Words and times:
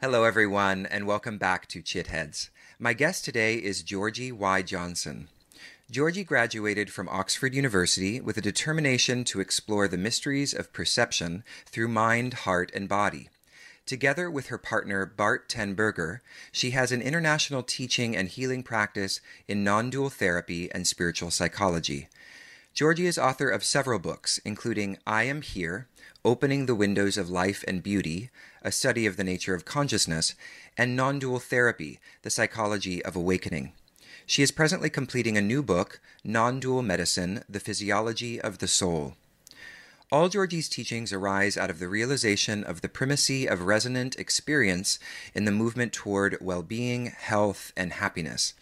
Hello, 0.00 0.22
everyone, 0.22 0.86
and 0.86 1.08
welcome 1.08 1.38
back 1.38 1.66
to 1.66 1.82
Chitheads. 1.82 2.50
My 2.78 2.92
guest 2.92 3.24
today 3.24 3.56
is 3.56 3.82
Georgi 3.82 4.30
Y. 4.30 4.62
Johnson. 4.62 5.26
Georgi 5.90 6.22
graduated 6.22 6.88
from 6.88 7.08
Oxford 7.08 7.52
University 7.52 8.20
with 8.20 8.36
a 8.36 8.40
determination 8.40 9.24
to 9.24 9.40
explore 9.40 9.88
the 9.88 9.98
mysteries 9.98 10.54
of 10.54 10.72
perception 10.72 11.42
through 11.66 11.88
mind, 11.88 12.34
heart, 12.34 12.70
and 12.76 12.88
body. 12.88 13.28
Together 13.86 14.30
with 14.30 14.46
her 14.46 14.56
partner 14.56 15.04
Bart 15.04 15.48
ten 15.48 15.74
Berge, 15.74 16.20
she 16.52 16.70
has 16.70 16.92
an 16.92 17.02
international 17.02 17.64
teaching 17.64 18.16
and 18.16 18.28
healing 18.28 18.62
practice 18.62 19.20
in 19.48 19.64
non 19.64 19.90
dual 19.90 20.10
therapy 20.10 20.70
and 20.70 20.86
spiritual 20.86 21.32
psychology. 21.32 22.06
Georgi 22.72 23.06
is 23.06 23.18
author 23.18 23.48
of 23.48 23.64
several 23.64 23.98
books, 23.98 24.38
including 24.44 24.98
I 25.04 25.24
Am 25.24 25.42
Here, 25.42 25.88
Opening 26.24 26.66
the 26.66 26.76
Windows 26.76 27.18
of 27.18 27.28
Life 27.28 27.64
and 27.66 27.82
Beauty, 27.82 28.30
a 28.62 28.72
study 28.72 29.06
of 29.06 29.16
the 29.16 29.24
nature 29.24 29.54
of 29.54 29.64
consciousness, 29.64 30.34
and 30.76 30.96
Non 30.96 31.18
Dual 31.18 31.38
Therapy, 31.38 32.00
the 32.22 32.30
psychology 32.30 33.04
of 33.04 33.16
awakening. 33.16 33.72
She 34.26 34.42
is 34.42 34.50
presently 34.50 34.90
completing 34.90 35.36
a 35.36 35.42
new 35.42 35.62
book, 35.62 36.00
Non 36.22 36.60
Dual 36.60 36.82
Medicine 36.82 37.44
The 37.48 37.60
Physiology 37.60 38.40
of 38.40 38.58
the 38.58 38.68
Soul. 38.68 39.14
All 40.10 40.28
Georgi's 40.28 40.68
teachings 40.68 41.12
arise 41.12 41.58
out 41.58 41.68
of 41.68 41.80
the 41.80 41.88
realization 41.88 42.64
of 42.64 42.80
the 42.80 42.88
primacy 42.88 43.46
of 43.46 43.62
resonant 43.62 44.16
experience 44.18 44.98
in 45.34 45.44
the 45.44 45.52
movement 45.52 45.92
toward 45.92 46.38
well 46.40 46.62
being, 46.62 47.06
health, 47.06 47.72
and 47.76 47.92
happiness. 47.92 48.54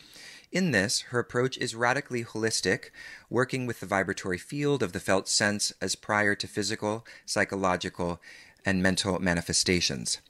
In 0.50 0.70
this, 0.70 1.02
her 1.10 1.18
approach 1.18 1.58
is 1.58 1.74
radically 1.74 2.24
holistic, 2.24 2.90
working 3.28 3.66
with 3.66 3.80
the 3.80 3.86
vibratory 3.86 4.38
field 4.38 4.82
of 4.82 4.92
the 4.92 5.00
felt 5.00 5.28
sense 5.28 5.72
as 5.80 5.94
prior 5.94 6.34
to 6.34 6.48
physical, 6.48 7.04
psychological, 7.24 8.20
and 8.66 8.82
mental 8.82 9.18
manifestations. 9.18 10.20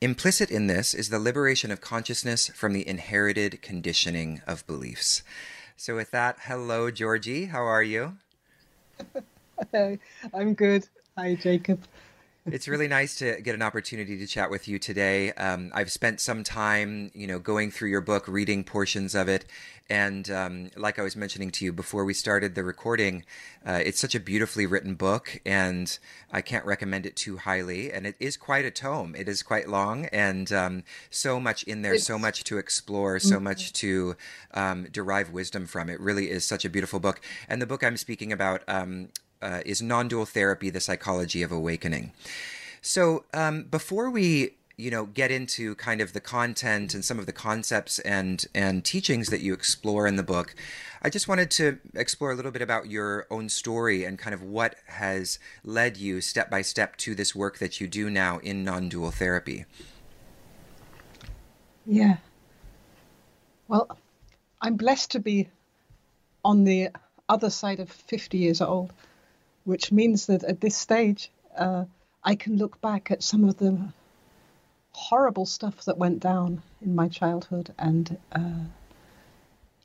Implicit 0.00 0.50
in 0.50 0.66
this 0.66 0.94
is 0.94 1.10
the 1.10 1.18
liberation 1.18 1.70
of 1.70 1.80
consciousness 1.80 2.48
from 2.48 2.72
the 2.72 2.86
inherited 2.88 3.62
conditioning 3.62 4.40
of 4.46 4.66
beliefs. 4.66 5.22
So, 5.76 5.94
with 5.94 6.10
that, 6.10 6.38
hello, 6.42 6.90
Georgi. 6.90 7.46
How 7.46 7.62
are 7.62 7.82
you? 7.82 8.16
I'm 10.34 10.54
good. 10.54 10.88
Hi, 11.16 11.34
Jacob 11.36 11.84
it's 12.52 12.68
really 12.68 12.88
nice 12.88 13.16
to 13.16 13.40
get 13.40 13.54
an 13.54 13.62
opportunity 13.62 14.18
to 14.18 14.26
chat 14.26 14.50
with 14.50 14.68
you 14.68 14.78
today. 14.78 15.32
Um, 15.32 15.70
I've 15.74 15.90
spent 15.90 16.20
some 16.20 16.42
time, 16.42 17.10
you 17.14 17.26
know, 17.26 17.38
going 17.38 17.70
through 17.70 17.90
your 17.90 18.00
book, 18.00 18.26
reading 18.28 18.64
portions 18.64 19.14
of 19.14 19.28
it, 19.28 19.44
and 19.90 20.30
um, 20.30 20.70
like 20.76 20.98
I 20.98 21.02
was 21.02 21.16
mentioning 21.16 21.50
to 21.52 21.64
you 21.64 21.72
before 21.72 22.04
we 22.04 22.12
started 22.12 22.54
the 22.54 22.62
recording, 22.62 23.24
uh, 23.64 23.80
it's 23.84 23.98
such 23.98 24.14
a 24.14 24.20
beautifully 24.20 24.66
written 24.66 24.94
book, 24.94 25.40
and 25.46 25.98
I 26.30 26.42
can't 26.42 26.64
recommend 26.66 27.06
it 27.06 27.16
too 27.16 27.38
highly. 27.38 27.90
And 27.90 28.06
it 28.06 28.14
is 28.20 28.36
quite 28.36 28.66
a 28.66 28.70
tome. 28.70 29.14
It 29.14 29.28
is 29.28 29.42
quite 29.42 29.68
long, 29.68 30.06
and 30.06 30.52
um, 30.52 30.84
so 31.10 31.40
much 31.40 31.62
in 31.62 31.82
there, 31.82 31.98
so 31.98 32.18
much 32.18 32.44
to 32.44 32.58
explore, 32.58 33.18
so 33.18 33.36
mm-hmm. 33.36 33.44
much 33.44 33.72
to 33.74 34.16
um, 34.52 34.88
derive 34.92 35.30
wisdom 35.30 35.66
from. 35.66 35.88
It 35.88 36.00
really 36.00 36.30
is 36.30 36.44
such 36.44 36.64
a 36.64 36.70
beautiful 36.70 37.00
book. 37.00 37.20
And 37.48 37.62
the 37.62 37.66
book 37.66 37.82
I'm 37.82 37.96
speaking 37.96 38.32
about 38.32 38.62
um, 38.68 39.08
uh, 39.40 39.62
is 39.64 39.80
non-dual 39.80 40.26
therapy: 40.26 40.68
the 40.68 40.80
psychology 40.80 41.42
of 41.42 41.50
awakening. 41.50 42.12
So 42.82 43.24
um, 43.32 43.64
before 43.64 44.10
we 44.10 44.57
you 44.78 44.90
know 44.90 45.04
get 45.06 45.30
into 45.30 45.74
kind 45.74 46.00
of 46.00 46.12
the 46.12 46.20
content 46.20 46.94
and 46.94 47.04
some 47.04 47.18
of 47.18 47.26
the 47.26 47.32
concepts 47.32 47.98
and 48.00 48.46
and 48.54 48.84
teachings 48.84 49.28
that 49.28 49.40
you 49.40 49.52
explore 49.52 50.06
in 50.06 50.16
the 50.16 50.22
book 50.22 50.54
i 51.02 51.10
just 51.10 51.28
wanted 51.28 51.50
to 51.50 51.78
explore 51.94 52.30
a 52.30 52.34
little 52.34 52.50
bit 52.50 52.62
about 52.62 52.88
your 52.90 53.26
own 53.30 53.48
story 53.48 54.04
and 54.04 54.18
kind 54.18 54.32
of 54.32 54.42
what 54.42 54.76
has 54.86 55.38
led 55.64 55.96
you 55.96 56.20
step 56.20 56.50
by 56.50 56.62
step 56.62 56.96
to 56.96 57.14
this 57.14 57.34
work 57.34 57.58
that 57.58 57.80
you 57.80 57.86
do 57.86 58.08
now 58.08 58.38
in 58.38 58.64
non-dual 58.64 59.10
therapy. 59.10 59.66
Yeah. 61.84 62.16
Well 63.66 63.98
i'm 64.62 64.76
blessed 64.76 65.10
to 65.12 65.20
be 65.20 65.48
on 66.44 66.64
the 66.64 66.88
other 67.28 67.50
side 67.50 67.80
of 67.80 67.90
50 67.90 68.38
years 68.38 68.60
old 68.60 68.92
which 69.68 69.92
means 69.92 70.24
that 70.28 70.44
at 70.44 70.62
this 70.62 70.74
stage, 70.74 71.30
uh, 71.54 71.84
I 72.24 72.36
can 72.36 72.56
look 72.56 72.80
back 72.80 73.10
at 73.10 73.22
some 73.22 73.44
of 73.44 73.58
the 73.58 73.78
horrible 74.98 75.46
stuff 75.46 75.84
that 75.84 75.96
went 75.96 76.18
down 76.18 76.60
in 76.82 76.92
my 76.94 77.08
childhood 77.08 77.72
and 77.78 78.18
uh, 78.32 78.64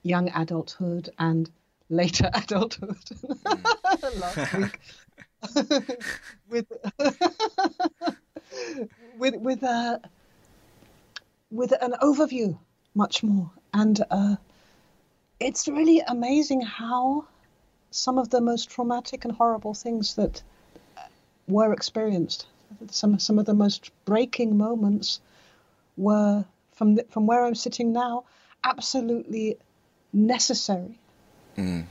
young 0.01 0.29
adulthood 0.33 1.07
and 1.19 1.51
later 1.89 2.31
adulthood. 2.33 2.97
Last 4.15 4.53
week. 4.57 4.79
With 6.49 6.67
with 9.17 9.35
with 9.35 9.63
uh, 9.63 9.99
with 11.51 11.73
an 11.81 11.95
overview 12.01 12.57
much 12.95 13.23
more. 13.23 13.51
And 13.73 14.01
uh, 14.09 14.35
it's 15.39 15.67
really 15.67 15.99
amazing 16.07 16.61
how 16.61 17.27
some 17.91 18.17
of 18.17 18.29
the 18.29 18.41
most 18.41 18.69
traumatic 18.69 19.25
and 19.25 19.33
horrible 19.33 19.73
things 19.73 20.15
that 20.15 20.41
were 21.47 21.73
experienced. 21.73 22.47
Some 22.89 23.19
some 23.19 23.39
of 23.39 23.45
the 23.45 23.53
most 23.53 23.91
breaking 24.05 24.57
moments 24.57 25.19
were 25.97 26.45
from 26.73 26.95
the, 26.95 27.05
from 27.09 27.27
where 27.27 27.45
I'm 27.45 27.55
sitting 27.55 27.93
now, 27.93 28.25
absolutely 28.63 29.57
necessary. 30.11 30.99
Mm. 31.57 31.85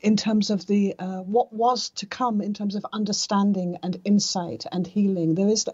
In 0.00 0.16
terms 0.16 0.50
of 0.50 0.66
the 0.66 0.94
uh, 0.98 1.20
what 1.20 1.52
was 1.52 1.90
to 1.90 2.06
come, 2.06 2.40
in 2.40 2.54
terms 2.54 2.74
of 2.74 2.84
understanding 2.92 3.78
and 3.82 4.00
insight 4.04 4.66
and 4.70 4.86
healing, 4.86 5.34
there 5.34 5.48
is, 5.48 5.66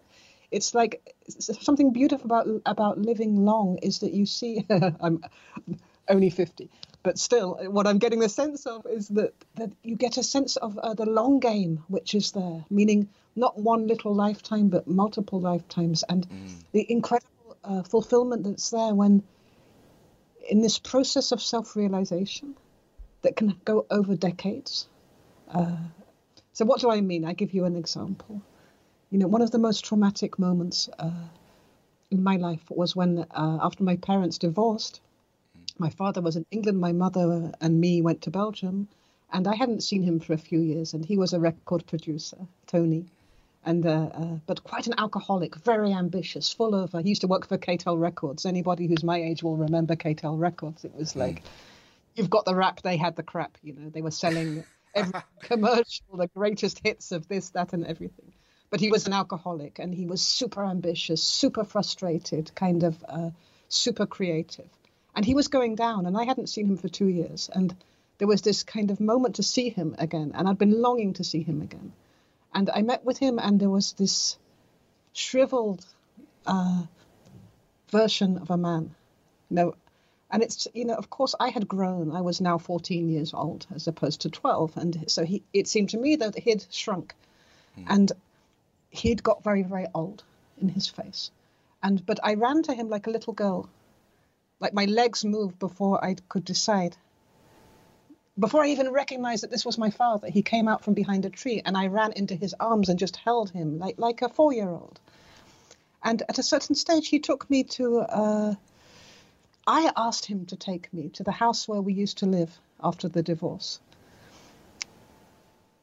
it's 0.50 0.74
like 0.74 1.14
something 1.38 1.92
beautiful 1.92 2.26
about 2.26 2.46
about 2.64 2.98
living 2.98 3.44
long 3.44 3.78
is 3.82 3.98
that 4.00 4.12
you 4.12 4.26
see. 4.26 4.64
I'm 5.00 5.24
only 6.08 6.30
fifty, 6.30 6.70
but 7.02 7.18
still, 7.18 7.58
what 7.70 7.86
I'm 7.86 7.98
getting 7.98 8.20
the 8.20 8.28
sense 8.28 8.66
of 8.66 8.86
is 8.86 9.08
that, 9.08 9.34
that 9.56 9.72
you 9.82 9.96
get 9.96 10.18
a 10.18 10.22
sense 10.22 10.56
of 10.56 10.78
uh, 10.78 10.94
the 10.94 11.06
long 11.06 11.40
game 11.40 11.82
which 11.88 12.14
is 12.14 12.32
there, 12.32 12.64
meaning 12.70 13.08
not 13.34 13.58
one 13.58 13.86
little 13.86 14.14
lifetime, 14.14 14.68
but 14.68 14.86
multiple 14.86 15.40
lifetimes, 15.40 16.04
and 16.08 16.28
mm. 16.28 16.50
the 16.72 16.86
incredible 16.90 17.56
uh, 17.64 17.82
fulfillment 17.82 18.44
that's 18.44 18.70
there 18.70 18.94
when, 18.94 19.22
in 20.48 20.60
this 20.60 20.78
process 20.78 21.32
of 21.32 21.40
self 21.40 21.76
realization 21.76 22.54
that 23.22 23.36
can 23.36 23.56
go 23.64 23.86
over 23.90 24.14
decades. 24.16 24.86
Uh, 25.48 25.76
so, 26.52 26.64
what 26.64 26.80
do 26.80 26.90
I 26.90 27.00
mean? 27.00 27.24
I 27.24 27.32
give 27.32 27.54
you 27.54 27.64
an 27.64 27.76
example. 27.76 28.42
You 29.10 29.18
know, 29.18 29.28
one 29.28 29.42
of 29.42 29.50
the 29.50 29.58
most 29.58 29.84
traumatic 29.84 30.38
moments 30.38 30.88
uh, 30.98 31.28
in 32.10 32.22
my 32.22 32.36
life 32.36 32.62
was 32.70 32.94
when, 32.94 33.18
uh, 33.30 33.58
after 33.62 33.84
my 33.84 33.96
parents 33.96 34.38
divorced, 34.38 35.00
my 35.78 35.90
father 35.90 36.20
was 36.20 36.36
in 36.36 36.46
England, 36.50 36.78
my 36.78 36.92
mother 36.92 37.52
and 37.60 37.80
me 37.80 38.02
went 38.02 38.22
to 38.22 38.30
Belgium, 38.30 38.88
and 39.32 39.48
I 39.48 39.54
hadn't 39.54 39.82
seen 39.82 40.02
him 40.02 40.20
for 40.20 40.34
a 40.34 40.38
few 40.38 40.60
years, 40.60 40.92
and 40.92 41.04
he 41.04 41.16
was 41.16 41.32
a 41.32 41.40
record 41.40 41.86
producer, 41.86 42.46
Tony. 42.66 43.06
And 43.64 43.86
uh, 43.86 44.10
uh, 44.12 44.38
but 44.46 44.64
quite 44.64 44.86
an 44.88 44.94
alcoholic, 44.98 45.54
very 45.56 45.92
ambitious, 45.92 46.52
full 46.52 46.74
of. 46.74 46.94
Uh, 46.94 46.98
he 46.98 47.10
used 47.10 47.20
to 47.20 47.28
work 47.28 47.46
for 47.46 47.58
K-tel 47.58 47.96
Records. 47.96 48.44
Anybody 48.44 48.86
who's 48.86 49.04
my 49.04 49.22
age 49.22 49.42
will 49.42 49.56
remember 49.56 49.94
K-tel 49.94 50.36
Records. 50.36 50.84
It 50.84 50.94
was 50.94 51.14
like, 51.14 51.42
mm. 51.42 51.48
you've 52.16 52.30
got 52.30 52.44
the 52.44 52.56
rap, 52.56 52.82
they 52.82 52.96
had 52.96 53.14
the 53.14 53.22
crap. 53.22 53.56
You 53.62 53.74
know, 53.74 53.88
they 53.88 54.02
were 54.02 54.10
selling 54.10 54.64
every 54.94 55.20
commercial, 55.42 56.16
the 56.16 56.26
greatest 56.28 56.80
hits 56.82 57.12
of 57.12 57.28
this, 57.28 57.50
that, 57.50 57.72
and 57.72 57.86
everything. 57.86 58.32
But 58.70 58.80
he 58.80 58.90
was 58.90 59.06
an 59.06 59.12
alcoholic, 59.12 59.78
and 59.78 59.94
he 59.94 60.06
was 60.06 60.22
super 60.22 60.64
ambitious, 60.64 61.22
super 61.22 61.62
frustrated, 61.62 62.52
kind 62.54 62.82
of 62.82 63.04
uh, 63.08 63.30
super 63.68 64.06
creative 64.06 64.68
and 65.14 65.24
he 65.24 65.34
was 65.34 65.48
going 65.48 65.74
down, 65.74 66.06
and 66.06 66.16
I 66.16 66.24
hadn't 66.24 66.48
seen 66.48 66.66
him 66.66 66.76
for 66.76 66.88
two 66.88 67.08
years, 67.08 67.50
and 67.52 67.74
there 68.18 68.28
was 68.28 68.42
this 68.42 68.62
kind 68.62 68.90
of 68.90 69.00
moment 69.00 69.36
to 69.36 69.42
see 69.42 69.68
him 69.68 69.94
again, 69.98 70.32
and 70.34 70.48
I'd 70.48 70.58
been 70.58 70.80
longing 70.80 71.14
to 71.14 71.24
see 71.24 71.42
him 71.42 71.60
again, 71.60 71.92
and 72.54 72.70
I 72.70 72.82
met 72.82 73.04
with 73.04 73.18
him, 73.18 73.38
and 73.38 73.58
there 73.60 73.70
was 73.70 73.92
this 73.92 74.38
shriveled 75.12 75.84
uh, 76.46 76.84
version 77.90 78.38
of 78.38 78.50
a 78.50 78.56
man, 78.56 78.94
you 79.50 79.56
know, 79.56 79.74
and 80.30 80.42
it's 80.42 80.68
you 80.74 80.84
know, 80.84 80.94
of 80.94 81.10
course, 81.10 81.34
I 81.38 81.50
had 81.50 81.68
grown. 81.68 82.12
I 82.12 82.20
was 82.22 82.40
now 82.40 82.58
14 82.58 83.08
years 83.10 83.34
old 83.34 83.66
as 83.74 83.86
opposed 83.88 84.22
to 84.22 84.30
12, 84.30 84.76
and 84.76 85.04
so 85.08 85.24
he. 85.24 85.42
It 85.52 85.68
seemed 85.68 85.90
to 85.90 85.98
me 85.98 86.16
that 86.16 86.38
he'd 86.38 86.64
shrunk, 86.70 87.14
mm. 87.78 87.84
and 87.88 88.12
he'd 88.90 89.22
got 89.22 89.44
very, 89.44 89.62
very 89.62 89.86
old 89.94 90.22
in 90.60 90.68
his 90.68 90.88
face, 90.88 91.30
and 91.82 92.04
but 92.04 92.20
I 92.22 92.34
ran 92.34 92.62
to 92.64 92.74
him 92.74 92.88
like 92.88 93.06
a 93.06 93.10
little 93.10 93.32
girl 93.32 93.68
like 94.62 94.72
my 94.72 94.84
legs 94.84 95.24
moved 95.24 95.58
before 95.58 96.02
I 96.02 96.14
could 96.28 96.44
decide. 96.44 96.96
Before 98.38 98.62
I 98.62 98.68
even 98.68 98.90
recognized 98.90 99.42
that 99.42 99.50
this 99.50 99.66
was 99.66 99.76
my 99.76 99.90
father, 99.90 100.30
he 100.30 100.42
came 100.42 100.66
out 100.66 100.82
from 100.82 100.94
behind 100.94 101.26
a 101.26 101.30
tree 101.30 101.60
and 101.64 101.76
I 101.76 101.88
ran 101.88 102.12
into 102.12 102.34
his 102.34 102.54
arms 102.58 102.88
and 102.88 102.98
just 102.98 103.16
held 103.16 103.50
him 103.50 103.78
like, 103.78 103.98
like 103.98 104.22
a 104.22 104.28
four 104.30 104.54
year 104.54 104.70
old. 104.70 104.98
And 106.02 106.22
at 106.28 106.38
a 106.38 106.42
certain 106.42 106.74
stage, 106.74 107.08
he 107.08 107.20
took 107.20 107.48
me 107.50 107.64
to. 107.64 107.98
Uh, 108.00 108.54
I 109.66 109.92
asked 109.96 110.26
him 110.26 110.46
to 110.46 110.56
take 110.56 110.92
me 110.92 111.10
to 111.10 111.22
the 111.22 111.30
house 111.30 111.68
where 111.68 111.80
we 111.80 111.92
used 111.92 112.18
to 112.18 112.26
live 112.26 112.58
after 112.82 113.08
the 113.08 113.22
divorce. 113.22 113.80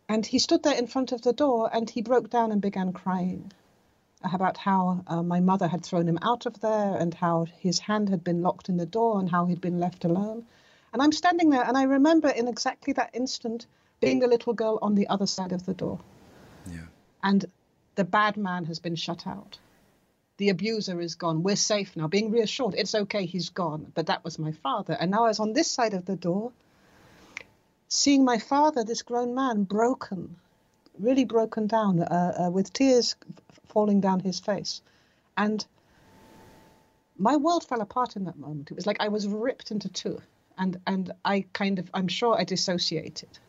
And 0.10 0.26
he 0.26 0.40
stood 0.40 0.64
there 0.64 0.78
in 0.78 0.88
front 0.88 1.12
of 1.12 1.22
the 1.22 1.34
door 1.34 1.70
and 1.72 1.90
he 1.90 2.02
broke 2.02 2.30
down 2.30 2.52
and 2.52 2.62
began 2.62 2.92
crying. 2.94 3.52
about 4.24 4.58
how 4.58 5.04
uh, 5.08 5.24
my 5.24 5.40
mother 5.40 5.68
had 5.68 5.86
thrown 5.86 6.08
him 6.08 6.20
out 6.22 6.46
of 6.46 6.60
there 6.60 6.96
and 6.98 7.14
how 7.14 7.46
his 7.60 7.80
hand 7.80 8.10
had 8.10 8.24
been 8.24 8.42
locked 8.42 8.68
in 8.68 8.78
the 8.78 8.86
door 8.86 9.20
and 9.20 9.30
how 9.30 9.46
he'd 9.46 9.62
been 9.62 9.80
left 9.80 10.04
alone. 10.04 10.46
And 10.94 11.02
I'm 11.02 11.12
standing 11.12 11.50
there 11.50 11.64
and 11.64 11.78
I 11.78 11.84
remember 11.84 12.30
in 12.30 12.48
exactly 12.48 12.94
that 12.94 13.12
instant 13.14 13.68
being 14.02 14.20
the 14.20 14.28
little 14.28 14.54
girl 14.54 14.80
on 14.82 14.96
the 14.96 15.08
other 15.08 15.28
side 15.28 15.52
of 15.52 15.66
the 15.66 15.74
door. 15.74 16.00
Yeah. 16.72 16.86
And 17.24 17.46
the 17.96 18.06
bad 18.06 18.38
man 18.38 18.66
has 18.66 18.80
been 18.80 18.96
shut 18.96 19.28
out. 19.28 19.60
The 20.38 20.50
abuser 20.50 21.02
is 21.02 21.16
gone. 21.16 21.44
We're 21.44 21.58
safe 21.58 21.98
now, 21.98 22.08
being 22.08 22.32
reassured. 22.32 22.74
It's 22.78 22.96
okay, 22.96 23.26
he's 23.26 23.50
gone. 23.50 23.92
But 23.94 24.06
that 24.08 24.24
was 24.24 24.40
my 24.40 24.54
father. 24.54 24.96
And 24.98 25.12
now 25.12 25.26
I 25.26 25.28
was 25.28 25.40
on 25.42 25.52
this 25.52 25.70
side 25.70 25.94
of 25.94 26.06
the 26.06 26.16
door, 26.16 26.54
seeing 27.90 28.24
my 28.24 28.38
father, 28.38 28.86
this 28.86 29.02
grown 29.02 29.36
man, 29.36 29.64
broken, 29.64 30.38
really 30.98 31.26
broken 31.26 31.68
down, 31.68 32.02
uh, 32.02 32.46
uh, 32.46 32.50
with 32.52 32.72
tears 32.72 33.18
falling 33.68 34.00
down 34.00 34.22
his 34.22 34.40
face. 34.40 34.82
And 35.36 35.66
my 37.18 37.36
world 37.36 37.68
fell 37.68 37.82
apart 37.82 38.16
in 38.16 38.24
that 38.24 38.38
moment. 38.38 38.72
It 38.72 38.76
was 38.76 38.88
like 38.88 39.02
I 39.02 39.10
was 39.10 39.28
ripped 39.28 39.72
into 39.72 39.90
two. 39.90 40.22
And, 40.60 40.80
and 40.86 41.12
I 41.26 41.46
kind 41.54 41.80
of, 41.80 41.90
I'm 41.94 42.08
sure 42.08 42.38
I 42.38 42.44
dissociated 42.44 43.40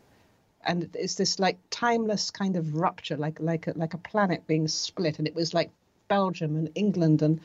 and 0.65 0.89
it's 0.93 1.15
this 1.15 1.39
like 1.39 1.57
timeless 1.69 2.31
kind 2.31 2.55
of 2.55 2.75
rupture, 2.75 3.17
like 3.17 3.39
like 3.39 3.67
a, 3.67 3.73
like 3.75 3.93
a 3.93 3.97
planet 3.97 4.45
being 4.47 4.67
split, 4.67 5.19
and 5.19 5.27
it 5.27 5.35
was 5.35 5.53
like 5.53 5.71
Belgium 6.07 6.55
and 6.55 6.69
England, 6.75 7.21
and 7.21 7.39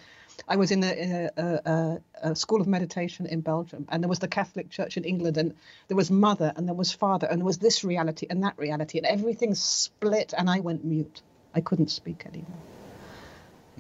I 0.49 0.57
was 0.57 0.71
in 0.71 0.85
a, 0.85 1.31
a, 1.37 1.43
a, 1.45 2.01
a, 2.23 2.37
school 2.37 2.61
of 2.61 2.67
meditation 2.67 3.27
in 3.27 3.41
Belgium, 3.41 3.87
and 3.89 4.03
there 4.03 4.09
was 4.09 4.19
the 4.19 4.29
Catholic 4.29 4.71
Church 4.71 4.97
in 4.97 5.05
England, 5.05 5.37
and 5.37 5.55
there 5.89 5.97
was 5.97 6.11
mother, 6.11 6.53
and 6.57 6.67
there 6.67 6.75
was 6.75 6.93
father, 6.93 7.27
and 7.27 7.41
there 7.41 7.47
was 7.47 7.59
this 7.59 7.85
reality 7.85 8.27
and 8.29 8.43
that 8.43 8.59
reality, 8.59 8.99
and 8.99 9.07
everything 9.07 9.55
split, 9.55 10.35
and 10.37 10.51
I 10.51 10.61
went 10.61 10.85
mute. 10.85 11.23
I 11.55 11.61
couldn't 11.61 11.91
speak 11.91 12.27
anymore. 12.27 12.59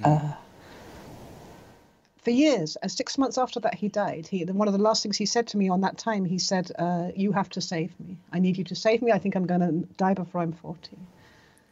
Mm. 0.01 0.07
Uh, 0.07 0.37
for 2.27 2.33
years, 2.33 2.77
uh, 2.83 2.89
six 2.89 3.19
months 3.19 3.39
after 3.39 3.61
that, 3.61 3.77
he 3.77 3.87
died. 3.87 4.27
He, 4.27 4.45
one 4.47 4.67
of 4.67 4.75
the 4.75 4.83
last 4.83 5.05
things 5.05 5.17
he 5.17 5.27
said 5.27 5.47
to 5.47 5.57
me 5.57 5.69
on 5.69 5.83
that 5.83 5.97
time, 5.97 6.25
he 6.25 6.41
said, 6.41 6.73
uh, 6.77 7.13
"You 7.15 7.31
have 7.31 7.49
to 7.51 7.61
save 7.61 7.93
me. 8.01 8.17
I 8.33 8.41
need 8.41 8.59
you 8.59 8.65
to 8.65 8.75
save 8.75 9.01
me. 9.01 9.13
I 9.13 9.21
think 9.21 9.37
I'm 9.37 9.47
going 9.47 9.61
to 9.61 9.87
die 9.95 10.15
before 10.15 10.41
I'm 10.41 10.53
40." 10.53 10.99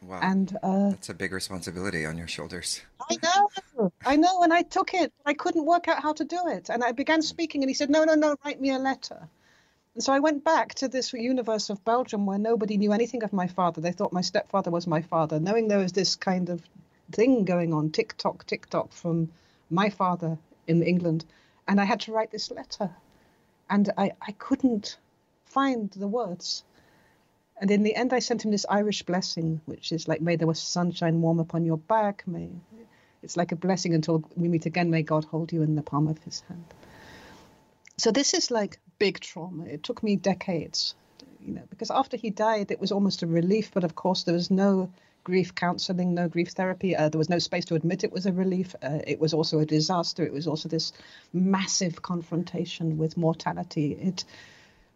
Wow. 0.03 0.19
And 0.21 0.57
uh, 0.63 0.91
that's 0.91 1.09
a 1.09 1.13
big 1.13 1.33
responsibility 1.33 2.05
on 2.05 2.17
your 2.17 2.29
shoulders. 2.29 2.81
I 3.09 3.17
know, 3.21 3.91
I 4.05 4.15
know, 4.15 4.43
and 4.43 4.53
I 4.53 4.61
took 4.61 4.93
it. 4.93 5.11
I 5.25 5.33
couldn't 5.33 5.65
work 5.65 5.89
out 5.89 6.01
how 6.01 6.13
to 6.13 6.23
do 6.23 6.47
it, 6.47 6.69
and 6.69 6.85
I 6.85 6.93
began 6.93 7.21
speaking, 7.21 7.61
and 7.61 7.69
he 7.69 7.73
said, 7.73 7.89
"No, 7.89 8.05
no, 8.05 8.15
no, 8.15 8.37
write 8.45 8.61
me 8.61 8.71
a 8.71 8.79
letter." 8.79 9.27
And 9.95 10.03
so 10.05 10.13
I 10.13 10.19
went 10.19 10.45
back 10.45 10.75
to 10.75 10.87
this 10.87 11.11
universe 11.11 11.69
of 11.69 11.83
Belgium 11.83 12.25
where 12.25 12.39
nobody 12.39 12.77
knew 12.77 12.93
anything 12.93 13.23
of 13.23 13.33
my 13.33 13.47
father. 13.47 13.81
They 13.81 13.91
thought 13.91 14.13
my 14.13 14.21
stepfather 14.21 14.71
was 14.71 14.87
my 14.87 15.01
father, 15.01 15.37
knowing 15.37 15.67
there 15.67 15.79
was 15.79 15.91
this 15.91 16.15
kind 16.15 16.47
of 16.47 16.63
thing 17.11 17.43
going 17.43 17.73
on, 17.73 17.91
tick 17.91 18.15
tock, 18.15 18.45
tick 18.45 18.69
tock, 18.69 18.93
from 18.93 19.31
my 19.69 19.89
father 19.89 20.37
in 20.67 20.83
England, 20.83 21.25
and 21.67 21.79
I 21.79 21.85
had 21.85 22.01
to 22.01 22.11
write 22.11 22.31
this 22.31 22.51
letter, 22.51 22.89
and 23.69 23.91
I, 23.97 24.11
I 24.21 24.31
couldn't 24.33 24.97
find 25.45 25.89
the 25.91 26.07
words. 26.07 26.63
And 27.57 27.71
in 27.71 27.83
the 27.83 27.95
end, 27.95 28.13
I 28.13 28.19
sent 28.19 28.43
him 28.43 28.51
this 28.51 28.65
Irish 28.69 29.03
blessing, 29.03 29.61
which 29.65 29.91
is 29.91 30.07
like, 30.07 30.21
may 30.21 30.35
there 30.35 30.47
was 30.47 30.59
sunshine 30.59 31.21
warm 31.21 31.39
upon 31.39 31.65
your 31.65 31.77
back. 31.77 32.23
May 32.27 32.49
it's 33.23 33.37
like 33.37 33.51
a 33.51 33.55
blessing 33.55 33.93
until 33.93 34.23
we 34.35 34.47
meet 34.47 34.65
again. 34.65 34.91
May 34.91 35.01
God 35.01 35.25
hold 35.25 35.51
you 35.51 35.63
in 35.63 35.75
the 35.75 35.81
palm 35.81 36.07
of 36.07 36.17
His 36.19 36.41
hand. 36.41 36.65
So 37.97 38.11
this 38.11 38.33
is 38.33 38.51
like 38.51 38.79
big 38.99 39.19
trauma. 39.19 39.65
It 39.65 39.83
took 39.83 40.03
me 40.03 40.15
decades, 40.15 40.95
you 41.39 41.53
know, 41.53 41.63
because 41.69 41.89
after 41.89 42.17
he 42.17 42.29
died, 42.29 42.71
it 42.71 42.79
was 42.79 42.91
almost 42.91 43.23
a 43.23 43.27
relief. 43.27 43.71
But 43.73 43.83
of 43.83 43.95
course, 43.95 44.23
there 44.23 44.35
was 44.35 44.51
no 44.51 44.91
grief 45.25 45.55
counseling, 45.55 46.13
no 46.13 46.29
grief 46.29 46.51
therapy. 46.51 46.95
Uh, 46.95 47.09
there 47.09 47.17
was 47.17 47.29
no 47.29 47.39
space 47.39 47.65
to 47.65 47.75
admit 47.75 48.05
it 48.05 48.13
was 48.13 48.27
a 48.27 48.31
relief. 48.31 48.75
Uh, 48.81 48.99
it 49.05 49.19
was 49.19 49.33
also 49.33 49.59
a 49.59 49.65
disaster. 49.65 50.23
It 50.23 50.31
was 50.31 50.47
also 50.47 50.69
this 50.69 50.93
massive 51.33 52.01
confrontation 52.01 52.97
with 52.97 53.17
mortality. 53.17 53.91
It 53.91 54.23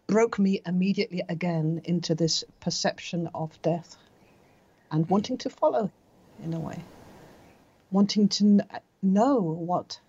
broke 0.06 0.38
me 0.38 0.62
immediately 0.64 1.22
again 1.28 1.82
into 1.84 2.14
this 2.14 2.44
perception 2.60 3.28
of 3.34 3.60
death 3.60 3.96
and 4.90 5.08
wanting 5.10 5.38
to 5.38 5.50
follow 5.50 5.90
in 6.42 6.54
a 6.54 6.60
way, 6.60 6.82
wanting 7.90 8.28
to 8.28 8.64
know 9.02 9.40
what. 9.40 10.00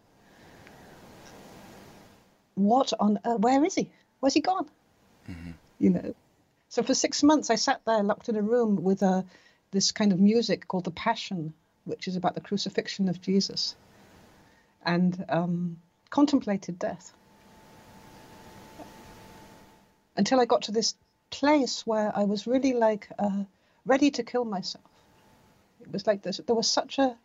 What 2.56 2.94
on 3.00 3.18
uh, 3.26 3.36
where 3.36 3.66
is 3.66 3.74
he? 3.74 3.90
Where's 4.20 4.36
he 4.36 4.42
gone? 4.42 4.70
Mm-hmm. 5.30 5.52
You 5.80 5.90
know, 5.90 6.16
so 6.70 6.84
for 6.84 6.94
six 6.94 7.24
months 7.24 7.50
I 7.50 7.56
sat 7.56 7.82
there 7.86 8.04
locked 8.04 8.30
in 8.30 8.36
a 8.36 8.42
room 8.42 8.84
with 8.84 9.02
a 9.02 9.26
this 9.72 9.92
kind 9.92 10.12
of 10.12 10.20
music 10.20 10.68
called 10.68 10.86
the 10.86 10.92
Passion, 10.92 11.54
which 11.86 12.08
is 12.08 12.16
about 12.16 12.36
the 12.36 12.42
crucifixion 12.42 13.10
of 13.10 13.22
Jesus, 13.22 13.76
and 14.86 15.26
um, 15.30 15.78
contemplated 16.10 16.78
death 16.78 17.14
until 20.18 20.40
I 20.40 20.46
got 20.46 20.64
to 20.64 20.72
this 20.72 20.96
place 21.30 21.88
where 21.88 22.12
I 22.16 22.24
was 22.24 22.46
really 22.46 22.74
like 22.74 23.08
uh, 23.18 23.44
ready 23.86 24.12
to 24.12 24.24
kill 24.24 24.46
myself. 24.46 24.84
It 25.82 25.92
was 25.92 26.06
like 26.06 26.22
this, 26.22 26.40
there 26.46 26.56
was 26.56 26.70
such 26.70 27.00
a 27.00 27.16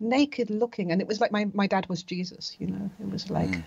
naked 0.00 0.50
looking, 0.50 0.90
and 0.90 1.00
it 1.00 1.06
was 1.06 1.20
like 1.20 1.32
my, 1.32 1.46
my 1.54 1.66
dad 1.66 1.88
was 1.88 2.02
Jesus, 2.02 2.56
you 2.58 2.66
know. 2.66 2.90
It 3.00 3.10
was 3.10 3.30
like. 3.30 3.48
Mm 3.48 3.62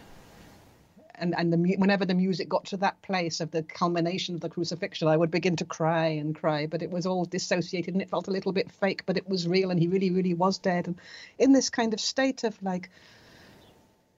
and 1.18 1.36
and 1.38 1.52
the 1.52 1.76
whenever 1.78 2.06
the 2.06 2.14
music 2.14 2.50
got 2.50 2.66
to 2.66 2.78
that 2.78 3.02
place 3.02 3.40
of 3.40 3.52
the 3.52 3.64
culmination 3.64 4.36
of 4.36 4.42
the 4.42 4.50
crucifixion, 4.50 5.08
I 5.08 5.18
would 5.18 5.32
begin 5.32 5.56
to 5.58 5.66
cry 5.66 6.08
and 6.08 6.36
cry. 6.36 6.68
But 6.68 6.82
it 6.82 6.92
was 6.92 7.06
all 7.06 7.26
dissociated 7.26 7.94
and 7.94 8.02
it 8.02 8.10
felt 8.10 8.28
a 8.28 8.32
little 8.32 8.52
bit 8.52 8.72
fake, 8.72 9.04
but 9.06 9.18
it 9.18 9.28
was 9.28 9.48
real, 9.48 9.72
and 9.72 9.80
he 9.80 9.88
really, 9.88 10.12
really 10.12 10.34
was 10.34 10.58
dead. 10.58 10.88
And 10.88 11.00
in 11.38 11.54
this 11.54 11.70
kind 11.70 11.94
of 11.94 12.00
state 12.00 12.44
of 12.44 12.62
like 12.62 12.90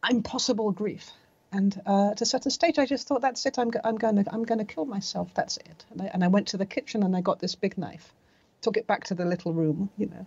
impossible 0.10 0.72
grief. 0.72 1.12
And 1.52 1.80
uh, 1.86 2.12
at 2.12 2.22
a 2.22 2.26
certain 2.26 2.52
stage, 2.52 2.78
I 2.78 2.86
just 2.86 3.08
thought, 3.08 3.22
"That's 3.22 3.46
it. 3.46 3.58
I'm, 3.58 3.72
I'm 3.84 3.96
going 3.96 4.24
to 4.24 4.34
I'm 4.34 4.44
going 4.44 4.60
to 4.60 4.66
kill 4.66 4.86
myself. 4.86 5.34
That's 5.34 5.58
it." 5.58 5.86
And 5.92 6.02
I, 6.02 6.06
and 6.14 6.24
I 6.24 6.28
went 6.28 6.50
to 6.50 6.58
the 6.58 6.66
kitchen 6.66 7.04
and 7.04 7.16
I 7.16 7.22
got 7.22 7.40
this 7.40 7.56
big 7.56 7.78
knife, 7.78 8.14
took 8.62 8.76
it 8.76 8.86
back 8.86 9.06
to 9.06 9.16
the 9.16 9.26
little 9.26 9.54
room, 9.54 9.90
you 9.98 10.08
know, 10.08 10.26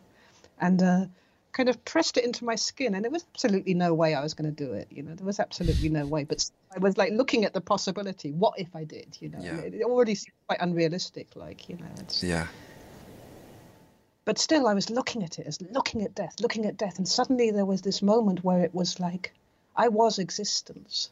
and 0.58 0.82
uh, 0.82 1.05
kind 1.52 1.69
of 1.69 1.85
pressed 1.85 2.17
it 2.17 2.25
into 2.25 2.44
my 2.44 2.55
skin 2.55 2.94
and 2.94 3.05
there 3.05 3.11
was 3.11 3.25
absolutely 3.35 3.75
no 3.75 3.93
way 3.94 4.14
I 4.14 4.23
was 4.23 4.35
going 4.35 4.55
to 4.55 4.64
do 4.64 4.73
it 4.73 4.88
you 4.91 5.02
know? 5.02 5.14
There 5.14 5.26
was 5.26 5.41
absolutely 5.41 5.88
no 5.88 6.06
way 6.06 6.25
but 6.25 6.49
I 6.75 6.79
was 6.79 6.97
like 6.97 7.12
looking 7.12 7.44
at 7.44 7.55
the 7.55 7.61
possibility. 7.61 8.32
What 8.32 8.55
if 8.58 8.75
I 8.75 8.85
did 8.85 9.17
you 9.20 9.31
know? 9.31 9.41
Yeah. 9.41 9.58
it 9.58 9.82
already 9.82 10.14
seemed 10.14 10.35
quite 10.47 10.61
unrealistic 10.61 11.29
like 11.35 11.69
you 11.69 11.76
know 11.76 11.87
it's 11.99 12.23
yeah. 12.23 12.47
But 14.25 14.38
still 14.38 14.69
I 14.69 14.75
was 14.75 14.91
looking 14.91 15.25
at 15.25 15.38
it 15.38 15.47
as 15.47 15.61
looking 15.61 16.02
at 16.02 16.14
death 16.14 16.37
looking 16.41 16.67
at 16.67 16.76
death 16.76 16.99
and 16.99 17.08
suddenly 17.08 17.50
there 17.50 17.67
was 17.67 17.82
this 17.82 18.03
moment 18.03 18.44
where 18.44 18.61
it 18.61 18.75
was 18.75 19.00
like 19.00 19.32
I 19.77 19.89
was 19.89 20.19
existence 20.19 21.10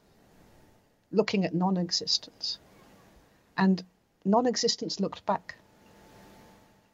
looking 1.11 1.45
at 1.45 1.55
non-existence. 1.55 2.59
And 3.57 3.83
non-existence 4.25 5.01
looked 5.01 5.25
back. 5.27 5.57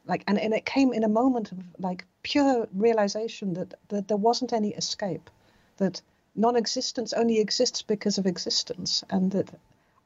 Like 0.06 0.24
and, 0.26 0.38
and 0.38 0.52
it 0.54 0.64
came 0.64 0.92
in 0.92 1.04
a 1.04 1.08
moment 1.08 1.52
of 1.52 1.58
like 1.78 2.04
pure 2.24 2.66
realization 2.74 3.54
that, 3.54 3.74
that 3.88 4.08
there 4.08 4.16
wasn't 4.16 4.52
any 4.52 4.74
escape 4.74 5.30
that 5.76 6.02
non-existence 6.34 7.12
only 7.12 7.38
exists 7.38 7.82
because 7.82 8.18
of 8.18 8.26
existence 8.26 9.04
and 9.10 9.30
that 9.30 9.48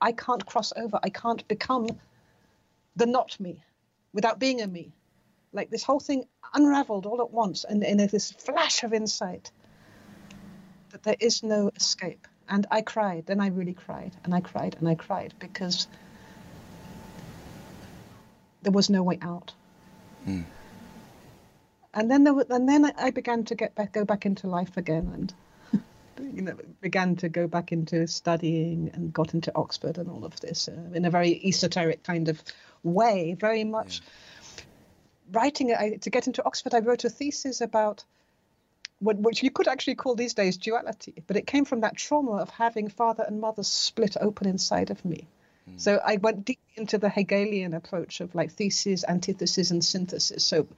i 0.03 0.13
can't 0.13 0.45
cross 0.45 0.75
over 0.77 1.01
i 1.03 1.09
can't 1.09 1.49
become 1.49 1.87
the 2.99 3.07
not 3.07 3.39
me 3.41 3.63
without 4.13 4.39
being 4.39 4.61
a 4.61 4.67
me. 4.67 4.93
Like 5.53 5.71
this 5.71 5.85
whole 5.85 6.01
thing 6.01 6.25
unraveled 6.53 7.07
all 7.07 7.21
at 7.21 7.31
once 7.31 7.65
and 7.65 7.83
in 7.83 7.99
this 7.99 8.33
flash 8.33 8.83
of 8.83 8.93
insight 8.93 9.51
that 10.91 11.03
there 11.03 11.17
is 11.21 11.43
no 11.43 11.71
escape. 11.77 12.27
And 12.49 12.67
i 12.71 12.81
cried 12.81 13.27
then 13.27 13.41
i 13.41 13.49
really 13.49 13.75
cried 13.75 14.17
and 14.25 14.35
i 14.35 14.41
cried 14.41 14.77
and 14.79 14.89
i 14.89 14.95
cried 14.95 15.35
because 15.39 15.87
there 18.63 18.73
was 18.73 18.89
no 18.89 19.03
way 19.03 19.19
out. 19.21 19.53
Mm. 20.27 20.45
And 21.99 22.09
then 22.09 22.23
there, 22.23 22.33
were, 22.33 22.47
and 22.49 22.69
then 22.69 22.93
I 22.97 23.11
began 23.11 23.45
to 23.47 23.57
get 23.57 23.75
back, 23.75 23.93
go 23.93 24.05
back 24.05 24.25
into 24.25 24.47
life 24.47 24.77
again, 24.77 25.11
and 25.13 25.83
you 26.35 26.43
know, 26.43 26.57
began 26.81 27.17
to 27.17 27.29
go 27.29 27.49
back 27.49 27.73
into 27.73 28.07
studying 28.07 28.91
and 28.95 29.13
got 29.13 29.35
into 29.35 29.51
Oxford 29.57 29.99
and 29.99 30.09
all 30.09 30.25
of 30.25 30.39
this 30.39 30.69
uh, 30.69 30.91
in 30.95 31.05
a 31.05 31.11
very 31.11 31.41
esoteric 31.45 32.05
kind 32.05 32.29
of 32.29 32.41
way, 32.85 33.35
very 33.35 33.65
much. 33.65 34.01
Yeah. 34.01 34.65
Writing 35.33 35.75
I, 35.75 35.97
to 35.97 36.11
get 36.11 36.29
into 36.29 36.45
Oxford, 36.45 36.73
I 36.73 36.79
wrote 36.79 37.05
a 37.05 37.11
thesis 37.11 37.61
about 37.61 38.05
what, 39.01 39.17
which 39.17 39.43
you 39.43 39.51
could 39.51 39.67
actually 39.67 39.97
call 39.97 40.15
these 40.15 40.35
days 40.35 40.57
duality, 40.57 41.23
but 41.27 41.37
it 41.37 41.49
came 41.49 41.65
from 41.65 41.81
that 41.81 41.97
trauma 41.97 42.37
of 42.37 42.49
having 42.51 42.89
father 42.89 43.25
and 43.27 43.41
mother 43.41 43.65
split 43.65 44.17
open 44.21 44.47
inside 44.47 44.91
of 44.91 45.05
me. 45.05 45.27
Mm. 45.69 45.81
So 45.81 46.01
I 46.05 46.17
went 46.17 46.45
deep 46.45 46.61
into 46.77 46.97
the 46.99 47.09
Hegelian 47.09 47.75
approach 47.75 48.21
of 48.21 48.37
like 48.37 48.53
thesis, 48.53 49.05
antithesis, 49.07 49.73
and 49.73 49.85
synthesis. 49.85 50.45
So, 50.45 50.69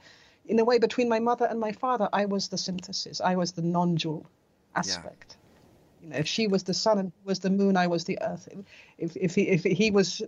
in 0.45 0.59
a 0.59 0.65
way, 0.65 0.79
between 0.79 1.07
my 1.07 1.19
mother 1.19 1.45
and 1.45 1.59
my 1.59 1.71
father, 1.71 2.09
I 2.13 2.25
was 2.25 2.47
the 2.47 2.57
synthesis. 2.57 3.21
I 3.21 3.35
was 3.35 3.51
the 3.51 3.61
non-dual 3.61 4.25
aspect. 4.75 5.35
Yeah. 5.37 5.37
You 6.03 6.09
know, 6.09 6.17
if 6.17 6.27
she 6.27 6.47
was 6.47 6.63
the 6.63 6.73
sun 6.73 6.97
and 6.97 7.11
was 7.25 7.39
the 7.39 7.49
moon, 7.49 7.77
I 7.77 7.87
was 7.87 8.05
the 8.05 8.17
earth. 8.21 8.49
If 8.97 9.15
if 9.15 9.35
he, 9.35 9.43
if 9.49 9.63
he 9.63 9.91
was 9.91 10.21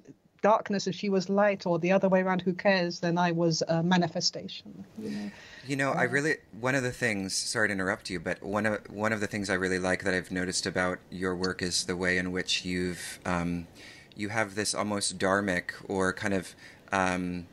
darkness, 0.44 0.86
if 0.86 0.94
she 0.94 1.10
was 1.10 1.30
light, 1.30 1.66
or 1.66 1.80
the 1.80 1.92
other 1.92 2.10
way 2.10 2.22
around, 2.22 2.42
who 2.42 2.54
cares? 2.54 3.00
Then 3.00 3.18
I 3.18 3.32
was 3.32 3.64
a 3.68 3.82
manifestation. 3.82 4.86
You 5.02 5.10
know? 5.10 5.32
You 5.66 5.76
know, 5.78 5.92
I 5.94 6.04
really 6.04 6.36
one 6.60 6.76
of 6.76 6.84
the 6.84 6.92
things. 6.92 7.34
Sorry 7.34 7.70
to 7.70 7.72
interrupt 7.72 8.10
you, 8.12 8.20
but 8.20 8.44
one 8.44 8.68
of 8.68 8.80
one 8.92 9.14
of 9.14 9.20
the 9.20 9.28
things 9.28 9.50
I 9.50 9.56
really 9.56 9.80
like 9.80 10.04
that 10.04 10.14
I've 10.14 10.32
noticed 10.32 10.68
about 10.68 11.00
your 11.10 11.36
work 11.36 11.64
is 11.64 11.86
the 11.86 11.96
way 11.96 12.18
in 12.18 12.32
which 12.32 12.64
you've 12.64 13.20
um, 13.26 13.68
you 14.16 14.30
have 14.30 14.54
this 14.54 14.76
almost 14.76 15.18
dharmic 15.18 15.72
or 15.88 16.14
kind 16.14 16.36
of 16.36 16.54
um, 16.92 17.48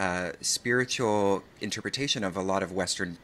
uh, 0.00 0.32
spiritual 0.40 1.42
interpretation 1.60 2.24
of 2.24 2.34
a 2.34 2.40
lot 2.40 2.62
of 2.62 2.72
Western 2.72 3.18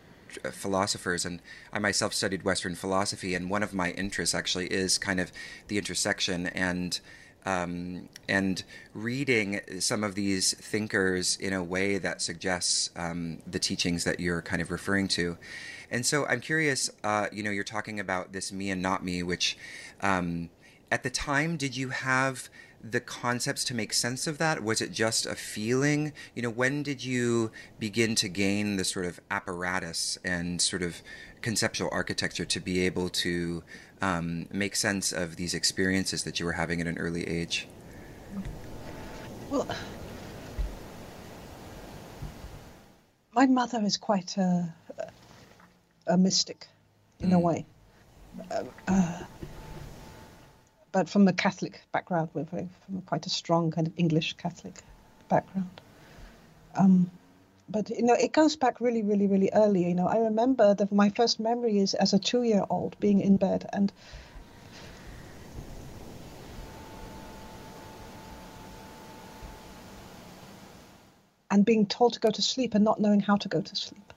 uh, 0.45 0.51
philosophers 0.51 1.25
and 1.25 1.41
I 1.73 1.79
myself 1.79 2.13
studied 2.13 2.43
Western 2.43 2.75
philosophy 2.75 3.35
and 3.35 3.49
one 3.49 3.63
of 3.63 3.73
my 3.73 3.93
interests 3.93 4.35
actually 4.35 4.67
is 4.67 4.99
kind 4.99 5.19
of 5.19 5.33
the 5.69 5.79
intersection 5.79 6.49
and 6.49 7.01
um, 7.47 8.11
and 8.29 8.63
reading 8.93 9.61
some 9.79 10.05
of 10.05 10.15
these 10.17 10.53
thinkers 10.53 11.39
in 11.39 11.55
a 11.55 11.65
way 11.65 11.97
that 11.97 12.21
suggests 12.21 12.91
um, 12.95 13.39
the 13.47 13.59
teachings 13.59 14.05
that 14.05 14.21
you're 14.21 14.43
kind 14.43 14.61
of 14.61 14.71
referring 14.71 15.09
to. 15.09 15.39
And 15.91 16.05
so 16.05 16.27
I'm 16.27 16.41
curious, 16.41 16.91
uh, 17.05 17.29
you 17.33 17.43
know, 17.43 17.51
you're 17.51 17.65
talking 17.65 18.01
about 18.01 18.33
this 18.33 18.53
me 18.53 18.71
and 18.71 18.83
not 18.83 19.03
me, 19.03 19.23
which 19.23 19.57
um, 20.03 20.51
at 20.91 21.05
the 21.05 21.11
time, 21.11 21.57
did 21.57 21.75
you 21.77 21.89
have 21.89 22.51
the 22.83 23.01
concepts 23.01 23.65
to 23.65 23.75
make 23.75 23.93
sense 23.93 24.27
of 24.27 24.39
that? 24.39 24.63
Was 24.63 24.81
it 24.81 24.93
just 24.93 25.27
a 25.27 25.35
feeling? 25.35 26.13
You 26.35 26.43
know, 26.43 26.51
when 26.51 26.83
did 26.83 27.05
you 27.05 27.51
begin 27.79 28.15
to 28.17 28.29
gain 28.29 28.77
the 28.77 28.85
sort 28.85 29.07
of 29.07 29.21
apparatus 29.31 30.19
and 30.25 30.61
sort 30.61 30.83
of 30.83 31.03
conceptual 31.43 31.89
architecture 31.93 32.45
to 32.45 32.61
be 32.61 32.81
able 32.87 33.09
to 33.09 33.63
um, 34.03 34.47
make 34.53 34.77
sense 34.77 35.13
of 35.13 35.37
these 35.37 35.55
experiences 35.55 36.25
that 36.25 36.39
you 36.41 36.47
were 36.47 36.53
having 36.53 36.81
at 36.81 36.87
an 36.87 36.99
early 36.99 37.27
age? 37.27 37.69
Well, 39.51 39.67
my 43.33 43.47
mother 43.47 43.81
is 43.85 43.97
quite 43.97 44.37
a, 44.37 44.75
a 46.07 46.17
mystic 46.17 46.67
in 47.21 47.31
mm. 47.31 47.35
a 47.35 47.39
way. 47.39 47.67
Uh, 48.51 48.65
uh, 48.89 49.23
but 50.97 51.11
from 51.11 51.29
a 51.29 51.33
Catholic 51.35 51.79
background, 51.93 52.31
we're 52.33 52.45
very, 52.45 52.67
from 52.87 53.03
quite 53.03 53.27
a 53.27 53.29
strong 53.29 53.71
kind 53.71 53.87
of 53.87 53.93
English 53.99 54.33
Catholic 54.39 54.73
background. 55.29 55.83
Um, 56.75 57.11
but 57.69 57.91
you 57.91 58.01
know, 58.01 58.15
it 58.15 58.33
goes 58.33 58.57
back 58.57 58.81
really, 58.81 59.03
really, 59.03 59.27
really 59.27 59.51
early. 59.53 59.87
You 59.87 59.95
know, 59.95 60.07
I 60.07 60.17
remember 60.21 60.73
that 60.73 60.91
my 60.91 61.11
first 61.11 61.39
memory 61.39 61.81
is 61.81 61.93
as 61.93 62.15
a 62.15 62.19
two-year-old 62.19 62.99
being 62.99 63.21
in 63.21 63.37
bed 63.37 63.69
and 63.75 63.93
and 71.51 71.63
being 71.67 71.85
told 71.85 72.15
to 72.15 72.21
go 72.21 72.31
to 72.31 72.41
sleep 72.41 72.75
and 72.75 72.83
not 72.83 73.03
knowing 73.03 73.21
how 73.21 73.37
to 73.37 73.49
go 73.51 73.61
to 73.61 73.77
sleep, 73.77 74.15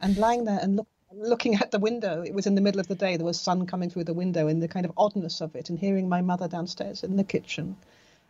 and 0.00 0.16
lying 0.16 0.46
there 0.46 0.58
and 0.62 0.76
look, 0.76 0.88
looking 1.16 1.54
at 1.56 1.70
the 1.70 1.78
window. 1.78 2.22
It 2.22 2.34
was 2.34 2.46
in 2.46 2.54
the 2.54 2.60
middle 2.60 2.80
of 2.80 2.88
the 2.88 2.94
day. 2.94 3.16
There 3.16 3.26
was 3.26 3.40
sun 3.40 3.66
coming 3.66 3.90
through 3.90 4.04
the 4.04 4.14
window, 4.14 4.48
and 4.48 4.62
the 4.62 4.68
kind 4.68 4.86
of 4.86 4.92
oddness 4.96 5.40
of 5.40 5.54
it, 5.56 5.70
and 5.70 5.78
hearing 5.78 6.08
my 6.08 6.20
mother 6.20 6.48
downstairs 6.48 7.04
in 7.04 7.16
the 7.16 7.24
kitchen, 7.24 7.76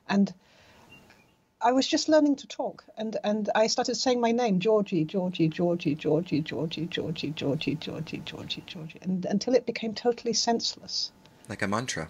and 0.09 0.33
I 1.65 1.73
was 1.73 1.87
just 1.87 2.11
learning 2.11 2.37
to 2.37 2.47
talk, 2.47 2.85
and 2.99 3.17
and 3.25 3.49
I 3.55 3.69
started 3.69 3.95
saying 3.95 4.21
my 4.21 4.33
name, 4.33 4.61
Georgi, 4.61 5.05
Georgi, 5.05 5.49
Georgi, 5.49 5.95
Georgi, 5.95 6.43
Georgi, 6.43 6.87
Georgi, 6.87 7.31
Georgi, 7.31 7.75
Georgi, 7.77 8.23
Georgi, 8.25 8.63
Georgi, 8.67 8.99
and 9.01 9.25
until 9.25 9.55
it 9.55 9.65
became 9.65 9.95
totally 9.95 10.35
senseless. 10.35 11.11
Like 11.49 11.63
a 11.63 11.69
mantra. 11.69 12.09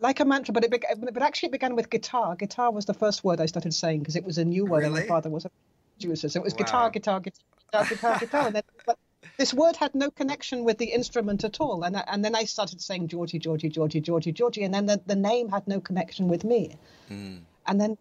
Like 0.00 0.20
a 0.20 0.24
mantra, 0.24 0.54
but 0.54 0.64
it 0.64 0.70
but 0.70 1.22
actually 1.22 1.48
it 1.48 1.52
began 1.52 1.76
with 1.76 1.90
guitar. 1.90 2.36
Guitar 2.36 2.70
was 2.70 2.86
the 2.86 2.94
first 2.94 3.22
word 3.22 3.40
I 3.40 3.46
started 3.46 3.74
saying 3.74 3.98
because 3.98 4.16
it 4.16 4.24
was 4.24 4.38
a 4.38 4.44
new 4.44 4.64
word, 4.64 4.78
really? 4.78 5.00
and 5.00 5.08
my 5.08 5.14
father 5.14 5.28
was 5.28 5.44
a 5.44 5.50
producer, 5.98 6.30
so 6.30 6.40
it 6.40 6.44
was 6.44 6.54
wow. 6.54 6.58
guitar, 6.58 6.90
guitar, 6.90 7.20
guitar, 7.20 7.84
guitar, 7.84 8.18
guitar, 8.18 8.46
and 8.46 8.56
then. 8.56 8.62
But, 8.86 8.98
this 9.38 9.54
word 9.54 9.76
had 9.76 9.94
no 9.94 10.10
connection 10.10 10.64
with 10.64 10.78
the 10.78 10.86
instrument 10.86 11.44
at 11.44 11.60
all. 11.60 11.84
And, 11.84 11.96
and 12.08 12.24
then 12.24 12.34
I 12.34 12.44
started 12.44 12.82
saying 12.82 13.06
Georgi, 13.06 13.38
Georgi, 13.38 13.68
Georgi, 13.68 14.00
Georgi, 14.00 14.32
Georgi, 14.32 14.64
and 14.64 14.74
then 14.74 14.86
the, 14.86 15.00
the 15.06 15.14
name 15.14 15.48
had 15.48 15.66
no 15.68 15.80
connection 15.80 16.26
with 16.26 16.42
me. 16.42 16.76
Mm. 17.08 17.42
And 17.64 17.80
then 17.80 17.96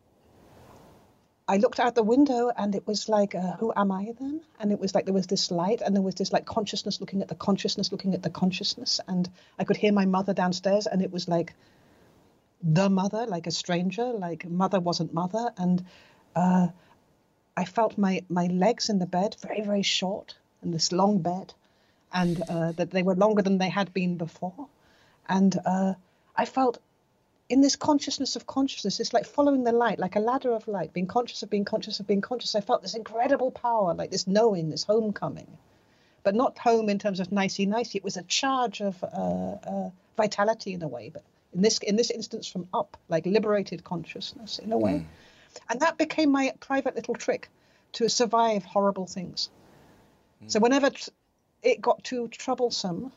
I 1.47 1.57
looked 1.57 1.79
out 1.79 1.93
the 1.93 2.01
window 2.01 2.51
and 2.57 2.73
it 2.73 2.87
was 2.87 3.07
like, 3.07 3.35
uh, 3.35 3.55
who 3.57 3.71
am 3.75 3.91
I 3.91 4.13
then? 4.19 4.41
And 4.59 4.71
it 4.71 4.79
was 4.79 4.95
like 4.95 5.05
there 5.05 5.13
was 5.13 5.27
this 5.27 5.51
light 5.51 5.81
and 5.81 5.95
there 5.95 6.01
was 6.01 6.15
this 6.15 6.33
like 6.33 6.45
consciousness 6.45 6.99
looking 6.99 7.21
at 7.21 7.27
the 7.27 7.35
consciousness, 7.35 7.91
looking 7.91 8.15
at 8.15 8.23
the 8.23 8.31
consciousness. 8.31 8.99
And 9.07 9.29
I 9.59 9.63
could 9.63 9.77
hear 9.77 9.93
my 9.93 10.05
mother 10.05 10.33
downstairs 10.33 10.87
and 10.87 11.03
it 11.03 11.11
was 11.11 11.27
like 11.27 11.53
the 12.63 12.89
mother, 12.89 13.27
like 13.27 13.45
a 13.45 13.51
stranger, 13.51 14.05
like 14.05 14.49
mother 14.49 14.79
wasn't 14.79 15.13
mother. 15.13 15.51
And 15.55 15.85
uh, 16.35 16.69
I 17.55 17.65
felt 17.65 17.95
my, 17.95 18.23
my 18.27 18.47
legs 18.47 18.89
in 18.89 18.97
the 18.97 19.05
bed 19.05 19.35
very, 19.39 19.61
very 19.61 19.83
short 19.83 20.35
in 20.63 20.71
this 20.71 20.91
long 20.91 21.19
bed 21.19 21.53
and 22.13 22.41
uh, 22.49 22.71
that 22.73 22.91
they 22.91 23.03
were 23.03 23.15
longer 23.15 23.41
than 23.41 23.57
they 23.57 23.69
had 23.69 23.93
been 23.93 24.17
before. 24.17 24.67
And 25.27 25.55
uh, 25.65 25.93
I 26.35 26.45
felt 26.45 26.79
in 27.49 27.61
this 27.61 27.75
consciousness 27.75 28.35
of 28.35 28.45
consciousness, 28.45 28.99
it's 28.99 29.13
like 29.13 29.25
following 29.25 29.63
the 29.63 29.71
light, 29.71 29.99
like 29.99 30.15
a 30.15 30.19
ladder 30.19 30.51
of 30.51 30.67
light, 30.67 30.93
being 30.93 31.07
conscious 31.07 31.43
of 31.43 31.49
being 31.49 31.65
conscious 31.65 31.99
of 31.99 32.07
being 32.07 32.21
conscious. 32.21 32.55
I 32.55 32.61
felt 32.61 32.81
this 32.81 32.95
incredible 32.95 33.51
power, 33.51 33.93
like 33.93 34.11
this 34.11 34.27
knowing, 34.27 34.69
this 34.69 34.83
homecoming. 34.83 35.47
But 36.23 36.35
not 36.35 36.57
home 36.57 36.89
in 36.89 36.99
terms 36.99 37.21
of 37.21 37.31
nicey 37.31 37.65
nicey. 37.65 37.99
It 37.99 38.03
was 38.03 38.17
a 38.17 38.23
charge 38.23 38.81
of 38.81 39.01
uh, 39.01 39.07
uh, 39.07 39.89
vitality 40.17 40.73
in 40.73 40.83
a 40.83 40.87
way, 40.87 41.09
but 41.13 41.23
in 41.53 41.61
this 41.61 41.77
in 41.77 41.95
this 41.95 42.11
instance 42.11 42.47
from 42.47 42.67
up, 42.73 42.97
like 43.07 43.25
liberated 43.25 43.85
consciousness 43.85 44.59
in 44.59 44.73
a 44.73 44.77
way. 44.77 44.93
Mm. 44.93 45.05
And 45.69 45.79
that 45.79 45.97
became 45.97 46.29
my 46.31 46.53
private 46.59 46.95
little 46.95 47.15
trick 47.15 47.49
to 47.93 48.09
survive 48.09 48.65
horrible 48.65 49.05
things. 49.05 49.49
Mm. 50.43 50.51
So 50.51 50.59
whenever 50.59 50.91
it 51.63 51.81
got 51.81 52.03
too 52.03 52.27
troublesome, 52.29 53.11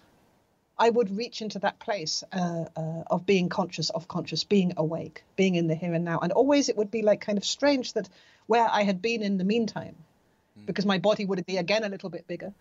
I 0.81 0.89
would 0.89 1.15
reach 1.15 1.43
into 1.43 1.59
that 1.59 1.79
place 1.79 2.25
uh, 2.33 2.65
uh, 2.75 3.03
of 3.11 3.27
being 3.27 3.51
conscious 3.51 3.91
of 3.91 4.09
conscious, 4.09 4.45
being 4.45 4.73
awake, 4.79 5.25
being 5.37 5.55
in 5.55 5.67
the 5.67 5.75
here 5.75 5.93
and 5.93 6.07
now. 6.07 6.21
And 6.21 6.33
always 6.33 6.71
it 6.71 6.77
would 6.77 6.91
be 6.91 7.03
like 7.03 7.21
kind 7.21 7.37
of 7.37 7.45
strange 7.45 7.93
that 7.93 8.09
where 8.47 8.67
I 8.67 8.83
had 8.83 9.03
been 9.03 9.23
in 9.23 9.37
the 9.37 9.45
meantime, 9.45 9.95
mm. 10.59 10.65
because 10.65 10.87
my 10.87 10.97
body 10.97 11.27
would 11.27 11.45
be 11.45 11.59
again 11.59 11.85
a 11.85 11.91
little 11.91 12.09
bit 12.09 12.27
bigger. 12.27 12.55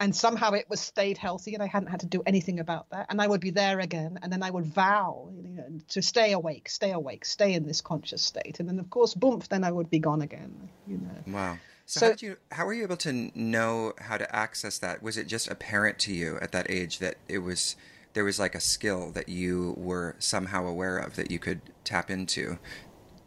And 0.00 0.14
somehow 0.14 0.52
it 0.52 0.70
was 0.70 0.80
stayed 0.80 1.18
healthy, 1.18 1.54
and 1.54 1.62
I 1.62 1.66
hadn't 1.66 1.88
had 1.88 2.00
to 2.00 2.06
do 2.06 2.22
anything 2.24 2.60
about 2.60 2.88
that. 2.90 3.06
And 3.08 3.20
I 3.20 3.26
would 3.26 3.40
be 3.40 3.50
there 3.50 3.80
again, 3.80 4.20
and 4.22 4.32
then 4.32 4.44
I 4.44 4.50
would 4.50 4.66
vow 4.66 5.30
you 5.42 5.48
know, 5.48 5.80
to 5.88 6.02
stay 6.02 6.32
awake, 6.32 6.68
stay 6.68 6.92
awake, 6.92 7.24
stay 7.24 7.52
in 7.54 7.66
this 7.66 7.80
conscious 7.80 8.22
state. 8.22 8.60
And 8.60 8.68
then, 8.68 8.78
of 8.78 8.90
course, 8.90 9.14
boom, 9.14 9.42
then 9.48 9.64
I 9.64 9.72
would 9.72 9.90
be 9.90 9.98
gone 9.98 10.22
again. 10.22 10.68
You 10.86 10.98
know. 10.98 11.34
Wow. 11.34 11.58
So, 11.88 12.00
so 12.00 12.06
how, 12.06 12.12
did 12.12 12.22
you, 12.22 12.36
how 12.52 12.66
were 12.66 12.74
you 12.74 12.82
able 12.82 12.98
to 12.98 13.30
know 13.34 13.94
how 13.98 14.18
to 14.18 14.36
access 14.36 14.76
that? 14.76 15.02
Was 15.02 15.16
it 15.16 15.26
just 15.26 15.48
apparent 15.48 15.98
to 16.00 16.12
you 16.12 16.38
at 16.42 16.52
that 16.52 16.70
age 16.70 16.98
that 16.98 17.16
it 17.28 17.38
was 17.38 17.76
there 18.12 18.24
was 18.24 18.38
like 18.38 18.54
a 18.54 18.60
skill 18.60 19.10
that 19.12 19.30
you 19.30 19.74
were 19.78 20.14
somehow 20.18 20.66
aware 20.66 20.98
of 20.98 21.16
that 21.16 21.30
you 21.30 21.38
could 21.38 21.62
tap 21.84 22.10
into 22.10 22.58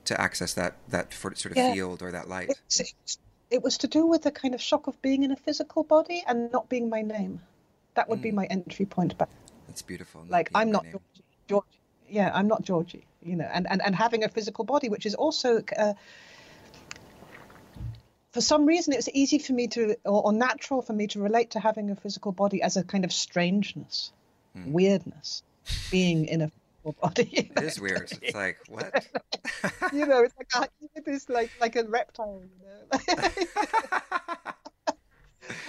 to 0.06 0.22
access 0.22 0.54
that 0.54 0.76
that 0.90 1.12
sort 1.12 1.46
of 1.46 1.58
yeah. 1.58 1.74
field 1.74 2.04
or 2.04 2.12
that 2.12 2.30
light? 2.30 2.52
It, 2.78 2.94
it 3.50 3.64
was 3.64 3.80
to 3.80 3.88
do 3.88 4.06
with 4.06 4.22
the 4.22 4.32
kind 4.32 4.54
of 4.54 4.62
shock 4.62 4.86
of 4.86 5.02
being 5.02 5.24
in 5.24 5.32
a 5.32 5.36
physical 5.36 5.84
body 5.84 6.24
and 6.28 6.52
not 6.52 6.70
being 6.70 6.88
my 6.88 7.02
name. 7.02 7.42
That 7.96 8.10
would 8.10 8.20
mm. 8.20 8.30
be 8.30 8.32
my 8.32 8.46
entry 8.46 8.86
point 8.86 9.18
back. 9.18 9.30
That's 9.66 9.82
beautiful. 9.82 10.24
Like 10.30 10.52
I'm 10.54 10.70
not 10.70 10.84
Georgi, 10.84 11.24
Georgi. 11.48 11.68
Yeah, 12.08 12.30
I'm 12.32 12.48
not 12.48 12.62
Georgi. 12.62 13.08
You 13.24 13.38
know, 13.38 13.50
and 13.52 13.68
and 13.72 13.82
and 13.82 13.96
having 13.96 14.24
a 14.24 14.30
physical 14.30 14.66
body, 14.66 14.88
which 14.88 15.08
is 15.08 15.16
also. 15.16 15.64
Uh, 15.76 15.96
for 18.32 18.42
some 18.42 18.66
reason, 18.66 18.94
it's 18.94 19.10
easy 19.14 19.40
for 19.40 19.54
me 19.54 19.68
to, 19.68 19.98
or, 20.06 20.28
or, 20.28 20.34
natural 20.34 20.82
for 20.82 20.94
me 20.94 21.08
to 21.08 21.20
relate 21.20 21.52
to 21.52 21.60
having 21.60 21.92
a 21.92 21.96
physical 21.96 22.32
body 22.32 22.62
as 22.62 22.78
a 22.78 22.84
kind 22.84 23.04
of 23.04 23.12
strangeness, 23.12 24.14
hmm. 24.56 24.72
weirdness, 24.72 25.44
being 25.92 26.28
in 26.28 26.42
a 26.42 26.50
physical 26.50 26.96
body. 27.02 27.30
You 27.32 27.44
know? 27.56 27.62
It 27.62 27.66
is 27.66 27.80
weird. 27.80 28.12
It's 28.22 28.34
like 28.36 28.58
what? 28.70 29.06
you 29.94 30.06
know, 30.06 30.24
it's 30.24 30.34
like 30.58 30.72
this, 31.06 31.28
like 31.30 31.52
like 31.60 31.76
a 31.76 31.84
reptile. 31.84 32.42
You 32.42 32.50
know, 32.66 33.00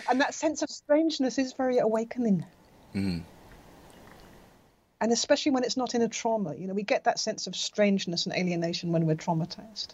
and 0.08 0.20
that 0.20 0.34
sense 0.34 0.62
of 0.62 0.70
strangeness 0.70 1.38
is 1.38 1.54
very 1.54 1.78
awakening. 1.78 2.46
Mm. 2.94 3.22
And 5.00 5.10
especially 5.10 5.50
when 5.50 5.64
it's 5.64 5.76
not 5.76 5.96
in 5.96 6.02
a 6.02 6.08
trauma, 6.08 6.54
you 6.54 6.68
know, 6.68 6.74
we 6.74 6.84
get 6.84 7.04
that 7.04 7.18
sense 7.18 7.48
of 7.48 7.56
strangeness 7.56 8.26
and 8.26 8.36
alienation 8.36 8.92
when 8.92 9.04
we're 9.04 9.16
traumatized 9.16 9.88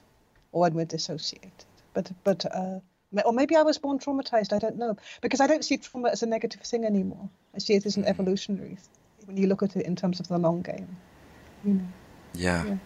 or 0.52 0.60
when 0.60 0.74
we're 0.74 0.84
dissociated 0.84 1.64
but 1.98 2.12
but 2.22 2.54
uh, 2.54 2.78
or 3.24 3.32
maybe 3.32 3.56
I 3.56 3.62
was 3.62 3.78
born 3.78 3.98
traumatized. 3.98 4.52
I 4.52 4.58
don't 4.58 4.76
know 4.76 4.96
because 5.20 5.40
I 5.40 5.46
don't 5.46 5.64
see 5.64 5.78
trauma 5.78 6.10
as 6.10 6.22
a 6.22 6.26
negative 6.26 6.60
thing 6.60 6.84
anymore. 6.84 7.28
I 7.54 7.58
see 7.58 7.74
it 7.74 7.86
as 7.86 7.96
an 7.96 8.04
mm. 8.04 8.08
evolutionary 8.08 8.76
thing, 8.76 9.26
when 9.26 9.36
you 9.36 9.46
look 9.48 9.62
at 9.62 9.76
it 9.76 9.84
in 9.84 9.96
terms 9.96 10.20
of 10.20 10.28
the 10.28 10.38
long 10.38 10.62
game. 10.62 10.96
You 11.64 11.74
know. 11.74 11.88
Yeah. 12.34 12.64
yeah. 12.64 12.76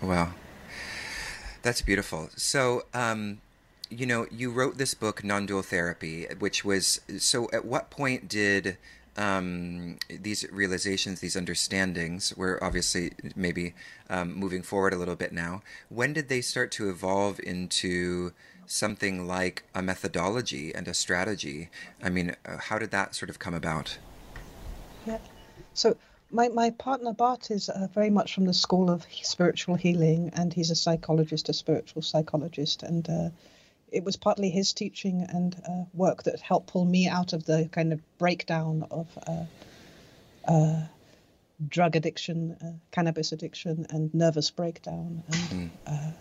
Wow. 0.00 0.32
That's 1.62 1.82
beautiful. 1.82 2.30
So, 2.36 2.84
um, 2.94 3.40
you 3.90 4.06
know, 4.06 4.26
you 4.30 4.50
wrote 4.50 4.78
this 4.78 4.94
book, 4.94 5.24
Non-Dual 5.24 5.62
Therapy, 5.62 6.26
which 6.38 6.64
was 6.64 7.00
so. 7.18 7.50
At 7.52 7.64
what 7.64 7.90
point 7.90 8.28
did 8.28 8.78
um, 9.16 9.98
these 10.08 10.44
realizations, 10.50 11.20
these 11.20 11.36
understandings, 11.36 12.36
we're 12.36 12.58
obviously 12.62 13.12
maybe 13.34 13.74
um, 14.10 14.34
moving 14.34 14.62
forward 14.62 14.92
a 14.92 14.96
little 14.96 15.16
bit 15.16 15.32
now. 15.32 15.62
When 15.88 16.12
did 16.12 16.28
they 16.28 16.40
start 16.40 16.70
to 16.72 16.90
evolve 16.90 17.40
into 17.40 18.32
something 18.66 19.26
like 19.26 19.62
a 19.74 19.82
methodology 19.82 20.74
and 20.74 20.88
a 20.88 20.94
strategy. 20.94 21.68
I 22.02 22.10
mean, 22.10 22.34
uh, 22.44 22.58
how 22.58 22.78
did 22.78 22.90
that 22.90 23.14
sort 23.14 23.30
of 23.30 23.38
come 23.38 23.54
about? 23.54 23.98
Yeah. 25.06 25.18
So 25.74 25.96
my, 26.30 26.48
my 26.48 26.70
partner 26.70 27.12
Bart 27.12 27.50
is 27.50 27.68
uh, 27.68 27.88
very 27.94 28.10
much 28.10 28.34
from 28.34 28.44
the 28.44 28.54
school 28.54 28.90
of 28.90 29.06
spiritual 29.22 29.76
healing, 29.76 30.30
and 30.34 30.52
he's 30.52 30.70
a 30.70 30.76
psychologist, 30.76 31.48
a 31.48 31.52
spiritual 31.52 32.02
psychologist, 32.02 32.82
and 32.82 33.08
uh, 33.08 33.28
it 33.92 34.04
was 34.04 34.16
partly 34.16 34.50
his 34.50 34.72
teaching 34.72 35.26
and 35.28 35.54
uh, 35.68 35.84
work 35.94 36.24
that 36.24 36.40
helped 36.40 36.68
pull 36.68 36.84
me 36.84 37.08
out 37.08 37.32
of 37.32 37.44
the 37.44 37.68
kind 37.72 37.92
of 37.92 38.00
breakdown 38.18 38.86
of 38.90 39.06
uh, 39.26 39.44
uh, 40.50 40.82
drug 41.68 41.96
addiction, 41.96 42.56
uh, 42.62 42.72
cannabis 42.90 43.32
addiction, 43.32 43.86
and 43.90 44.12
nervous 44.12 44.50
breakdown, 44.50 45.22
and 45.28 45.70
mm. 45.86 46.14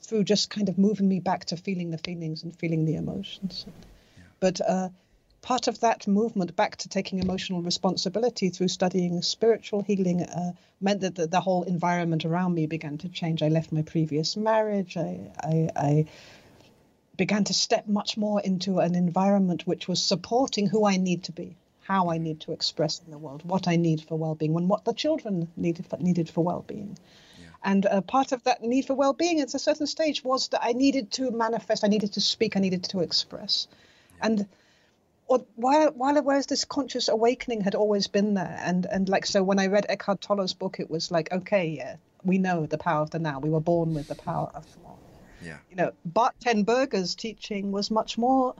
through 0.00 0.24
just 0.24 0.50
kind 0.50 0.68
of 0.68 0.78
moving 0.78 1.08
me 1.08 1.20
back 1.20 1.46
to 1.46 1.56
feeling 1.56 1.90
the 1.90 1.98
feelings 1.98 2.42
and 2.42 2.56
feeling 2.56 2.84
the 2.84 2.96
emotions. 2.96 3.64
Yeah. 3.66 4.24
But 4.40 4.60
part 5.42 5.68
of 5.68 5.80
that 5.80 6.06
movement 6.06 6.54
back 6.54 6.76
to 6.76 6.88
taking 6.88 7.18
emotional 7.18 7.62
responsibility 7.62 8.50
through 8.50 8.68
studying 8.68 9.22
spiritual 9.22 9.82
healing 9.82 10.22
uh, 10.22 10.52
meant 10.80 11.00
that 11.00 11.14
the, 11.14 11.26
the, 11.26 11.40
whole 11.40 11.62
environment 11.62 12.24
around 12.24 12.54
me 12.54 12.66
began 12.66 12.98
to 12.98 13.08
change. 13.08 13.42
I 13.42 13.48
left 13.48 13.72
my 13.72 13.82
previous 13.82 14.36
marriage. 14.36 14.96
I, 14.96 15.30
I, 15.38 15.68
I, 15.76 16.06
began 17.20 17.44
to 17.44 17.52
step 17.52 17.86
much 17.86 18.16
more 18.16 18.40
into 18.40 18.78
an 18.78 18.94
environment 18.94 19.66
which 19.66 19.86
was 19.86 20.02
supporting 20.02 20.66
who 20.66 20.86
I 20.86 20.96
need 20.96 21.24
to 21.24 21.32
be, 21.32 21.54
how 21.82 22.08
I 22.08 22.16
need 22.16 22.40
to 22.40 22.52
express 22.52 23.02
in 23.04 23.10
the 23.10 23.18
world, 23.18 23.42
what 23.44 23.68
I 23.68 23.76
need 23.76 24.00
for 24.00 24.16
well-being, 24.16 24.56
and 24.56 24.70
what 24.70 24.86
the 24.86 24.94
children 24.94 25.46
needed 25.54 25.86
for, 25.86 25.98
needed 25.98 26.30
for 26.30 26.42
well-being. 26.42 26.96
Yeah. 27.38 27.46
And 27.62 27.84
uh, 27.84 28.00
part 28.00 28.32
of 28.32 28.42
that 28.44 28.62
need 28.62 28.86
for 28.86 28.94
well-being 28.94 29.38
at 29.40 29.52
a 29.52 29.58
certain 29.58 29.86
stage 29.86 30.24
was 30.24 30.48
that 30.48 30.64
I 30.64 30.72
needed 30.72 31.10
to 31.18 31.30
manifest, 31.30 31.84
I 31.84 31.88
needed 31.88 32.14
to 32.14 32.22
speak, 32.22 32.56
I 32.56 32.60
needed 32.60 32.84
to 32.84 33.00
express. 33.00 33.68
Yeah. 33.68 34.26
And 34.26 34.46
or 35.26 35.44
while 35.56 35.90
while 35.90 36.22
whereas 36.22 36.46
this 36.46 36.64
conscious 36.64 37.08
awakening 37.10 37.60
had 37.60 37.74
always 37.74 38.06
been 38.06 38.32
there 38.32 38.58
and 38.64 38.86
and 38.86 39.08
like 39.08 39.24
so 39.24 39.44
when 39.44 39.60
i 39.60 39.66
read 39.68 39.86
eckhart 39.88 40.20
tolle's 40.20 40.54
book 40.54 40.80
it 40.80 40.90
was 40.90 41.12
like 41.12 41.30
okay 41.30 41.68
yeah 41.68 41.94
we 42.24 42.36
know 42.38 42.66
the 42.66 42.76
power 42.76 43.02
of 43.02 43.10
the 43.10 43.20
now 43.20 43.38
we 43.38 43.48
were 43.48 43.60
born 43.60 43.94
with 43.94 44.08
the 44.08 44.16
power 44.16 44.50
of 44.52 44.64
the 44.72 44.80
now 44.82 44.89
yeah 45.42 45.58
you 45.68 45.76
know 45.76 45.92
bart 46.04 46.34
ten 46.40 46.64
berge's 46.64 47.14
teaching 47.14 47.72
was 47.72 47.90
much 47.90 48.18
more 48.18 48.54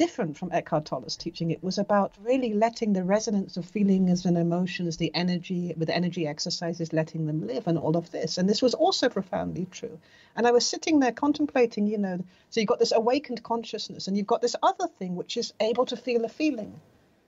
different 0.00 0.34
from 0.34 0.50
Eckhart 0.50 0.86
Tolle's 0.86 1.14
teaching. 1.14 1.50
It 1.50 1.62
was 1.62 1.76
about 1.76 2.14
really 2.22 2.54
letting 2.54 2.94
the 2.94 3.04
resonance 3.04 3.58
of 3.58 3.66
feelings 3.66 4.24
and 4.24 4.38
emotions, 4.38 4.96
the 4.96 5.14
energy, 5.14 5.74
with 5.76 5.90
energy 5.90 6.26
exercises, 6.26 6.94
letting 6.94 7.26
them 7.26 7.46
live, 7.46 7.66
and 7.66 7.76
all 7.76 7.98
of 7.98 8.10
this. 8.10 8.38
And 8.38 8.48
this 8.48 8.62
was 8.62 8.72
also 8.72 9.10
profoundly 9.10 9.66
true. 9.70 9.98
And 10.34 10.46
I 10.46 10.52
was 10.52 10.64
sitting 10.64 11.00
there 11.00 11.12
contemplating, 11.12 11.86
you 11.86 11.98
know, 11.98 12.24
so 12.48 12.60
you've 12.60 12.68
got 12.68 12.78
this 12.78 12.92
awakened 12.92 13.42
consciousness, 13.42 14.08
and 14.08 14.16
you've 14.16 14.26
got 14.26 14.40
this 14.40 14.56
other 14.62 14.88
thing 14.88 15.16
which 15.16 15.36
is 15.36 15.52
able 15.60 15.84
to 15.84 15.98
feel 15.98 16.24
a 16.24 16.30
feeling, 16.30 16.80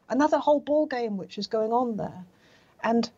another 0.09 0.39
whole 0.39 0.61
ball 0.61 0.87
game 0.87 1.19
which 1.19 1.37
is 1.37 1.49
going 1.49 1.75
on 1.75 1.99
there, 1.99 2.25
and 2.83 3.11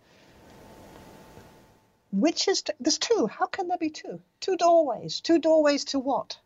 which 2.21 2.47
is 2.47 2.63
there's 2.79 2.99
two. 2.99 3.27
How 3.27 3.47
can 3.47 3.69
there 3.69 3.79
be 3.79 3.91
two? 3.91 4.21
Two 4.41 4.57
doorways. 4.57 5.21
Two 5.21 5.39
doorways 5.39 5.85
to 5.87 5.99
what? 5.99 6.39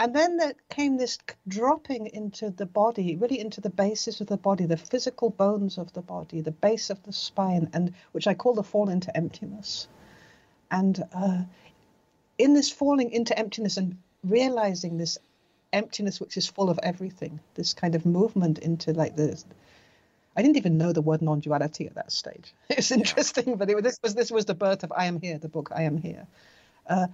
And 0.00 0.16
then 0.16 0.38
there 0.38 0.54
came 0.70 0.96
this 0.96 1.18
dropping 1.46 2.06
into 2.06 2.50
the 2.50 2.66
body, 2.66 3.16
really 3.16 3.38
into 3.38 3.60
the 3.60 3.70
basis 3.70 4.20
of 4.20 4.26
the 4.26 4.36
body, 4.38 4.64
the 4.64 4.76
physical 4.76 5.30
bones 5.30 5.76
of 5.78 5.92
the 5.92 6.00
body, 6.00 6.40
the 6.40 6.50
base 6.50 6.90
of 6.90 7.02
the 7.02 7.12
spine, 7.12 7.68
and 7.72 7.92
which 8.12 8.26
I 8.26 8.34
call 8.34 8.54
the 8.54 8.62
fall 8.62 8.88
into 8.88 9.14
emptiness. 9.16 9.88
And 10.70 11.04
uh, 11.14 11.42
in 12.38 12.54
this 12.54 12.70
falling 12.70 13.12
into 13.12 13.38
emptiness 13.38 13.76
and 13.76 13.98
realizing 14.24 14.96
this 14.96 15.18
emptiness, 15.72 16.18
which 16.18 16.36
is 16.36 16.46
full 16.46 16.70
of 16.70 16.80
everything, 16.82 17.38
this 17.54 17.74
kind 17.74 17.94
of 17.94 18.06
movement 18.06 18.58
into 18.58 18.92
like 18.92 19.16
the 19.16 19.44
I 20.36 20.42
didn't 20.42 20.56
even 20.56 20.78
know 20.78 20.92
the 20.92 21.02
word 21.02 21.22
non-duality 21.22 21.86
at 21.86 21.94
that 21.94 22.12
stage. 22.12 22.54
It's 22.70 22.90
interesting, 22.90 23.56
but 23.56 23.68
it, 23.68 23.82
this 23.82 23.98
was 24.02 24.14
this 24.14 24.30
was 24.30 24.44
the 24.44 24.54
birth 24.54 24.84
of 24.84 24.92
I 24.92 25.06
Am 25.06 25.20
Here, 25.20 25.38
the 25.38 25.48
book 25.48 25.70
I 25.74 25.82
Am 25.82 25.96
Here. 25.96 26.26
Uh, 26.86 27.08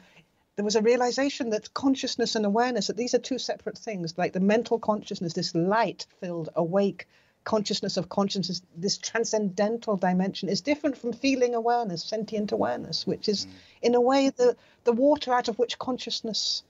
there 0.56 0.64
was 0.64 0.76
a 0.76 0.82
realization 0.82 1.50
that 1.50 1.72
consciousness 1.74 2.34
and 2.34 2.46
awareness 2.46 2.86
that 2.86 2.96
these 2.96 3.14
are 3.14 3.18
two 3.18 3.38
separate 3.38 3.78
things 3.78 4.16
like 4.16 4.32
the 4.32 4.40
mental 4.40 4.78
consciousness 4.78 5.34
this 5.34 5.54
light 5.54 6.06
filled 6.20 6.48
awake 6.56 7.06
consciousness 7.44 7.96
of 7.96 8.08
consciousness 8.08 8.62
this 8.76 8.98
transcendental 8.98 9.96
dimension 9.96 10.48
is 10.48 10.62
different 10.62 10.96
from 10.96 11.12
feeling 11.12 11.54
awareness 11.54 12.02
sentient 12.02 12.52
awareness 12.52 13.06
which 13.06 13.28
is 13.28 13.46
mm. 13.46 13.50
in 13.82 13.94
a 13.94 14.00
way 14.00 14.30
the 14.30 14.56
the 14.84 14.92
water 14.92 15.32
out 15.32 15.48
of 15.48 15.58
which 15.58 15.78
consciousness 15.78 16.64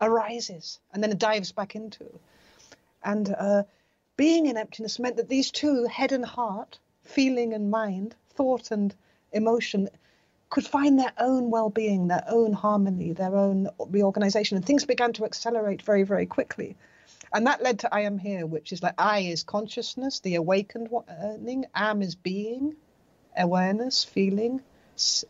arises 0.00 0.78
and 0.92 1.02
then 1.02 1.10
it 1.10 1.18
dives 1.18 1.52
back 1.52 1.74
into 1.74 2.06
and 3.04 3.34
uh, 3.36 3.62
being 4.22 4.46
in 4.46 4.56
emptiness 4.56 5.00
meant 5.00 5.16
that 5.16 5.28
these 5.28 5.50
two 5.50 5.84
head 5.86 6.12
and 6.12 6.24
heart 6.24 6.78
feeling 7.02 7.52
and 7.54 7.72
mind 7.72 8.14
thought 8.34 8.70
and 8.70 8.94
emotion 9.32 9.88
could 10.48 10.64
find 10.64 10.96
their 10.96 11.10
own 11.18 11.50
well-being, 11.50 12.06
their 12.06 12.22
own 12.28 12.52
harmony, 12.52 13.12
their 13.12 13.34
own 13.34 13.68
reorganization, 13.88 14.56
and 14.56 14.64
things 14.64 14.84
began 14.84 15.12
to 15.12 15.24
accelerate 15.24 15.82
very, 15.82 16.04
very 16.04 16.24
quickly. 16.24 16.76
And 17.34 17.48
that 17.48 17.64
led 17.64 17.80
to 17.80 17.92
I 17.92 18.02
am 18.02 18.16
here, 18.16 18.46
which 18.46 18.70
is 18.70 18.80
like 18.80 18.94
I 18.96 19.18
is 19.22 19.42
consciousness, 19.42 20.20
the 20.20 20.36
awakening. 20.36 21.64
Am 21.74 22.00
is 22.00 22.14
being, 22.14 22.76
awareness, 23.36 24.04
feeling, 24.04 24.60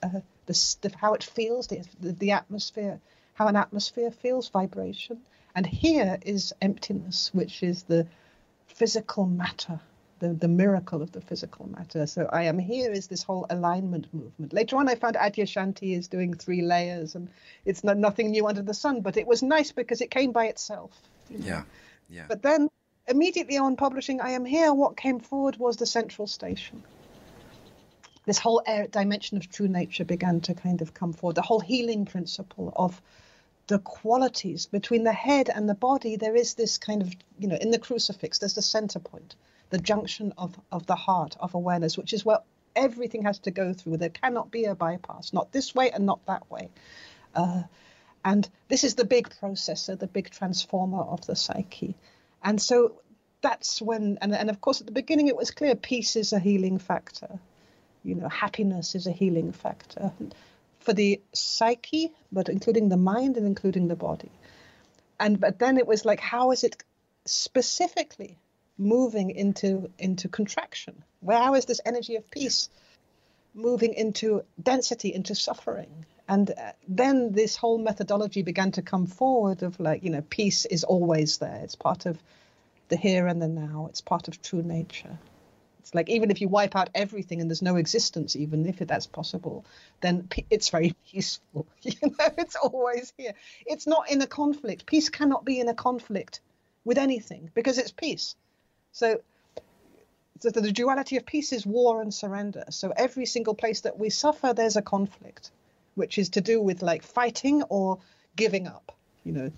uh, 0.03 0.21
the, 0.45 0.77
the, 0.83 0.93
how 0.99 1.15
it 1.15 1.25
feels, 1.25 1.67
the, 1.69 1.83
the 2.03 2.33
atmosphere, 2.33 3.01
how 3.33 3.47
an 3.47 3.57
atmosphere 3.57 4.11
feels, 4.11 4.51
vibration. 4.51 5.23
And 5.55 5.65
here 5.67 6.19
is 6.21 6.53
emptiness, 6.61 7.31
which 7.33 7.63
is 7.63 7.85
the 7.85 8.07
physical 8.75 9.27
matter 9.27 9.81
the, 10.23 10.33
the 10.33 10.49
miracle 10.49 11.03
of 11.03 11.11
the 11.11 11.21
physical 11.21 11.69
matter. 11.69 12.07
So 12.07 12.29
I 12.33 12.45
am 12.45 12.57
here 12.57 12.93
is 12.93 13.09
this 13.09 13.25
whole 13.25 13.45
alignment 13.51 14.07
movement. 14.15 14.53
Later 14.53 14.77
on, 14.77 14.89
I 14.89 14.95
found 14.95 15.17
Adyashanti 15.17 15.99
is 15.99 16.07
doing 16.07 16.33
three 16.33 16.63
layers, 16.63 17.17
and 17.17 17.29
it's 17.65 17.83
not, 17.83 17.99
nothing 17.99 18.31
new 18.31 18.47
under 18.47 18.63
the 18.63 18.73
sun. 18.73 19.01
But 19.01 19.17
it 19.17 19.27
was 19.27 19.43
nice 19.43 19.73
because 19.73 20.01
it 20.01 20.13
came 20.13 20.31
by 20.31 20.47
itself. 20.47 20.93
You 21.29 21.39
know? 21.39 21.47
Yeah, 21.47 21.63
yeah. 22.09 22.27
But 22.29 22.43
then 22.43 22.71
immediately 23.09 23.59
on 23.59 23.75
publishing 23.75 24.21
I 24.21 24.31
Am 24.31 24.45
Here, 24.45 24.73
what 24.73 24.97
came 24.97 25.19
forward 25.19 25.57
was 25.57 25.77
the 25.77 25.87
central 25.87 26.29
station. 26.29 26.85
This 28.25 28.39
whole 28.39 28.63
dimension 28.93 29.39
of 29.39 29.51
true 29.51 29.67
nature 29.67 30.05
began 30.05 30.41
to 30.43 30.55
kind 30.55 30.83
of 30.83 30.95
come 30.95 31.13
forward. 31.13 31.35
The 31.35 31.43
whole 31.43 31.59
healing 31.59 32.05
principle 32.05 32.73
of 32.77 33.03
the 33.67 33.79
qualities 33.79 34.67
between 34.67 35.05
the 35.05 35.13
head 35.13 35.49
and 35.49 35.69
the 35.69 35.75
body. 35.75 36.17
There 36.17 36.37
is 36.37 36.55
this 36.55 36.79
kind 36.79 37.03
of, 37.03 37.13
you 37.39 37.49
know, 37.49 37.57
in 37.61 37.71
the 37.71 37.79
crucifix, 37.79 38.39
there's 38.39 38.55
the 38.55 38.63
center 38.63 38.99
point 38.99 39.37
the 39.73 39.79
junction 39.79 40.35
of, 40.37 40.55
of 40.71 40.87
the 40.87 40.95
heart, 40.95 41.35
of 41.41 41.55
awareness, 41.55 41.97
which 41.97 42.13
is 42.13 42.27
where 42.27 42.41
everything 42.77 43.23
has 43.23 43.39
to 43.39 43.51
go 43.51 43.73
through. 43.73 43.97
There 43.97 44.11
cannot 44.11 44.51
be 44.51 44.67
a 44.67 44.75
bypass, 44.75 45.33
not 45.33 45.51
this 45.51 45.75
way 45.75 45.91
and 45.91 46.05
not 46.05 46.25
that 46.27 46.49
way. 46.51 46.69
Uh, 47.35 47.63
and 48.23 48.49
this 48.69 48.85
is 48.85 48.95
the 48.95 49.07
big 49.07 49.31
processor, 49.31 49.99
the 49.99 50.07
big 50.07 50.31
transformer 50.31 51.01
of 51.01 51.27
the 51.27 51.35
psyche. 51.35 51.97
And 52.45 52.61
so 52.61 53.01
that's 53.41 53.81
when, 53.81 54.19
and, 54.21 54.35
and 54.35 54.51
of 54.51 54.61
course, 54.61 54.81
at 54.81 54.87
the 54.87 54.93
beginning 54.93 55.29
it 55.29 55.37
was 55.37 55.51
clear 55.51 55.75
peace 55.75 56.17
is 56.17 56.35
a 56.35 56.39
healing 56.39 56.79
factor. 56.79 57.39
You 58.05 58.15
know, 58.17 58.29
happiness 58.29 58.95
is 58.95 59.07
a 59.07 59.13
healing 59.13 59.53
factor 59.53 60.13
for 60.83 60.93
the 60.93 61.21
psyche, 61.33 62.13
but 62.31 62.49
including 62.49 62.89
the 62.89 62.97
mind 62.97 63.37
and 63.37 63.47
including 63.47 63.89
the 63.89 63.97
body. 63.97 64.31
And 65.19 65.41
but 65.41 65.59
then 65.59 65.79
it 65.79 65.87
was 65.87 66.05
like, 66.05 66.21
how 66.21 66.51
is 66.51 66.65
it 66.65 66.83
specifically 67.25 68.39
moving 68.79 69.31
into 69.31 69.91
into 69.99 70.29
contraction? 70.29 71.05
Where 71.21 71.55
is 71.57 71.67
this 71.67 71.81
energy 71.85 72.17
of 72.17 72.31
peace 72.31 72.69
moving 73.55 73.95
into 73.95 74.43
density, 74.61 75.15
into 75.15 75.35
suffering? 75.35 76.07
And 76.29 76.51
uh, 76.51 76.73
then 76.89 77.33
this 77.33 77.57
whole 77.57 77.79
methodology 77.79 78.43
began 78.43 78.73
to 78.73 78.83
come 78.83 79.07
forward 79.07 79.63
of 79.63 79.79
like, 79.79 80.03
you 80.03 80.11
know, 80.11 80.23
peace 80.23 80.65
is 80.65 80.85
always 80.85 81.39
there. 81.39 81.61
It's 81.63 81.75
part 81.75 82.07
of 82.07 82.19
the 82.89 82.97
here 82.97 83.27
and 83.27 83.41
the 83.41 83.49
now. 83.49 83.87
It's 83.91 84.01
part 84.01 84.29
of 84.29 84.41
true 84.41 84.63
nature. 84.63 85.19
Like 85.95 86.09
even 86.09 86.31
if 86.31 86.41
you 86.41 86.49
wipe 86.49 86.77
out 86.77 86.91
everything 86.95 87.41
and 87.41 87.51
there's 87.51 87.63
no 87.63 87.77
existence, 87.77 88.37
even 88.37 88.67
if 88.67 88.79
that's 88.79 89.07
possible, 89.07 89.65
then 90.01 90.29
it's 90.51 90.69
very 90.69 90.95
peaceful. 91.11 91.67
You 91.83 91.95
know, 92.03 92.29
it's 92.39 92.57
always 92.57 93.13
here. 93.17 93.35
It's 93.67 93.87
not 93.87 94.11
in 94.11 94.23
a 94.23 94.27
conflict. 94.27 94.87
Peace 94.87 95.09
cannot 95.09 95.45
be 95.45 95.61
in 95.61 95.69
a 95.69 95.75
conflict 95.75 96.41
with 96.85 96.99
anything 96.99 97.51
because 97.55 97.79
it's 97.79 97.91
peace. 97.91 98.37
So, 98.93 99.21
so 100.41 100.51
the 100.51 100.73
duality 100.73 101.17
of 101.17 101.27
peace 101.27 101.53
is 101.53 101.67
war 101.67 102.03
and 102.03 102.13
surrender. 102.13 102.65
So 102.71 102.93
every 102.97 103.27
single 103.27 103.55
place 103.55 103.83
that 103.83 103.99
we 103.99 104.11
suffer, 104.11 104.53
there's 104.53 104.77
a 104.77 104.83
conflict, 104.83 105.51
which 105.95 106.19
is 106.19 106.31
to 106.31 106.41
do 106.41 106.61
with 106.61 106.83
like 106.83 107.03
fighting 107.03 107.63
or 107.65 107.99
giving 108.37 108.67
up, 108.67 108.97
you 109.25 109.33
know, 109.33 109.53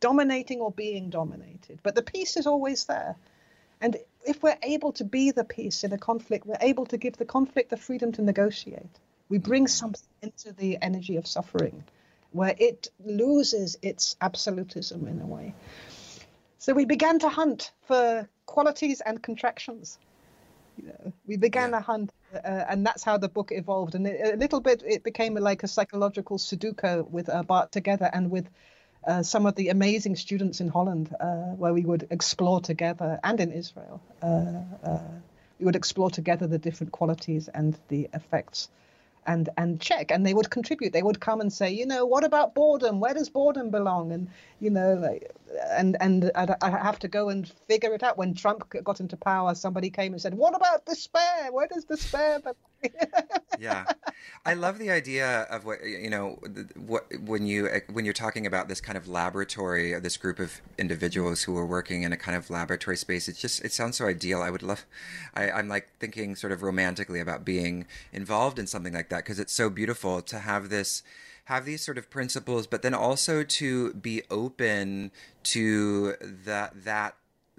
dominating 0.00 0.60
or 0.60 0.72
being 0.72 1.10
dominated. 1.10 1.80
But 1.82 1.94
the 1.94 2.02
peace 2.02 2.36
is 2.36 2.46
always 2.46 2.84
there. 2.84 3.16
And 3.80 3.96
if 4.24 4.42
we're 4.42 4.58
able 4.62 4.92
to 4.92 5.04
be 5.04 5.30
the 5.30 5.44
peace 5.44 5.84
in 5.84 5.92
a 5.92 5.98
conflict, 5.98 6.46
we're 6.46 6.56
able 6.60 6.86
to 6.86 6.98
give 6.98 7.16
the 7.16 7.24
conflict 7.24 7.70
the 7.70 7.76
freedom 7.76 8.12
to 8.12 8.22
negotiate. 8.22 8.98
We 9.28 9.38
bring 9.38 9.66
something 9.66 10.08
into 10.22 10.52
the 10.52 10.78
energy 10.82 11.16
of 11.16 11.26
suffering 11.26 11.84
where 12.32 12.54
it 12.58 12.88
loses 13.04 13.76
its 13.82 14.16
absolutism 14.20 15.06
in 15.08 15.20
a 15.20 15.26
way. 15.26 15.54
So 16.58 16.74
we 16.74 16.84
began 16.84 17.18
to 17.20 17.28
hunt 17.28 17.72
for 17.86 18.28
qualities 18.46 19.00
and 19.00 19.22
contractions. 19.22 19.98
You 20.76 20.88
know, 20.88 21.12
we 21.26 21.36
began 21.36 21.70
Yeah. 21.70 21.78
a 21.78 21.80
hunt, 21.80 22.12
uh, 22.34 22.38
and 22.68 22.86
that's 22.86 23.02
how 23.02 23.18
the 23.18 23.28
book 23.28 23.50
evolved. 23.52 23.94
And 23.94 24.06
it, 24.06 24.34
a 24.34 24.36
little 24.36 24.60
bit, 24.60 24.82
it 24.86 25.02
became 25.02 25.34
like 25.34 25.62
a 25.62 25.68
psychological 25.68 26.38
Sudoku 26.38 27.08
with 27.08 27.28
uh, 27.28 27.42
Bart 27.42 27.72
together 27.72 28.10
and 28.12 28.30
with 28.30 28.48
uh, 29.06 29.22
some 29.22 29.46
of 29.46 29.54
the 29.54 29.68
amazing 29.68 30.16
students 30.16 30.60
in 30.60 30.68
Holland, 30.68 31.14
uh, 31.18 31.54
where 31.56 31.72
we 31.72 31.82
would 31.82 32.06
explore 32.10 32.60
together, 32.60 33.18
and 33.22 33.40
in 33.40 33.52
Israel, 33.52 34.00
uh, 34.22 34.26
uh, 34.84 34.98
we 35.58 35.64
would 35.64 35.76
explore 35.76 36.10
together 36.10 36.46
the 36.46 36.58
different 36.58 36.92
qualities 36.92 37.48
and 37.48 37.78
the 37.88 38.08
effects. 38.12 38.68
And, 39.26 39.48
and 39.56 39.80
check 39.80 40.10
and 40.10 40.26
they 40.26 40.34
would 40.34 40.50
contribute. 40.50 40.92
They 40.92 41.02
would 41.02 41.20
come 41.20 41.40
and 41.40 41.52
say 41.52 41.70
you 41.70 41.86
know 41.86 42.06
what 42.06 42.24
about 42.24 42.54
boredom? 42.54 43.00
Where 43.00 43.14
does 43.14 43.28
boredom 43.28 43.70
belong? 43.70 44.12
And 44.12 44.28
you 44.60 44.70
know 44.70 44.94
like, 44.94 45.30
and 45.70 45.96
and 46.00 46.30
I'd, 46.34 46.54
I 46.62 46.70
have 46.70 46.98
to 47.00 47.08
go 47.08 47.28
and 47.28 47.48
figure 47.68 47.94
it 47.94 48.02
out. 48.02 48.16
When 48.16 48.34
Trump 48.34 48.68
got 48.82 48.98
into 48.98 49.16
power 49.16 49.54
somebody 49.54 49.90
came 49.90 50.12
and 50.12 50.22
said 50.22 50.34
what 50.34 50.54
about 50.56 50.86
despair 50.86 51.52
where 51.52 51.68
does 51.68 51.84
despair 51.84 52.40
belong? 52.40 52.56
Yeah. 53.58 53.84
I 54.46 54.54
love 54.54 54.78
the 54.78 54.90
idea 54.90 55.42
of 55.50 55.66
what 55.66 55.84
you 55.84 56.08
know 56.08 56.38
what 56.76 57.04
when 57.20 57.46
you 57.46 57.68
eh, 57.68 57.80
when 57.92 58.06
you're 58.06 58.14
talking 58.14 58.46
about 58.46 58.68
this 58.68 58.80
kind 58.80 58.96
of 58.96 59.06
laboratory 59.06 59.92
or 59.92 60.00
this 60.00 60.16
group 60.16 60.38
of 60.38 60.62
individuals 60.78 61.42
who 61.42 61.58
are 61.58 61.66
working 61.66 62.04
in 62.04 62.12
a 62.12 62.16
kind 62.16 62.38
of 62.38 62.48
laboratory 62.48 62.96
space 62.96 63.28
it's 63.28 63.38
just 63.40 63.62
it 63.62 63.72
sounds 63.72 63.98
so 63.98 64.06
ideal. 64.06 64.40
I 64.40 64.48
would 64.48 64.62
love 64.62 64.86
I, 65.34 65.50
i'm 65.50 65.68
like 65.68 65.90
thinking 65.98 66.36
sort 66.36 66.52
of 66.52 66.62
romantically 66.62 67.20
about 67.20 67.44
being 67.44 67.86
involved 68.12 68.58
in 68.58 68.66
something 68.66 68.94
like 68.94 69.09
that 69.10 69.18
because 69.18 69.38
it's 69.38 69.52
so 69.52 69.68
beautiful 69.68 70.22
to 70.22 70.38
have 70.40 70.68
this 70.68 71.02
have 71.46 71.64
these 71.64 71.82
sort 71.82 71.98
of 71.98 72.10
principles 72.10 72.66
but 72.66 72.82
then 72.82 72.94
also 72.94 73.42
to 73.42 73.92
be 73.94 74.22
open 74.30 75.10
to 75.42 76.14
that 76.20 76.72
that 76.84 77.16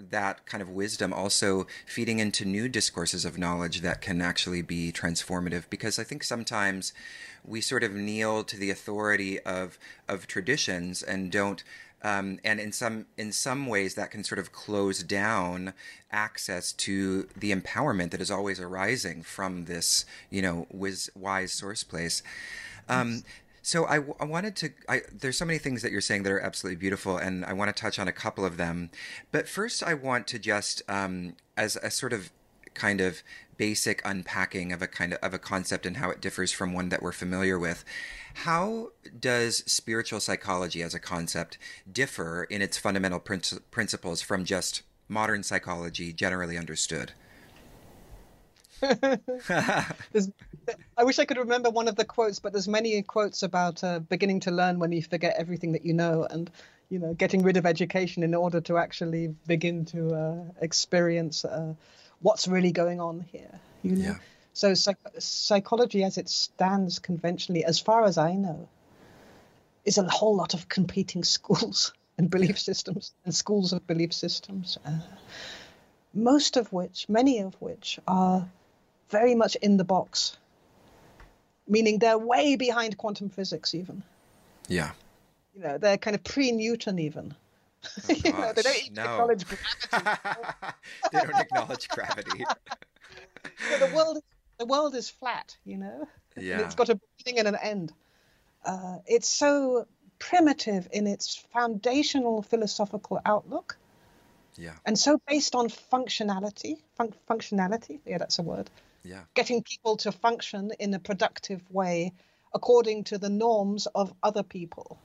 that 0.10 0.46
kind 0.46 0.62
of 0.62 0.70
wisdom 0.70 1.14
also 1.14 1.68
feeding 1.86 2.20
into 2.20 2.46
new 2.46 2.68
discourses 2.68 3.26
of 3.26 3.38
knowledge 3.38 3.82
that 3.82 4.02
can 4.02 4.22
actually 4.22 4.62
be 4.62 4.92
transformative. 4.92 5.70
Because 5.70 6.00
i 6.00 6.04
think 6.04 6.24
sometimes 6.24 6.94
we 7.46 7.62
sort 7.62 7.84
of 7.84 7.94
kneel 7.94 8.44
to 8.44 8.58
the 8.58 8.70
authority 8.70 9.40
of 9.42 9.78
of 10.08 10.28
traditions 10.28 11.04
and 11.04 11.32
don't 11.32 11.64
um, 12.04 12.40
and 12.44 12.60
in 12.60 12.72
some 12.72 13.06
in 13.18 13.32
some 13.32 13.68
ways 13.68 13.96
that 13.96 14.12
can 14.12 14.24
sort 14.24 14.40
of 14.40 14.52
close 14.52 15.04
down 15.04 15.74
access 16.12 16.74
to 16.74 17.28
the 17.36 17.54
empowerment 17.54 18.12
that 18.12 18.22
is 18.22 18.32
always 18.32 18.60
arising 18.60 19.24
from 19.24 19.66
this 19.66 20.06
you 20.30 20.42
know 20.42 20.68
wis- 20.72 21.10
wise 21.16 21.52
source 21.52 21.84
place 21.84 22.24
um, 22.90 23.24
so 23.62 23.86
I, 23.86 23.98
I 24.20 24.26
wanted 24.26 24.56
to. 24.58 24.72
I, 24.90 25.02
there's 25.12 25.38
so 25.38 25.46
many 25.46 25.60
things 25.60 25.84
that 25.84 25.92
you're 25.92 26.02
saying 26.02 26.24
that 26.24 26.32
are 26.32 26.40
absolutely 26.40 26.78
beautiful, 26.78 27.18
and 27.18 27.46
I 27.46 27.54
want 27.54 27.76
to 27.76 27.80
touch 27.80 28.00
on 28.00 28.08
a 28.08 28.12
couple 28.12 28.44
of 28.44 28.58
them. 28.58 28.90
But 29.32 29.48
first, 29.48 29.84
I 29.84 29.94
want 29.94 30.28
to 30.28 30.40
just, 30.40 30.82
um, 30.90 31.36
as 31.56 31.76
a 31.78 31.92
sort 31.92 32.12
of 32.12 32.32
kind 32.74 33.02
of 33.02 33.22
basic 33.62 34.02
unpacking 34.04 34.71
of 34.71 34.82
a 34.82 34.88
kind 34.88 35.13
of, 35.13 35.19
of 35.19 35.36
a 35.36 35.38
concept 35.38 35.86
and 35.86 35.97
how 35.97 36.10
it 36.10 36.19
differs 36.19 36.52
from 36.52 36.74
one 36.74 36.89
that 36.89 37.00
we're 37.00 37.12
familiar 37.12 37.60
with. 37.60 37.86
How 38.34 38.88
does 39.19 39.58
spiritual 39.71 40.19
psychology 40.19 40.82
as 40.82 40.95
a 40.95 41.00
concept 41.00 41.60
differ 41.91 42.45
in 42.45 42.63
its 42.63 42.80
fundamental 42.80 43.19
princi- 43.19 43.62
principles 43.69 44.19
from 44.19 44.45
just 44.45 44.82
modern 45.08 45.43
psychology 45.43 46.12
generally 46.12 46.58
understood? 46.58 47.12
I 48.82 49.93
wish 51.04 51.19
I 51.19 51.26
could 51.26 51.38
remember 51.38 51.69
one 51.69 51.88
of 51.88 51.95
the 51.95 52.06
quotes, 52.06 52.39
but 52.39 52.54
there's 52.54 52.67
many 52.67 53.00
quotes 53.04 53.43
about 53.43 53.84
uh, 53.84 54.00
beginning 54.00 54.39
to 54.39 54.50
learn 54.50 54.80
when 54.80 54.91
you 54.91 55.04
forget 55.04 55.36
everything 55.38 55.74
that 55.74 55.86
you 55.86 55.93
know, 55.93 56.26
and 56.28 56.50
you 56.89 56.97
know, 56.97 57.13
getting 57.13 57.43
rid 57.43 57.58
of 57.58 57.67
education 57.67 58.24
in 58.24 58.34
order 58.34 58.60
to 58.62 58.80
actually 58.80 59.36
begin 59.45 59.86
to 59.86 60.15
uh, 60.15 60.52
experience 60.62 61.45
uh, 61.45 61.76
what's 62.22 62.48
really 62.48 62.72
going 62.72 63.00
on 63.00 63.26
here. 63.32 63.60
You 63.84 63.96
know, 63.96 64.06
Yeah. 64.06 64.18
so 64.54 64.74
psych- 64.74 64.98
psychology, 65.20 66.04
as 66.04 66.18
it 66.18 66.30
stands 66.30 67.00
conventionally, 67.00 67.66
as 67.66 67.80
far 67.80 68.06
as 68.06 68.18
I 68.18 68.34
know, 68.34 68.68
is 69.86 69.98
a 69.98 70.08
whole 70.08 70.36
lot 70.36 70.54
of 70.54 70.70
competing 70.70 71.24
schools 71.24 71.94
and 72.18 72.30
belief 72.30 72.60
systems 72.60 73.14
and 73.26 73.34
schools 73.34 73.74
of 73.74 73.86
belief 73.88 74.14
systems. 74.14 74.78
Uh, 74.86 75.00
most 76.14 76.58
of 76.58 76.72
which, 76.74 77.08
many 77.10 77.40
of 77.40 77.56
which, 77.62 78.00
are 78.08 78.48
very 79.10 79.34
much 79.36 79.56
in 79.56 79.78
the 79.78 79.84
box, 79.84 80.38
meaning 81.68 82.00
they're 82.00 82.18
way 82.18 82.56
behind 82.56 82.98
quantum 82.98 83.30
physics, 83.30 83.74
even. 83.74 84.04
Yeah. 84.68 84.92
You 85.56 85.64
know, 85.64 85.78
they're 85.78 85.98
kind 85.98 86.16
of 86.16 86.24
pre 86.24 86.52
Newton, 86.52 87.36
even. 88.10 88.15
you 88.26 88.32
know, 88.34 88.54
they 88.54 88.62
don't 88.62 88.78
even 88.78 88.94
no. 88.94 89.04
acknowledge 89.04 89.46
gravity. 89.89 90.08
they 91.12 91.20
don't 91.20 91.36
acknowledge 91.39 91.88
gravity. 91.89 92.44
So 93.70 93.88
the 93.88 93.96
world, 93.96 94.17
the 94.60 94.65
world 94.65 94.96
is 94.96 95.10
flat, 95.10 95.56
you 95.65 95.78
know. 95.78 96.08
And 96.36 96.62
it's 96.62 96.76
got 96.76 96.89
a 96.89 97.00
beginning 97.17 97.39
and 97.39 97.56
an 97.56 97.62
end. 97.62 97.94
Uh, 98.65 98.98
it's 99.06 99.28
so 99.30 99.88
primitive 100.20 100.88
in 100.91 101.08
its 101.08 101.36
foundational 101.52 102.41
philosophical 102.44 103.20
outlook, 103.26 103.78
Yeah. 104.56 104.74
and 104.86 104.98
so 104.98 105.20
based 105.28 105.56
on 105.56 105.67
functionality. 105.70 106.78
Fun- 106.96 107.13
functionality, 107.30 108.00
yeah, 108.06 108.20
that's 108.20 108.39
a 108.39 108.44
word. 108.44 108.70
Yeah. 109.04 109.22
getting 109.34 109.63
people 109.63 109.98
to 109.98 110.12
function 110.12 110.72
in 110.78 110.94
a 110.94 111.00
productive 111.00 111.62
way 111.72 112.13
according 112.54 113.06
to 113.06 113.17
the 113.17 113.30
norms 113.30 113.88
of 113.88 114.13
other 114.22 114.44
people. 114.44 115.00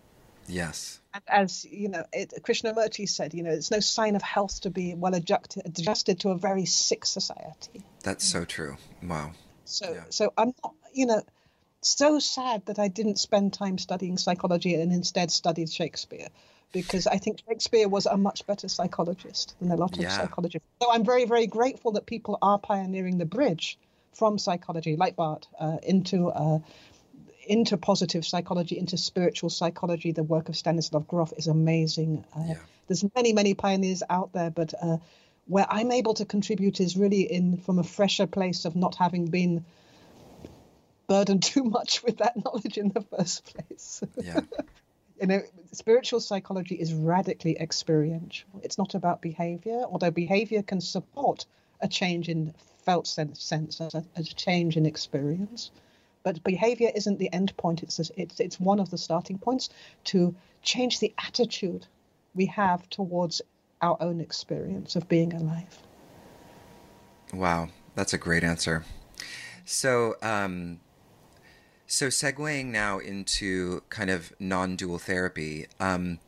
Yes. 0.49 1.01
And 1.15 1.23
as 1.29 1.65
you 1.65 1.89
know, 1.89 2.05
it, 2.13 2.33
Krishnamurti 2.43 3.09
said, 3.09 3.35
you 3.35 3.43
know, 3.43 3.51
it's 3.51 3.71
no 3.71 3.81
sign 3.81 4.17
of 4.17 4.23
health 4.23 4.61
to 4.63 4.71
be 4.71 4.95
well 4.95 5.15
adjusted, 5.15 5.63
adjusted 5.65 6.21
to 6.21 6.31
a 6.31 6.39
very 6.39 6.67
sick 6.67 7.05
society. 7.07 7.85
That's 8.03 8.25
so 8.25 8.45
true. 8.45 8.77
Wow. 9.03 9.33
So, 9.65 9.93
Yeah. 9.95 10.05
so 10.11 10.33
I'm 10.37 10.53
not, 10.63 10.75
you 10.93 11.07
know, 11.07 11.23
so 11.83 12.19
sad 12.19 12.67
that 12.67 12.79
I 12.79 12.89
didn't 12.89 13.19
spend 13.19 13.53
time 13.53 13.79
studying 13.79 14.19
psychology 14.19 14.75
and 14.75 14.93
instead 14.93 15.31
studied 15.31 15.71
Shakespeare, 15.71 16.29
because 16.73 17.07
I 17.07 17.19
think 17.19 17.41
Shakespeare 17.49 17.89
was 17.89 18.07
a 18.07 18.17
much 18.17 18.47
better 18.47 18.69
psychologist 18.69 19.55
than 19.61 19.71
a 19.71 19.77
lot 19.77 19.93
of 19.95 20.01
Yeah. 20.01 20.17
psychologists. 20.17 20.67
So 20.83 20.93
I'm 20.93 21.05
very, 21.05 21.25
very 21.25 21.47
grateful 21.47 21.93
that 21.93 22.07
people 22.07 22.39
are 22.43 22.59
pioneering 22.59 23.19
the 23.19 23.25
bridge 23.25 23.79
from 24.13 24.39
psychology, 24.39 24.97
like 24.97 25.17
Bart, 25.17 25.47
uh, 25.61 25.79
into 25.83 26.29
uh, 26.29 26.59
into 27.47 27.77
positive 27.77 28.25
psychology, 28.25 28.79
into 28.79 28.97
spiritual 28.97 29.51
psychology. 29.51 30.13
The 30.13 30.23
work 30.23 30.49
of 30.49 30.57
Stanislav 30.57 31.07
Grof 31.07 31.33
is 31.37 31.47
amazing. 31.47 32.25
Uh, 32.35 32.43
Yeah. 32.49 32.55
There's 32.89 33.05
many, 33.17 33.33
many 33.33 33.55
pioneers 33.55 34.03
out 34.09 34.33
there, 34.33 34.51
but 34.51 34.73
uh, 34.81 34.99
where 35.47 35.67
I'm 35.69 35.91
able 35.91 36.15
to 36.15 36.25
contribute 36.25 36.81
is 36.81 36.97
really 36.97 37.23
in 37.23 37.57
from 37.57 37.79
a 37.79 37.85
fresher 37.85 38.27
place 38.27 38.65
of 38.65 38.77
not 38.77 38.95
having 38.97 39.27
been 39.27 39.65
burdened 41.09 41.43
too 41.55 41.65
much 41.65 42.03
with 42.03 42.19
that 42.19 42.37
knowledge 42.45 42.79
in 42.79 42.91
the 42.91 43.01
first 43.01 43.55
place. 43.55 44.03
Yeah. 44.23 44.41
you 45.21 45.27
know, 45.27 45.43
spiritual 45.73 46.21
psychology 46.21 46.75
is 46.75 46.93
radically 46.93 47.59
experiential. 47.59 48.49
It's 48.63 48.79
not 48.79 48.95
about 48.95 49.23
behavior, 49.23 49.83
although 49.89 50.11
behavior 50.11 50.63
can 50.63 50.81
support 50.81 51.47
a 51.81 51.89
change 51.89 52.29
in 52.29 52.55
felt 52.85 53.07
sense, 53.07 53.43
sense 53.43 53.81
as 53.81 53.95
a, 53.95 54.05
as 54.15 54.31
a 54.31 54.35
change 54.35 54.77
in 54.77 54.87
experience. 54.87 55.71
But 56.27 56.43
behavior 56.43 56.91
isn't 56.93 57.21
the 57.21 57.33
end 57.33 57.57
point. 57.57 57.85
It's, 57.85 58.01
it's 58.17 58.41
it's 58.41 58.59
one 58.59 58.81
of 58.81 58.91
the 58.91 58.99
starting 58.99 59.39
points 59.39 59.71
to 60.07 60.35
change 60.61 60.99
the 60.99 61.15
attitude 61.25 61.87
we 62.35 62.47
have 62.47 62.91
towards 62.91 63.43
our 63.81 63.97
own 64.01 64.21
experience 64.21 64.97
of 64.97 65.09
being 65.09 65.33
alive. 65.33 65.79
Wow, 67.33 67.69
that's 67.95 68.13
a 68.13 68.19
great 68.19 68.43
answer. 68.43 68.85
So, 69.65 70.17
um, 70.21 70.81
so 71.87 72.09
segueing 72.09 72.73
now 72.73 72.99
into 72.99 73.83
kind 73.89 74.11
of 74.11 74.33
non-dual 74.41 74.99
therapy. 74.99 75.67
Um, 75.79 76.19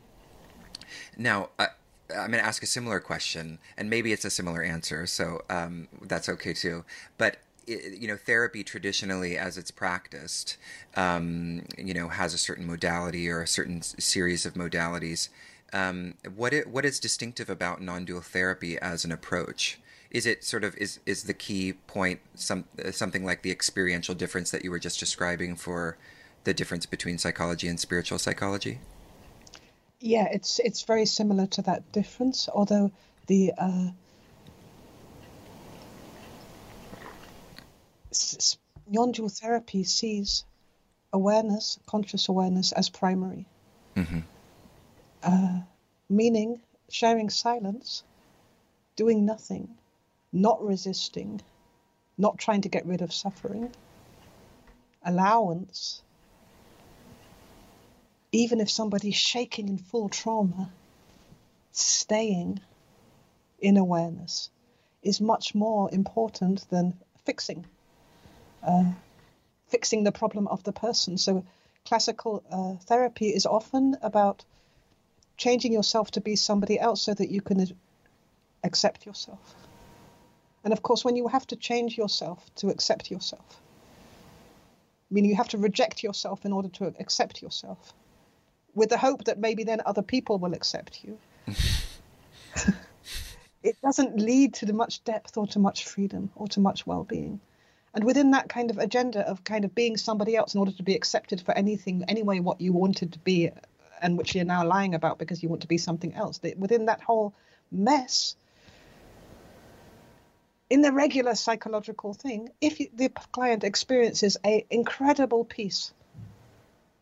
now, 1.16 1.48
I, 1.58 1.66
I'm 2.10 2.30
going 2.30 2.42
to 2.44 2.46
ask 2.46 2.62
a 2.62 2.66
similar 2.66 3.00
question, 3.00 3.58
and 3.76 3.90
maybe 3.90 4.12
it's 4.12 4.24
a 4.24 4.30
similar 4.30 4.62
answer, 4.62 5.08
so 5.08 5.42
um, 5.50 5.88
that's 6.02 6.28
okay 6.28 6.52
too. 6.52 6.84
But 7.16 7.38
you 7.68 8.08
know, 8.08 8.16
therapy 8.16 8.64
traditionally, 8.64 9.38
as 9.38 9.58
it's 9.58 9.70
practiced, 9.70 10.56
um, 10.96 11.64
you 11.76 11.94
know, 11.94 12.08
has 12.08 12.34
a 12.34 12.38
certain 12.38 12.66
modality 12.66 13.28
or 13.28 13.42
a 13.42 13.46
certain 13.46 13.82
series 13.82 14.46
of 14.46 14.54
modalities. 14.54 15.28
Um, 15.72 16.14
what 16.34 16.52
it, 16.54 16.68
what 16.68 16.84
is 16.84 16.98
distinctive 16.98 17.50
about 17.50 17.82
non-dual 17.82 18.22
therapy 18.22 18.78
as 18.78 19.04
an 19.04 19.12
approach? 19.12 19.78
Is 20.10 20.24
it 20.24 20.42
sort 20.44 20.64
of 20.64 20.76
is 20.78 21.00
is 21.04 21.24
the 21.24 21.34
key 21.34 21.74
point 21.74 22.20
some 22.34 22.64
uh, 22.82 22.90
something 22.90 23.24
like 23.24 23.42
the 23.42 23.50
experiential 23.50 24.14
difference 24.14 24.50
that 24.50 24.64
you 24.64 24.70
were 24.70 24.78
just 24.78 24.98
describing 24.98 25.56
for 25.56 25.98
the 26.44 26.54
difference 26.54 26.86
between 26.86 27.18
psychology 27.18 27.68
and 27.68 27.78
spiritual 27.78 28.18
psychology? 28.18 28.80
Yeah, 30.00 30.28
it's 30.32 30.60
it's 30.60 30.82
very 30.82 31.06
similar 31.06 31.46
to 31.48 31.62
that 31.62 31.90
difference, 31.92 32.48
although 32.48 32.92
the 33.26 33.52
uh, 33.58 33.88
s- 33.88 33.92
s- 37.74 37.97
non-dual 38.86 39.28
therapy 39.28 39.84
sees 39.84 40.44
awareness, 41.12 41.78
conscious 41.86 42.28
awareness, 42.28 42.72
as 42.72 42.88
primary. 42.88 43.46
Mm-hmm. 43.96 44.20
Uh, 45.22 45.60
meaning 46.08 46.60
sharing 46.90 47.30
silence, 47.30 48.02
doing 48.96 49.24
nothing, 49.24 49.68
not 50.32 50.62
resisting, 50.64 51.40
not 52.16 52.38
trying 52.38 52.62
to 52.62 52.68
get 52.68 52.86
rid 52.86 53.02
of 53.02 53.12
suffering, 53.12 53.70
allowance, 55.04 56.02
even 58.32 58.60
if 58.60 58.70
somebody's 58.70 59.16
shaking 59.16 59.68
in 59.68 59.78
full 59.78 60.08
trauma, 60.08 60.70
staying 61.72 62.60
in 63.60 63.76
awareness 63.76 64.50
is 65.02 65.20
much 65.20 65.54
more 65.54 65.90
important 65.92 66.68
than 66.70 66.94
fixing. 67.24 67.64
Uh, 68.62 68.92
fixing 69.68 70.04
the 70.04 70.12
problem 70.12 70.48
of 70.48 70.62
the 70.64 70.72
person. 70.72 71.18
So, 71.18 71.44
classical 71.84 72.42
uh, 72.50 72.82
therapy 72.84 73.28
is 73.28 73.46
often 73.46 73.96
about 74.02 74.44
changing 75.36 75.72
yourself 75.72 76.10
to 76.12 76.20
be 76.20 76.36
somebody 76.36 76.78
else 76.78 77.02
so 77.02 77.14
that 77.14 77.30
you 77.30 77.40
can 77.40 77.66
accept 78.64 79.06
yourself. 79.06 79.54
And 80.64 80.72
of 80.72 80.82
course, 80.82 81.04
when 81.04 81.16
you 81.16 81.28
have 81.28 81.46
to 81.48 81.56
change 81.56 81.96
yourself 81.96 82.44
to 82.56 82.68
accept 82.68 83.10
yourself, 83.10 83.60
I 85.10 85.14
mean, 85.14 85.24
you 85.24 85.36
have 85.36 85.48
to 85.48 85.58
reject 85.58 86.02
yourself 86.02 86.44
in 86.44 86.52
order 86.52 86.68
to 86.68 86.92
accept 86.98 87.40
yourself, 87.40 87.94
with 88.74 88.90
the 88.90 88.98
hope 88.98 89.24
that 89.24 89.38
maybe 89.38 89.64
then 89.64 89.80
other 89.86 90.02
people 90.02 90.38
will 90.38 90.52
accept 90.52 91.04
you. 91.04 91.18
it 93.62 93.76
doesn't 93.82 94.18
lead 94.18 94.54
to 94.54 94.72
much 94.72 95.04
depth 95.04 95.36
or 95.36 95.46
to 95.48 95.58
much 95.58 95.86
freedom 95.86 96.30
or 96.34 96.48
to 96.48 96.60
much 96.60 96.86
well 96.86 97.04
being. 97.04 97.40
And 97.94 98.04
within 98.04 98.32
that 98.32 98.48
kind 98.48 98.70
of 98.70 98.78
agenda 98.78 99.26
of 99.26 99.44
kind 99.44 99.64
of 99.64 99.74
being 99.74 99.96
somebody 99.96 100.36
else 100.36 100.54
in 100.54 100.60
order 100.60 100.72
to 100.72 100.82
be 100.82 100.94
accepted 100.94 101.40
for 101.40 101.52
anything, 101.56 102.04
anyway, 102.08 102.40
what 102.40 102.60
you 102.60 102.72
wanted 102.72 103.14
to 103.14 103.18
be, 103.18 103.50
and 104.02 104.18
which 104.18 104.34
you're 104.34 104.44
now 104.44 104.66
lying 104.66 104.94
about 104.94 105.18
because 105.18 105.42
you 105.42 105.48
want 105.48 105.62
to 105.62 105.68
be 105.68 105.78
something 105.78 106.14
else, 106.14 106.40
within 106.56 106.86
that 106.86 107.00
whole 107.00 107.34
mess, 107.70 108.36
in 110.70 110.82
the 110.82 110.92
regular 110.92 111.34
psychological 111.34 112.12
thing, 112.12 112.50
if 112.60 112.80
you, 112.80 112.88
the 112.92 113.08
client 113.32 113.64
experiences 113.64 114.36
a 114.44 114.66
incredible 114.70 115.44
peace 115.44 115.92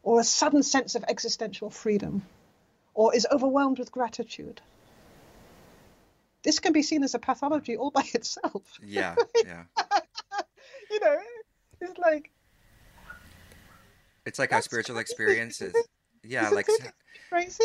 or 0.03 0.21
a 0.21 0.25
sudden 0.25 0.63
sense 0.63 0.95
of 0.95 1.05
existential 1.09 1.69
freedom 1.69 2.23
or 2.95 3.15
is 3.15 3.27
overwhelmed 3.31 3.79
with 3.79 3.91
gratitude, 3.91 4.61
this 6.43 6.61
can 6.61 6.73
be 6.73 6.83
seen 6.83 7.03
as 7.03 7.15
a 7.15 7.19
pathology 7.19 7.77
all 7.77 7.91
by 7.91 8.05
itself. 8.15 8.63
Yeah, 8.83 9.17
yeah. 9.45 9.65
It's 11.81 11.99
like 11.99 12.31
it's 14.25 14.39
like 14.39 14.51
how 14.51 14.61
spiritual 14.61 14.99
experiences. 14.99 15.75
Yeah, 16.25 16.49
like 16.51 16.67
crazy. 17.29 17.65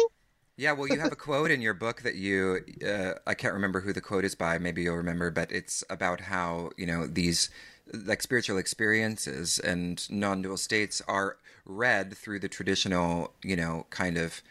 Yeah, 0.58 0.74
well, 0.74 0.88
you 0.88 1.00
have 1.00 1.12
a 1.12 1.16
quote 1.16 1.50
in 1.50 1.60
your 1.62 1.74
book 1.74 2.04
that 2.04 2.14
you, 2.14 2.60
uh, 2.86 3.14
I 3.26 3.34
can't 3.34 3.56
remember 3.56 3.82
who 3.82 3.94
the 3.94 4.02
quote 4.02 4.24
is 4.24 4.36
by, 4.36 4.60
maybe 4.60 4.84
you'll 4.84 4.96
remember, 4.98 5.32
but 5.32 5.52
it's 5.52 5.84
about 5.90 6.22
how, 6.22 6.70
you 6.78 6.86
know, 6.86 7.08
these 7.08 7.50
like 7.92 8.22
spiritual 8.22 8.60
experiences 8.60 9.58
and 9.58 10.08
non 10.12 10.44
dual 10.44 10.58
states 10.58 11.02
are 11.08 11.38
read 11.66 12.16
through 12.16 12.40
the 12.40 12.48
traditional, 12.48 13.34
you 13.44 13.56
know, 13.56 13.88
kind 13.90 14.18
of 14.18 14.44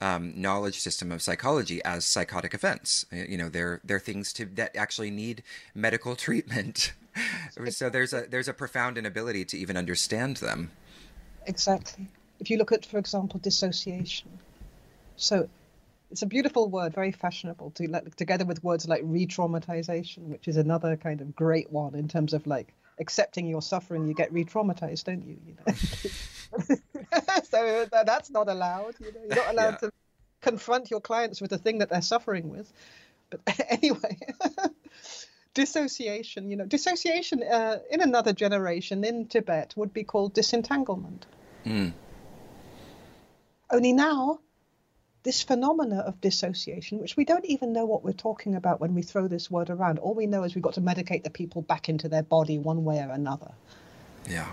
um, 0.00 0.32
knowledge 0.34 0.80
system 0.80 1.12
of 1.12 1.22
psychology 1.22 1.80
as 1.84 2.04
psychotic 2.04 2.54
events. 2.54 3.06
You 3.12 3.38
know, 3.38 3.48
they're, 3.48 3.80
they're 3.84 4.00
things 4.00 4.32
to, 4.34 4.46
that 4.46 4.74
actually 4.74 5.12
need 5.12 5.44
medical 5.74 6.16
treatment. 6.26 6.92
so 7.70 7.90
there's 7.90 8.12
a, 8.12 8.26
there's 8.28 8.48
a 8.48 8.54
profound 8.54 8.98
inability 8.98 9.44
to 9.46 9.58
even 9.58 9.76
understand 9.76 10.38
them. 10.38 10.70
Exactly. 11.46 12.08
If 12.40 12.50
you 12.50 12.58
look 12.58 12.72
at, 12.72 12.84
for 12.84 12.98
example, 12.98 13.40
dissociation 13.40 14.38
so 15.16 15.48
it's 16.10 16.22
a 16.22 16.26
beautiful 16.26 16.68
word, 16.68 16.92
very 16.94 17.12
fashionable, 17.12 17.70
to 17.72 17.88
like, 17.88 18.14
together 18.16 18.44
with 18.44 18.62
words 18.62 18.88
like 18.88 19.02
re-traumatization, 19.04 20.28
which 20.28 20.48
is 20.48 20.56
another 20.56 20.96
kind 20.96 21.20
of 21.20 21.34
great 21.34 21.70
one 21.70 21.94
in 21.94 22.08
terms 22.08 22.34
of 22.34 22.46
like 22.46 22.74
accepting 22.98 23.46
your 23.46 23.62
suffering. 23.62 24.06
You 24.08 24.14
get 24.14 24.32
re-traumatized, 24.32 25.04
don't 25.04 25.24
you? 25.24 25.38
you 25.46 25.54
know? 25.54 26.76
so 27.44 27.86
that's 28.04 28.30
not 28.30 28.48
allowed. 28.48 28.94
You 29.00 29.12
know, 29.12 29.20
you're 29.26 29.36
not 29.36 29.52
allowed 29.52 29.78
yeah. 29.82 29.88
to 29.88 29.92
confront 30.40 30.90
your 30.90 31.00
clients 31.00 31.40
with 31.40 31.50
the 31.50 31.58
thing 31.58 31.78
that 31.78 31.88
they're 31.88 32.02
suffering 32.02 32.50
with. 32.50 32.70
But 33.30 33.40
anyway. 33.68 34.18
Dissociation 35.54 36.50
you 36.50 36.56
know 36.56 36.64
dissociation 36.64 37.42
uh, 37.42 37.78
in 37.90 38.00
another 38.00 38.32
generation 38.32 39.04
in 39.04 39.26
tibet 39.26 39.74
would 39.76 39.92
be 39.92 40.04
called 40.04 40.32
disentanglement 40.32 41.26
mm. 41.64 41.92
only 43.70 43.92
now 43.92 44.38
this 45.22 45.42
phenomena 45.42 46.00
of 46.00 46.20
dissociation, 46.20 46.98
which 46.98 47.16
we 47.16 47.24
don't 47.24 47.44
even 47.44 47.72
know 47.72 47.84
what 47.84 48.02
we're 48.02 48.12
talking 48.12 48.56
about 48.56 48.80
when 48.80 48.94
we 48.94 49.02
throw 49.02 49.28
this 49.28 49.50
word 49.50 49.70
around. 49.70 49.98
All 49.98 50.14
we 50.14 50.26
know 50.26 50.42
is 50.42 50.54
we've 50.54 50.62
got 50.62 50.74
to 50.74 50.80
medicate 50.80 51.22
the 51.22 51.30
people 51.30 51.62
back 51.62 51.88
into 51.88 52.08
their 52.08 52.22
body 52.22 52.58
one 52.58 52.84
way 52.84 52.98
or 52.98 53.10
another. 53.10 53.52
Yeah. 54.28 54.48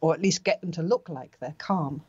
Or 0.00 0.14
at 0.14 0.22
least 0.22 0.44
get 0.44 0.60
them 0.60 0.72
to 0.72 0.82
look 0.82 1.08
like 1.08 1.38
they're 1.40 1.54
calm 1.58 2.02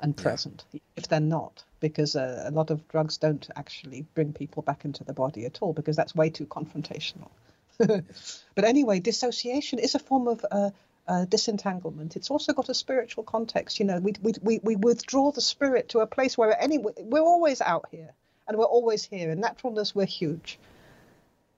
and 0.00 0.16
present, 0.16 0.64
yeah. 0.72 0.80
if 0.96 1.08
they're 1.08 1.20
not, 1.20 1.64
because 1.80 2.16
uh, 2.16 2.44
a 2.46 2.50
lot 2.50 2.70
of 2.70 2.86
drugs 2.88 3.18
don't 3.18 3.48
actually 3.56 4.06
bring 4.14 4.32
people 4.32 4.62
back 4.62 4.84
into 4.84 5.04
the 5.04 5.12
body 5.12 5.46
at 5.46 5.62
all, 5.62 5.72
because 5.72 5.96
that's 5.96 6.14
way 6.14 6.30
too 6.30 6.46
confrontational. 6.46 7.30
but 7.78 8.64
anyway, 8.64 9.00
dissociation 9.00 9.78
is 9.78 9.94
a 9.94 9.98
form 9.98 10.28
of 10.28 10.44
uh, 10.50 10.70
uh, 11.06 11.24
disentanglement. 11.24 12.16
It's 12.16 12.30
also 12.30 12.52
got 12.52 12.68
a 12.68 12.74
spiritual 12.74 13.24
context. 13.24 13.78
You 13.80 13.86
know, 13.86 13.98
we, 13.98 14.14
we, 14.20 14.32
we, 14.42 14.60
we 14.62 14.76
withdraw 14.76 15.32
the 15.32 15.40
spirit 15.40 15.90
to 15.90 16.00
a 16.00 16.06
place 16.06 16.36
where 16.36 16.60
any, 16.60 16.78
we're 16.78 17.20
always 17.20 17.60
out 17.60 17.86
here 17.90 18.12
and 18.46 18.56
we're 18.56 18.64
always 18.64 19.04
here. 19.04 19.30
In 19.30 19.40
naturalness, 19.40 19.94
we're 19.94 20.06
huge. 20.06 20.58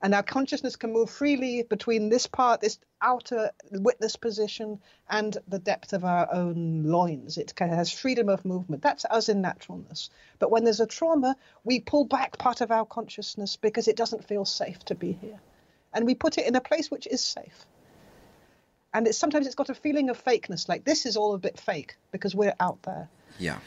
And 0.03 0.15
our 0.15 0.23
consciousness 0.23 0.77
can 0.77 0.93
move 0.93 1.11
freely 1.11 1.63
between 1.63 2.09
this 2.09 2.27
part, 2.27 2.63
this 2.63 2.79
outer 3.03 3.51
witness 3.71 4.17
position, 4.17 4.81
and 5.11 5.37
the 5.47 5.59
depth 5.59 5.93
of 5.93 6.05
our 6.05 6.33
own 6.33 6.85
loins. 6.85 7.37
It 7.37 7.53
has 7.59 7.93
freedom 7.93 8.31
of 8.31 8.45
movement. 8.45 8.83
That's 8.83 9.05
us 9.05 9.29
in 9.29 9.43
naturalness. 9.43 10.09
But 10.39 10.51
when 10.51 10.65
there's 10.65 10.81
a 10.81 10.87
trauma, 10.87 11.37
we 11.65 11.81
pull 11.81 12.05
back 12.05 12.39
part 12.39 12.63
of 12.63 12.71
our 12.71 12.87
consciousness 12.87 13.57
because 13.57 13.89
it 13.89 13.97
doesn't 13.97 14.25
feel 14.25 14.47
safe 14.47 14.83
to 14.87 14.95
be 14.95 15.13
here. 15.13 15.41
And 15.93 16.07
we 16.07 16.15
put 16.15 16.39
it 16.39 16.47
in 16.47 16.57
a 16.57 16.61
place 16.61 16.91
which 16.91 17.07
is 17.07 17.23
safe 17.23 17.67
and 18.93 19.07
it's 19.07 19.19
sometimes 19.19 19.47
it's 19.47 19.55
got 19.55 19.71
a 19.71 19.75
feeling 19.75 20.11
of 20.11 20.23
fakeness 20.23 20.69
like 20.69 20.85
this 20.85 21.07
is 21.07 21.17
all 21.17 21.35
a 21.35 21.39
bit 21.39 21.59
fake 21.59 21.97
because 22.13 22.35
we're 22.35 22.55
out 22.61 22.83
there 22.83 23.09
yeah 23.39 23.59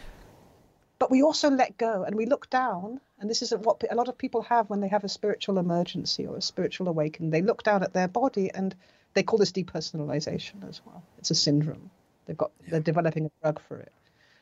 but 1.04 1.12
we 1.12 1.22
also 1.22 1.50
let 1.50 1.78
go 1.78 2.04
and 2.04 2.16
we 2.16 2.26
look 2.26 2.50
down 2.50 2.98
and 3.20 3.30
this 3.30 3.42
is 3.42 3.52
what 3.52 3.84
a 3.92 3.94
lot 3.94 4.08
of 4.08 4.18
people 4.18 4.42
have 4.42 4.70
when 4.70 4.80
they 4.80 4.88
have 4.88 5.04
a 5.04 5.10
spiritual 5.10 5.58
emergency 5.58 6.26
or 6.26 6.38
a 6.38 6.42
spiritual 6.42 6.88
awakening 6.88 7.30
they 7.30 7.42
look 7.42 7.62
down 7.62 7.84
at 7.84 7.92
their 7.92 8.08
body 8.08 8.50
and 8.56 8.74
they 9.14 9.22
call 9.22 9.38
this 9.38 9.52
depersonalization 9.52 10.66
as 10.70 10.80
well 10.86 11.04
it's 11.18 11.30
a 11.30 11.36
syndrome 11.36 11.92
they've 12.26 12.38
got 12.38 12.52
yeah. 12.62 12.68
they're 12.72 12.80
developing 12.80 13.26
a 13.26 13.32
drug 13.42 13.60
for 13.68 13.80
it 13.80 13.92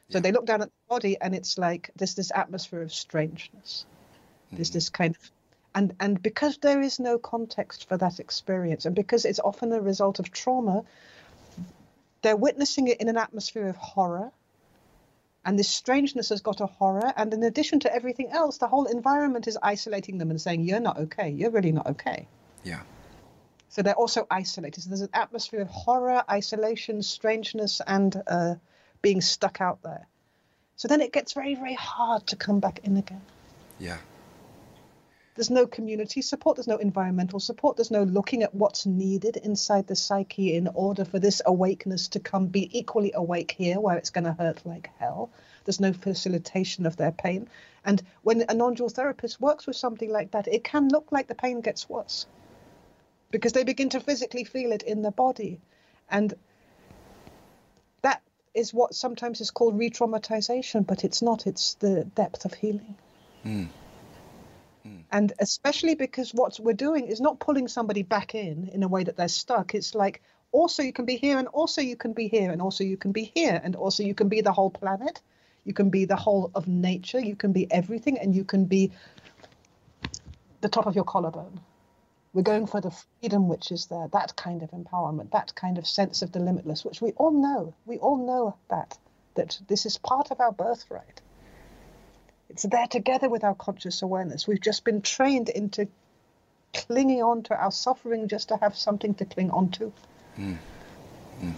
so 0.09 0.19
yeah. 0.19 0.21
they 0.21 0.31
look 0.31 0.45
down 0.45 0.61
at 0.61 0.67
the 0.67 0.87
body 0.87 1.17
and 1.19 1.33
it's 1.33 1.57
like 1.57 1.89
there's 1.95 2.13
this 2.13 2.31
atmosphere 2.35 2.83
of 2.83 2.93
strangeness 2.93 3.87
mm-hmm. 4.45 4.57
there's 4.57 4.69
this 4.69 4.89
kind 4.89 5.15
of 5.15 5.31
and 5.73 5.95
and 5.99 6.21
because 6.21 6.59
there 6.59 6.79
is 6.79 6.99
no 6.99 7.17
context 7.17 7.89
for 7.89 7.97
that 7.97 8.19
experience 8.19 8.85
and 8.85 8.93
because 8.93 9.25
it's 9.25 9.39
often 9.39 9.71
a 9.71 9.81
result 9.81 10.19
of 10.19 10.31
trauma 10.31 10.83
they're 12.21 12.35
witnessing 12.35 12.87
it 12.87 13.01
in 13.01 13.09
an 13.09 13.17
atmosphere 13.17 13.67
of 13.67 13.75
horror 13.77 14.31
and 15.45 15.57
this 15.57 15.69
strangeness 15.69 16.29
has 16.29 16.41
got 16.41 16.61
a 16.61 16.65
horror. 16.65 17.13
And 17.15 17.33
in 17.33 17.43
addition 17.43 17.79
to 17.81 17.93
everything 17.93 18.29
else 18.31 18.57
the 18.57 18.67
whole 18.67 18.85
environment 18.85 19.47
is 19.47 19.57
isolating 19.61 20.17
them 20.17 20.29
and 20.29 20.39
saying 20.39 20.61
you're 20.61 20.79
not 20.79 20.97
okay. 20.97 21.29
You're 21.29 21.51
really 21.51 21.71
not 21.71 21.87
okay. 21.87 22.27
Yeah. 22.63 22.81
So 23.69 23.81
they're 23.81 23.95
also 23.95 24.27
isolated. 24.29 24.81
So 24.81 24.89
there's 24.89 25.01
an 25.01 25.09
atmosphere 25.13 25.61
of 25.61 25.69
horror 25.69 26.23
isolation 26.29 27.01
strangeness 27.01 27.81
and 27.85 28.21
uh, 28.27 28.55
being 29.01 29.21
stuck 29.21 29.61
out 29.61 29.81
there. 29.81 30.07
So 30.75 30.87
then 30.87 31.01
it 31.01 31.13
gets 31.13 31.33
very 31.33 31.55
very 31.55 31.75
hard 31.75 32.27
to 32.27 32.35
come 32.35 32.59
back 32.59 32.81
in 32.83 32.97
again. 32.97 33.21
Yeah 33.79 33.97
there's 35.35 35.49
no 35.49 35.65
community 35.65 36.21
support, 36.21 36.57
there's 36.57 36.67
no 36.67 36.77
environmental 36.77 37.39
support, 37.39 37.77
there's 37.77 37.91
no 37.91 38.03
looking 38.03 38.43
at 38.43 38.53
what's 38.53 38.85
needed 38.85 39.37
inside 39.37 39.87
the 39.87 39.95
psyche 39.95 40.55
in 40.55 40.67
order 40.73 41.05
for 41.05 41.19
this 41.19 41.41
awakeness 41.45 42.09
to 42.09 42.19
come 42.19 42.47
be 42.47 42.77
equally 42.77 43.11
awake 43.15 43.55
here 43.57 43.79
where 43.79 43.97
it's 43.97 44.09
going 44.09 44.25
to 44.25 44.33
hurt 44.33 44.65
like 44.65 44.89
hell. 44.99 45.29
There's 45.63 45.79
no 45.79 45.93
facilitation 45.93 46.85
of 46.85 46.97
their 46.97 47.11
pain. 47.11 47.47
And 47.85 48.01
when 48.23 48.43
a 48.49 48.53
non 48.53 48.73
dual 48.73 48.89
therapist 48.89 49.39
works 49.39 49.67
with 49.67 49.75
something 49.75 50.11
like 50.11 50.31
that, 50.31 50.47
it 50.47 50.63
can 50.63 50.89
look 50.89 51.11
like 51.11 51.27
the 51.27 51.35
pain 51.35 51.61
gets 51.61 51.89
worse 51.89 52.25
because 53.31 53.53
they 53.53 53.63
begin 53.63 53.89
to 53.89 53.99
physically 53.99 54.43
feel 54.43 54.71
it 54.71 54.83
in 54.83 55.01
the 55.01 55.11
body. 55.11 55.61
And 56.09 56.33
that 58.01 58.21
is 58.53 58.73
what 58.73 58.93
sometimes 58.93 59.39
is 59.39 59.51
called 59.51 59.77
re 59.77 59.89
traumatization, 59.89 60.85
but 60.85 61.05
it's 61.05 61.21
not, 61.21 61.47
it's 61.47 61.75
the 61.75 62.03
depth 62.03 62.43
of 62.43 62.53
healing. 62.53 62.95
Mm. 63.45 63.69
And 65.11 65.33
especially 65.39 65.95
because 65.95 66.33
what 66.33 66.59
we're 66.59 66.73
doing 66.73 67.07
is 67.07 67.19
not 67.19 67.39
pulling 67.39 67.67
somebody 67.67 68.01
back 68.01 68.33
in 68.33 68.69
in 68.73 68.83
a 68.83 68.87
way 68.87 69.03
that 69.03 69.17
they're 69.17 69.27
stuck. 69.27 69.75
It's 69.75 69.93
like 69.93 70.21
also 70.51 70.83
you 70.83 70.93
can 70.93 71.05
be 71.05 71.17
here, 71.17 71.37
and 71.37 71.47
also 71.49 71.81
you 71.81 71.95
can 71.95 72.13
be 72.13 72.27
here, 72.27 72.51
and 72.51 72.61
also 72.61 72.83
you 72.83 72.97
can 72.97 73.11
be 73.11 73.31
here, 73.35 73.59
and 73.63 73.75
also 73.75 74.03
you 74.03 74.13
can 74.13 74.29
be 74.29 74.41
the 74.41 74.51
whole 74.53 74.69
planet. 74.69 75.21
You 75.65 75.73
can 75.73 75.89
be 75.89 76.05
the 76.05 76.15
whole 76.15 76.49
of 76.55 76.67
nature. 76.67 77.19
You 77.19 77.35
can 77.35 77.51
be 77.51 77.71
everything, 77.71 78.17
and 78.19 78.35
you 78.35 78.43
can 78.43 78.65
be 78.65 78.91
the 80.61 80.69
top 80.69 80.87
of 80.87 80.95
your 80.95 81.03
collarbone. 81.05 81.59
We're 82.33 82.43
going 82.43 82.65
for 82.65 82.79
the 82.79 82.91
freedom 82.91 83.49
which 83.49 83.71
is 83.71 83.87
there, 83.87 84.07
that 84.13 84.35
kind 84.37 84.63
of 84.63 84.71
empowerment, 84.71 85.31
that 85.31 85.53
kind 85.55 85.77
of 85.77 85.85
sense 85.85 86.21
of 86.21 86.31
the 86.31 86.39
limitless, 86.39 86.85
which 86.85 87.01
we 87.01 87.11
all 87.11 87.31
know. 87.31 87.73
We 87.85 87.97
all 87.97 88.25
know 88.25 88.55
that, 88.69 88.97
that 89.35 89.59
this 89.67 89.85
is 89.85 89.97
part 89.97 90.31
of 90.31 90.39
our 90.39 90.53
birthright. 90.53 91.21
It's 92.51 92.63
there 92.63 92.87
together 92.87 93.29
with 93.29 93.45
our 93.45 93.55
conscious 93.55 94.01
awareness. 94.01 94.45
We've 94.45 94.59
just 94.59 94.83
been 94.83 95.01
trained 95.01 95.47
into 95.47 95.87
clinging 96.73 97.23
on 97.23 97.43
to 97.43 97.55
our 97.55 97.71
suffering 97.71 98.27
just 98.27 98.49
to 98.49 98.57
have 98.57 98.75
something 98.75 99.13
to 99.15 99.25
cling 99.25 99.51
on 99.51 99.69
to. 99.71 99.93
Mm. 100.37 100.57
Mm. 101.41 101.53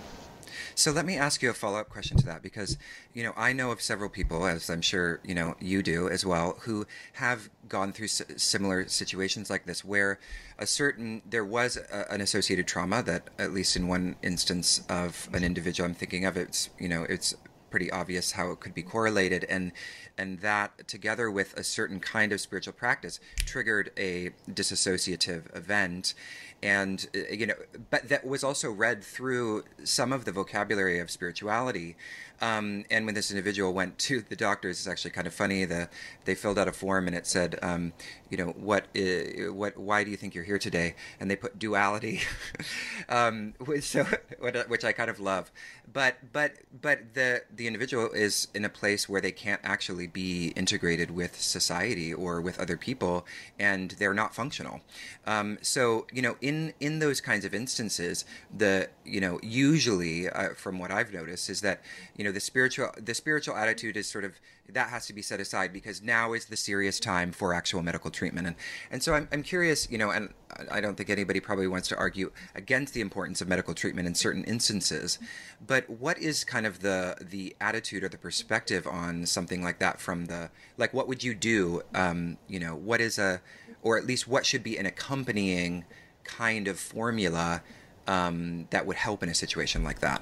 So 0.76 0.92
let 0.92 1.06
me 1.06 1.18
ask 1.18 1.42
you 1.42 1.50
a 1.50 1.54
follow 1.54 1.80
up 1.80 1.90
question 1.90 2.18
to 2.18 2.26
that 2.28 2.44
because, 2.44 2.78
you 3.12 3.24
know, 3.24 3.34
I 3.36 3.54
know 3.54 3.72
of 3.72 3.82
several 3.82 4.08
people, 4.08 4.46
as 4.46 4.70
I'm 4.70 4.82
sure, 4.82 5.20
you 5.24 5.34
know, 5.34 5.56
you 5.60 5.82
do 5.82 6.10
as 6.10 6.28
well, 6.28 6.58
who 6.62 6.86
have 7.14 7.50
gone 7.68 7.92
through 7.92 8.06
s- 8.06 8.22
similar 8.38 8.88
situations 8.88 9.50
like 9.50 9.66
this 9.66 9.84
where 9.84 10.20
a 10.60 10.68
certain, 10.68 11.24
there 11.28 11.46
was 11.46 11.76
a, 11.76 12.12
an 12.12 12.22
associated 12.22 12.68
trauma 12.68 13.02
that, 13.02 13.30
at 13.40 13.52
least 13.52 13.76
in 13.76 13.88
one 13.88 14.16
instance 14.22 14.84
of 14.90 15.28
an 15.34 15.44
individual 15.44 15.90
I'm 15.90 15.96
thinking 15.96 16.26
of, 16.26 16.38
it's, 16.38 16.70
you 16.80 16.88
know, 16.88 17.04
it's 17.04 17.34
pretty 17.74 17.90
obvious 17.90 18.34
how 18.34 18.52
it 18.52 18.60
could 18.60 18.76
be 18.76 18.84
correlated 18.84 19.44
and 19.50 19.72
and 20.16 20.42
that 20.42 20.88
together 20.88 21.32
with 21.32 21.58
a 21.58 21.64
certain 21.64 22.00
kind 22.00 22.32
of 22.32 22.40
spiritual 22.40 22.72
practice 22.72 23.20
triggered 23.48 23.90
a 23.98 24.30
disassociative 24.48 25.44
event 25.58 26.14
and 26.64 27.08
uh, 27.14 27.20
you 27.30 27.46
know 27.46 27.54
but 27.90 28.08
that 28.08 28.26
was 28.26 28.44
also 28.44 28.72
read 28.72 29.04
through 29.04 29.66
some 29.84 30.14
of 30.14 30.26
the 30.26 30.32
vocabulary 30.32 31.00
of 31.00 31.12
spirituality. 31.12 31.96
Um, 32.42 32.84
and 32.90 33.06
when 33.06 33.16
this 33.16 33.32
individual 33.32 33.74
went 33.74 33.98
to 34.00 34.22
the 34.22 34.36
doctors 34.36 34.80
it's 34.80 34.88
actually 34.88 35.12
kind 35.12 35.28
of 35.28 35.34
funny 35.34 35.64
the 35.64 35.88
they 36.26 36.36
filled 36.36 36.58
out 36.58 36.68
a 36.68 36.74
form 36.74 37.08
and 37.08 37.16
it 37.16 37.26
said 37.28 37.58
um, 37.62 37.94
you 38.30 38.38
know 38.38 38.54
what 38.58 38.86
uh, 38.98 39.54
what 39.54 39.78
why 39.78 40.04
do 40.04 40.10
you 40.10 40.18
think 40.18 40.34
you're 40.34 40.44
here 40.44 40.58
today? 40.58 40.96
And 41.20 41.30
they 41.30 41.36
put 41.36 41.60
duality 41.60 42.22
um, 43.10 43.54
so 43.82 44.06
which 44.68 44.84
I 44.84 44.94
kind 44.94 45.10
of 45.10 45.20
love. 45.20 45.52
But 45.92 46.16
but 46.32 46.54
but 46.82 47.14
the 47.14 47.44
the 47.54 47.68
individual 47.68 48.10
is 48.12 48.48
in 48.54 48.66
a 48.66 48.70
place 48.70 49.08
where 49.08 49.22
they 49.22 49.32
can't 49.32 49.62
actually 49.64 50.08
be 50.08 50.48
integrated 50.56 51.12
with 51.12 51.40
society 51.40 52.14
or 52.14 52.42
with 52.42 52.60
other 52.60 52.78
people 52.78 53.26
and 53.60 53.92
they're 53.92 54.14
not 54.14 54.34
functional. 54.34 54.82
Um, 55.28 55.58
so 55.62 56.08
you 56.12 56.22
know 56.22 56.36
in 56.42 56.53
in 56.80 57.00
those 57.00 57.20
kinds 57.22 57.46
of 57.46 57.54
instances 57.54 58.26
the 58.56 58.90
you 59.06 59.22
know 59.22 59.40
usually 59.42 60.30
uh, 60.30 60.50
from 60.56 60.80
what 60.80 60.92
I've 60.92 61.14
noticed 61.14 61.50
is 61.50 61.62
that 61.62 61.82
you 62.18 62.24
know 62.24 62.32
the 62.32 62.40
spiritual 62.40 62.90
the 62.98 63.14
spiritual 63.14 63.56
attitude 63.56 63.98
is 63.98 64.08
sort 64.08 64.24
of 64.24 64.34
that 64.70 64.90
has 64.90 65.06
to 65.08 65.14
be 65.14 65.22
set 65.22 65.40
aside 65.40 65.74
because 65.74 66.02
now 66.02 66.34
is 66.34 66.46
the 66.46 66.56
serious 66.58 67.00
time 67.00 67.32
for 67.32 67.54
actual 67.54 67.82
medical 67.82 68.10
treatment. 68.10 68.48
And 68.48 68.56
and 68.92 69.04
so 69.04 69.14
I'm, 69.14 69.28
I'm 69.32 69.44
curious 69.44 69.90
you 69.92 69.98
know 69.98 70.12
and 70.12 70.34
I 70.72 70.82
don't 70.82 70.96
think 70.96 71.10
anybody 71.10 71.40
probably 71.40 71.68
wants 71.68 71.88
to 71.90 71.98
argue 71.98 72.32
against 72.56 72.94
the 72.94 73.02
importance 73.02 73.42
of 73.42 73.48
medical 73.48 73.74
treatment 73.74 74.08
in 74.08 74.16
certain 74.16 74.44
instances 74.44 75.20
but 75.66 75.90
what 75.90 76.18
is 76.20 76.44
kind 76.44 76.66
of 76.66 76.82
the 76.82 77.16
the 77.22 77.56
attitude 77.60 78.04
or 78.04 78.10
the 78.10 78.18
perspective 78.18 78.86
on 78.86 79.26
something 79.26 79.64
like 79.64 79.80
that 79.80 80.00
from 80.00 80.26
the 80.26 80.50
like 80.78 80.94
what 80.94 81.08
would 81.08 81.24
you 81.24 81.34
do 81.34 81.82
um, 81.96 82.38
you 82.48 82.60
know 82.60 82.76
what 82.76 83.02
is 83.02 83.18
a 83.18 83.42
or 83.82 83.98
at 83.98 84.06
least 84.06 84.28
what 84.28 84.46
should 84.46 84.64
be 84.64 84.78
an 84.78 84.86
accompanying 84.86 85.86
kind 86.24 86.68
of 86.68 86.80
formula 86.80 87.62
um, 88.08 88.68
that 88.72 88.86
would 88.86 88.98
help 88.98 89.24
in 89.24 89.30
a 89.30 89.34
situation 89.34 89.84
like 89.84 90.00
that 90.00 90.22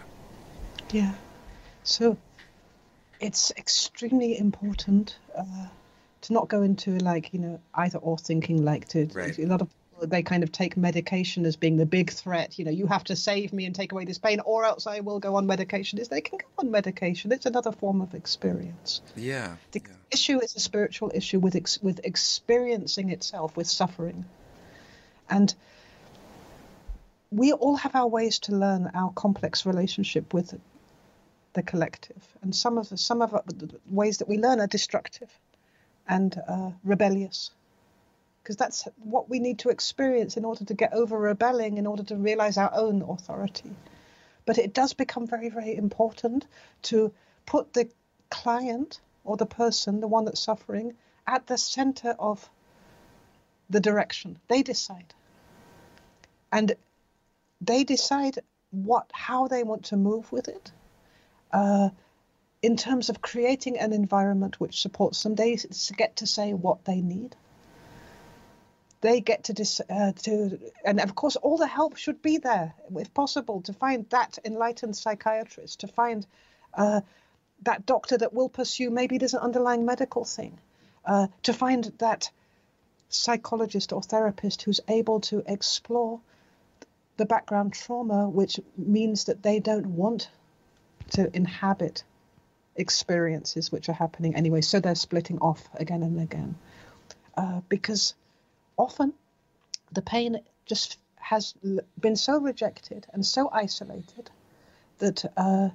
yeah 0.92 1.14
so 1.84 2.18
it's 3.20 3.52
extremely 3.58 4.38
important 4.38 5.18
uh, 5.38 5.68
to 6.22 6.34
not 6.34 6.48
go 6.48 6.62
into 6.62 6.98
like 6.98 7.34
you 7.34 7.40
know 7.40 7.60
either 7.76 7.98
or 8.00 8.18
thinking 8.18 8.64
like 8.64 8.88
to 8.90 9.08
right. 9.14 9.38
a 9.38 9.46
lot 9.46 9.62
of 9.62 9.70
they 10.10 10.24
kind 10.24 10.44
of 10.44 10.52
take 10.52 10.76
medication 10.78 11.46
as 11.46 11.56
being 11.56 11.78
the 11.78 11.86
big 11.86 12.12
threat. 12.12 12.58
You 12.58 12.66
know, 12.66 12.72
you 12.72 12.88
have 12.88 13.04
to 13.06 13.16
save 13.16 13.54
me 13.54 13.66
and 13.66 13.76
take 13.76 13.92
away 13.92 14.06
this 14.06 14.18
pain, 14.18 14.40
or 14.40 14.66
else 14.66 14.88
I 14.88 15.02
will 15.02 15.20
go 15.20 15.36
on 15.36 15.46
medication. 15.46 16.00
Is 16.00 16.08
they 16.08 16.22
can 16.22 16.40
go 16.40 16.46
on 16.58 16.72
medication. 16.72 17.32
It's 17.32 17.46
another 17.46 17.72
form 17.72 18.02
of 18.02 18.14
experience. 18.14 19.02
Yeah. 19.16 19.56
The 19.72 19.82
yeah. 19.86 19.94
issue 20.12 20.42
is 20.42 20.56
a 20.56 20.60
spiritual 20.60 21.12
issue 21.14 21.40
with 21.40 21.56
ex- 21.56 21.82
with 21.82 22.00
experiencing 22.04 23.10
itself, 23.10 23.56
with 23.56 23.68
suffering, 23.68 24.26
and 25.30 25.54
we 27.32 27.54
all 27.54 27.78
have 27.78 27.96
our 27.96 28.08
ways 28.08 28.40
to 28.40 28.52
learn 28.52 28.92
our 28.94 29.12
complex 29.14 29.66
relationship 29.66 30.34
with 30.34 30.60
the 31.54 31.64
collective. 31.64 32.28
And 32.42 32.54
some 32.54 32.78
of 32.78 32.90
the, 32.90 32.98
some 32.98 33.22
of 33.22 33.32
the 33.32 33.80
ways 33.90 34.18
that 34.18 34.28
we 34.28 34.38
learn 34.38 34.60
are 34.60 34.68
destructive 34.68 35.32
and 36.08 36.38
uh, 36.48 36.72
rebellious, 36.84 37.52
because 38.44 38.58
that's 38.58 38.88
what 39.04 39.30
we 39.30 39.40
need 39.40 39.60
to 39.60 39.70
experience 39.70 40.36
in 40.36 40.44
order 40.44 40.66
to 40.66 40.74
get 40.74 40.94
over 40.94 41.18
rebelling, 41.18 41.78
in 41.78 41.88
order 41.88 42.04
to 42.04 42.16
realize 42.16 42.58
our 42.58 42.72
own 42.74 43.02
authority. 43.02 43.72
But 44.46 44.58
it 44.58 44.74
does 44.74 44.94
become 44.94 45.28
very, 45.28 45.50
very 45.50 45.76
important 45.76 46.46
to 46.84 47.14
put 47.46 47.74
the 47.74 47.90
client 48.30 49.00
or 49.24 49.38
the 49.38 49.46
person, 49.46 50.02
the 50.02 50.08
one 50.08 50.26
that's 50.26 50.42
suffering, 50.42 50.96
at 51.28 51.48
the 51.48 51.58
center 51.58 52.16
of 52.20 52.50
the 53.70 53.80
direction. 53.80 54.40
They 54.50 54.64
decide. 54.64 55.14
And 56.52 56.76
they 57.62 57.84
decide 57.84 58.40
what 58.72 59.10
how 59.14 59.48
they 59.48 59.64
want 59.64 59.86
to 59.86 59.98
move 59.98 60.32
with 60.32 60.48
it 60.48 60.72
uh, 61.54 61.90
in 62.62 62.78
terms 62.78 63.10
of 63.10 63.22
creating 63.22 63.80
an 63.80 63.92
environment 63.94 64.60
which 64.60 64.82
supports 64.82 65.24
them, 65.24 65.36
they 65.36 65.58
get 65.98 66.18
to 66.18 66.28
say 66.28 66.54
what 66.54 66.86
they 66.86 67.02
need. 67.02 67.36
They 69.02 69.20
get 69.20 69.46
to, 69.46 69.54
dis- 69.54 69.82
uh, 69.90 70.12
to, 70.12 70.60
and 70.86 71.00
of 71.00 71.16
course, 71.16 71.36
all 71.38 71.58
the 71.58 71.66
help 71.66 71.98
should 71.98 72.22
be 72.22 72.38
there, 72.38 72.76
if 72.96 73.12
possible, 73.16 73.62
to 73.62 73.74
find 73.74 74.08
that 74.12 74.38
enlightened 74.46 74.96
psychiatrist, 74.96 75.80
to 75.80 75.88
find 75.88 76.28
uh, 76.76 77.02
that 77.64 77.88
doctor 77.88 78.18
that 78.18 78.34
will 78.34 78.50
pursue 78.50 78.92
maybe 78.92 79.18
there's 79.18 79.34
an 79.34 79.40
underlying 79.40 79.86
medical 79.86 80.24
thing, 80.24 80.60
uh, 81.04 81.28
to 81.44 81.54
find 81.54 81.92
that 81.98 82.30
psychologist 83.10 83.92
or 83.92 84.04
therapist 84.04 84.62
who's 84.62 84.80
able 84.88 85.20
to 85.20 85.44
explore 85.48 86.22
the 87.22 87.26
background 87.28 87.72
trauma, 87.72 88.28
which 88.28 88.60
means 88.76 89.26
that 89.26 89.44
they 89.44 89.60
don't 89.60 89.86
want 89.86 90.32
to 91.12 91.30
inhabit 91.36 92.04
experiences 92.76 93.72
which 93.72 93.90
are 93.90 93.94
happening 93.94 94.36
anyway. 94.36 94.62
So 94.62 94.80
they're 94.80 94.96
splitting 94.96 95.38
off 95.38 95.70
again 95.76 96.02
and 96.02 96.20
again. 96.20 96.56
Uh, 97.38 97.62
because 97.70 98.16
often 98.76 99.14
the 99.92 100.02
pain 100.02 100.40
just 100.66 100.98
has 101.18 101.54
been 102.00 102.16
so 102.16 102.40
rejected 102.40 103.06
and 103.14 103.24
so 103.24 103.52
isolated 103.54 104.32
that 104.98 105.32
uh, 105.38 105.70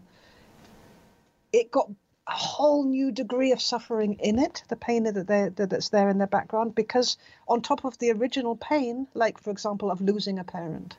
it 1.52 1.70
got 1.70 1.88
a 2.26 2.32
whole 2.32 2.82
new 2.82 3.12
degree 3.12 3.52
of 3.52 3.62
suffering 3.62 4.14
in 4.14 4.40
it, 4.40 4.64
the 4.68 4.74
pain 4.74 5.04
that 5.04 5.56
that's 5.56 5.90
there 5.90 6.08
in 6.08 6.18
their 6.18 6.26
background, 6.26 6.74
because 6.74 7.18
on 7.46 7.62
top 7.62 7.84
of 7.84 7.96
the 7.98 8.10
original 8.10 8.56
pain, 8.56 9.06
like 9.14 9.40
for 9.40 9.52
example, 9.52 9.92
of 9.92 10.00
losing 10.00 10.40
a 10.40 10.44
parent, 10.44 10.96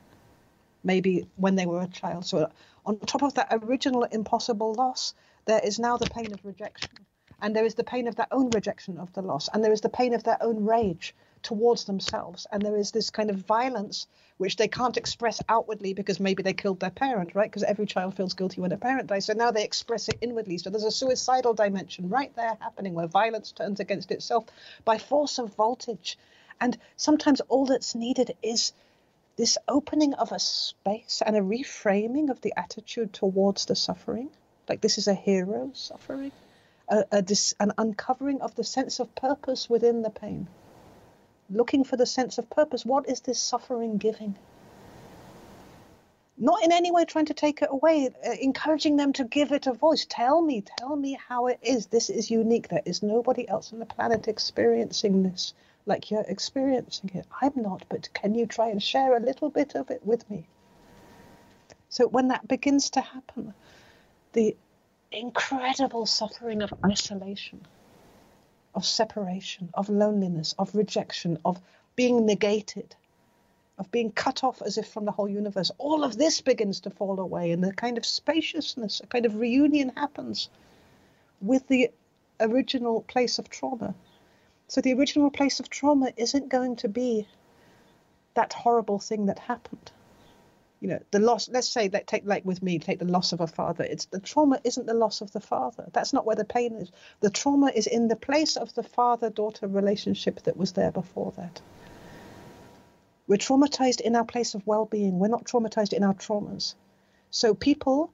maybe 0.88 1.28
when 1.36 1.54
they 1.54 1.66
were 1.66 1.82
a 1.82 1.86
child. 2.02 2.24
So 2.24 2.50
on 2.86 2.98
top 3.00 3.22
of 3.22 3.34
that 3.34 3.48
original 3.50 4.04
impossible 4.04 4.72
loss, 4.74 5.14
there 5.44 5.60
is 5.62 5.78
now 5.78 5.96
the 5.98 6.06
pain 6.06 6.32
of 6.32 6.44
rejection. 6.44 6.98
And 7.40 7.54
there 7.54 7.66
is 7.66 7.74
the 7.76 7.84
pain 7.84 8.08
of 8.08 8.16
their 8.16 8.32
own 8.32 8.50
rejection 8.50 8.98
of 8.98 9.12
the 9.12 9.22
loss. 9.22 9.48
And 9.52 9.62
there 9.62 9.72
is 9.72 9.82
the 9.82 9.96
pain 10.00 10.14
of 10.14 10.24
their 10.24 10.42
own 10.42 10.64
rage 10.64 11.14
towards 11.42 11.84
themselves. 11.84 12.46
And 12.50 12.64
there 12.64 12.76
is 12.76 12.90
this 12.90 13.10
kind 13.10 13.30
of 13.30 13.36
violence 13.36 14.06
which 14.38 14.56
they 14.56 14.66
can't 14.68 14.96
express 14.96 15.40
outwardly 15.48 15.92
because 15.94 16.18
maybe 16.20 16.42
they 16.42 16.52
killed 16.52 16.80
their 16.80 16.90
parent, 16.90 17.34
right? 17.34 17.50
Because 17.50 17.62
every 17.62 17.86
child 17.86 18.14
feels 18.14 18.34
guilty 18.34 18.60
when 18.60 18.72
a 18.72 18.76
parent 18.76 19.08
dies. 19.08 19.26
So 19.26 19.34
now 19.34 19.50
they 19.50 19.64
express 19.64 20.08
it 20.08 20.18
inwardly. 20.20 20.58
So 20.58 20.70
there's 20.70 20.84
a 20.84 20.90
suicidal 20.90 21.54
dimension 21.54 22.08
right 22.08 22.34
there 22.34 22.56
happening 22.60 22.94
where 22.94 23.06
violence 23.06 23.52
turns 23.52 23.78
against 23.78 24.10
itself 24.10 24.46
by 24.84 24.98
force 24.98 25.38
of 25.38 25.54
voltage. 25.54 26.18
And 26.60 26.76
sometimes 26.96 27.40
all 27.42 27.66
that's 27.66 27.94
needed 27.94 28.32
is 28.42 28.72
this 29.38 29.56
opening 29.68 30.14
of 30.14 30.32
a 30.32 30.38
space 30.40 31.22
and 31.24 31.36
a 31.36 31.40
reframing 31.40 32.28
of 32.28 32.40
the 32.40 32.52
attitude 32.56 33.12
towards 33.12 33.66
the 33.66 33.76
suffering, 33.76 34.28
like 34.68 34.80
this 34.80 34.98
is 34.98 35.06
a 35.06 35.14
hero 35.14 35.70
suffering, 35.74 36.32
a, 36.88 37.04
a 37.12 37.22
dis, 37.22 37.54
an 37.60 37.72
uncovering 37.78 38.40
of 38.40 38.56
the 38.56 38.64
sense 38.64 38.98
of 38.98 39.14
purpose 39.14 39.70
within 39.70 40.02
the 40.02 40.10
pain. 40.10 40.48
Looking 41.48 41.84
for 41.84 41.96
the 41.96 42.04
sense 42.04 42.38
of 42.38 42.50
purpose. 42.50 42.84
What 42.84 43.08
is 43.08 43.20
this 43.20 43.38
suffering 43.38 43.96
giving? 43.96 44.36
Not 46.36 46.64
in 46.64 46.72
any 46.72 46.90
way 46.90 47.04
trying 47.04 47.26
to 47.26 47.34
take 47.34 47.62
it 47.62 47.68
away, 47.70 48.10
uh, 48.26 48.30
encouraging 48.40 48.96
them 48.96 49.12
to 49.14 49.24
give 49.24 49.52
it 49.52 49.68
a 49.68 49.72
voice. 49.72 50.04
Tell 50.08 50.42
me, 50.42 50.64
tell 50.78 50.96
me 50.96 51.16
how 51.28 51.46
it 51.46 51.60
is. 51.62 51.86
This 51.86 52.10
is 52.10 52.28
unique. 52.28 52.68
There 52.68 52.82
is 52.84 53.04
nobody 53.04 53.48
else 53.48 53.72
on 53.72 53.78
the 53.78 53.86
planet 53.86 54.26
experiencing 54.26 55.22
this 55.22 55.54
like 55.88 56.10
you're 56.10 56.24
experiencing 56.28 57.10
it. 57.14 57.26
I'm 57.40 57.52
not, 57.56 57.84
but 57.88 58.08
can 58.12 58.34
you 58.34 58.46
try 58.46 58.68
and 58.68 58.82
share 58.82 59.16
a 59.16 59.20
little 59.20 59.50
bit 59.50 59.74
of 59.74 59.90
it 59.90 60.04
with 60.04 60.28
me? 60.30 60.46
So 61.88 62.06
when 62.06 62.28
that 62.28 62.46
begins 62.46 62.90
to 62.90 63.00
happen, 63.00 63.54
the 64.34 64.56
incredible 65.10 66.06
suffering 66.06 66.62
of 66.62 66.72
isolation, 66.84 67.66
of 68.74 68.84
separation, 68.84 69.70
of 69.74 69.88
loneliness, 69.88 70.54
of 70.58 70.74
rejection, 70.74 71.38
of 71.44 71.60
being 71.96 72.26
negated, 72.26 72.94
of 73.78 73.90
being 73.90 74.10
cut 74.10 74.44
off 74.44 74.60
as 74.60 74.76
if 74.76 74.88
from 74.88 75.06
the 75.06 75.12
whole 75.12 75.28
universe, 75.28 75.70
all 75.78 76.04
of 76.04 76.18
this 76.18 76.40
begins 76.40 76.80
to 76.80 76.90
fall 76.90 77.18
away, 77.18 77.52
and 77.52 77.64
the 77.64 77.72
kind 77.72 77.96
of 77.96 78.04
spaciousness, 78.04 79.00
a 79.02 79.06
kind 79.06 79.24
of 79.24 79.36
reunion 79.36 79.92
happens 79.96 80.50
with 81.40 81.66
the 81.68 81.90
original 82.40 83.02
place 83.02 83.38
of 83.38 83.48
trauma. 83.48 83.94
So 84.68 84.82
the 84.82 84.92
original 84.92 85.30
place 85.30 85.60
of 85.60 85.70
trauma 85.70 86.12
isn't 86.16 86.50
going 86.50 86.76
to 86.76 86.88
be 86.88 87.26
that 88.34 88.52
horrible 88.52 88.98
thing 88.98 89.26
that 89.26 89.38
happened. 89.38 89.90
You 90.80 90.88
know 90.90 91.02
the 91.10 91.18
loss 91.18 91.48
let's 91.48 91.68
say 91.68 91.88
that 91.88 92.06
take 92.06 92.24
like 92.24 92.44
with 92.44 92.62
me 92.62 92.78
take 92.78 93.00
the 93.00 93.04
loss 93.04 93.32
of 93.32 93.40
a 93.40 93.48
father. 93.48 93.82
It's 93.82 94.04
the 94.04 94.20
trauma 94.20 94.60
isn't 94.62 94.86
the 94.86 94.94
loss 94.94 95.22
of 95.22 95.32
the 95.32 95.40
father. 95.40 95.88
That's 95.92 96.12
not 96.12 96.24
where 96.24 96.36
the 96.36 96.44
pain 96.44 96.74
is. 96.74 96.92
The 97.20 97.30
trauma 97.30 97.72
is 97.74 97.88
in 97.88 98.06
the 98.06 98.14
place 98.14 98.56
of 98.56 98.72
the 98.74 98.84
father 98.84 99.30
daughter 99.30 99.66
relationship 99.66 100.42
that 100.44 100.56
was 100.56 100.72
there 100.72 100.92
before 100.92 101.32
that. 101.36 101.60
We're 103.26 103.38
traumatized 103.38 104.00
in 104.00 104.14
our 104.14 104.24
place 104.24 104.54
of 104.54 104.66
well-being. 104.66 105.18
We're 105.18 105.28
not 105.28 105.44
traumatized 105.44 105.92
in 105.92 106.04
our 106.04 106.14
traumas. 106.14 106.74
So 107.30 107.54
people 107.54 108.12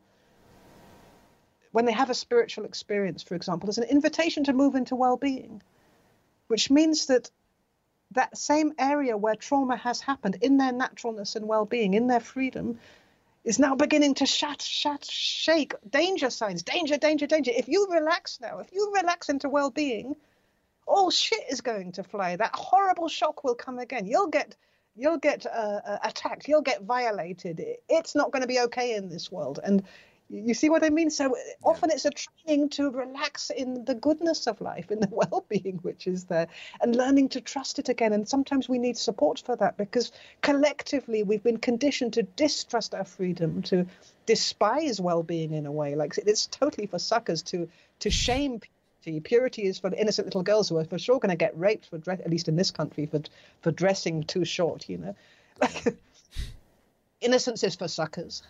when 1.73 1.85
they 1.85 1.93
have 1.93 2.11
a 2.11 2.15
spiritual 2.15 2.65
experience 2.65 3.23
for 3.23 3.35
example 3.35 3.67
there's 3.67 3.79
an 3.79 3.85
invitation 3.85 4.45
to 4.45 4.53
move 4.53 4.77
into 4.77 4.95
well-being 4.95 5.61
which 6.49 6.71
means 6.71 7.07
that 7.07 7.31
that 8.13 8.37
same 8.37 8.73
area 8.79 9.17
where 9.17 9.35
trauma 9.35 9.77
has 9.77 10.01
happened 10.01 10.37
in 10.41 10.57
their 10.57 10.73
naturalness 10.73 11.37
and 11.37 11.49
well-being 11.49 11.95
in 11.95 12.07
their 12.07 12.21
freedom 12.21 12.79
is 13.45 13.59
now 13.59 13.75
beginning 13.75 14.15
to 14.15 14.27
shat 14.27 14.63
shat 14.63 15.05
shake. 15.05 15.75
Danger 15.89 16.31
signs 16.31 16.63
danger 16.63 16.97
danger 16.97 17.27
danger. 17.27 17.51
If 17.55 17.69
you 17.69 17.89
relax 17.91 18.39
now 18.41 18.59
if 18.59 18.73
you 18.73 18.93
relax 18.95 19.29
into 19.29 19.49
well-being 19.49 20.17
all 20.87 21.11
shit 21.11 21.45
is 21.51 21.61
going 21.61 21.93
to 21.93 22.03
fly. 22.03 22.37
That 22.37 22.55
horrible 22.55 23.09
shock 23.09 23.45
will 23.45 23.55
come 23.55 23.79
again. 23.79 24.07
You'll 24.07 24.29
get 24.29 24.57
you'll 24.97 25.19
get 25.19 25.47
uh, 25.47 25.81
uh 25.87 25.99
attacked. 26.03 26.49
You'll 26.49 26.63
get 26.63 26.83
violated. 26.83 27.61
It's 27.89 28.15
not 28.15 28.33
going 28.33 28.43
to 28.43 28.49
be 28.49 28.61
okay 28.61 28.95
in 28.95 29.09
this 29.09 29.31
world. 29.31 29.61
And 29.63 29.83
you 30.35 30.55
see 30.55 30.69
what 30.69 30.85
I 30.85 30.91
mean? 30.91 31.11
So 31.11 31.35
uh, 31.35 31.39
often 31.63 31.91
it's 31.91 32.05
a 32.05 32.11
training 32.11 32.71
to 32.71 32.91
relax 32.91 33.51
in 33.51 33.85
the 33.85 33.95
goodness 33.95 34.47
of 34.47 34.61
life, 34.61 34.91
in 34.91 35.01
the 35.01 35.09
well 35.13 35.45
being 35.49 35.79
which 35.83 36.07
is 36.07 36.25
there, 36.25 36.49
and 36.81 36.97
learning 36.97 37.31
to 37.31 37.41
trust 37.41 37.79
it 37.79 37.89
again. 37.89 38.13
And 38.13 38.29
sometimes 38.29 38.69
we 38.69 38.79
need 38.79 38.97
support 38.97 39.43
for 39.45 39.57
that 39.57 39.77
because 39.77 40.13
collectively 40.43 41.23
we've 41.23 41.43
been 41.43 41.59
conditioned 41.59 42.15
to 42.15 42.23
distrust 42.23 42.95
our 42.95 43.05
freedom, 43.05 43.63
to 43.63 43.87
despise 44.27 45.01
well 45.01 45.23
being 45.23 45.53
in 45.53 45.67
a 45.67 45.73
way. 45.73 45.95
Like 45.95 46.19
it's 46.19 46.47
totally 46.47 46.87
for 46.87 46.99
suckers 46.99 47.43
to, 47.43 47.69
to 48.01 48.11
shame 48.11 48.61
purity. 48.61 49.21
Purity 49.21 49.63
is 49.65 49.79
for 49.79 49.95
innocent 49.95 50.27
little 50.27 50.43
girls 50.43 50.69
who 50.69 50.79
are 50.79 50.85
for 50.85 50.99
sure 50.99 51.21
going 51.21 51.31
to 51.31 51.37
get 51.37 51.59
raped, 51.59 51.87
for 51.87 51.99
dress, 51.99 52.21
at 52.21 52.31
least 52.31 52.49
in 52.49 52.57
this 52.57 52.71
country, 52.71 53.07
for, 53.07 53.21
for 53.63 53.71
dressing 53.71 54.25
too 54.25 54.45
short, 54.45 54.89
you 54.89 54.99
know? 54.99 55.15
Like, 55.61 55.97
innocence 57.21 57.63
is 57.63 57.77
for 57.77 57.87
suckers 57.87 58.43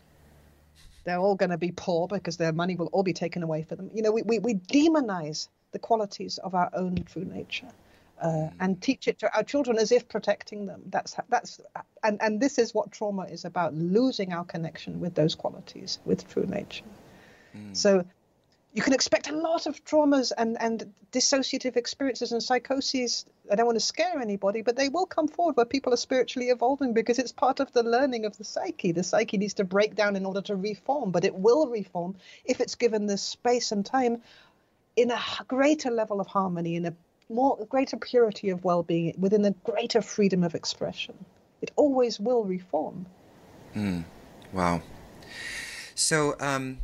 they're 1.05 1.19
all 1.19 1.35
going 1.35 1.51
to 1.51 1.59
be 1.59 1.73
poor 1.73 2.09
because 2.09 2.37
their 2.37 2.53
money 2.53 2.77
will 2.77 2.87
all 2.89 3.03
be 3.03 3.13
taken 3.13 3.43
away 3.43 3.63
for 3.63 3.77
them. 3.77 3.91
You 3.95 4.03
know, 4.03 4.13
we, 4.13 4.23
we, 4.23 4.39
we 4.39 4.55
demonize 4.55 5.49
the 5.73 5.79
qualities 5.79 6.39
of 6.39 6.55
our 6.55 6.71
own 6.73 6.97
true 7.05 7.25
nature. 7.25 7.69
Uh, 8.23 8.29
mm. 8.29 8.53
and 8.61 8.81
teach 8.81 9.09
it 9.09 9.19
to 9.19 9.37
our 9.37 9.43
children 9.43 9.77
as 9.77 9.91
if 9.91 10.09
protecting 10.09 10.67
them. 10.67 10.81
That's 10.87 11.17
that's 11.29 11.61
and 12.05 12.23
and 12.23 12.41
this 12.41 12.59
is 12.59 12.73
what 12.73 12.93
trauma 12.93 13.25
is 13.25 13.45
about: 13.45 13.75
losing 13.75 14.33
our 14.33 14.45
connection 14.45 15.01
with 15.01 15.17
those 15.17 15.35
qualities, 15.35 15.99
with 16.05 16.27
true 16.29 16.47
nature. 16.47 16.85
Mm. 17.57 17.77
So 17.77 18.05
you 18.75 18.83
can 18.83 18.93
expect 18.93 19.31
a 19.31 19.37
lot 19.37 19.67
of 19.67 19.85
traumas 19.85 20.33
and, 20.37 20.61
and 20.61 20.93
dissociative 21.13 21.77
experiences 21.77 22.33
and 22.33 22.43
psychoses. 22.43 23.25
I 23.51 23.55
don't 23.55 23.67
want 23.67 23.79
to 23.79 23.85
scare 23.85 24.19
anybody, 24.21 24.63
but 24.63 24.75
they 24.75 24.89
will 24.89 25.07
come 25.07 25.29
forward 25.29 25.57
where 25.57 25.65
people 25.65 25.95
are 25.95 25.97
spiritually 25.97 26.49
evolving 26.49 26.93
because 26.93 27.21
it's 27.21 27.31
part 27.31 27.61
of 27.61 27.73
the 27.73 27.85
learning 27.85 28.25
of 28.25 28.37
the 28.37 28.43
psyche. 28.43 28.91
The 28.91 29.05
psyche 29.05 29.39
needs 29.39 29.55
to 29.55 29.65
break 29.65 29.95
down 29.95 30.17
in 30.17 30.27
order 30.27 30.43
to 30.43 30.57
reform, 30.57 31.13
but 31.13 31.25
it 31.25 31.37
will 31.37 31.69
reform 31.69 32.17
if 32.45 32.61
it's 32.61 32.75
given 32.75 33.07
the 33.07 33.17
space 33.17 33.71
and 33.71 33.87
time 33.87 34.23
in 34.97 35.13
a 35.13 35.21
greater 35.47 35.93
level 35.93 36.21
of 36.21 36.27
harmony, 36.27 36.75
in 36.75 36.85
a 36.85 36.95
more 37.29 37.65
greater 37.69 37.97
purity 37.97 38.51
of 38.51 38.65
well-being, 38.65 39.15
within 39.19 39.45
a 39.45 39.53
greater 39.53 40.03
freedom 40.03 40.43
of 40.43 40.57
expression. 40.57 41.15
It 41.63 41.71
always 41.77 42.19
will 42.19 42.43
reform. 42.43 43.07
Mm. 43.77 44.03
Wow. 44.53 44.83
So, 45.95 46.35
um, 46.41 46.79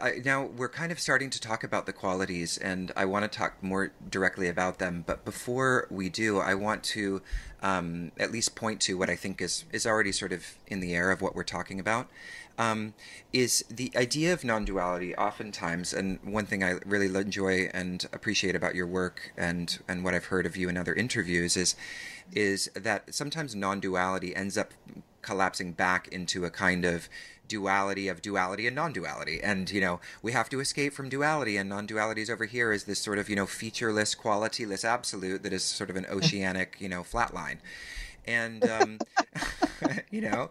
I, 0.00 0.20
now 0.24 0.44
we're 0.44 0.68
kind 0.68 0.92
of 0.92 1.00
starting 1.00 1.30
to 1.30 1.40
talk 1.40 1.64
about 1.64 1.86
the 1.86 1.92
qualities, 1.92 2.58
and 2.58 2.92
I 2.96 3.04
want 3.04 3.30
to 3.30 3.38
talk 3.38 3.62
more 3.62 3.92
directly 4.10 4.48
about 4.48 4.78
them. 4.78 5.04
But 5.06 5.24
before 5.24 5.86
we 5.90 6.08
do, 6.08 6.38
I 6.38 6.54
want 6.54 6.82
to 6.84 7.22
um, 7.62 8.12
at 8.18 8.30
least 8.30 8.54
point 8.54 8.80
to 8.82 8.96
what 8.98 9.10
I 9.10 9.16
think 9.16 9.40
is 9.40 9.64
is 9.72 9.86
already 9.86 10.12
sort 10.12 10.32
of 10.32 10.44
in 10.66 10.80
the 10.80 10.94
air 10.94 11.10
of 11.10 11.20
what 11.20 11.34
we're 11.34 11.44
talking 11.44 11.80
about. 11.80 12.08
Um, 12.58 12.94
is 13.32 13.64
the 13.70 13.92
idea 13.96 14.32
of 14.32 14.42
non-duality 14.42 15.14
oftentimes, 15.14 15.94
and 15.94 16.18
one 16.24 16.44
thing 16.44 16.64
I 16.64 16.78
really 16.84 17.06
enjoy 17.06 17.70
and 17.72 18.04
appreciate 18.12 18.56
about 18.56 18.74
your 18.74 18.86
work 18.86 19.32
and 19.36 19.78
and 19.86 20.04
what 20.04 20.14
I've 20.14 20.26
heard 20.26 20.44
of 20.44 20.56
you 20.56 20.68
in 20.68 20.76
other 20.76 20.94
interviews 20.94 21.56
is 21.56 21.76
is 22.34 22.70
that 22.74 23.14
sometimes 23.14 23.54
non-duality 23.54 24.34
ends 24.36 24.58
up 24.58 24.74
collapsing 25.22 25.72
back 25.72 26.08
into 26.08 26.44
a 26.44 26.50
kind 26.50 26.84
of 26.84 27.08
duality 27.48 28.08
of 28.08 28.22
duality 28.22 28.66
and 28.66 28.76
non-duality. 28.76 29.40
And 29.42 29.70
you 29.70 29.80
know 29.80 30.00
we 30.22 30.32
have 30.32 30.48
to 30.50 30.60
escape 30.60 30.92
from 30.92 31.08
duality 31.08 31.56
and 31.56 31.68
non-duality 31.68 32.22
is 32.22 32.30
over 32.30 32.44
here 32.44 32.72
is 32.72 32.84
this 32.84 33.00
sort 33.00 33.18
of 33.18 33.28
you 33.28 33.36
know 33.36 33.46
featureless 33.46 34.14
qualityless 34.14 34.84
absolute 34.84 35.42
that 35.42 35.52
is 35.52 35.64
sort 35.64 35.90
of 35.90 35.96
an 35.96 36.06
oceanic 36.10 36.76
you 36.78 36.88
know 36.88 37.02
flat 37.02 37.34
line 37.34 37.60
and 38.26 38.68
um, 38.68 38.98
you 40.10 40.20
know 40.20 40.50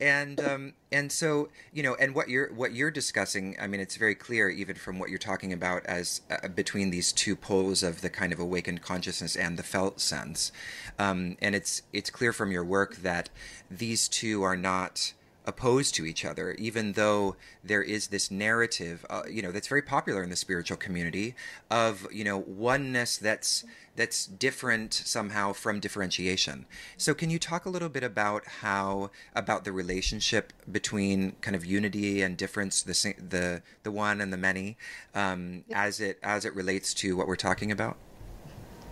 and 0.00 0.40
um, 0.40 0.74
and 0.92 1.10
so 1.10 1.48
you 1.72 1.82
know 1.82 1.96
and 1.96 2.14
what 2.14 2.28
you're 2.28 2.52
what 2.52 2.72
you're 2.72 2.90
discussing 2.90 3.56
i 3.60 3.66
mean 3.66 3.80
it's 3.80 3.96
very 3.96 4.14
clear 4.14 4.48
even 4.48 4.76
from 4.76 4.98
what 4.98 5.08
you're 5.08 5.18
talking 5.18 5.52
about 5.52 5.84
as 5.86 6.20
uh, 6.30 6.46
between 6.48 6.90
these 6.90 7.12
two 7.12 7.34
poles 7.34 7.82
of 7.82 8.00
the 8.00 8.08
kind 8.08 8.32
of 8.32 8.38
awakened 8.38 8.80
consciousness 8.80 9.34
and 9.34 9.56
the 9.56 9.62
felt 9.62 10.00
sense. 10.00 10.52
Um, 10.98 11.36
and 11.40 11.54
it's 11.54 11.82
it's 11.92 12.10
clear 12.10 12.32
from 12.32 12.50
your 12.50 12.64
work 12.64 12.96
that 12.96 13.28
these 13.70 14.08
two 14.08 14.42
are 14.42 14.56
not 14.56 15.12
opposed 15.48 15.94
to 15.94 16.04
each 16.04 16.26
other, 16.26 16.52
even 16.58 16.92
though 16.92 17.34
there 17.64 17.82
is 17.82 18.08
this 18.08 18.30
narrative, 18.30 19.04
uh, 19.08 19.22
you 19.28 19.40
know, 19.40 19.50
that's 19.50 19.66
very 19.66 19.80
popular 19.80 20.22
in 20.22 20.28
the 20.28 20.36
spiritual 20.36 20.76
community 20.76 21.34
of 21.70 22.06
you 22.12 22.22
know 22.22 22.36
oneness 22.36 23.16
that's 23.16 23.64
that's 23.96 24.26
different 24.26 24.92
somehow 24.92 25.54
from 25.54 25.80
differentiation. 25.80 26.66
So, 26.98 27.14
can 27.14 27.30
you 27.30 27.38
talk 27.38 27.64
a 27.64 27.70
little 27.70 27.88
bit 27.88 28.04
about 28.04 28.46
how 28.60 29.10
about 29.34 29.64
the 29.64 29.72
relationship 29.72 30.52
between 30.70 31.32
kind 31.40 31.56
of 31.56 31.64
unity 31.64 32.20
and 32.20 32.36
difference, 32.36 32.82
the 32.82 33.14
the 33.16 33.62
the 33.84 33.90
one 33.90 34.20
and 34.20 34.30
the 34.30 34.36
many, 34.36 34.76
um, 35.14 35.64
as 35.72 35.98
it 35.98 36.18
as 36.22 36.44
it 36.44 36.54
relates 36.54 36.92
to 36.94 37.16
what 37.16 37.26
we're 37.26 37.36
talking 37.36 37.72
about? 37.72 37.96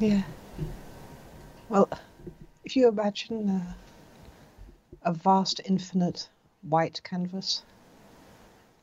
Yeah. 0.01 0.23
Well, 1.69 1.91
if 2.65 2.75
you 2.77 2.89
imagine. 2.89 3.51
Uh, 3.51 3.75
a 5.07 5.13
vast, 5.13 5.61
infinite 5.65 6.29
white 6.69 7.01
canvas. 7.05 7.63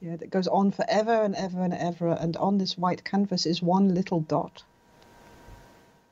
Yeah, 0.02 0.18
that 0.18 0.30
goes 0.30 0.48
on 0.48 0.72
forever 0.72 1.24
and 1.24 1.36
ever 1.36 1.64
and 1.64 1.74
ever, 1.74 2.10
and 2.10 2.36
on 2.38 2.58
this 2.58 2.78
white 2.78 3.04
canvas 3.04 3.46
is 3.46 3.62
one 3.62 3.94
little 3.94 4.20
dot. 4.20 4.64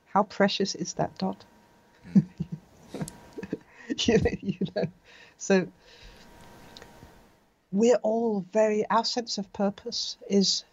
How 0.05 0.23
precious 0.23 0.75
is 0.75 0.93
that 0.93 1.17
dot? 1.17 1.43
you, 3.97 4.19
you 4.41 4.57
know, 4.75 4.85
so 5.37 5.67
we're 7.71 7.99
all 8.03 8.45
very. 8.53 8.85
Our 8.89 9.05
sense 9.05 9.37
of 9.37 9.51
purpose 9.53 10.17
is, 10.29 10.63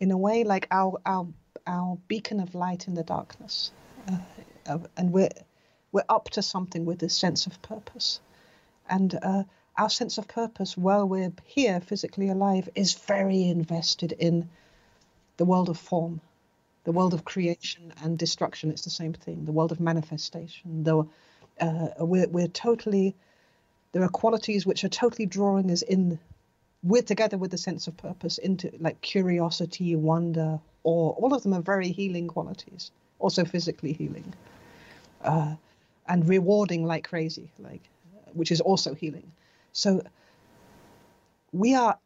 in 0.00 0.10
a 0.10 0.18
way, 0.18 0.44
like 0.44 0.66
our 0.70 1.00
our 1.04 1.26
our 1.66 1.98
beacon 2.08 2.40
of 2.40 2.54
light 2.54 2.88
in 2.88 2.94
the 2.94 3.02
darkness, 3.02 3.72
uh, 4.66 4.78
and 4.96 5.12
we're 5.12 5.30
we're 5.92 6.04
up 6.08 6.30
to 6.30 6.42
something 6.42 6.84
with 6.84 6.98
this 6.98 7.16
sense 7.16 7.46
of 7.46 7.60
purpose, 7.62 8.20
and 8.88 9.18
uh, 9.22 9.44
our 9.78 9.90
sense 9.90 10.18
of 10.18 10.28
purpose 10.28 10.76
while 10.76 11.06
we're 11.06 11.32
here 11.44 11.80
physically 11.80 12.28
alive 12.28 12.68
is 12.74 12.94
very 12.94 13.44
invested 13.44 14.12
in 14.12 14.48
the 15.36 15.44
world 15.44 15.68
of 15.68 15.78
form, 15.78 16.20
the 16.84 16.92
world 16.92 17.12
of 17.12 17.24
creation 17.24 17.92
and 18.02 18.18
destruction. 18.18 18.70
It's 18.70 18.84
the 18.84 18.90
same 18.90 19.12
thing. 19.12 19.44
The 19.44 19.52
world 19.52 19.72
of 19.72 19.80
manifestation. 19.80 20.84
Though 20.84 21.10
we're, 21.98 22.28
we're 22.28 22.48
totally, 22.48 23.14
there 23.92 24.02
are 24.02 24.08
qualities 24.08 24.64
which 24.64 24.84
are 24.84 24.88
totally 24.88 25.26
drawing 25.26 25.70
us 25.70 25.82
in, 25.82 26.18
we're 26.82 27.02
together 27.02 27.36
with 27.36 27.50
the 27.50 27.58
sense 27.58 27.86
of 27.86 27.96
purpose 27.96 28.38
into 28.38 28.70
like 28.78 29.00
curiosity, 29.00 29.96
wonder, 29.96 30.60
awe. 30.84 31.10
All 31.10 31.34
of 31.34 31.42
them 31.42 31.54
are 31.54 31.62
very 31.62 31.88
healing 31.88 32.28
qualities, 32.28 32.90
also 33.18 33.44
physically 33.44 33.92
healing, 33.92 34.32
uh, 35.22 35.54
and 36.08 36.28
rewarding 36.28 36.86
like 36.86 37.08
crazy, 37.08 37.50
like 37.58 37.82
which 38.32 38.52
is 38.52 38.60
also 38.60 38.94
healing. 38.94 39.32
So 39.76 40.00
we 41.52 41.74
are 41.74 41.98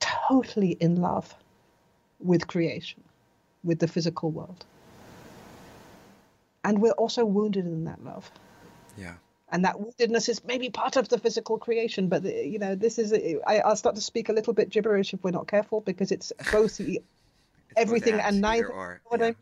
totally 0.00 0.72
in 0.80 0.96
love 1.00 1.32
with 2.18 2.48
creation, 2.48 3.04
with 3.62 3.78
the 3.78 3.86
physical 3.86 4.32
world. 4.32 4.64
And 6.64 6.80
we're 6.80 6.98
also 7.04 7.24
wounded 7.24 7.66
in 7.66 7.84
that 7.84 8.04
love. 8.04 8.28
Yeah. 8.98 9.14
And 9.50 9.64
that 9.64 9.76
woundedness 9.76 10.28
is 10.28 10.42
maybe 10.44 10.70
part 10.70 10.96
of 10.96 11.08
the 11.08 11.16
physical 11.16 11.56
creation, 11.56 12.08
but 12.08 12.24
you 12.24 12.58
know, 12.58 12.74
this 12.74 12.98
is. 12.98 13.12
I, 13.46 13.62
will 13.64 13.76
start 13.76 13.94
to 13.94 14.00
speak 14.00 14.28
a 14.28 14.32
little 14.32 14.52
bit 14.52 14.70
gibberish 14.70 15.14
if 15.14 15.22
we're 15.22 15.30
not 15.30 15.46
careful, 15.46 15.82
because 15.82 16.10
it's 16.10 16.32
both 16.50 16.80
it's 16.80 16.98
everything 17.76 18.18
and 18.18 18.40
neither. 18.40 18.72
Or, 18.72 19.00
yeah. 19.16 19.32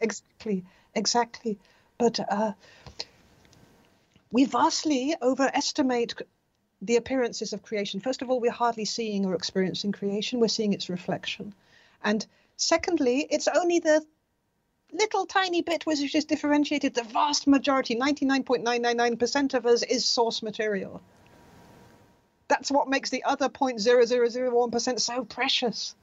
Exactly, 0.00 0.64
exactly. 0.94 1.58
But 1.96 2.20
uh, 2.28 2.52
we 4.30 4.44
vastly 4.44 5.14
overestimate 5.22 6.14
the 6.82 6.96
appearances 6.96 7.52
of 7.52 7.62
creation. 7.62 8.00
First 8.00 8.22
of 8.22 8.30
all, 8.30 8.40
we're 8.40 8.50
hardly 8.50 8.84
seeing 8.84 9.24
or 9.24 9.34
experiencing 9.34 9.92
creation, 9.92 10.40
we're 10.40 10.48
seeing 10.48 10.72
its 10.72 10.90
reflection. 10.90 11.54
And 12.02 12.26
secondly, 12.56 13.26
it's 13.30 13.48
only 13.48 13.78
the 13.78 14.04
little 14.92 15.24
tiny 15.24 15.62
bit 15.62 15.86
which 15.86 16.14
is 16.14 16.24
differentiated. 16.24 16.94
The 16.94 17.04
vast 17.04 17.46
majority, 17.46 17.94
99.999% 17.94 19.54
of 19.54 19.64
us, 19.64 19.82
is 19.84 20.04
source 20.04 20.42
material. 20.42 21.00
That's 22.48 22.70
what 22.70 22.90
makes 22.90 23.10
the 23.10 23.24
other 23.24 23.48
0.0001% 23.48 25.00
so 25.00 25.24
precious. 25.24 25.94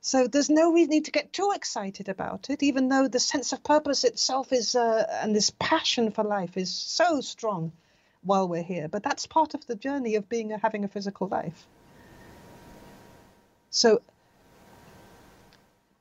So 0.00 0.26
there's 0.26 0.50
no 0.50 0.72
need 0.72 1.06
to 1.06 1.10
get 1.10 1.32
too 1.32 1.52
excited 1.54 2.08
about 2.08 2.50
it, 2.50 2.62
even 2.62 2.88
though 2.88 3.08
the 3.08 3.20
sense 3.20 3.52
of 3.52 3.62
purpose 3.62 4.04
itself 4.04 4.52
is, 4.52 4.74
uh, 4.74 5.06
and 5.22 5.34
this 5.34 5.50
passion 5.58 6.10
for 6.10 6.24
life 6.24 6.56
is 6.56 6.74
so 6.74 7.20
strong 7.20 7.72
while 8.26 8.48
we're 8.48 8.62
here. 8.62 8.88
But 8.88 9.02
that's 9.02 9.26
part 9.26 9.54
of 9.54 9.66
the 9.66 9.76
journey 9.76 10.16
of 10.16 10.28
being 10.28 10.52
a, 10.52 10.58
having 10.58 10.84
a 10.84 10.88
physical 10.88 11.28
life. 11.28 11.66
So 13.70 14.00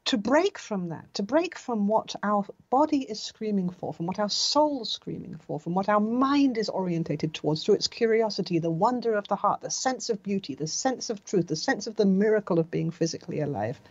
to 0.06 0.18
break 0.18 0.60
from 0.60 0.90
that, 0.90 1.12
to 1.16 1.24
break 1.24 1.58
from 1.58 1.88
what 1.88 2.16
our 2.22 2.46
body 2.70 3.00
is 3.00 3.20
screaming 3.20 3.70
for, 3.70 3.92
from 3.92 4.06
what 4.06 4.20
our 4.20 4.30
soul 4.30 4.84
is 4.84 4.90
screaming 4.90 5.36
for, 5.48 5.60
from 5.60 5.74
what 5.74 5.90
our 5.90 6.00
mind 6.00 6.58
is 6.58 6.70
orientated 6.70 7.34
towards, 7.34 7.64
through 7.64 7.76
its 7.76 7.88
curiosity, 7.88 8.60
the 8.60 8.70
wonder 8.70 9.16
of 9.16 9.28
the 9.28 9.36
heart, 9.36 9.62
the 9.62 9.72
sense 9.72 10.10
of 10.10 10.22
beauty, 10.22 10.54
the 10.54 10.68
sense 10.68 11.10
of 11.10 11.26
truth, 11.26 11.48
the 11.48 11.56
sense 11.56 11.88
of 11.88 11.96
the 11.96 12.06
miracle 12.06 12.60
of 12.60 12.70
being 12.70 12.92
physically 12.92 13.40
alive, 13.40 13.82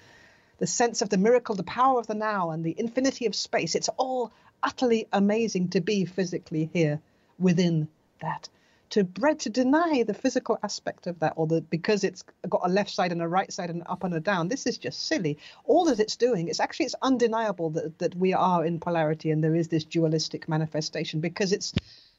the 0.58 0.68
sense 0.68 1.02
of 1.02 1.08
the 1.08 1.18
miracle, 1.18 1.56
the 1.56 1.64
power 1.64 1.98
of 1.98 2.06
the 2.06 2.14
now, 2.14 2.50
and 2.50 2.64
the 2.64 2.78
infinity 2.78 3.26
of 3.26 3.34
space. 3.34 3.74
It's 3.74 3.90
all 3.96 4.32
utterly 4.62 5.08
amazing 5.12 5.70
to 5.70 5.80
be 5.80 6.04
physically 6.04 6.70
here 6.72 7.00
within 7.40 7.88
that. 8.24 8.48
To 8.90 9.04
bread 9.04 9.40
to 9.40 9.50
deny 9.50 10.04
the 10.06 10.14
physical 10.14 10.58
aspect 10.62 11.06
of 11.06 11.18
that 11.20 11.32
or 11.36 11.46
the 11.46 11.60
because 11.62 12.04
it's 12.04 12.22
got 12.48 12.60
a 12.64 12.68
left 12.68 12.90
side 12.90 13.12
and 13.12 13.22
a 13.22 13.28
right 13.28 13.52
side 13.52 13.70
and 13.70 13.80
an 13.80 13.86
up 13.88 14.04
and 14.04 14.14
a 14.14 14.20
down 14.20 14.48
this 14.48 14.66
is 14.66 14.78
just 14.78 15.06
silly. 15.06 15.38
All 15.64 15.84
that 15.86 16.00
it's 16.00 16.16
doing 16.16 16.48
it's 16.48 16.60
actually 16.60 16.86
it's 16.86 16.94
undeniable 17.02 17.70
that, 17.70 17.98
that 17.98 18.14
we 18.14 18.34
are 18.34 18.64
in 18.64 18.78
polarity 18.78 19.30
and 19.30 19.42
there 19.42 19.54
is 19.54 19.68
this 19.68 19.84
dualistic 19.84 20.48
manifestation 20.48 21.20
because 21.20 21.52
it's 21.52 21.72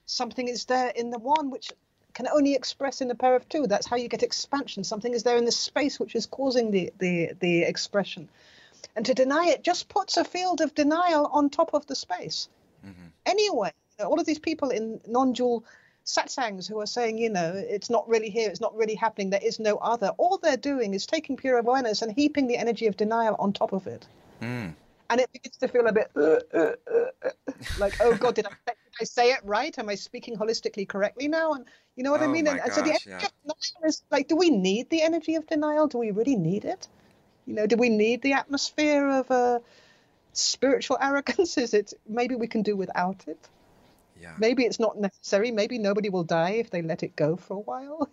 something 0.05 0.47
is 0.47 0.65
there 0.65 0.89
in 0.89 1.11
the 1.11 1.19
one 1.19 1.49
which 1.49 1.71
can 2.13 2.27
only 2.27 2.55
express 2.55 3.01
in 3.01 3.11
a 3.11 3.15
pair 3.15 3.35
of 3.35 3.47
two. 3.47 3.67
That's 3.67 3.87
how 3.87 3.97
you 3.97 4.07
get 4.07 4.23
expansion. 4.23 4.83
Something 4.83 5.13
is 5.13 5.23
there 5.23 5.37
in 5.37 5.45
the 5.45 5.51
space 5.51 5.99
which 5.99 6.15
is 6.15 6.25
causing 6.25 6.71
the 6.71 6.91
the 6.97 7.33
the 7.39 7.63
expression. 7.63 8.27
And 8.95 9.05
to 9.05 9.13
deny 9.13 9.45
it 9.47 9.63
just 9.63 9.87
puts 9.87 10.17
a 10.17 10.25
field 10.25 10.61
of 10.61 10.75
denial 10.75 11.27
on 11.27 11.49
top 11.49 11.73
of 11.73 11.85
the 11.87 11.95
space. 11.95 12.49
Mm-hmm. 12.85 13.07
anyway 13.25 13.71
all 14.03 14.19
of 14.19 14.25
these 14.25 14.39
people 14.39 14.69
in 14.69 14.99
non-dual 15.07 15.63
satsangs 16.05 16.67
who 16.67 16.79
are 16.79 16.85
saying, 16.85 17.17
you 17.17 17.29
know, 17.29 17.51
it's 17.55 17.89
not 17.89 18.07
really 18.07 18.29
here, 18.29 18.49
it's 18.49 18.61
not 18.61 18.75
really 18.75 18.95
happening, 18.95 19.31
there 19.31 19.39
is 19.43 19.59
no 19.59 19.77
other. 19.77 20.09
All 20.17 20.37
they're 20.37 20.57
doing 20.57 20.93
is 20.93 21.05
taking 21.05 21.35
pure 21.35 21.57
awareness 21.57 22.01
and 22.01 22.11
heaping 22.11 22.47
the 22.47 22.57
energy 22.57 22.87
of 22.87 22.95
denial 22.95 23.35
on 23.39 23.53
top 23.53 23.73
of 23.73 23.87
it. 23.87 24.07
Mm. 24.41 24.75
And 25.09 25.21
it 25.21 25.31
begins 25.31 25.57
to 25.57 25.67
feel 25.67 25.87
a 25.87 25.93
bit 25.93 26.09
uh, 26.15 26.39
uh, 26.53 26.73
uh, 26.93 27.31
like, 27.79 27.93
oh 28.01 28.15
God, 28.15 28.35
did 28.35 28.47
I, 28.47 28.49
did 28.65 28.75
I 29.01 29.03
say 29.03 29.31
it 29.31 29.39
right? 29.43 29.77
Am 29.77 29.89
I 29.89 29.95
speaking 29.95 30.35
holistically 30.35 30.87
correctly 30.87 31.27
now? 31.27 31.53
And 31.53 31.65
you 31.95 32.03
know 32.03 32.11
what 32.11 32.21
oh 32.21 32.25
I 32.25 32.27
mean? 32.27 32.47
And, 32.47 32.57
gosh, 32.59 32.73
so 32.73 32.81
the 32.81 32.89
energy 32.89 33.09
yeah. 33.09 33.17
of 33.17 33.31
denial 33.43 33.87
is 33.87 34.03
like, 34.09 34.27
do 34.27 34.35
we 34.35 34.49
need 34.49 34.89
the 34.89 35.03
energy 35.03 35.35
of 35.35 35.45
denial? 35.45 35.87
Do 35.87 35.99
we 35.99 36.11
really 36.11 36.35
need 36.35 36.65
it? 36.65 36.87
You 37.45 37.53
know, 37.53 37.67
do 37.67 37.77
we 37.77 37.89
need 37.89 38.23
the 38.23 38.33
atmosphere 38.33 39.07
of 39.07 39.29
uh, 39.29 39.59
spiritual 40.33 40.97
arrogance? 41.01 41.57
Is 41.57 41.73
it 41.73 41.93
maybe 42.07 42.35
we 42.35 42.47
can 42.47 42.63
do 42.63 42.75
without 42.75 43.23
it? 43.27 43.47
Yeah. 44.19 44.33
Maybe 44.37 44.63
it's 44.63 44.79
not 44.79 44.97
necessary. 44.97 45.51
Maybe 45.51 45.77
nobody 45.77 46.09
will 46.09 46.23
die 46.23 46.51
if 46.51 46.69
they 46.69 46.81
let 46.81 47.03
it 47.03 47.15
go 47.15 47.35
for 47.35 47.57
a 47.57 47.59
while. 47.59 48.09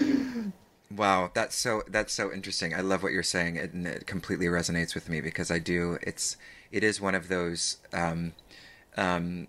wow, 0.90 1.30
that's 1.34 1.56
so 1.56 1.82
that's 1.88 2.12
so 2.12 2.32
interesting. 2.32 2.74
I 2.74 2.80
love 2.80 3.02
what 3.02 3.12
you're 3.12 3.22
saying, 3.22 3.58
and 3.58 3.86
it 3.86 4.06
completely 4.06 4.46
resonates 4.46 4.94
with 4.94 5.08
me 5.08 5.20
because 5.20 5.50
I 5.50 5.58
do. 5.58 5.98
It's 6.02 6.36
it 6.72 6.82
is 6.82 7.00
one 7.00 7.14
of 7.14 7.28
those 7.28 7.78
um, 7.92 8.32
um, 8.96 9.46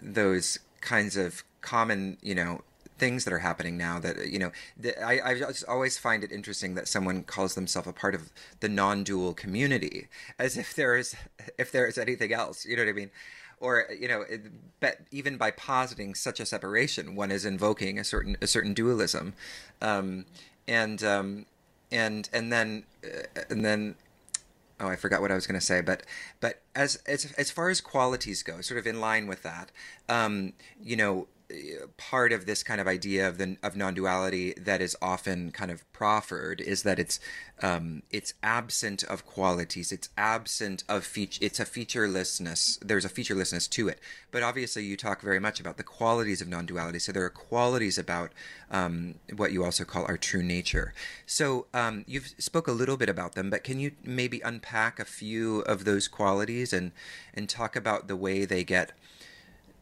those 0.00 0.58
kinds 0.80 1.16
of 1.16 1.44
common, 1.60 2.18
you 2.22 2.34
know, 2.34 2.62
things 2.98 3.24
that 3.24 3.32
are 3.32 3.38
happening 3.38 3.76
now 3.76 3.98
that 3.98 4.28
you 4.28 4.38
know 4.38 4.50
I, 5.04 5.20
I 5.24 5.34
just 5.34 5.64
always 5.68 5.98
find 5.98 6.24
it 6.24 6.32
interesting 6.32 6.74
that 6.74 6.88
someone 6.88 7.22
calls 7.22 7.54
themselves 7.54 7.88
a 7.88 7.92
part 7.92 8.14
of 8.14 8.32
the 8.60 8.68
non-dual 8.68 9.34
community 9.34 10.08
as 10.38 10.56
if 10.56 10.74
there 10.74 10.96
is 10.96 11.14
if 11.58 11.70
there 11.70 11.86
is 11.86 11.98
anything 11.98 12.32
else 12.32 12.64
you 12.64 12.76
know 12.76 12.82
what 12.84 12.90
i 12.90 12.92
mean? 12.92 13.10
Or 13.58 13.86
you 13.98 14.06
know 14.06 14.24
but 14.80 14.98
even 15.10 15.38
by 15.38 15.50
positing 15.50 16.14
such 16.14 16.40
a 16.40 16.46
separation 16.46 17.16
one 17.16 17.30
is 17.30 17.46
invoking 17.46 17.98
a 17.98 18.04
certain 18.04 18.36
a 18.42 18.46
certain 18.46 18.74
dualism 18.74 19.32
um, 19.80 20.26
and 20.68 21.02
um, 21.02 21.46
and 21.90 22.28
and 22.34 22.52
then 22.52 22.84
uh, 23.02 23.40
and 23.48 23.64
then 23.64 23.94
oh 24.78 24.88
I 24.88 24.96
forgot 24.96 25.22
what 25.22 25.30
I 25.30 25.34
was 25.34 25.46
going 25.46 25.58
to 25.58 25.64
say 25.64 25.80
but 25.80 26.02
but 26.38 26.60
as 26.74 26.96
as 27.06 27.32
as 27.38 27.50
far 27.50 27.70
as 27.70 27.80
qualities 27.80 28.42
go 28.42 28.60
sort 28.60 28.78
of 28.78 28.86
in 28.86 29.00
line 29.00 29.26
with 29.26 29.42
that 29.42 29.72
um, 30.08 30.52
you 30.78 30.96
know 30.96 31.26
part 31.96 32.32
of 32.32 32.46
this 32.46 32.62
kind 32.62 32.80
of 32.80 32.88
idea 32.88 33.28
of 33.28 33.38
the 33.38 33.56
of 33.62 33.76
non-duality 33.76 34.54
that 34.54 34.80
is 34.80 34.96
often 35.00 35.52
kind 35.52 35.70
of 35.70 35.90
proffered 35.92 36.60
is 36.60 36.82
that 36.82 36.98
it's 36.98 37.20
um, 37.62 38.02
it's 38.10 38.34
absent 38.42 39.02
of 39.04 39.24
qualities. 39.24 39.92
It's 39.92 40.08
absent 40.16 40.82
of 40.88 41.04
feature 41.04 41.38
it's 41.44 41.60
a 41.60 41.64
featurelessness 41.64 42.78
there's 42.82 43.04
a 43.04 43.08
featurelessness 43.08 43.68
to 43.68 43.88
it. 43.88 44.00
But 44.30 44.42
obviously 44.42 44.84
you 44.84 44.96
talk 44.96 45.22
very 45.22 45.38
much 45.38 45.60
about 45.60 45.76
the 45.76 45.82
qualities 45.82 46.40
of 46.40 46.48
non-duality. 46.48 46.98
So 46.98 47.12
there 47.12 47.24
are 47.24 47.30
qualities 47.30 47.96
about 47.96 48.32
um, 48.70 49.14
what 49.34 49.52
you 49.52 49.64
also 49.64 49.84
call 49.84 50.04
our 50.06 50.16
true 50.16 50.42
nature. 50.42 50.94
So 51.26 51.66
um, 51.72 52.04
you've 52.06 52.34
spoke 52.38 52.66
a 52.66 52.72
little 52.72 52.96
bit 52.96 53.08
about 53.08 53.34
them 53.34 53.50
but 53.50 53.62
can 53.62 53.78
you 53.78 53.92
maybe 54.04 54.40
unpack 54.40 54.98
a 54.98 55.04
few 55.04 55.60
of 55.60 55.84
those 55.84 56.08
qualities 56.08 56.72
and 56.72 56.92
and 57.32 57.48
talk 57.48 57.76
about 57.76 58.08
the 58.08 58.16
way 58.16 58.44
they 58.44 58.64
get 58.64 58.92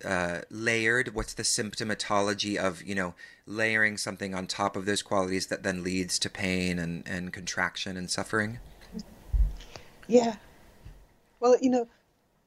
uh, 0.05 0.43
layered? 0.51 1.15
What's 1.15 1.35
the 1.35 1.43
symptomatology 1.43 2.57
of 2.57 2.83
you 2.83 2.95
know 2.95 3.15
layering 3.47 3.97
something 3.97 4.35
on 4.35 4.47
top 4.47 4.77
of 4.77 4.87
those 4.87 5.03
qualities 5.03 5.47
that 5.49 5.63
then 5.63 5.83
leads 5.83 6.19
to 6.21 6.31
pain 6.31 6.79
and, 6.79 7.07
and 7.07 7.33
contraction 7.33 7.97
and 7.97 8.11
suffering? 8.11 8.59
Yeah. 10.07 10.37
Well, 11.41 11.57
you 11.61 11.71
know, 11.71 11.89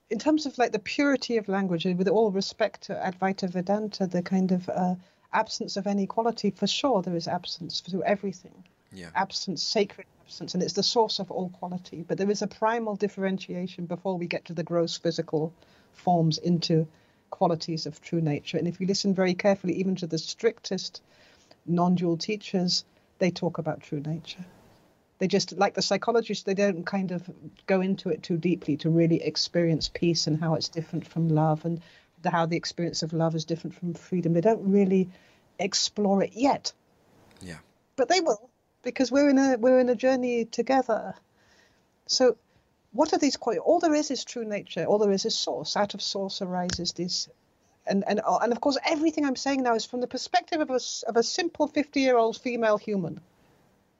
in 0.09 0.19
terms 0.19 0.45
of 0.45 0.57
like 0.57 0.71
the 0.71 0.79
purity 0.79 1.37
of 1.37 1.47
language, 1.47 1.85
with 1.85 2.07
all 2.07 2.31
respect 2.31 2.83
to 2.83 2.93
Advaita 2.93 3.49
Vedanta, 3.49 4.07
the 4.07 4.21
kind 4.21 4.51
of 4.51 4.69
uh, 4.69 4.95
absence 5.33 5.77
of 5.77 5.87
any 5.87 6.07
quality, 6.07 6.51
for 6.51 6.67
sure 6.67 7.01
there 7.01 7.15
is 7.15 7.27
absence 7.27 7.81
through 7.81 8.03
everything. 8.03 8.63
Yeah. 8.91 9.09
Absence, 9.15 9.61
sacred 9.61 10.07
absence, 10.25 10.53
and 10.53 10.63
it's 10.63 10.73
the 10.73 10.83
source 10.83 11.19
of 11.19 11.29
all 11.29 11.49
quality. 11.49 12.03
But 12.07 12.17
there 12.17 12.31
is 12.31 12.41
a 12.41 12.47
primal 12.47 12.95
differentiation 12.95 13.85
before 13.85 14.17
we 14.17 14.27
get 14.27 14.45
to 14.45 14.53
the 14.53 14.63
gross 14.63 14.97
physical 14.97 15.53
forms 15.93 16.37
into 16.37 16.87
qualities 17.29 17.85
of 17.85 18.01
true 18.01 18.21
nature. 18.21 18.57
And 18.57 18.67
if 18.67 18.79
you 18.79 18.87
listen 18.87 19.13
very 19.13 19.33
carefully, 19.33 19.75
even 19.75 19.95
to 19.97 20.07
the 20.07 20.17
strictest 20.17 21.01
non 21.65 21.95
dual 21.95 22.17
teachers, 22.17 22.85
they 23.19 23.31
talk 23.31 23.57
about 23.57 23.81
true 23.81 23.99
nature. 23.99 24.45
They 25.19 25.27
just, 25.27 25.57
like 25.57 25.73
the 25.73 25.81
psychologists, 25.81 26.43
they 26.43 26.53
don't 26.53 26.85
kind 26.85 27.11
of 27.11 27.27
go 27.65 27.81
into 27.81 28.09
it 28.09 28.21
too 28.21 28.37
deeply 28.37 28.77
to 28.77 28.89
really 28.89 29.21
experience 29.21 29.89
peace 29.91 30.27
and 30.27 30.39
how 30.39 30.53
it's 30.53 30.69
different 30.69 31.07
from 31.07 31.29
love 31.29 31.65
and 31.65 31.81
how 32.23 32.45
the 32.45 32.57
experience 32.57 33.03
of 33.03 33.13
love 33.13 33.35
is 33.35 33.45
different 33.45 33.75
from 33.75 33.93
freedom. 33.93 34.33
They 34.33 34.41
don't 34.41 34.71
really 34.71 35.09
explore 35.59 36.23
it 36.23 36.33
yet. 36.33 36.73
Yeah. 37.41 37.57
But 37.95 38.09
they 38.09 38.21
will 38.21 38.49
because 38.83 39.11
we're 39.11 39.29
in 39.29 39.37
a 39.37 39.57
we're 39.57 39.79
in 39.79 39.89
a 39.89 39.95
journey 39.95 40.45
together. 40.45 41.15
So 42.05 42.37
what 42.97 43.13
are 43.13 43.19
these 43.19 43.37
qualities? 43.37 43.63
All 43.63 43.79
there 43.79 43.93
is 43.93 44.09
is 44.09 44.25
true 44.25 44.43
nature. 44.43 44.83
All 44.85 44.97
there 44.97 45.11
is 45.11 45.25
is 45.25 45.37
source. 45.37 45.77
Out 45.77 45.93
of 45.93 46.01
source 46.01 46.41
arises 46.41 46.93
this. 46.93 47.29
And, 47.85 48.03
and, 48.07 48.19
uh, 48.19 48.39
and 48.41 48.51
of 48.51 48.59
course, 48.59 48.77
everything 48.85 49.23
I'm 49.23 49.35
saying 49.35 49.61
now 49.61 49.75
is 49.75 49.85
from 49.85 50.01
the 50.01 50.07
perspective 50.07 50.59
of 50.59 50.71
a, 50.71 50.79
of 51.07 51.15
a 51.15 51.23
simple 51.23 51.67
50 51.67 52.01
year 52.01 52.17
old 52.17 52.37
female 52.37 52.77
human. 52.77 53.21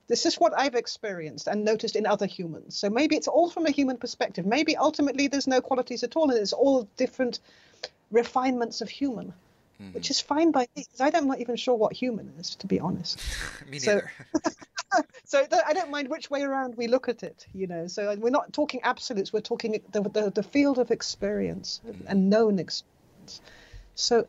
This 0.08 0.26
is 0.26 0.36
what 0.36 0.58
I've 0.58 0.76
experienced 0.76 1.48
and 1.48 1.64
noticed 1.64 1.96
in 1.96 2.06
other 2.08 2.26
humans. 2.26 2.76
So 2.76 2.90
maybe 2.90 3.16
it's 3.16 3.28
all 3.28 3.50
from 3.50 3.66
a 3.68 3.72
human 3.72 3.98
perspective. 3.98 4.46
Maybe 4.46 4.76
ultimately 4.76 5.28
there's 5.28 5.48
no 5.48 5.62
qualities 5.62 6.04
at 6.04 6.16
all, 6.16 6.32
and 6.32 6.40
it's 6.40 6.54
all 6.54 6.88
different 6.98 7.40
refinements 8.10 8.82
of 8.82 8.90
human. 8.90 9.34
mm. 9.82 9.94
which 9.94 10.10
is 10.10 10.20
fine 10.20 10.52
by 10.52 10.62
me 10.76 10.86
because 10.90 11.14
I'm 11.14 11.28
not 11.28 11.40
even 11.40 11.56
sure 11.56 11.76
what 11.76 11.94
human 11.94 12.34
is, 12.40 12.56
to 12.56 12.68
be 12.68 12.80
honest. 12.80 13.20
me 13.70 13.80
neither. 13.80 14.12
So, 14.44 14.52
so 15.26 15.46
th- 15.46 15.62
I 15.66 15.74
don't 15.74 15.92
mind 15.92 16.10
which 16.10 16.30
way 16.30 16.42
around 16.42 16.76
we 16.76 16.88
look 16.88 17.10
at 17.10 17.24
it, 17.24 17.46
you 17.54 17.68
know. 17.68 17.88
So 17.88 18.16
we're 18.18 18.30
not 18.30 18.54
talking 18.54 18.82
absolutes; 18.84 19.34
we're 19.34 19.42
talking 19.42 19.82
the 19.92 20.02
the, 20.02 20.32
the 20.32 20.44
field 20.44 20.80
of 20.80 20.92
experience 20.92 21.82
and 22.08 22.30
known 22.30 22.60
experience. 22.60 23.42
So 23.96 24.28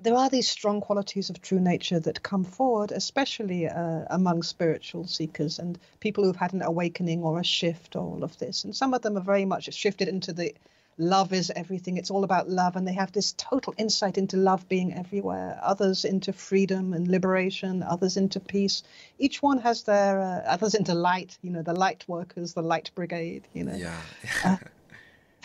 there 0.00 0.14
are 0.14 0.28
these 0.28 0.48
strong 0.48 0.80
qualities 0.80 1.30
of 1.30 1.40
true 1.40 1.60
nature 1.60 1.98
that 2.00 2.22
come 2.22 2.44
forward, 2.44 2.92
especially 2.92 3.66
uh, 3.66 4.04
among 4.10 4.42
spiritual 4.42 5.06
seekers 5.06 5.58
and 5.58 5.78
people 6.00 6.22
who've 6.24 6.36
had 6.36 6.52
an 6.52 6.62
awakening 6.62 7.22
or 7.22 7.40
a 7.40 7.44
shift, 7.44 7.96
or 7.96 8.02
all 8.02 8.22
of 8.22 8.38
this. 8.38 8.64
And 8.64 8.76
some 8.76 8.94
of 8.94 9.02
them 9.02 9.16
are 9.16 9.22
very 9.22 9.44
much 9.44 9.72
shifted 9.72 10.08
into 10.08 10.32
the 10.32 10.54
love 10.98 11.32
is 11.32 11.52
everything, 11.54 11.96
it's 11.96 12.10
all 12.10 12.24
about 12.24 12.48
love, 12.48 12.76
and 12.76 12.86
they 12.86 12.92
have 12.92 13.12
this 13.12 13.32
total 13.32 13.74
insight 13.76 14.18
into 14.18 14.36
love 14.36 14.68
being 14.68 14.94
everywhere. 14.94 15.58
Others 15.62 16.04
into 16.04 16.32
freedom 16.32 16.92
and 16.92 17.08
liberation, 17.08 17.82
others 17.82 18.16
into 18.16 18.40
peace. 18.40 18.82
Each 19.18 19.42
one 19.42 19.58
has 19.58 19.82
their, 19.82 20.20
uh, 20.20 20.42
others 20.46 20.74
into 20.74 20.94
light, 20.94 21.36
you 21.42 21.50
know, 21.50 21.62
the 21.62 21.74
light 21.74 22.04
workers, 22.08 22.54
the 22.54 22.62
light 22.62 22.90
brigade, 22.94 23.46
you 23.52 23.64
know. 23.64 23.74
Yeah. 23.74 24.00
uh, 24.44 24.56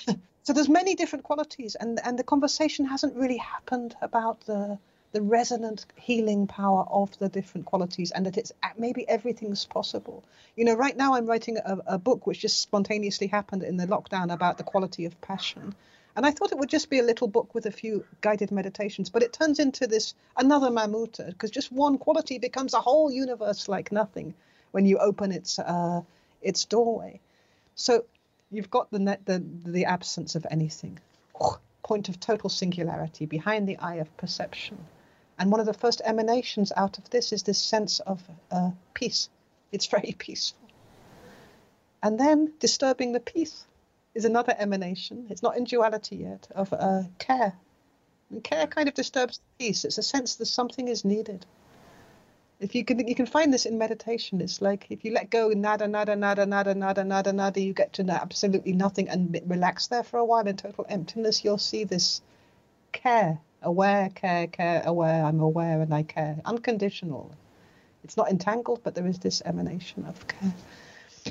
so 0.44 0.54
there's 0.54 0.70
many 0.70 0.96
different 0.96 1.24
qualities 1.24 1.76
and 1.76 2.00
and 2.04 2.18
the 2.18 2.24
conversation 2.24 2.86
hasn't 2.86 3.16
really 3.16 3.38
happened 3.38 3.96
about 4.02 4.42
the 4.42 4.80
the 5.12 5.22
resonant 5.22 5.86
healing 5.96 6.48
power 6.48 6.86
of 6.90 7.18
the 7.20 7.30
different 7.30 7.66
qualities 7.66 8.12
and 8.12 8.26
that 8.26 8.38
it's 8.38 8.52
maybe 8.78 9.08
everything's 9.08 9.66
possible 9.66 10.24
you 10.56 10.66
know 10.66 10.74
right 10.74 10.98
now 10.98 11.14
i'm 11.14 11.26
writing 11.26 11.58
a, 11.58 11.78
a 11.88 11.98
book 11.98 12.26
which 12.26 12.40
just 12.40 12.60
spontaneously 12.60 13.28
happened 13.28 13.64
in 13.64 13.78
the 13.78 13.88
lockdown 13.88 14.32
about 14.32 14.58
the 14.58 14.64
quality 14.64 15.06
of 15.06 15.20
passion 15.22 15.76
and 16.16 16.26
I 16.26 16.32
thought 16.32 16.52
it 16.52 16.58
would 16.58 16.70
just 16.70 16.90
be 16.90 17.00
a 17.00 17.04
little 17.04 17.28
book 17.30 17.56
with 17.56 17.66
a 17.66 17.72
few 17.72 18.06
guided 18.20 18.52
meditations, 18.52 19.10
but 19.10 19.24
it 19.24 19.32
turns 19.32 19.60
into 19.60 19.88
this 19.88 20.14
another 20.36 20.70
Mammutha 20.70 21.28
because 21.28 21.52
just 21.52 21.72
one 21.72 21.98
quality 21.98 22.38
becomes 22.38 22.74
a 22.74 22.82
whole 22.82 23.10
universe 23.10 23.70
like 23.70 23.94
nothing 23.94 24.34
when 24.72 24.86
you 24.86 24.98
open 24.98 25.32
its 25.32 25.58
uh, 25.58 26.02
its 26.42 26.66
doorway. 26.66 27.22
So 27.76 28.04
you've 28.50 28.70
got 28.70 28.92
the, 28.92 29.00
net, 29.00 29.26
the, 29.26 29.44
the 29.66 29.86
absence 29.86 30.36
of 30.36 30.46
anything, 30.52 31.00
point 31.84 32.10
of 32.10 32.20
total 32.20 32.50
singularity 32.50 33.26
behind 33.26 33.68
the 33.68 33.78
eye 33.78 33.96
of 33.96 34.16
perception. 34.18 34.78
And 35.42 35.50
one 35.50 35.60
of 35.60 35.66
the 35.66 35.74
first 35.74 36.04
emanations 36.06 36.72
out 36.78 37.00
of 37.00 37.10
this 37.10 37.34
is 37.34 37.42
this 37.42 37.58
sense 37.58 38.00
of 38.00 38.22
uh, 38.52 38.70
peace. 38.94 39.28
It's 39.72 39.88
very 39.88 40.12
peaceful. 40.20 40.60
And 42.04 42.20
then 42.20 42.54
disturbing 42.60 43.12
the 43.12 43.20
peace 43.20 43.66
is 44.14 44.26
another 44.26 44.56
emanation. 44.56 45.26
It's 45.32 45.42
not 45.42 45.58
in 45.58 45.64
duality 45.64 46.18
yet 46.18 46.48
of 46.54 46.72
uh, 46.72 47.06
care. 47.18 47.54
And 48.30 48.44
care 48.44 48.68
kind 48.68 48.88
of 48.88 48.94
disturbs 48.94 49.40
the 49.40 49.66
peace. 49.66 49.84
It's 49.84 49.98
a 49.98 50.04
sense 50.04 50.36
that 50.36 50.46
something 50.46 50.88
is 50.88 51.04
needed. 51.04 51.48
If 52.60 52.76
you 52.76 52.86
can, 52.86 53.08
you 53.08 53.16
can 53.16 53.26
find 53.26 53.52
this 53.52 53.66
in 53.66 53.80
meditation. 53.80 54.42
It's 54.42 54.62
like 54.62 54.86
if 54.92 55.04
you 55.04 55.12
let 55.12 55.32
go, 55.32 55.50
nada, 55.50 55.88
nada, 55.88 56.16
nada, 56.16 56.46
nada, 56.46 56.76
nada, 56.76 57.04
nada, 57.04 57.34
nada, 57.34 57.60
you 57.60 57.74
get 57.74 57.94
to 57.94 58.06
absolutely 58.12 58.74
nothing 58.74 59.10
and 59.10 59.42
relax 59.48 59.88
there 59.88 60.04
for 60.04 60.20
a 60.20 60.26
while 60.26 60.46
in 60.46 60.56
total 60.56 60.86
emptiness. 60.88 61.44
You'll 61.44 61.58
see 61.58 61.84
this 61.84 62.22
care, 62.92 63.40
aware, 63.62 64.10
care, 64.10 64.48
care, 64.48 64.84
aware. 64.86 65.24
I'm 65.24 65.40
aware 65.40 65.82
and 65.82 65.94
I 65.94 66.04
care, 66.04 66.38
unconditional. 66.46 67.34
It's 68.04 68.18
not 68.18 68.30
entangled, 68.30 68.82
but 68.84 68.96
there 68.96 69.08
is 69.08 69.20
this 69.20 69.42
emanation 69.46 70.06
of 70.06 70.28
care, 70.28 70.54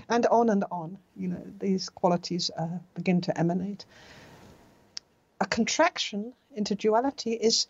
and 0.08 0.26
on 0.26 0.48
and 0.50 0.64
on. 0.70 0.98
You 1.16 1.28
know, 1.28 1.42
these 1.58 1.88
qualities 1.88 2.50
uh, 2.56 2.78
begin 2.94 3.20
to 3.22 3.38
emanate. 3.38 3.84
A 5.40 5.46
contraction 5.46 6.32
into 6.54 6.74
duality 6.74 7.32
is 7.32 7.66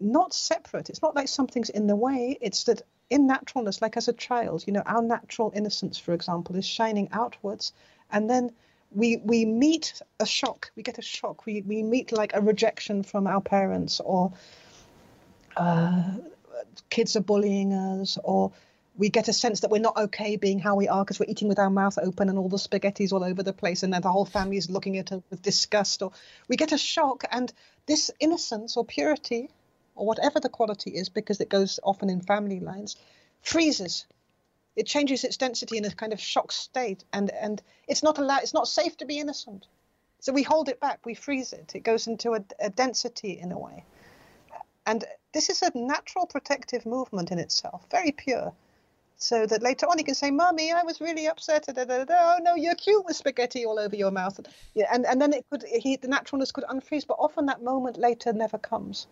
not 0.00 0.34
separate. 0.34 0.90
It's 0.90 1.02
not 1.02 1.14
like 1.14 1.28
something's 1.28 1.70
in 1.70 1.86
the 1.86 1.96
way. 1.96 2.36
It's 2.40 2.64
that 2.64 2.82
in 3.08 3.26
naturalness, 3.26 3.80
like 3.80 3.96
as 3.96 4.08
a 4.08 4.12
child, 4.12 4.64
you 4.66 4.72
know, 4.72 4.82
our 4.84 5.02
natural 5.02 5.52
innocence, 5.54 5.98
for 5.98 6.12
example, 6.12 6.56
is 6.56 6.66
shining 6.66 7.08
outwards, 7.12 7.72
and 8.10 8.28
then 8.28 8.50
we 8.94 9.16
we 9.18 9.44
meet 9.44 10.00
a 10.20 10.26
shock. 10.26 10.70
We 10.76 10.82
get 10.82 10.98
a 10.98 11.02
shock. 11.02 11.46
We 11.46 11.62
we 11.62 11.82
meet 11.82 12.12
like 12.12 12.32
a 12.34 12.40
rejection 12.40 13.02
from 13.02 13.26
our 13.26 13.40
parents, 13.40 14.00
or 14.00 14.32
uh, 15.56 16.02
kids 16.90 17.16
are 17.16 17.20
bullying 17.20 17.72
us, 17.72 18.18
or 18.22 18.52
we 18.96 19.08
get 19.08 19.28
a 19.28 19.32
sense 19.32 19.60
that 19.60 19.70
we're 19.70 19.80
not 19.80 19.96
okay 19.96 20.36
being 20.36 20.58
how 20.58 20.76
we 20.76 20.88
are 20.88 21.04
because 21.04 21.18
we're 21.18 21.30
eating 21.30 21.48
with 21.48 21.58
our 21.58 21.70
mouth 21.70 21.98
open 21.98 22.28
and 22.28 22.38
all 22.38 22.48
the 22.48 22.58
spaghetti's 22.58 23.12
all 23.12 23.24
over 23.24 23.42
the 23.42 23.52
place 23.52 23.82
and 23.82 23.90
then 23.92 24.02
the 24.02 24.12
whole 24.12 24.26
family 24.26 24.58
is 24.58 24.68
looking 24.68 24.98
at 24.98 25.10
us 25.12 25.22
with 25.30 25.40
disgust 25.40 26.02
or 26.02 26.12
we 26.46 26.56
get 26.56 26.72
a 26.72 26.78
shock 26.78 27.24
and 27.30 27.54
this 27.86 28.10
innocence 28.20 28.76
or 28.76 28.84
purity 28.84 29.48
or 29.94 30.06
whatever 30.06 30.40
the 30.40 30.48
quality 30.48 30.90
is, 30.90 31.08
because 31.08 31.40
it 31.40 31.48
goes 31.48 31.80
often 31.82 32.10
in 32.10 32.20
family 32.20 32.60
lines, 32.60 32.96
freezes. 33.42 34.06
It 34.74 34.86
changes 34.86 35.24
its 35.24 35.36
density 35.36 35.76
in 35.76 35.84
a 35.84 35.90
kind 35.90 36.12
of 36.12 36.20
shock 36.20 36.50
state, 36.52 37.04
and 37.12 37.30
and 37.30 37.62
it's 37.88 38.02
not 38.02 38.18
allowed. 38.18 38.42
It's 38.42 38.54
not 38.54 38.68
safe 38.68 38.96
to 38.98 39.04
be 39.04 39.18
innocent. 39.18 39.66
So 40.20 40.32
we 40.32 40.42
hold 40.42 40.68
it 40.68 40.80
back. 40.80 41.04
We 41.04 41.14
freeze 41.14 41.52
it. 41.52 41.74
It 41.74 41.80
goes 41.80 42.06
into 42.06 42.34
a, 42.34 42.44
a 42.60 42.70
density 42.70 43.38
in 43.38 43.52
a 43.52 43.58
way, 43.58 43.84
and 44.86 45.04
this 45.32 45.50
is 45.50 45.62
a 45.62 45.70
natural 45.74 46.26
protective 46.26 46.86
movement 46.86 47.30
in 47.30 47.38
itself, 47.38 47.84
very 47.90 48.12
pure. 48.12 48.52
So 49.16 49.46
that 49.46 49.62
later 49.62 49.86
on 49.86 49.98
you 49.98 50.04
can 50.04 50.14
say, 50.14 50.30
"Mummy, 50.30 50.72
I 50.72 50.82
was 50.82 51.00
really 51.00 51.28
upset." 51.28 51.66
Da, 51.66 51.84
da, 51.84 52.04
da, 52.04 52.04
oh 52.10 52.38
no, 52.42 52.54
you're 52.54 52.74
cute 52.74 53.04
with 53.04 53.16
spaghetti 53.16 53.64
all 53.66 53.78
over 53.78 53.94
your 53.94 54.10
mouth. 54.10 54.40
Yeah, 54.74 54.88
and 54.92 55.06
and 55.06 55.20
then 55.20 55.32
it 55.32 55.44
could 55.50 55.64
he, 55.64 55.96
the 55.96 56.08
naturalness 56.08 56.50
could 56.50 56.64
unfreeze, 56.64 57.06
but 57.06 57.18
often 57.20 57.46
that 57.46 57.62
moment 57.62 57.98
later 57.98 58.32
never 58.32 58.58
comes. 58.58 59.06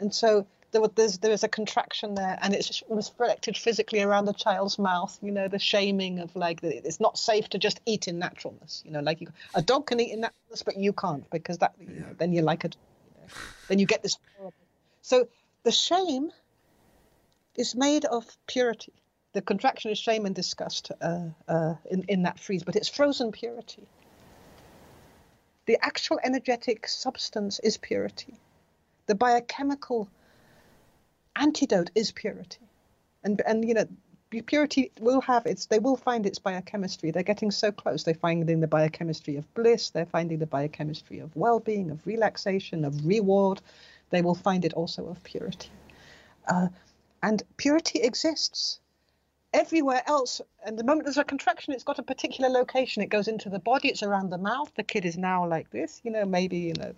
And 0.00 0.14
so 0.14 0.46
there 0.70 0.80
was 0.80 0.90
there's, 0.94 1.18
there 1.18 1.32
is 1.32 1.44
a 1.44 1.48
contraction 1.48 2.14
there, 2.14 2.38
and 2.42 2.54
it's 2.54 2.82
reflected 2.88 3.56
physically 3.56 4.02
around 4.02 4.26
the 4.26 4.32
child's 4.32 4.78
mouth. 4.78 5.18
You 5.22 5.30
know, 5.30 5.48
the 5.48 5.58
shaming 5.58 6.18
of 6.18 6.34
like 6.36 6.62
it's 6.62 7.00
not 7.00 7.18
safe 7.18 7.48
to 7.50 7.58
just 7.58 7.80
eat 7.86 8.08
in 8.08 8.18
naturalness. 8.18 8.82
You 8.84 8.92
know, 8.92 9.00
like 9.00 9.20
you, 9.20 9.28
a 9.54 9.62
dog 9.62 9.86
can 9.86 10.00
eat 10.00 10.12
in 10.12 10.20
naturalness, 10.20 10.62
but 10.62 10.76
you 10.76 10.92
can't 10.92 11.28
because 11.30 11.58
that 11.58 11.74
you 11.80 12.00
know, 12.00 12.14
then 12.18 12.32
you're 12.32 12.44
like 12.44 12.64
a, 12.64 12.68
you 12.68 13.20
know, 13.20 13.28
then 13.68 13.78
you 13.78 13.86
get 13.86 14.02
this. 14.02 14.18
So 15.02 15.28
the 15.62 15.72
shame 15.72 16.30
is 17.56 17.74
made 17.74 18.04
of 18.04 18.24
purity. 18.46 18.92
The 19.32 19.42
contraction 19.42 19.90
is 19.90 19.98
shame 19.98 20.26
and 20.26 20.34
disgust 20.34 20.92
uh, 21.00 21.28
uh, 21.48 21.74
in 21.90 22.04
in 22.08 22.22
that 22.24 22.38
freeze, 22.38 22.62
but 22.62 22.76
it's 22.76 22.88
frozen 22.88 23.32
purity. 23.32 23.86
The 25.66 25.78
actual 25.82 26.18
energetic 26.24 26.88
substance 26.88 27.58
is 27.60 27.76
purity 27.76 28.38
the 29.08 29.14
biochemical 29.14 30.08
antidote 31.38 31.90
is 31.94 32.12
purity. 32.12 32.60
And, 33.24 33.40
and 33.46 33.66
you 33.66 33.74
know, 33.74 33.86
purity 34.46 34.90
will 35.00 35.20
have 35.22 35.46
its, 35.46 35.66
they 35.66 35.78
will 35.78 35.96
find 35.96 36.26
its 36.26 36.38
biochemistry. 36.38 37.10
They're 37.10 37.22
getting 37.22 37.50
so 37.50 37.72
close. 37.72 38.04
They're 38.04 38.14
finding 38.14 38.60
the 38.60 38.66
biochemistry 38.66 39.36
of 39.36 39.52
bliss. 39.54 39.90
They're 39.90 40.06
finding 40.06 40.38
the 40.38 40.46
biochemistry 40.46 41.20
of 41.20 41.34
well 41.34 41.60
being, 41.60 41.90
of 41.90 42.06
relaxation, 42.06 42.84
of 42.84 43.06
reward. 43.06 43.60
They 44.10 44.22
will 44.22 44.34
find 44.34 44.64
it 44.64 44.74
also 44.74 45.08
of 45.08 45.22
purity. 45.24 45.70
Uh, 46.46 46.68
and 47.22 47.42
purity 47.56 48.00
exists 48.00 48.80
everywhere 49.52 50.02
else. 50.06 50.40
And 50.64 50.78
the 50.78 50.84
moment 50.84 51.04
there's 51.04 51.18
a 51.18 51.24
contraction, 51.24 51.72
it's 51.72 51.84
got 51.84 51.98
a 51.98 52.02
particular 52.02 52.48
location. 52.48 53.02
It 53.02 53.08
goes 53.08 53.28
into 53.28 53.48
the 53.48 53.58
body, 53.58 53.88
it's 53.88 54.02
around 54.02 54.30
the 54.30 54.38
mouth. 54.38 54.72
The 54.76 54.82
kid 54.82 55.04
is 55.04 55.16
now 55.16 55.46
like 55.46 55.70
this, 55.70 56.00
you 56.04 56.10
know, 56.10 56.24
maybe, 56.24 56.58
you 56.58 56.74
know, 56.78 56.94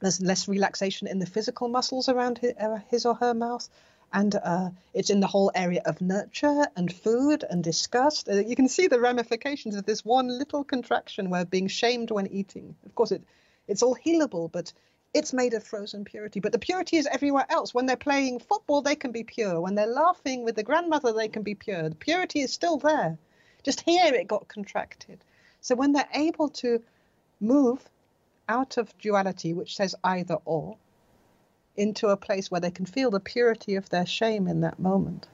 there's 0.00 0.20
less 0.20 0.48
relaxation 0.48 1.06
in 1.06 1.18
the 1.18 1.26
physical 1.26 1.68
muscles 1.68 2.08
around 2.08 2.40
uh, 2.60 2.78
his, 2.88 3.06
or 3.06 3.14
her 3.14 3.34
mouth. 3.34 3.68
And 4.12 4.34
uh, 4.34 4.70
it's 4.94 5.10
in 5.10 5.20
the 5.20 5.26
whole 5.26 5.50
area 5.54 5.82
of 5.84 6.00
nurture 6.00 6.66
and 6.76 6.92
food 6.92 7.44
and 7.48 7.62
disgust. 7.64 8.28
Uh, 8.28 8.34
you 8.34 8.54
can 8.54 8.68
see 8.68 8.86
the 8.86 9.00
ramifications 9.00 9.74
of 9.74 9.84
this 9.84 10.04
one 10.04 10.28
little 10.28 10.64
contraction 10.64 11.28
where 11.28 11.44
being 11.44 11.68
shamed 11.68 12.10
when 12.10 12.28
eating. 12.28 12.76
Of 12.84 12.94
course, 12.94 13.12
it 13.12 13.22
it's 13.68 13.82
all 13.82 13.96
healable, 13.96 14.50
but 14.50 14.72
it's 15.12 15.32
made 15.32 15.54
of 15.54 15.64
frozen 15.64 16.04
purity. 16.04 16.40
But 16.40 16.52
the 16.52 16.58
purity 16.58 16.98
is 16.98 17.06
everywhere 17.06 17.46
else. 17.48 17.74
When 17.74 17.86
they're 17.86 17.96
playing 17.96 18.40
football, 18.40 18.82
they 18.82 18.96
can 18.96 19.12
be 19.12 19.24
pure. 19.24 19.60
When 19.60 19.74
they're 19.74 19.86
laughing 19.86 20.44
with 20.44 20.56
the 20.56 20.62
grandmother, 20.62 21.12
they 21.12 21.28
can 21.28 21.42
be 21.42 21.54
pure. 21.54 21.88
The 21.88 21.96
purity 21.96 22.40
is 22.40 22.52
still 22.52 22.76
there. 22.76 23.18
Just 23.62 23.80
here, 23.80 24.14
it 24.14 24.28
got 24.28 24.46
contracted. 24.46 25.24
So 25.60 25.74
when 25.74 25.92
they're 25.92 26.08
able 26.14 26.50
to 26.50 26.82
move 27.40 27.88
out 28.48 28.76
of 28.76 28.96
duality, 28.98 29.52
which 29.52 29.76
says 29.76 29.94
either 30.04 30.38
or, 30.44 30.76
into 31.76 32.08
a 32.08 32.16
place 32.16 32.50
where 32.50 32.60
they 32.60 32.70
can 32.70 32.86
feel 32.86 33.10
the 33.10 33.20
purity 33.20 33.74
of 33.74 33.88
their 33.90 34.06
shame 34.06 34.48
in 34.48 34.60
that 34.60 34.78
moment. 34.78 35.28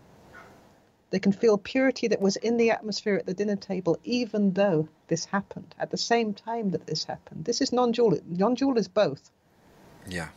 They 1.10 1.18
can 1.18 1.32
feel 1.32 1.58
purity 1.58 2.08
that 2.08 2.22
was 2.22 2.36
in 2.36 2.56
the 2.56 2.70
atmosphere 2.70 3.16
at 3.16 3.26
the 3.26 3.34
dinner 3.34 3.56
table, 3.56 3.98
even 4.02 4.54
though 4.54 4.88
this 5.08 5.26
happened 5.26 5.74
at 5.78 5.90
the 5.90 5.98
same 5.98 6.32
time 6.32 6.70
that 6.70 6.86
this 6.86 7.04
happened. 7.04 7.44
This 7.44 7.60
is 7.60 7.70
non 7.70 7.92
dual. 7.92 8.18
Non 8.26 8.54
dual 8.54 8.78
is 8.78 8.88
both. 8.88 9.30
Yeah. 10.06 10.28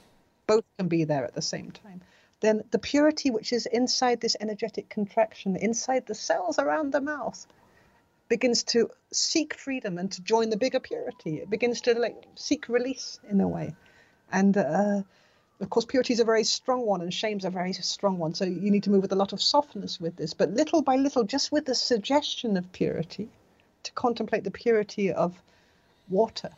Both 0.48 0.66
can 0.78 0.90
be 0.90 1.06
there 1.06 1.24
at 1.24 1.34
the 1.34 1.42
same 1.42 1.72
time. 1.72 2.02
Then 2.42 2.66
the 2.72 2.80
purity 2.80 3.32
which 3.32 3.54
is 3.54 3.66
inside 3.66 4.20
this 4.20 4.36
energetic 4.42 4.90
contraction, 4.90 5.56
inside 5.56 6.06
the 6.08 6.14
cells 6.14 6.60
around 6.60 6.92
the 6.92 7.00
mouth, 7.00 7.48
begins 8.28 8.64
to 8.64 8.90
seek 9.12 9.54
freedom 9.54 9.98
and 9.98 10.12
to 10.12 10.22
join 10.22 10.50
the 10.50 10.58
bigger 10.58 10.80
purity. 10.80 11.38
It 11.38 11.50
begins 11.50 11.82
to 11.82 11.94
like 12.00 12.16
seek 12.36 12.68
release 12.70 13.20
in 13.30 13.42
a 13.42 13.48
way. 13.48 13.76
And 14.32 14.58
uh, 14.58 15.02
of 15.60 15.70
course, 15.70 15.86
purity 15.86 16.14
is 16.14 16.20
a 16.20 16.26
very 16.26 16.44
strong 16.44 16.86
one, 16.86 17.02
and 17.02 17.14
shame's 17.14 17.46
a 17.46 17.50
very 17.50 17.74
strong 17.74 18.18
one. 18.18 18.34
So 18.34 18.46
you 18.46 18.72
need 18.72 18.84
to 18.84 18.90
move 18.90 19.02
with 19.02 19.12
a 19.12 19.18
lot 19.18 19.34
of 19.34 19.42
softness 19.42 20.00
with 20.00 20.16
this. 20.16 20.34
But 20.34 20.52
little 20.52 20.82
by 20.82 20.96
little, 20.96 21.24
just 21.24 21.52
with 21.52 21.66
the 21.66 21.76
suggestion 21.76 22.58
of 22.58 22.72
purity, 22.72 23.30
to 23.84 23.92
contemplate 23.94 24.44
the 24.44 24.52
purity 24.52 25.14
of 25.14 25.40
water, 26.10 26.50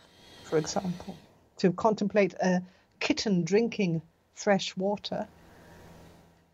for 0.43 0.57
example, 0.57 1.15
to 1.57 1.71
contemplate 1.73 2.33
a 2.35 2.61
kitten 2.99 3.43
drinking 3.43 4.01
fresh 4.33 4.75
water 4.77 5.27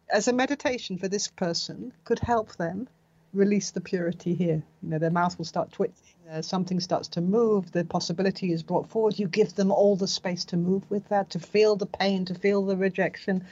as 0.09 0.27
a 0.27 0.33
meditation 0.33 0.97
for 0.97 1.07
this 1.07 1.27
person 1.27 1.91
could 2.03 2.19
help 2.19 2.55
them 2.57 2.87
release 3.33 3.71
the 3.71 3.81
purity 3.81 4.33
here. 4.33 4.63
You 4.81 4.89
know, 4.89 4.99
their 4.99 5.09
mouth 5.09 5.37
will 5.37 5.45
start 5.45 5.71
twitching, 5.71 6.15
uh, 6.31 6.41
something 6.41 6.79
starts 6.79 7.07
to 7.09 7.21
move, 7.21 7.71
the 7.71 7.83
possibility 7.83 8.51
is 8.51 8.63
brought 8.63 8.89
forward. 8.89 9.17
You 9.17 9.27
give 9.27 9.55
them 9.55 9.71
all 9.71 9.95
the 9.95 10.07
space 10.07 10.45
to 10.45 10.57
move 10.57 10.89
with 10.89 11.07
that, 11.09 11.29
to 11.31 11.39
feel 11.39 11.75
the 11.75 11.85
pain, 11.85 12.25
to 12.25 12.35
feel 12.35 12.65
the 12.65 12.77
rejection. 12.77 13.45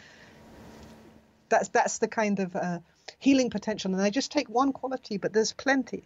That's 1.49 1.69
that's 1.69 1.97
the 1.97 2.07
kind 2.07 2.39
of 2.39 2.55
uh, 2.55 2.79
healing 3.19 3.49
potential, 3.49 3.93
and 3.93 4.01
I 4.01 4.09
just 4.09 4.32
take 4.32 4.47
one 4.49 4.71
quality, 4.71 5.17
but 5.17 5.34
there's 5.34 5.51
plenty. 5.51 6.03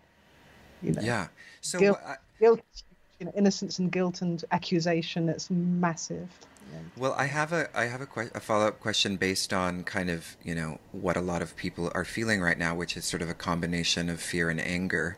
You 0.82 0.94
know, 0.94 1.02
yeah. 1.02 1.28
So 1.62 1.80
guilt, 1.80 2.00
I... 2.06 2.16
guilt 2.40 2.62
you 3.20 3.28
know, 3.28 3.32
innocence 3.36 3.80
and 3.80 3.92
guilt 3.92 4.22
and 4.22 4.44
accusation. 4.52 5.30
It's 5.30 5.50
massive. 5.50 6.30
Well, 6.98 7.14
I 7.18 7.26
have 7.26 7.52
a 7.52 7.68
I 7.78 7.86
have 7.86 8.02
a, 8.02 8.06
que- 8.06 8.32
a 8.34 8.40
follow 8.40 8.68
up 8.68 8.80
question 8.80 9.18
based 9.18 9.52
on 9.54 9.84
kind 9.84 10.10
of 10.10 10.38
you 10.44 10.56
know 10.56 10.80
what 10.92 11.18
a 11.18 11.22
lot 11.22 11.42
of 11.42 11.56
people 11.56 11.92
are 11.94 12.06
feeling 12.06 12.42
right 12.42 12.58
now, 12.58 12.74
which 12.74 12.96
is 12.96 13.06
sort 13.06 13.22
of 13.22 13.30
a 13.30 13.34
combination 13.34 14.10
of 14.10 14.22
fear 14.22 14.50
and 14.50 14.62
anger. 14.62 15.18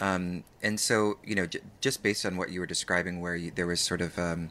Um, 0.00 0.42
and 0.62 0.78
so 0.80 1.18
you 1.24 1.34
know, 1.36 1.46
j- 1.46 1.60
just 1.80 2.02
based 2.02 2.26
on 2.26 2.36
what 2.36 2.50
you 2.50 2.60
were 2.60 2.66
describing, 2.66 3.20
where 3.20 3.36
you, 3.36 3.52
there 3.54 3.66
was 3.66 3.80
sort 3.80 4.00
of 4.00 4.18
um, 4.18 4.50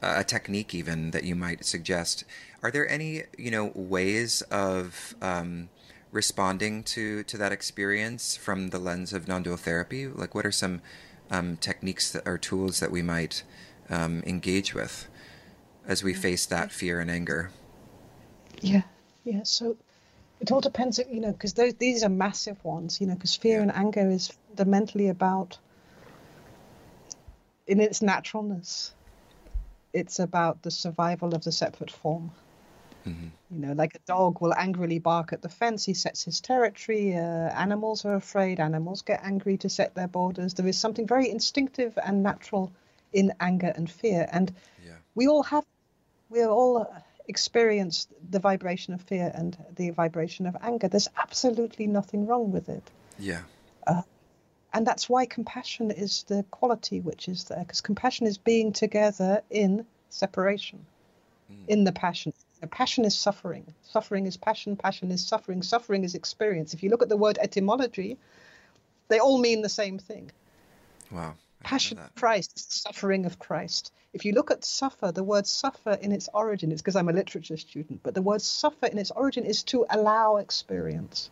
a 0.00 0.22
technique 0.24 0.74
even 0.74 1.10
that 1.10 1.24
you 1.24 1.34
might 1.34 1.64
suggest, 1.64 2.24
are 2.62 2.70
there 2.70 2.88
any 2.88 3.24
you 3.36 3.50
know 3.50 3.72
ways 3.74 4.42
of 4.42 5.14
um, 5.20 5.70
responding 6.12 6.84
to 6.84 7.24
to 7.24 7.36
that 7.36 7.50
experience 7.52 8.36
from 8.36 8.68
the 8.68 8.78
lens 8.78 9.12
of 9.12 9.26
non-dual 9.26 9.56
therapy? 9.56 10.06
Like, 10.06 10.34
what 10.36 10.46
are 10.46 10.52
some 10.52 10.82
um, 11.32 11.56
techniques 11.56 12.12
that, 12.12 12.22
or 12.26 12.38
tools 12.38 12.78
that 12.80 12.92
we 12.92 13.02
might 13.02 13.42
um, 13.90 14.22
engage 14.24 14.72
with? 14.72 15.08
As 15.86 16.02
we 16.02 16.14
face 16.14 16.46
that 16.46 16.72
fear 16.72 17.00
and 17.00 17.10
anger. 17.10 17.50
Yeah, 18.60 18.82
yeah. 19.24 19.42
So 19.44 19.76
it 20.40 20.50
all 20.50 20.60
depends, 20.60 20.98
you 21.10 21.20
know, 21.20 21.32
because 21.32 21.54
these 21.54 22.02
are 22.02 22.08
massive 22.08 22.62
ones, 22.64 23.00
you 23.00 23.06
know, 23.06 23.14
because 23.14 23.36
fear 23.36 23.56
yeah. 23.56 23.62
and 23.62 23.74
anger 23.74 24.08
is 24.10 24.32
fundamentally 24.48 25.08
about, 25.08 25.58
in 27.66 27.80
its 27.80 28.02
naturalness, 28.02 28.94
it's 29.92 30.18
about 30.18 30.62
the 30.62 30.70
survival 30.70 31.34
of 31.34 31.44
the 31.44 31.52
separate 31.52 31.90
form. 31.90 32.30
Mm-hmm. 33.06 33.28
You 33.50 33.66
know, 33.66 33.72
like 33.72 33.94
a 33.94 33.98
dog 34.06 34.40
will 34.40 34.54
angrily 34.54 34.98
bark 34.98 35.32
at 35.32 35.42
the 35.42 35.48
fence, 35.48 35.84
he 35.84 35.94
sets 35.94 36.22
his 36.22 36.40
territory. 36.40 37.16
Uh, 37.16 37.20
animals 37.20 38.04
are 38.04 38.14
afraid, 38.14 38.60
animals 38.60 39.02
get 39.02 39.20
angry 39.24 39.56
to 39.58 39.68
set 39.68 39.94
their 39.94 40.08
borders. 40.08 40.54
There 40.54 40.66
is 40.66 40.78
something 40.78 41.06
very 41.06 41.30
instinctive 41.30 41.98
and 42.04 42.22
natural 42.22 42.70
in 43.12 43.32
anger 43.40 43.72
and 43.74 43.90
fear. 43.90 44.28
And 44.30 44.52
yeah. 44.84 44.96
we 45.14 45.28
all 45.28 45.42
have 45.42 45.64
we 46.30 46.44
all 46.44 46.86
experience 47.28 48.08
the 48.30 48.38
vibration 48.38 48.94
of 48.94 49.02
fear 49.02 49.30
and 49.34 49.56
the 49.76 49.90
vibration 49.90 50.46
of 50.46 50.56
anger. 50.62 50.88
There's 50.88 51.08
absolutely 51.18 51.86
nothing 51.86 52.26
wrong 52.26 52.50
with 52.50 52.68
it. 52.68 52.82
Yeah. 53.18 53.42
Uh, 53.86 54.02
and 54.72 54.86
that's 54.86 55.08
why 55.08 55.26
compassion 55.26 55.90
is 55.90 56.24
the 56.24 56.44
quality 56.50 57.00
which 57.00 57.28
is 57.28 57.44
there, 57.44 57.60
because 57.60 57.80
compassion 57.80 58.26
is 58.26 58.38
being 58.38 58.72
together 58.72 59.42
in 59.50 59.84
separation, 60.08 60.86
mm. 61.52 61.68
in 61.68 61.84
the 61.84 61.92
passion. 61.92 62.32
The 62.60 62.66
passion 62.66 63.04
is 63.04 63.16
suffering. 63.18 63.66
Suffering 63.82 64.26
is 64.26 64.36
passion. 64.36 64.76
Passion 64.76 65.10
is 65.10 65.26
suffering. 65.26 65.62
Suffering 65.62 66.04
is 66.04 66.14
experience. 66.14 66.74
If 66.74 66.82
you 66.82 66.90
look 66.90 67.02
at 67.02 67.08
the 67.08 67.16
word 67.16 67.38
etymology, 67.40 68.18
they 69.08 69.18
all 69.18 69.38
mean 69.38 69.62
the 69.62 69.68
same 69.68 69.98
thing. 69.98 70.30
Wow. 71.10 71.34
Passion 71.62 71.98
of 71.98 72.14
Christ, 72.14 72.72
suffering 72.72 73.26
of 73.26 73.38
Christ. 73.38 73.92
If 74.12 74.24
you 74.24 74.32
look 74.32 74.50
at 74.50 74.64
suffer, 74.64 75.12
the 75.12 75.22
word 75.22 75.46
suffer 75.46 75.92
in 75.92 76.12
its 76.12 76.28
origin, 76.32 76.72
it's 76.72 76.82
because 76.82 76.96
I'm 76.96 77.08
a 77.08 77.12
literature 77.12 77.56
student, 77.56 78.02
but 78.02 78.14
the 78.14 78.22
word 78.22 78.42
suffer 78.42 78.86
in 78.86 78.98
its 78.98 79.10
origin 79.10 79.44
is 79.44 79.62
to 79.64 79.86
allow 79.88 80.36
experience. 80.36 81.30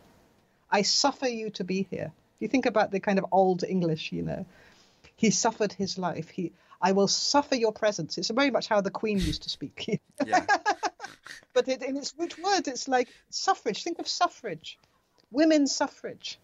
I 0.71 0.83
suffer 0.83 1.27
you 1.27 1.49
to 1.51 1.63
be 1.63 1.87
here. 1.89 2.11
You 2.39 2.47
think 2.47 2.65
about 2.65 2.91
the 2.91 2.99
kind 2.99 3.19
of 3.19 3.25
old 3.31 3.63
English, 3.63 4.11
you 4.11 4.21
know. 4.21 4.45
He 5.15 5.31
suffered 5.31 5.73
his 5.73 5.97
life. 5.97 6.29
He, 6.29 6.53
I 6.81 6.93
will 6.93 7.07
suffer 7.07 7.55
your 7.55 7.73
presence. 7.73 8.17
It's 8.17 8.29
very 8.29 8.51
much 8.51 8.67
how 8.67 8.79
the 8.81 8.91
Queen 8.91 9.19
used 9.19 9.43
to 9.43 9.49
speak. 9.49 9.99
yeah. 10.25 10.45
but 11.53 11.67
it, 11.67 11.83
in 11.83 11.97
its 11.97 12.13
root 12.17 12.41
word, 12.41 12.67
it's 12.67 12.87
like 12.87 13.09
suffrage. 13.29 13.83
Think 13.83 13.99
of 13.99 14.07
suffrage, 14.07 14.79
women's 15.31 15.75
suffrage. 15.75 16.39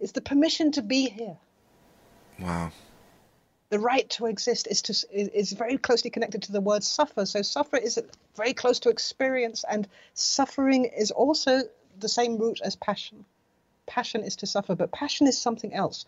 It's 0.00 0.12
the 0.12 0.20
permission 0.20 0.72
to 0.72 0.82
be 0.82 1.08
here. 1.08 1.38
Wow. 2.38 2.72
The 3.70 3.78
right 3.78 4.08
to 4.10 4.26
exist 4.26 4.68
is 4.70 4.82
to 4.82 4.94
is 5.12 5.52
very 5.52 5.78
closely 5.78 6.10
connected 6.10 6.42
to 6.44 6.52
the 6.52 6.60
word 6.60 6.84
suffer. 6.84 7.26
So 7.26 7.42
suffer 7.42 7.76
is 7.76 8.00
very 8.36 8.52
close 8.52 8.78
to 8.80 8.88
experience, 8.88 9.64
and 9.68 9.88
suffering 10.14 10.84
is 10.84 11.10
also 11.10 11.62
the 11.98 12.08
same 12.08 12.38
root 12.38 12.60
as 12.62 12.76
passion. 12.76 13.24
Passion 13.86 14.22
is 14.22 14.36
to 14.36 14.46
suffer, 14.46 14.74
but 14.74 14.92
passion 14.92 15.26
is 15.26 15.40
something 15.40 15.72
else. 15.74 16.06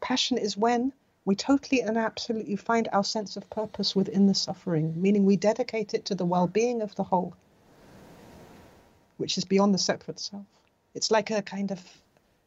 Passion 0.00 0.38
is 0.38 0.56
when 0.56 0.92
we 1.24 1.34
totally 1.34 1.80
and 1.80 1.98
absolutely 1.98 2.56
find 2.56 2.88
our 2.92 3.04
sense 3.04 3.36
of 3.36 3.50
purpose 3.50 3.96
within 3.96 4.26
the 4.26 4.34
suffering, 4.34 4.94
meaning 5.00 5.24
we 5.24 5.36
dedicate 5.36 5.92
it 5.92 6.04
to 6.06 6.14
the 6.14 6.24
well 6.24 6.46
being 6.46 6.82
of 6.82 6.94
the 6.94 7.02
whole, 7.02 7.34
which 9.16 9.36
is 9.36 9.44
beyond 9.44 9.74
the 9.74 9.78
separate 9.78 10.20
self. 10.20 10.46
It's 10.94 11.10
like 11.10 11.30
a 11.30 11.42
kind 11.42 11.72
of 11.72 11.82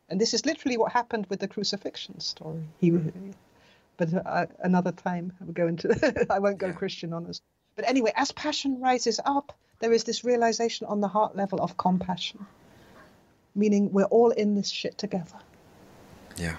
and 0.10 0.20
this 0.20 0.34
is 0.34 0.46
literally 0.46 0.78
what 0.78 0.92
happened 0.92 1.28
with 1.30 1.40
the 1.40 1.48
crucifixion 1.48 2.20
story. 2.20 2.64
He, 2.80 2.92
but 3.98 4.14
uh, 4.14 4.46
another 4.60 4.92
time 4.92 5.34
I 5.40 5.46
will 5.46 5.54
go 5.54 5.68
into. 5.68 6.26
I 6.30 6.40
won't 6.40 6.58
go 6.58 6.68
yeah. 6.68 6.74
Christian 6.74 7.14
on 7.14 7.28
us. 7.28 7.42
But 7.76 7.88
anyway, 7.88 8.12
as 8.16 8.32
passion 8.32 8.82
rises 8.82 9.20
up, 9.24 9.58
there 9.80 9.92
is 9.92 10.04
this 10.04 10.24
realization 10.24 10.88
on 10.88 11.00
the 11.00 11.08
heart 11.08 11.36
level 11.36 11.62
of 11.62 11.78
compassion, 11.78 12.46
meaning 13.56 13.92
we're 13.92 14.06
all 14.06 14.32
in 14.32 14.56
this 14.56 14.70
shit 14.70 14.98
together. 14.98 15.40
Yeah. 16.38 16.56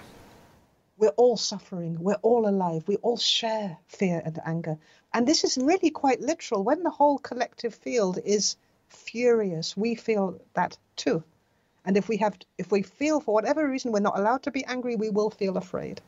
We're 0.97 1.09
all 1.09 1.35
suffering. 1.35 1.97
We're 1.99 2.21
all 2.21 2.47
alive. 2.47 2.83
We 2.87 2.97
all 2.97 3.17
share 3.17 3.77
fear 3.87 4.21
and 4.23 4.39
anger. 4.45 4.77
And 5.13 5.27
this 5.27 5.43
is 5.43 5.57
really 5.57 5.89
quite 5.89 6.21
literal. 6.21 6.63
When 6.63 6.83
the 6.83 6.89
whole 6.91 7.17
collective 7.17 7.73
field 7.73 8.19
is 8.23 8.55
furious, 8.89 9.75
we 9.75 9.95
feel 9.95 10.39
that 10.53 10.77
too. 10.95 11.23
And 11.83 11.97
if 11.97 12.07
we 12.07 12.17
have, 12.17 12.37
if 12.57 12.71
we 12.71 12.83
feel 12.83 13.19
for 13.19 13.33
whatever 13.33 13.67
reason 13.67 13.91
we're 13.91 13.99
not 13.99 14.17
allowed 14.17 14.43
to 14.43 14.51
be 14.51 14.63
angry, 14.65 14.95
we 14.95 15.09
will 15.09 15.29
feel 15.29 15.57
afraid. 15.57 16.01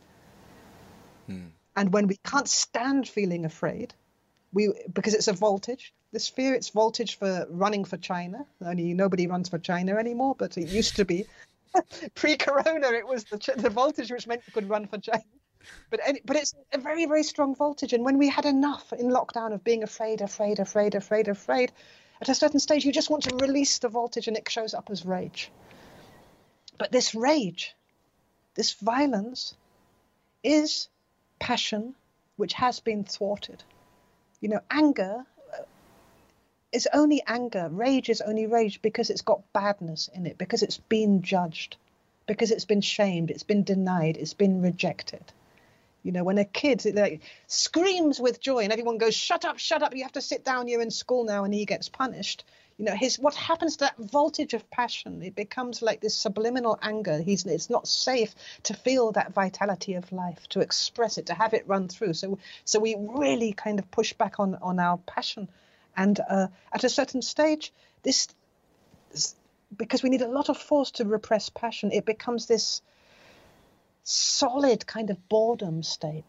Hmm. 1.27 1.47
And 1.75 1.91
when 1.91 2.07
we 2.07 2.17
can't 2.23 2.47
stand 2.47 3.07
feeling 3.07 3.45
afraid, 3.45 3.93
we 4.53 4.71
because 4.93 5.13
it's 5.13 5.27
a 5.27 5.33
voltage. 5.33 5.93
This 6.11 6.29
fear, 6.29 6.53
it's 6.53 6.69
voltage 6.69 7.17
for 7.17 7.47
running 7.49 7.85
for 7.85 7.97
China. 7.97 8.45
Only 8.63 8.93
nobody 8.93 9.25
runs 9.25 9.49
for 9.49 9.57
China 9.57 9.95
anymore, 9.95 10.35
but 10.37 10.57
it 10.57 10.69
used 10.69 10.95
to 10.97 11.05
be. 11.05 11.25
Pre-corona, 12.15 12.91
it 12.91 13.07
was 13.07 13.23
the, 13.23 13.53
the 13.57 13.71
voltage 13.71 14.11
which 14.11 14.27
meant 14.27 14.43
you 14.45 14.53
could 14.53 14.69
run 14.69 14.85
for 14.85 14.99
China. 14.99 15.23
But 15.89 16.01
any, 16.05 16.21
but 16.23 16.35
it's 16.35 16.53
a 16.71 16.77
very 16.77 17.07
very 17.07 17.23
strong 17.23 17.55
voltage. 17.55 17.93
And 17.93 18.05
when 18.05 18.19
we 18.19 18.29
had 18.29 18.45
enough 18.45 18.93
in 18.93 19.09
lockdown 19.09 19.53
of 19.53 19.63
being 19.63 19.81
afraid, 19.81 20.21
afraid, 20.21 20.59
afraid, 20.59 20.93
afraid, 20.93 21.27
afraid, 21.27 21.71
at 22.21 22.29
a 22.29 22.35
certain 22.35 22.59
stage 22.59 22.85
you 22.85 22.91
just 22.91 23.09
want 23.09 23.23
to 23.23 23.35
release 23.37 23.79
the 23.79 23.89
voltage, 23.89 24.27
and 24.27 24.37
it 24.37 24.47
shows 24.47 24.75
up 24.75 24.89
as 24.91 25.03
rage. 25.05 25.51
But 26.77 26.91
this 26.91 27.13
rage, 27.15 27.75
this 28.55 28.73
violence, 28.73 29.55
is 30.43 30.89
passion 31.39 31.95
which 32.35 32.53
has 32.53 32.79
been 32.79 33.03
thwarted. 33.03 33.63
You 34.41 34.49
know, 34.49 34.61
anger 34.69 35.25
uh, 35.53 35.63
is 36.71 36.87
only 36.93 37.21
anger, 37.25 37.69
rage 37.69 38.09
is 38.09 38.21
only 38.21 38.47
rage 38.47 38.81
because 38.81 39.09
it's 39.09 39.21
got 39.21 39.53
badness 39.53 40.09
in 40.13 40.25
it, 40.25 40.37
because 40.37 40.63
it's 40.63 40.77
been 40.77 41.21
judged, 41.21 41.77
because 42.25 42.51
it's 42.51 42.65
been 42.65 42.81
shamed, 42.81 43.29
it's 43.29 43.43
been 43.43 43.63
denied, 43.63 44.17
it's 44.17 44.33
been 44.33 44.61
rejected. 44.61 45.23
You 46.01 46.11
know, 46.11 46.23
when 46.25 46.37
a 46.37 46.45
kid 46.45 46.83
like, 46.93 47.21
screams 47.47 48.19
with 48.19 48.41
joy 48.41 48.63
and 48.63 48.73
everyone 48.73 48.97
goes, 48.97 49.15
"Shut 49.15 49.45
up, 49.45 49.57
shut 49.57 49.83
up! 49.83 49.95
You 49.95 50.03
have 50.03 50.11
to 50.13 50.21
sit 50.21 50.43
down. 50.43 50.67
You're 50.67 50.81
in 50.81 50.91
school 50.91 51.23
now," 51.23 51.45
and 51.45 51.53
he 51.53 51.65
gets 51.65 51.87
punished 51.87 52.43
you 52.77 52.85
know 52.85 52.95
his 52.95 53.19
what 53.19 53.35
happens 53.35 53.77
to 53.77 53.85
that 53.85 53.97
voltage 53.97 54.53
of 54.53 54.69
passion? 54.69 55.21
It 55.21 55.35
becomes 55.35 55.81
like 55.81 56.01
this 56.01 56.15
subliminal 56.15 56.77
anger. 56.81 57.21
He's 57.21 57.45
it's 57.45 57.69
not 57.69 57.87
safe 57.87 58.33
to 58.63 58.73
feel 58.73 59.11
that 59.11 59.33
vitality 59.33 59.93
of 59.93 60.11
life 60.11 60.47
to 60.49 60.61
express 60.61 61.17
it 61.17 61.27
to 61.27 61.33
have 61.33 61.53
it 61.53 61.67
run 61.67 61.87
through. 61.87 62.13
So 62.13 62.39
so 62.65 62.79
we 62.79 62.95
really 62.97 63.53
kind 63.53 63.79
of 63.79 63.89
push 63.91 64.13
back 64.13 64.39
on 64.39 64.55
on 64.55 64.79
our 64.79 64.97
passion. 64.97 65.49
And 65.95 66.19
uh, 66.19 66.47
at 66.71 66.83
a 66.83 66.89
certain 66.89 67.21
stage 67.21 67.71
this 68.01 68.27
because 69.75 70.03
we 70.03 70.09
need 70.09 70.21
a 70.21 70.27
lot 70.27 70.49
of 70.49 70.57
force 70.57 70.91
to 70.91 71.05
repress 71.05 71.49
passion 71.49 71.91
it 71.91 72.05
becomes 72.05 72.45
this 72.47 72.81
solid 74.03 74.85
kind 74.85 75.09
of 75.09 75.29
boredom 75.29 75.83
state 75.83 76.25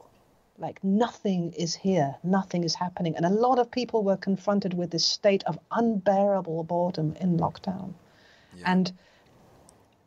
like 0.59 0.83
nothing 0.85 1.53
is 1.53 1.75
here, 1.75 2.15
nothing 2.23 2.65
is 2.65 2.75
happening. 2.75 3.17
And 3.17 3.27
a 3.27 3.31
lot 3.31 3.59
of 3.59 3.71
people 3.71 4.03
were 4.03 4.17
confronted 4.17 4.75
with 4.75 4.91
this 4.91 5.05
state 5.05 5.43
of 5.45 5.59
unbearable 5.71 6.65
boredom 6.65 7.17
in 7.21 7.39
lockdown. 7.39 7.95
Yeah. 8.57 8.73
And 8.73 8.93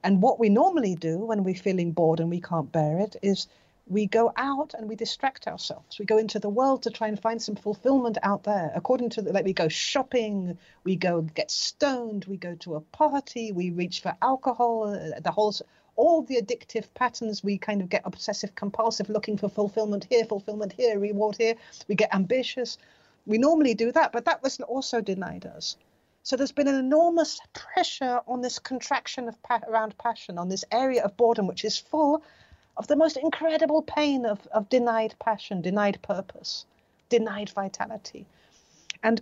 and 0.04 0.22
what 0.22 0.40
we 0.40 0.50
normally 0.50 0.96
do 0.96 1.18
when 1.18 1.44
we're 1.44 1.56
feeling 1.56 1.92
bored 1.92 2.20
and 2.20 2.30
we 2.30 2.40
can't 2.40 2.72
bear 2.72 3.00
it 3.00 3.18
is 3.22 3.48
we 3.90 4.06
go 4.06 4.32
out 4.36 4.74
and 4.74 4.88
we 4.88 4.96
distract 4.96 5.48
ourselves. 5.48 5.98
We 5.98 6.06
go 6.06 6.18
into 6.18 6.40
the 6.40 6.50
world 6.50 6.84
to 6.84 6.92
try 6.92 7.08
and 7.08 7.20
find 7.20 7.42
some 7.42 7.56
fulfillment 7.56 8.18
out 8.22 8.44
there. 8.44 8.72
According 8.76 9.10
to 9.12 9.22
the, 9.22 9.32
like 9.32 9.46
we 9.46 9.54
go 9.54 9.70
shopping, 9.70 10.58
we 10.84 10.96
go 10.96 11.22
get 11.22 11.50
stoned, 11.52 12.26
we 12.26 12.38
go 12.38 12.56
to 12.56 12.76
a 12.76 12.82
party, 12.82 13.52
we 13.52 13.72
reach 13.72 14.02
for 14.02 14.16
alcohol, 14.22 14.94
uh, 14.94 15.20
the 15.20 15.32
whole 15.32 15.54
all 15.98 16.22
the 16.22 16.42
addictive 16.42 16.86
patterns 16.94 17.44
we 17.44 17.58
kind 17.58 17.82
of 17.82 17.90
get 17.90 18.04
obsessive 18.06 18.56
compulsive 18.56 19.10
looking 19.10 19.38
for 19.38 19.50
fulfillment 19.50 20.08
here 20.10 20.24
fulfillment 20.24 20.72
here 20.72 20.98
reward 21.00 21.36
here. 21.38 21.56
We 21.88 21.96
get 21.96 22.16
ambitious. 22.16 22.78
We 23.26 23.38
normally 23.38 23.74
do 23.74 23.92
that 23.92 24.14
but 24.14 24.26
that 24.26 24.42
was 24.42 24.60
also 24.62 25.02
denied 25.02 25.46
us. 25.46 25.76
So 26.24 26.36
there's 26.36 26.52
been 26.52 26.68
an 26.68 26.76
enormous 26.76 27.40
pressure 27.54 28.20
on 28.28 28.42
this 28.42 28.60
contraction 28.60 29.30
of 29.30 29.42
pa- 29.44 29.62
around 29.66 29.98
passion, 29.98 30.38
on 30.38 30.50
this 30.50 30.66
area 30.74 31.02
of 31.04 31.16
boredom, 31.16 31.48
which 31.48 31.64
is 31.64 31.78
full 31.78 32.22
of 32.76 32.88
the 32.88 32.98
most 32.98 33.16
incredible 33.16 33.82
pain 33.82 34.26
of, 34.26 34.46
of 34.48 34.68
denied 34.68 35.16
passion, 35.20 35.62
denied 35.62 36.00
purpose, 36.02 36.66
denied 37.08 37.50
vitality. 37.52 38.26
And 39.04 39.22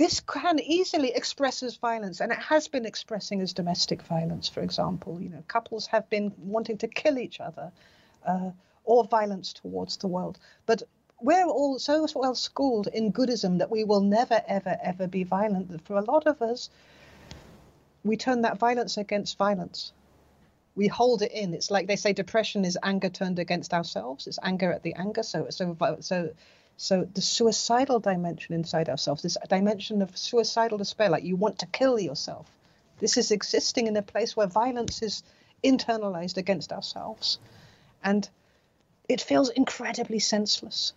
this 0.00 0.18
can 0.20 0.58
easily 0.60 1.12
express 1.14 1.62
as 1.62 1.76
violence, 1.76 2.22
and 2.22 2.32
it 2.32 2.38
has 2.38 2.68
been 2.68 2.86
expressing 2.86 3.42
as 3.42 3.52
domestic 3.52 4.00
violence, 4.00 4.48
for 4.48 4.62
example. 4.62 5.20
You 5.20 5.28
know, 5.28 5.44
couples 5.46 5.86
have 5.88 6.08
been 6.08 6.32
wanting 6.38 6.78
to 6.78 6.88
kill 6.88 7.18
each 7.18 7.38
other, 7.38 7.70
uh, 8.26 8.52
or 8.84 9.04
violence 9.04 9.52
towards 9.52 9.98
the 9.98 10.06
world. 10.06 10.38
But 10.64 10.84
we're 11.20 11.44
all 11.44 11.78
so 11.78 12.06
well 12.14 12.34
schooled 12.34 12.86
in 12.86 13.10
Buddhism 13.10 13.58
that 13.58 13.70
we 13.70 13.84
will 13.84 14.00
never, 14.00 14.42
ever, 14.48 14.78
ever 14.82 15.06
be 15.06 15.22
violent. 15.22 15.70
That 15.70 15.82
for 15.82 15.98
a 15.98 16.10
lot 16.12 16.26
of 16.26 16.40
us, 16.40 16.70
we 18.02 18.16
turn 18.16 18.40
that 18.40 18.56
violence 18.56 18.96
against 18.96 19.36
violence. 19.36 19.92
We 20.76 20.86
hold 20.86 21.20
it 21.20 21.32
in. 21.32 21.52
It's 21.52 21.70
like 21.70 21.88
they 21.88 21.96
say 21.96 22.14
depression 22.14 22.64
is 22.64 22.78
anger 22.82 23.10
turned 23.10 23.38
against 23.38 23.74
ourselves. 23.74 24.26
It's 24.26 24.38
anger 24.42 24.72
at 24.72 24.82
the 24.82 24.94
anger. 24.94 25.22
So, 25.22 25.48
so, 25.50 25.76
so, 26.00 26.30
so 26.82 27.06
the 27.12 27.20
suicidal 27.20 28.00
dimension 28.00 28.54
inside 28.54 28.88
ourselves, 28.88 29.20
this 29.20 29.36
dimension 29.50 30.00
of 30.00 30.16
suicidal 30.16 30.78
despair, 30.78 31.10
like 31.10 31.24
you 31.24 31.36
want 31.36 31.58
to 31.58 31.66
kill 31.66 32.00
yourself. 32.00 32.50
This 33.00 33.18
is 33.18 33.32
existing 33.32 33.86
in 33.86 33.98
a 33.98 34.02
place 34.02 34.34
where 34.34 34.46
violence 34.46 35.02
is 35.02 35.22
internalized 35.62 36.38
against 36.38 36.72
ourselves. 36.72 37.38
And 38.02 38.26
it 39.10 39.20
feels 39.20 39.50
incredibly 39.50 40.20
senseless. 40.20 40.94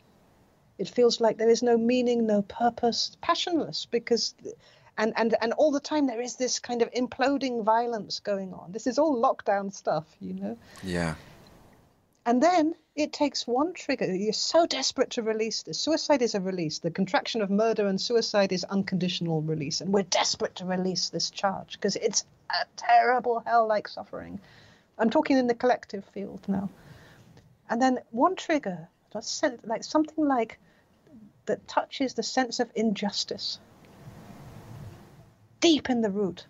It 0.77 0.87
feels 0.87 1.19
like 1.19 1.37
there 1.37 1.49
is 1.49 1.61
no 1.61 1.77
meaning, 1.77 2.25
no 2.25 2.43
purpose, 2.43 3.17
passionless 3.19 3.85
because 3.85 4.35
and 4.97 5.11
and 5.17 5.35
and 5.41 5.51
all 5.51 5.71
the 5.71 5.81
time 5.81 6.07
there 6.07 6.21
is 6.21 6.37
this 6.37 6.59
kind 6.59 6.81
of 6.81 6.89
imploding 6.93 7.61
violence 7.61 8.21
going 8.21 8.53
on. 8.53 8.71
This 8.71 8.87
is 8.87 8.97
all 8.97 9.21
lockdown 9.21 9.73
stuff, 9.73 10.05
you 10.21 10.33
know. 10.33 10.57
Yeah. 10.81 11.15
And 12.25 12.41
then 12.41 12.73
it 12.95 13.11
takes 13.11 13.47
one 13.47 13.73
trigger. 13.73 14.13
You're 14.13 14.33
so 14.33 14.67
desperate 14.67 15.11
to 15.11 15.23
release 15.23 15.63
this. 15.63 15.79
Suicide 15.79 16.21
is 16.21 16.35
a 16.35 16.41
release. 16.41 16.79
The 16.79 16.91
contraction 16.91 17.41
of 17.41 17.49
murder 17.49 17.87
and 17.87 17.99
suicide 17.99 18.51
is 18.51 18.63
unconditional 18.63 19.41
release. 19.41 19.81
And 19.81 19.91
we're 19.91 20.03
desperate 20.03 20.55
to 20.57 20.65
release 20.65 21.09
this 21.09 21.31
charge 21.31 21.73
because 21.73 21.95
it's 21.95 22.25
a 22.51 22.65
terrible 22.77 23.41
hell 23.45 23.67
like 23.67 23.87
suffering. 23.87 24.39
I'm 24.99 25.09
talking 25.09 25.37
in 25.37 25.47
the 25.47 25.55
collective 25.55 26.05
field 26.05 26.41
now. 26.47 26.69
And 27.69 27.81
then 27.81 27.99
one 28.11 28.35
trigger 28.35 28.89
like 29.63 29.83
something 29.83 30.27
like 30.27 30.59
that 31.45 31.67
touches 31.67 32.13
the 32.13 32.23
sense 32.23 32.59
of 32.59 32.71
injustice 32.73 33.59
deep 35.59 35.89
in 35.89 36.01
the 36.01 36.09
root 36.09 36.45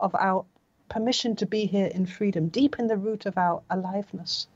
of 0.00 0.14
our 0.14 0.44
permission 0.88 1.36
to 1.36 1.46
be 1.46 1.66
here 1.66 1.86
in 1.86 2.04
freedom, 2.06 2.48
deep 2.48 2.78
in 2.78 2.86
the 2.86 2.96
root 2.96 3.26
of 3.26 3.38
our 3.38 3.62
aliveness, 3.70 4.48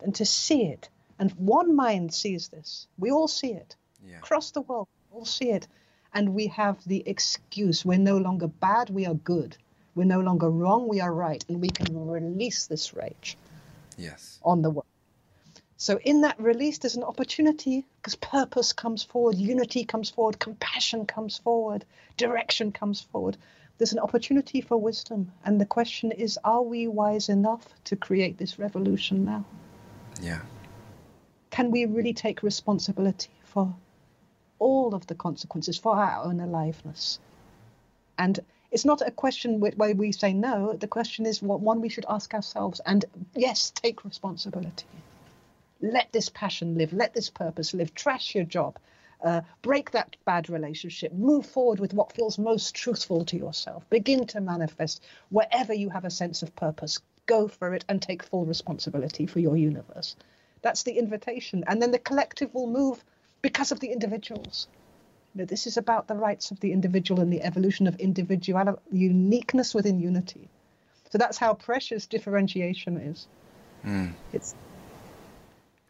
and 0.00 0.14
to 0.16 0.24
see 0.24 0.64
it. 0.64 0.88
And 1.18 1.30
one 1.32 1.74
mind 1.74 2.12
sees 2.12 2.48
this. 2.48 2.86
We 2.98 3.10
all 3.10 3.28
see 3.28 3.52
it. 3.52 3.76
Yeah. 4.04 4.18
Across 4.18 4.52
the 4.52 4.60
world, 4.60 4.88
we 5.10 5.18
all 5.18 5.24
see 5.24 5.50
it. 5.50 5.66
And 6.12 6.34
we 6.34 6.46
have 6.48 6.82
the 6.84 7.02
excuse 7.06 7.84
we're 7.84 7.98
no 7.98 8.16
longer 8.16 8.48
bad, 8.48 8.90
we 8.90 9.06
are 9.06 9.14
good. 9.14 9.56
We're 9.94 10.04
no 10.04 10.20
longer 10.20 10.50
wrong, 10.50 10.88
we 10.88 11.00
are 11.00 11.12
right. 11.12 11.44
And 11.48 11.60
we 11.60 11.70
can 11.70 12.06
release 12.06 12.66
this 12.66 12.94
rage 12.94 13.36
yes. 13.96 14.38
on 14.42 14.62
the 14.62 14.70
world. 14.70 14.86
So, 15.78 15.98
in 15.98 16.22
that 16.22 16.40
release, 16.40 16.78
there's 16.78 16.96
an 16.96 17.02
opportunity 17.02 17.84
because 17.96 18.14
purpose 18.14 18.72
comes 18.72 19.02
forward, 19.02 19.36
unity 19.36 19.84
comes 19.84 20.08
forward, 20.08 20.38
compassion 20.38 21.04
comes 21.04 21.36
forward, 21.36 21.84
direction 22.16 22.72
comes 22.72 23.02
forward. 23.02 23.36
There's 23.76 23.92
an 23.92 23.98
opportunity 23.98 24.62
for 24.62 24.78
wisdom. 24.78 25.32
And 25.44 25.60
the 25.60 25.66
question 25.66 26.12
is 26.12 26.38
are 26.44 26.62
we 26.62 26.88
wise 26.88 27.28
enough 27.28 27.66
to 27.84 27.96
create 27.96 28.38
this 28.38 28.58
revolution 28.58 29.26
now? 29.26 29.44
Yeah. 30.20 30.40
Can 31.50 31.70
we 31.70 31.86
really 31.86 32.12
take 32.12 32.42
responsibility 32.42 33.30
for 33.44 33.74
all 34.58 34.94
of 34.94 35.06
the 35.06 35.14
consequences 35.14 35.78
for 35.78 35.96
our 35.96 36.24
own 36.24 36.40
aliveness? 36.40 37.18
And 38.18 38.40
it's 38.70 38.84
not 38.84 39.06
a 39.06 39.10
question 39.10 39.60
where 39.60 39.94
we 39.94 40.12
say 40.12 40.32
no. 40.32 40.72
The 40.74 40.88
question 40.88 41.26
is 41.26 41.40
one 41.42 41.80
we 41.80 41.88
should 41.88 42.06
ask 42.08 42.34
ourselves. 42.34 42.80
And 42.84 43.04
yes, 43.34 43.70
take 43.70 44.04
responsibility. 44.04 44.86
Let 45.80 46.12
this 46.12 46.28
passion 46.28 46.76
live. 46.76 46.92
Let 46.92 47.14
this 47.14 47.30
purpose 47.30 47.74
live. 47.74 47.94
Trash 47.94 48.34
your 48.34 48.44
job. 48.44 48.78
Uh, 49.22 49.42
break 49.62 49.92
that 49.92 50.16
bad 50.24 50.50
relationship. 50.50 51.12
Move 51.12 51.46
forward 51.46 51.80
with 51.80 51.94
what 51.94 52.12
feels 52.12 52.38
most 52.38 52.74
truthful 52.74 53.24
to 53.26 53.36
yourself. 53.36 53.88
Begin 53.88 54.26
to 54.26 54.40
manifest 54.40 55.02
wherever 55.30 55.72
you 55.72 55.88
have 55.90 56.04
a 56.04 56.10
sense 56.10 56.42
of 56.42 56.54
purpose. 56.54 57.00
Go 57.26 57.48
for 57.48 57.74
it 57.74 57.84
and 57.88 58.00
take 58.00 58.22
full 58.22 58.44
responsibility 58.44 59.26
for 59.26 59.40
your 59.40 59.56
universe. 59.56 60.16
That's 60.62 60.82
the 60.82 60.98
invitation. 60.98 61.64
And 61.66 61.82
then 61.82 61.90
the 61.90 61.98
collective 61.98 62.54
will 62.54 62.66
move 62.66 63.04
because 63.42 63.72
of 63.72 63.80
the 63.80 63.92
individuals. 63.92 64.68
You 65.34 65.40
know, 65.40 65.44
this 65.44 65.66
is 65.66 65.76
about 65.76 66.08
the 66.08 66.14
rights 66.14 66.50
of 66.50 66.60
the 66.60 66.72
individual 66.72 67.20
and 67.20 67.32
the 67.32 67.42
evolution 67.42 67.86
of 67.86 67.96
individuality, 67.96 68.80
uniqueness 68.90 69.74
within 69.74 70.00
unity. 70.00 70.48
So 71.10 71.18
that's 71.18 71.38
how 71.38 71.54
precious 71.54 72.06
differentiation 72.06 72.96
is. 72.96 73.26
Mm. 73.84 74.12
It's 74.32 74.54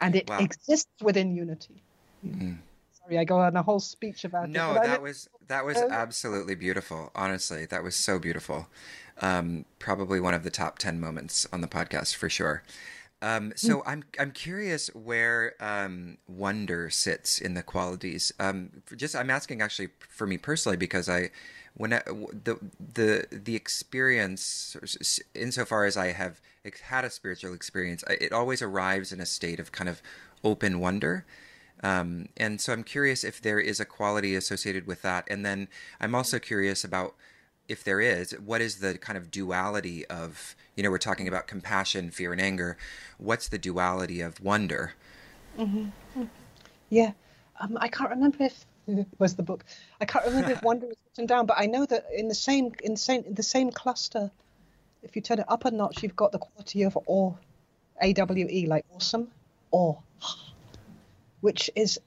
and 0.00 0.14
it 0.14 0.28
wow. 0.28 0.38
exists 0.38 1.02
within 1.02 1.34
Unity. 1.34 1.82
Mm. 2.24 2.58
Sorry, 2.92 3.18
I 3.18 3.24
go 3.24 3.38
on 3.38 3.56
a 3.56 3.62
whole 3.62 3.80
speech 3.80 4.24
about 4.24 4.50
no, 4.50 4.72
it. 4.72 4.74
No, 4.74 4.82
that 4.82 5.02
was 5.02 5.28
that 5.48 5.64
was 5.64 5.76
absolutely 5.76 6.54
beautiful. 6.54 7.10
Honestly, 7.14 7.66
that 7.66 7.82
was 7.82 7.96
so 7.96 8.18
beautiful. 8.18 8.68
Um, 9.20 9.64
probably 9.78 10.20
one 10.20 10.34
of 10.34 10.42
the 10.42 10.50
top 10.50 10.78
ten 10.78 11.00
moments 11.00 11.46
on 11.52 11.60
the 11.60 11.68
podcast 11.68 12.14
for 12.14 12.28
sure. 12.28 12.62
Um, 13.22 13.52
so 13.56 13.78
mm. 13.78 13.82
I'm 13.86 14.04
I'm 14.18 14.30
curious 14.30 14.88
where 14.94 15.54
um, 15.58 16.18
wonder 16.28 16.90
sits 16.90 17.40
in 17.40 17.54
the 17.54 17.62
qualities. 17.62 18.32
Um, 18.38 18.82
just 18.94 19.16
I'm 19.16 19.30
asking 19.30 19.62
actually 19.62 19.88
for 20.08 20.26
me 20.26 20.36
personally 20.36 20.76
because 20.76 21.08
I 21.08 21.30
when 21.74 21.92
I, 21.94 22.02
the 22.06 22.58
the 22.78 23.26
the 23.30 23.56
experience 23.56 24.76
insofar 25.34 25.86
as 25.86 25.96
I 25.96 26.12
have 26.12 26.40
had 26.82 27.04
a 27.04 27.10
spiritual 27.10 27.54
experience, 27.54 28.04
it 28.08 28.32
always 28.32 28.60
arrives 28.60 29.12
in 29.12 29.20
a 29.20 29.26
state 29.26 29.60
of 29.60 29.72
kind 29.72 29.88
of 29.88 30.02
open 30.44 30.78
wonder. 30.80 31.24
Um, 31.82 32.28
and 32.36 32.60
so 32.60 32.72
I'm 32.72 32.84
curious 32.84 33.24
if 33.24 33.40
there 33.40 33.60
is 33.60 33.80
a 33.80 33.84
quality 33.84 34.34
associated 34.34 34.86
with 34.86 35.02
that. 35.02 35.26
And 35.30 35.44
then 35.44 35.68
I'm 36.00 36.14
also 36.14 36.38
curious 36.38 36.84
about 36.84 37.14
if 37.68 37.84
there 37.84 38.00
is, 38.00 38.32
what 38.32 38.60
is 38.60 38.76
the 38.76 38.98
kind 38.98 39.16
of 39.16 39.30
duality 39.30 40.06
of, 40.06 40.54
you 40.74 40.82
know, 40.82 40.90
we're 40.90 40.98
talking 40.98 41.28
about 41.28 41.46
compassion, 41.46 42.10
fear, 42.10 42.32
and 42.32 42.40
anger. 42.40 42.76
What's 43.18 43.48
the 43.48 43.58
duality 43.58 44.20
of 44.20 44.40
wonder? 44.40 44.92
Mm-hmm. 45.58 46.24
Yeah. 46.90 47.12
Um, 47.60 47.78
I 47.80 47.88
can't 47.88 48.10
remember 48.10 48.44
if 48.44 48.64
was 49.18 49.34
the 49.34 49.42
book. 49.42 49.64
I 50.00 50.04
can't 50.04 50.26
remember 50.26 50.52
if 50.52 50.62
wonder 50.62 50.86
was 50.86 50.96
written 51.12 51.26
down, 51.26 51.46
but 51.46 51.56
I 51.58 51.66
know 51.66 51.86
that 51.86 52.06
in 52.14 52.28
the 52.28 52.34
same 52.34 52.72
in 52.82 52.92
the 52.92 52.98
same, 52.98 53.24
in 53.24 53.34
the 53.34 53.42
same 53.42 53.70
cluster, 53.70 54.30
if 55.02 55.16
you 55.16 55.22
turn 55.22 55.38
it 55.38 55.46
up 55.48 55.64
a 55.64 55.70
notch, 55.70 56.02
you've 56.02 56.16
got 56.16 56.32
the 56.32 56.38
quality 56.38 56.82
of 56.82 56.98
awe, 57.06 57.34
A 58.00 58.12
W 58.12 58.46
E, 58.48 58.66
like 58.66 58.84
awesome, 58.94 59.28
awe, 59.70 59.96
which 61.40 61.70
is 61.74 62.00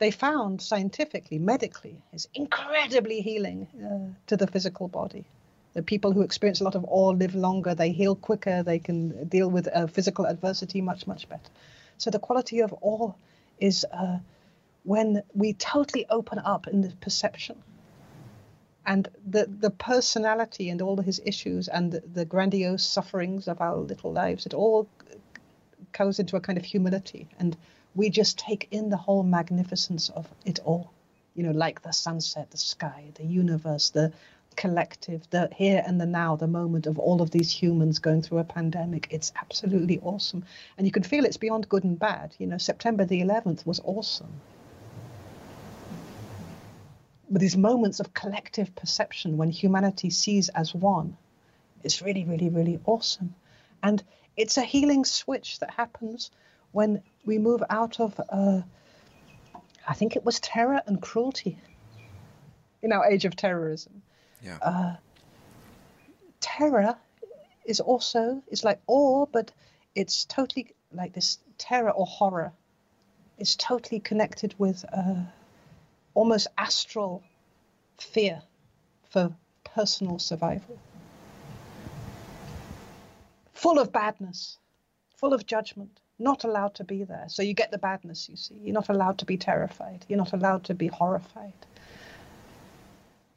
they 0.00 0.10
found 0.10 0.60
scientifically, 0.60 1.38
medically, 1.38 2.02
is 2.12 2.26
incredibly 2.34 3.20
healing 3.20 3.68
uh, 3.78 4.18
to 4.26 4.36
the 4.36 4.46
physical 4.46 4.88
body. 4.88 5.24
The 5.74 5.82
people 5.82 6.12
who 6.12 6.22
experience 6.22 6.60
a 6.60 6.64
lot 6.64 6.74
of 6.74 6.84
awe 6.88 7.10
live 7.10 7.34
longer, 7.34 7.74
they 7.74 7.92
heal 7.92 8.16
quicker, 8.16 8.62
they 8.62 8.78
can 8.80 9.28
deal 9.28 9.48
with 9.48 9.68
uh, 9.68 9.86
physical 9.86 10.26
adversity 10.26 10.80
much, 10.80 11.06
much 11.06 11.28
better. 11.28 11.50
So 11.98 12.10
the 12.10 12.18
quality 12.18 12.60
of 12.60 12.74
awe 12.80 13.12
is 13.60 13.86
uh, 13.92 14.18
when 14.84 15.22
we 15.34 15.52
totally 15.52 16.06
open 16.08 16.38
up 16.38 16.66
in 16.66 16.80
the 16.80 16.92
perception 17.00 17.62
and 18.86 19.06
the 19.26 19.44
the 19.46 19.70
personality 19.70 20.70
and 20.70 20.80
all 20.80 20.96
his 20.96 21.20
issues 21.26 21.68
and 21.68 21.92
the, 21.92 22.00
the, 22.14 22.24
grandiose 22.24 22.82
sufferings 22.82 23.46
of 23.46 23.60
our 23.60 23.76
little 23.76 24.10
lives 24.10 24.46
it 24.46 24.54
all 24.54 24.88
goes 25.92 26.18
into 26.18 26.36
a 26.36 26.40
kind 26.40 26.58
of 26.58 26.64
humility, 26.64 27.28
and 27.38 27.56
we 27.94 28.10
just 28.10 28.38
take 28.38 28.68
in 28.70 28.88
the 28.88 28.96
whole 28.96 29.22
magnificence 29.22 30.08
of 30.10 30.28
it 30.44 30.60
all. 30.64 30.92
You 31.34 31.44
know, 31.44 31.52
like 31.52 31.82
the 31.82 31.92
sunset, 31.92 32.50
the 32.50 32.58
sky, 32.58 33.12
the 33.14 33.24
universe, 33.24 33.90
the 33.90 34.12
collective, 34.56 35.28
the 35.30 35.48
here 35.54 35.82
and 35.86 36.00
the 36.00 36.06
now, 36.06 36.36
the 36.36 36.46
moment 36.46 36.86
of 36.86 36.98
all 36.98 37.22
of 37.22 37.30
these 37.30 37.50
humans 37.50 37.98
going 37.98 38.22
through 38.22 38.38
a 38.38 38.44
pandemic. 38.44 39.08
It's 39.10 39.32
absolutely 39.40 39.98
awesome. 40.00 40.44
And 40.76 40.86
you 40.86 40.92
can 40.92 41.02
feel 41.02 41.24
it's 41.24 41.36
beyond 41.36 41.68
good 41.68 41.84
and 41.84 41.98
bad. 41.98 42.34
You 42.38 42.46
know, 42.46 42.58
September 42.58 43.04
the 43.04 43.22
11th 43.22 43.64
was 43.64 43.80
awesome. 43.84 44.40
But 47.30 47.40
these 47.40 47.56
moments 47.56 48.00
of 48.00 48.12
collective 48.12 48.74
perception 48.74 49.36
when 49.36 49.50
humanity 49.50 50.10
sees 50.10 50.48
as 50.48 50.74
one 50.74 51.16
is 51.84 52.02
really, 52.02 52.24
really, 52.24 52.48
really 52.48 52.80
awesome. 52.84 53.34
And 53.82 54.02
it's 54.36 54.56
a 54.56 54.62
healing 54.62 55.04
switch 55.04 55.60
that 55.60 55.70
happens 55.70 56.30
when 56.72 57.02
we 57.24 57.38
move 57.38 57.62
out 57.70 58.00
of, 58.00 58.20
uh, 58.28 58.60
I 59.88 59.94
think 59.94 60.16
it 60.16 60.24
was 60.24 60.40
terror 60.40 60.80
and 60.86 61.00
cruelty 61.00 61.58
in 62.82 62.92
our 62.92 63.06
age 63.06 63.24
of 63.24 63.36
terrorism. 63.36 64.02
Yeah. 64.42 64.58
Uh, 64.62 64.96
terror 66.40 66.96
is 67.64 67.80
also 67.80 68.42
is 68.48 68.64
like 68.64 68.80
awe, 68.86 69.26
but 69.26 69.52
it's 69.94 70.24
totally 70.24 70.74
like 70.92 71.12
this 71.12 71.38
terror 71.58 71.90
or 71.90 72.06
horror 72.06 72.52
is 73.38 73.56
totally 73.56 74.00
connected 74.00 74.54
with 74.58 74.84
uh, 74.92 75.22
almost 76.14 76.48
astral 76.56 77.22
fear 77.98 78.42
for 79.10 79.34
personal 79.64 80.18
survival. 80.18 80.78
Full 83.54 83.78
of 83.78 83.92
badness, 83.92 84.58
full 85.16 85.34
of 85.34 85.46
judgment, 85.46 85.99
not 86.20 86.44
allowed 86.44 86.74
to 86.76 86.84
be 86.84 87.04
there. 87.04 87.24
So 87.28 87.42
you 87.42 87.54
get 87.54 87.70
the 87.70 87.78
badness, 87.78 88.28
you 88.28 88.36
see. 88.36 88.54
You're 88.62 88.74
not 88.74 88.88
allowed 88.88 89.18
to 89.18 89.24
be 89.24 89.36
terrified. 89.36 90.04
You're 90.08 90.18
not 90.18 90.32
allowed 90.32 90.64
to 90.64 90.74
be 90.74 90.86
horrified 90.86 91.54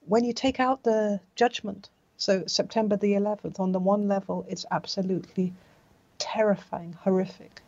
when 0.06 0.26
you 0.26 0.34
take 0.34 0.60
out 0.60 0.84
the 0.84 1.20
judgment, 1.36 1.90
so 2.18 2.44
September 2.46 2.98
the 2.98 3.14
11th, 3.14 3.60
on 3.60 3.72
the 3.72 3.80
one 3.80 4.08
level, 4.08 4.46
it's 4.50 4.66
absolutely 4.72 5.54
terrifying, 6.18 6.94
horrific, 6.94 7.62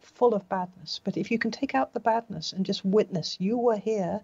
full 0.00 0.34
of 0.34 0.48
badness. 0.48 1.00
But 1.04 1.16
if 1.16 1.30
you 1.30 1.38
can 1.38 1.50
take 1.50 1.74
out 1.74 1.92
the 1.92 2.00
badness 2.00 2.52
and 2.52 2.64
just 2.64 2.84
witness, 2.84 3.36
you 3.38 3.58
were 3.58 3.76
here 3.76 4.20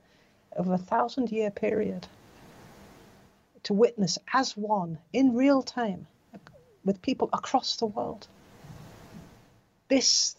over 0.56 0.74
a 0.74 0.78
thousand 0.78 1.30
year 1.30 1.50
period 1.50 2.06
to 3.64 3.74
witness 3.74 4.18
as 4.32 4.56
one 4.56 4.98
in 5.12 5.34
real 5.34 5.62
time 5.62 6.06
with 6.84 7.02
people 7.02 7.28
across 7.32 7.76
the 7.76 7.86
world. 7.86 8.26
This 9.88 10.36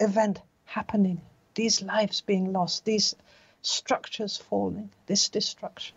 event 0.00 0.40
happening, 0.64 1.20
these 1.54 1.82
lives 1.82 2.20
being 2.20 2.52
lost, 2.52 2.84
these 2.84 3.14
structures 3.62 4.36
falling, 4.36 4.90
this 5.06 5.28
destruction 5.28 5.96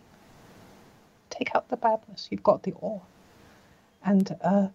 take 1.32 1.56
out 1.56 1.70
the 1.70 1.78
badness. 1.78 2.28
You've 2.30 2.44
got 2.44 2.62
the 2.62 2.74
awe. 2.74 3.02
And 4.06 4.36
uh, 4.42 4.68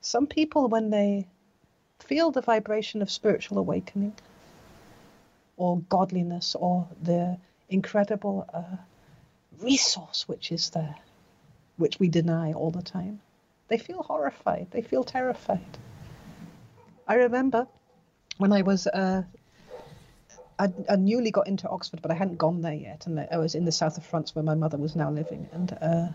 some 0.00 0.26
people, 0.26 0.68
when 0.68 0.90
they 0.90 1.26
feel 2.00 2.30
the 2.30 2.40
vibration 2.40 3.02
of 3.02 3.10
spiritual 3.10 3.58
awakening 3.58 4.14
or 5.56 5.80
godliness 5.88 6.54
or 6.54 6.88
the 7.02 7.38
incredible 7.68 8.48
uh, 8.52 8.76
resource 9.60 10.28
which 10.28 10.52
is 10.52 10.70
there, 10.70 10.94
which 11.76 11.98
we 11.98 12.08
deny 12.08 12.52
all 12.52 12.70
the 12.70 12.82
time, 12.82 13.20
they 13.68 13.78
feel 13.78 14.02
horrified. 14.02 14.68
They 14.70 14.82
feel 14.82 15.04
terrified. 15.04 15.78
I 17.06 17.14
remember 17.14 17.66
when 18.38 18.52
I 18.52 18.62
was 18.62 18.86
uh, 18.86 19.22
I, 20.58 20.68
I 20.88 20.96
newly 20.96 21.30
got 21.30 21.46
into 21.46 21.68
Oxford, 21.68 22.00
but 22.02 22.10
I 22.10 22.14
hadn't 22.14 22.38
gone 22.38 22.62
there 22.62 22.72
yet, 22.72 23.06
and 23.06 23.26
I 23.30 23.36
was 23.36 23.54
in 23.54 23.64
the 23.64 23.72
south 23.72 23.98
of 23.98 24.06
France 24.06 24.34
where 24.34 24.42
my 24.42 24.54
mother 24.54 24.78
was 24.78 24.96
now 24.96 25.10
living, 25.10 25.48
and 25.52 25.76
uh, 25.80 26.08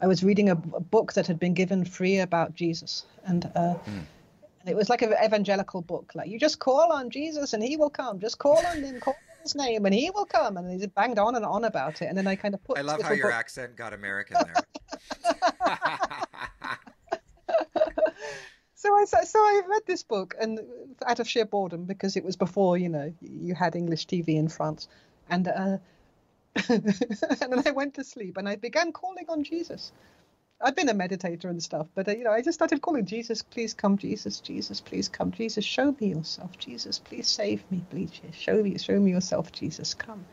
I 0.00 0.06
was 0.06 0.24
reading 0.24 0.48
a, 0.48 0.52
a, 0.52 0.80
book 0.80 1.12
that 1.12 1.26
had 1.26 1.38
been 1.38 1.54
given 1.54 1.84
free 1.84 2.18
about 2.18 2.54
Jesus, 2.54 3.04
and 3.24 3.44
uh, 3.54 3.74
mm. 3.74 4.02
it 4.66 4.74
was 4.74 4.88
like 4.88 5.02
an 5.02 5.14
evangelical 5.24 5.80
book, 5.80 6.12
like 6.14 6.28
you 6.28 6.38
just 6.40 6.58
call 6.58 6.92
on 6.92 7.10
Jesus 7.10 7.52
and 7.52 7.62
He 7.62 7.76
will 7.76 7.90
come. 7.90 8.18
Just 8.18 8.38
call 8.38 8.58
on 8.66 8.82
Him, 8.82 8.98
call 9.00 9.14
on 9.14 9.42
His 9.42 9.54
name, 9.54 9.86
and 9.86 9.94
He 9.94 10.10
will 10.10 10.26
come. 10.26 10.56
And 10.56 10.70
he 10.70 10.78
just 10.78 10.94
banged 10.94 11.18
on 11.18 11.36
and 11.36 11.44
on 11.44 11.64
about 11.64 12.02
it, 12.02 12.06
and 12.06 12.18
then 12.18 12.26
I 12.26 12.34
kind 12.34 12.54
of 12.54 12.64
put. 12.64 12.78
I 12.78 12.82
love 12.82 13.00
how 13.00 13.12
your 13.12 13.28
book... 13.28 13.38
accent 13.38 13.76
got 13.76 13.92
American 13.92 14.38
there. 14.44 14.64
so 18.78 18.94
I 18.94 19.04
so 19.04 19.40
I 19.40 19.62
read 19.66 19.82
this 19.86 20.04
book 20.04 20.36
and 20.40 20.60
out 21.04 21.18
of 21.18 21.28
sheer 21.28 21.44
boredom 21.44 21.84
because 21.84 22.16
it 22.16 22.24
was 22.24 22.36
before 22.36 22.78
you 22.78 22.88
know 22.88 23.12
you 23.20 23.54
had 23.54 23.74
English 23.74 24.06
TV 24.06 24.28
in 24.36 24.48
France, 24.48 24.86
and 25.28 25.48
uh, 25.48 25.78
and 26.68 27.52
then 27.52 27.62
I 27.66 27.72
went 27.72 27.94
to 27.94 28.04
sleep 28.04 28.36
and 28.36 28.48
I 28.48 28.54
began 28.54 28.92
calling 28.92 29.26
on 29.28 29.42
Jesus. 29.42 29.90
I'd 30.60 30.76
been 30.76 30.88
a 30.88 30.94
meditator 30.94 31.44
and 31.46 31.60
stuff, 31.60 31.88
but 31.96 32.06
uh, 32.08 32.12
you 32.12 32.22
know 32.22 32.30
I 32.30 32.40
just 32.40 32.54
started 32.56 32.80
calling 32.80 33.04
Jesus, 33.04 33.42
please 33.42 33.74
come, 33.74 33.98
Jesus, 33.98 34.38
Jesus, 34.38 34.80
please 34.80 35.08
come, 35.08 35.32
Jesus, 35.32 35.64
show 35.64 35.96
me 36.00 36.10
yourself, 36.10 36.56
Jesus, 36.58 37.00
please 37.00 37.26
save 37.26 37.68
me, 37.72 37.84
please 37.90 38.12
show 38.32 38.62
me, 38.62 38.78
show 38.78 39.00
me 39.00 39.10
yourself, 39.10 39.50
Jesus, 39.50 39.94
come, 39.94 40.24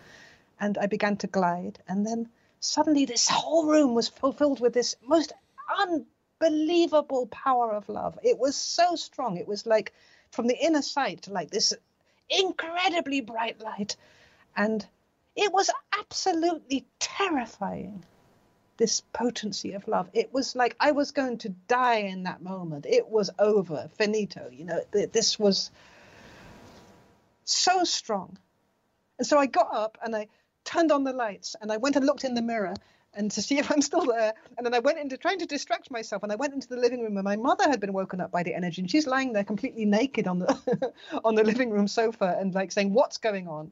and 0.59 0.77
I 0.77 0.85
began 0.85 1.17
to 1.17 1.27
glide, 1.27 1.79
and 1.87 2.05
then 2.05 2.29
suddenly 2.59 3.05
this 3.05 3.27
whole 3.27 3.65
room 3.65 3.95
was 3.95 4.07
fulfilled 4.07 4.59
with 4.59 4.73
this 4.73 4.95
most 5.03 5.33
un 5.79 6.05
unbelievable 6.45 7.27
power 7.27 7.71
of 7.71 7.89
love. 7.89 8.17
It 8.23 8.37
was 8.37 8.55
so 8.55 8.95
strong. 8.95 9.37
It 9.37 9.47
was 9.47 9.65
like 9.65 9.93
from 10.31 10.47
the 10.47 10.57
inner 10.57 10.81
sight, 10.81 11.27
like 11.27 11.49
this 11.49 11.73
incredibly 12.29 13.21
bright 13.21 13.61
light. 13.61 13.95
And 14.55 14.85
it 15.35 15.51
was 15.51 15.69
absolutely 15.99 16.85
terrifying, 16.99 18.05
this 18.77 19.01
potency 19.13 19.73
of 19.73 19.87
love. 19.87 20.09
It 20.13 20.33
was 20.33 20.55
like 20.55 20.75
I 20.79 20.91
was 20.91 21.11
going 21.11 21.39
to 21.39 21.49
die 21.49 21.99
in 21.99 22.23
that 22.23 22.41
moment. 22.41 22.85
It 22.85 23.09
was 23.09 23.29
over, 23.39 23.89
finito. 23.97 24.49
You 24.51 24.65
know, 24.65 24.81
this 24.91 25.37
was 25.39 25.71
so 27.43 27.83
strong. 27.83 28.37
And 29.17 29.27
so 29.27 29.37
I 29.37 29.45
got 29.45 29.73
up 29.73 29.97
and 30.03 30.15
I 30.15 30.27
turned 30.63 30.91
on 30.91 31.03
the 31.03 31.13
lights 31.13 31.55
and 31.61 31.71
I 31.71 31.77
went 31.77 31.95
and 31.95 32.05
looked 32.05 32.23
in 32.23 32.33
the 32.33 32.41
mirror 32.41 32.73
and 33.15 33.31
to 33.31 33.41
see 33.41 33.57
if 33.57 33.71
I'm 33.71 33.81
still 33.81 34.05
there. 34.05 34.33
And 34.57 34.65
then 34.65 34.73
I 34.73 34.79
went 34.79 34.99
into 34.99 35.17
trying 35.17 35.39
to 35.39 35.45
distract 35.45 35.89
myself, 35.89 36.23
and 36.23 36.31
I 36.31 36.35
went 36.35 36.53
into 36.53 36.67
the 36.67 36.75
living 36.75 37.01
room, 37.01 37.17
and 37.17 37.23
my 37.23 37.37
mother 37.37 37.63
had 37.63 37.79
been 37.79 37.93
woken 37.93 38.19
up 38.21 38.31
by 38.31 38.43
the 38.43 38.53
energy, 38.53 38.81
and 38.81 38.91
she's 38.91 39.07
lying 39.07 39.33
there 39.33 39.43
completely 39.43 39.85
naked 39.85 40.27
on 40.27 40.39
the 40.39 40.93
on 41.23 41.35
the 41.35 41.43
living 41.43 41.69
room 41.71 41.87
sofa, 41.87 42.37
and 42.39 42.53
like 42.53 42.71
saying, 42.71 42.93
"What's 42.93 43.17
going 43.17 43.47
on?" 43.47 43.71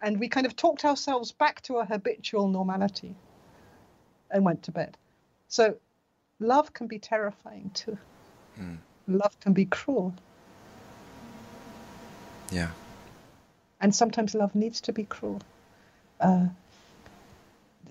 And 0.00 0.20
we 0.20 0.28
kind 0.28 0.46
of 0.46 0.54
talked 0.54 0.84
ourselves 0.84 1.32
back 1.32 1.62
to 1.62 1.76
a 1.76 1.84
habitual 1.84 2.48
normality, 2.48 3.14
and 4.30 4.44
went 4.44 4.64
to 4.64 4.72
bed. 4.72 4.96
So, 5.48 5.76
love 6.38 6.72
can 6.72 6.86
be 6.86 6.98
terrifying 6.98 7.70
too. 7.74 7.98
Mm. 8.60 8.78
Love 9.08 9.38
can 9.40 9.52
be 9.52 9.64
cruel. 9.64 10.14
Yeah. 12.50 12.70
And 13.80 13.94
sometimes 13.94 14.34
love 14.34 14.54
needs 14.54 14.82
to 14.82 14.92
be 14.92 15.04
cruel. 15.04 15.40
Uh, 16.20 16.46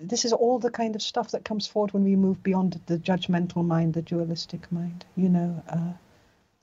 this 0.10 0.26
is 0.26 0.34
all 0.34 0.60
the 0.60 0.72
kind 0.72 0.96
of 0.96 1.02
stuff 1.02 1.32
that 1.32 1.46
comes 1.46 1.68
forward 1.68 1.94
when 1.94 2.04
we 2.04 2.16
move 2.16 2.42
beyond 2.44 2.80
the 2.86 2.98
judgmental 2.98 3.66
mind, 3.66 3.94
the 3.94 4.02
dualistic 4.02 4.72
mind. 4.72 5.06
You 5.16 5.30
know, 5.30 5.64
uh, 5.70 5.94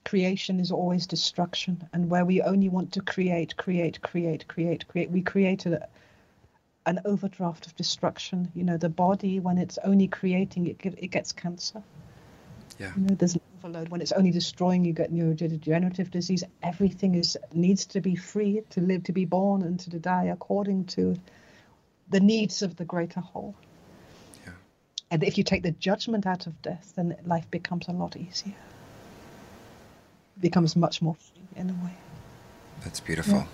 creation 0.04 0.60
is 0.60 0.72
always 0.72 1.06
destruction, 1.06 1.88
and 1.92 2.10
where 2.10 2.24
we 2.24 2.42
only 2.42 2.68
want 2.68 2.92
to 2.92 3.00
create, 3.00 3.56
create, 3.56 4.00
create, 4.02 4.48
create, 4.48 4.88
create, 4.88 5.10
we 5.10 5.22
create 5.22 5.66
a, 5.66 5.86
an 6.86 7.00
overdraft 7.04 7.66
of 7.66 7.76
destruction. 7.76 8.50
You 8.54 8.64
know, 8.64 8.76
the 8.76 8.88
body 8.88 9.40
when 9.40 9.58
it's 9.58 9.78
only 9.84 10.08
creating, 10.08 10.66
it 10.66 10.78
it 10.84 11.08
gets 11.08 11.32
cancer. 11.32 11.82
Yeah. 12.78 12.92
You 12.96 13.02
know, 13.02 13.14
there's 13.14 13.34
an 13.34 13.40
overload. 13.58 13.88
When 13.88 14.00
it's 14.00 14.12
only 14.12 14.30
destroying, 14.30 14.84
you 14.84 14.92
get 14.92 15.12
neurodegenerative 15.12 16.10
disease. 16.10 16.44
Everything 16.62 17.14
is 17.14 17.36
needs 17.52 17.86
to 17.86 18.00
be 18.00 18.16
free 18.16 18.62
to 18.70 18.80
live, 18.80 19.04
to 19.04 19.12
be 19.12 19.24
born, 19.24 19.62
and 19.62 19.78
to 19.80 19.98
die 19.98 20.26
according 20.26 20.86
to 20.86 21.16
the 22.10 22.20
needs 22.20 22.62
of 22.62 22.76
the 22.76 22.84
greater 22.84 23.20
whole. 23.20 23.54
Yeah. 24.44 24.52
And 25.10 25.22
if 25.22 25.38
you 25.38 25.44
take 25.44 25.62
the 25.62 25.72
judgment 25.72 26.26
out 26.26 26.46
of 26.46 26.60
death, 26.62 26.92
then 26.96 27.16
life 27.24 27.50
becomes 27.50 27.88
a 27.88 27.92
lot 27.92 28.16
easier. 28.16 28.54
It 30.36 30.40
becomes 30.40 30.76
much 30.76 31.02
more 31.02 31.14
free 31.14 31.42
in 31.56 31.70
a 31.70 31.84
way. 31.84 31.94
That's 32.84 33.00
beautiful. 33.00 33.38
Yeah. 33.38 33.46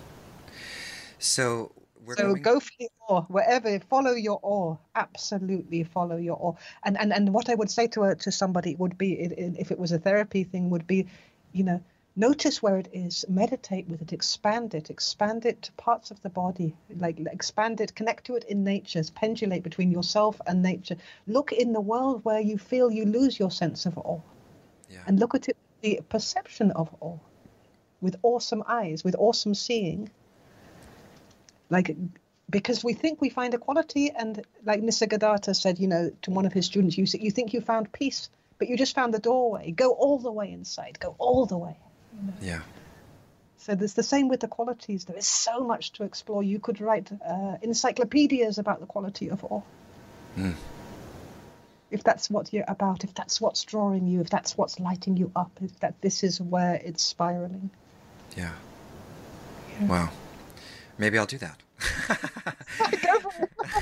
So 1.19 1.71
so 2.07 2.15
going... 2.15 2.41
go 2.41 2.59
for 2.59 2.71
the 2.79 2.89
awe 3.07 3.21
wherever 3.23 3.79
follow 3.79 4.11
your 4.11 4.39
awe 4.43 4.75
absolutely 4.95 5.83
follow 5.83 6.17
your 6.17 6.37
awe 6.39 6.53
and 6.83 6.97
and 6.99 7.11
and 7.11 7.33
what 7.33 7.49
i 7.49 7.55
would 7.55 7.71
say 7.71 7.87
to 7.87 8.03
a, 8.03 8.15
to 8.15 8.31
somebody 8.31 8.75
would 8.75 8.97
be 8.97 9.13
if 9.13 9.71
it 9.71 9.79
was 9.79 9.91
a 9.91 9.97
therapy 9.97 10.43
thing 10.43 10.69
would 10.69 10.85
be 10.85 11.07
you 11.51 11.63
know 11.63 11.81
Notice 12.17 12.63
where 12.63 12.77
it 12.77 12.87
is, 12.93 13.25
meditate 13.27 13.87
with 13.89 14.01
it, 14.01 14.13
expand 14.13 14.73
it, 14.73 14.89
expand 14.89 15.45
it 15.45 15.63
to 15.63 15.71
parts 15.73 16.11
of 16.11 16.21
the 16.21 16.29
body, 16.29 16.73
like 16.97 17.19
expand 17.19 17.81
it, 17.81 17.93
connect 17.93 18.25
to 18.25 18.35
it 18.35 18.45
in 18.45 18.63
nature, 18.63 19.03
pendulate 19.13 19.63
between 19.63 19.91
yourself 19.91 20.39
and 20.47 20.61
nature. 20.63 20.95
Look 21.27 21.51
in 21.51 21.73
the 21.73 21.81
world 21.81 22.23
where 22.23 22.39
you 22.39 22.57
feel 22.57 22.89
you 22.89 23.05
lose 23.05 23.37
your 23.37 23.51
sense 23.51 23.85
of 23.85 23.97
awe. 23.97 24.21
Yeah. 24.89 25.03
And 25.07 25.19
look 25.19 25.35
at 25.35 25.49
it, 25.49 25.57
the 25.81 25.99
perception 26.07 26.71
of 26.71 26.89
awe. 27.01 27.17
with 28.01 28.15
awesome 28.23 28.63
eyes, 28.67 29.03
with 29.03 29.15
awesome 29.17 29.55
seeing. 29.55 30.09
Like, 31.69 31.95
because 32.49 32.83
we 32.83 32.93
think 32.93 33.21
we 33.21 33.29
find 33.29 33.53
equality, 33.53 34.11
and 34.11 34.45
like 34.63 34.81
Nisargadatta 34.81 35.55
said, 35.55 35.79
you 35.79 35.87
know, 35.87 36.11
to 36.21 36.31
one 36.31 36.45
of 36.45 36.53
his 36.53 36.65
students, 36.65 36.97
you 36.97 37.05
you 37.19 37.31
think 37.31 37.53
you 37.53 37.61
found 37.61 37.91
peace, 37.91 38.29
but 38.59 38.69
you 38.69 38.77
just 38.77 38.95
found 38.95 39.13
the 39.13 39.19
doorway. 39.19 39.71
Go 39.71 39.91
all 39.91 40.19
the 40.19 40.31
way 40.31 40.51
inside. 40.51 40.99
Go 40.99 41.15
all 41.17 41.45
the 41.45 41.57
way. 41.57 41.75
You 42.15 42.27
know? 42.27 42.33
Yeah. 42.41 42.61
So 43.57 43.73
there's 43.73 43.93
the 43.95 44.03
same 44.03 44.27
with 44.27 44.41
the 44.41 44.47
qualities. 44.47 45.05
There 45.05 45.17
is 45.17 45.27
so 45.27 45.61
much 45.61 45.93
to 45.93 46.03
explore. 46.03 46.43
You 46.43 46.59
could 46.59 46.79
write 46.81 47.09
uh, 47.11 47.57
encyclopedias 47.61 48.59
about 48.59 48.79
the 48.79 48.85
quality 48.85 49.29
of 49.29 49.43
awe. 49.43 49.61
Mm. 50.37 50.53
If 51.89 52.03
that's 52.03 52.29
what 52.29 52.53
you're 52.53 52.65
about, 52.67 53.03
if 53.03 53.13
that's 53.13 53.41
what's 53.41 53.63
drawing 53.63 54.07
you, 54.07 54.21
if 54.21 54.29
that's 54.29 54.57
what's 54.57 54.79
lighting 54.79 55.17
you 55.17 55.31
up, 55.35 55.51
if 55.63 55.79
that 55.79 55.99
this 56.01 56.23
is 56.23 56.39
where 56.39 56.75
it's 56.75 57.01
spiraling. 57.01 57.71
Yeah. 58.37 58.51
yeah. 59.79 59.87
Wow. 59.87 60.09
Maybe 60.97 61.17
I'll 61.17 61.25
do 61.25 61.39
that. 61.39 61.59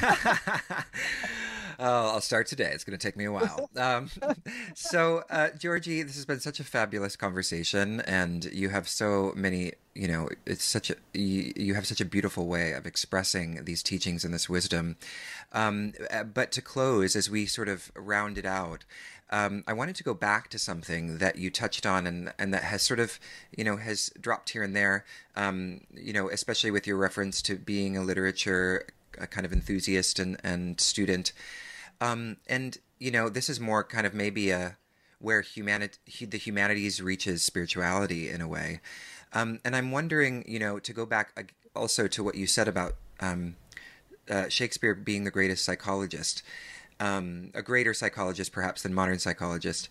Oh, 1.86 2.11
I'll 2.11 2.21
start 2.21 2.47
today. 2.47 2.71
It's 2.73 2.86
going 2.86 2.97
to 2.97 3.07
take 3.07 3.17
me 3.17 3.25
a 3.25 3.31
while. 3.31 3.69
Um, 3.84 4.09
so, 4.75 5.23
uh, 5.29 5.49
Georgi, 5.57 6.03
this 6.03 6.15
has 6.15 6.25
been 6.25 6.39
such 6.39 6.59
a 6.59 6.63
fabulous 6.63 7.15
conversation, 7.17 7.99
and 8.01 8.45
you 8.45 8.69
have 8.69 8.88
so 8.88 9.34
many. 9.36 9.73
You 9.93 10.07
know, 10.07 10.29
it's 10.45 10.63
such 10.63 10.89
a 10.89 10.95
you, 11.13 11.51
you 11.55 11.73
have 11.73 11.86
such 11.86 11.99
a 11.99 12.05
beautiful 12.05 12.47
way 12.47 12.71
of 12.71 12.86
expressing 12.86 13.65
these 13.65 13.84
teachings 13.84 14.23
and 14.23 14.34
this 14.34 14.47
wisdom. 14.47 14.95
Um, 15.51 15.93
uh, 16.09 16.23
but 16.23 16.51
to 16.53 16.61
close, 16.61 17.15
as 17.15 17.29
we 17.29 17.45
sort 17.45 17.67
of 17.67 17.91
round 17.95 18.38
it 18.38 18.45
out, 18.45 18.86
um, 19.31 19.63
I 19.67 19.73
wanted 19.73 19.95
to 19.97 20.03
go 20.03 20.13
back 20.13 20.49
to 20.49 20.59
something 20.59 21.17
that 21.17 21.38
you 21.38 21.49
touched 21.49 21.86
on 21.86 22.07
and, 22.07 22.31
and 22.39 22.53
that 22.53 22.63
has 22.63 22.84
sort 22.84 23.01
of, 23.01 23.19
you 23.57 23.63
know, 23.65 23.77
has 23.77 24.09
dropped 24.21 24.51
here 24.51 24.63
and 24.63 24.75
there, 24.75 25.03
um, 25.36 25.81
you 25.93 26.13
know, 26.13 26.29
especially 26.29 26.71
with 26.71 26.88
your 26.88 26.97
reference 26.97 27.41
to 27.43 27.55
being 27.55 27.97
a 27.97 28.03
literature 28.03 28.86
a 29.17 29.27
kind 29.27 29.45
of 29.45 29.53
enthusiast 29.53 30.19
and, 30.19 30.38
and 30.43 30.79
student. 30.79 31.34
Um, 32.04 32.38
and, 32.47 32.78
you 32.99 33.12
know, 33.12 33.30
this 33.30 33.49
is 33.49 33.60
more 33.60 33.84
kind 33.84 34.06
of 34.06 34.14
maybe 34.14 34.51
a, 34.51 34.78
where 35.20 35.41
humanity, 35.41 36.26
the 36.26 36.38
humanities 36.38 37.01
reaches 37.01 37.43
spirituality 37.43 38.30
in 38.30 38.41
a 38.41 38.47
way. 38.47 38.82
Um, 39.32 39.60
and 39.64 39.74
I'm 39.74 39.89
wondering, 39.91 40.43
you 40.45 40.60
know, 40.60 40.80
to 40.80 40.93
go 40.93 41.06
back 41.06 41.56
also 41.74 42.08
to 42.08 42.24
what 42.24 42.36
you 42.36 42.45
said 42.45 42.68
about 42.68 42.95
um, 43.22 43.56
uh, 44.30 44.49
Shakespeare 44.49 44.93
being 44.93 45.24
the 45.24 45.32
greatest 45.32 45.64
psychologist, 45.64 46.43
um, 46.99 47.51
a 47.54 47.62
greater 47.62 47.93
psychologist 47.93 48.51
perhaps 48.51 48.84
than 48.84 48.93
modern 48.93 49.20
psychologist. 49.20 49.88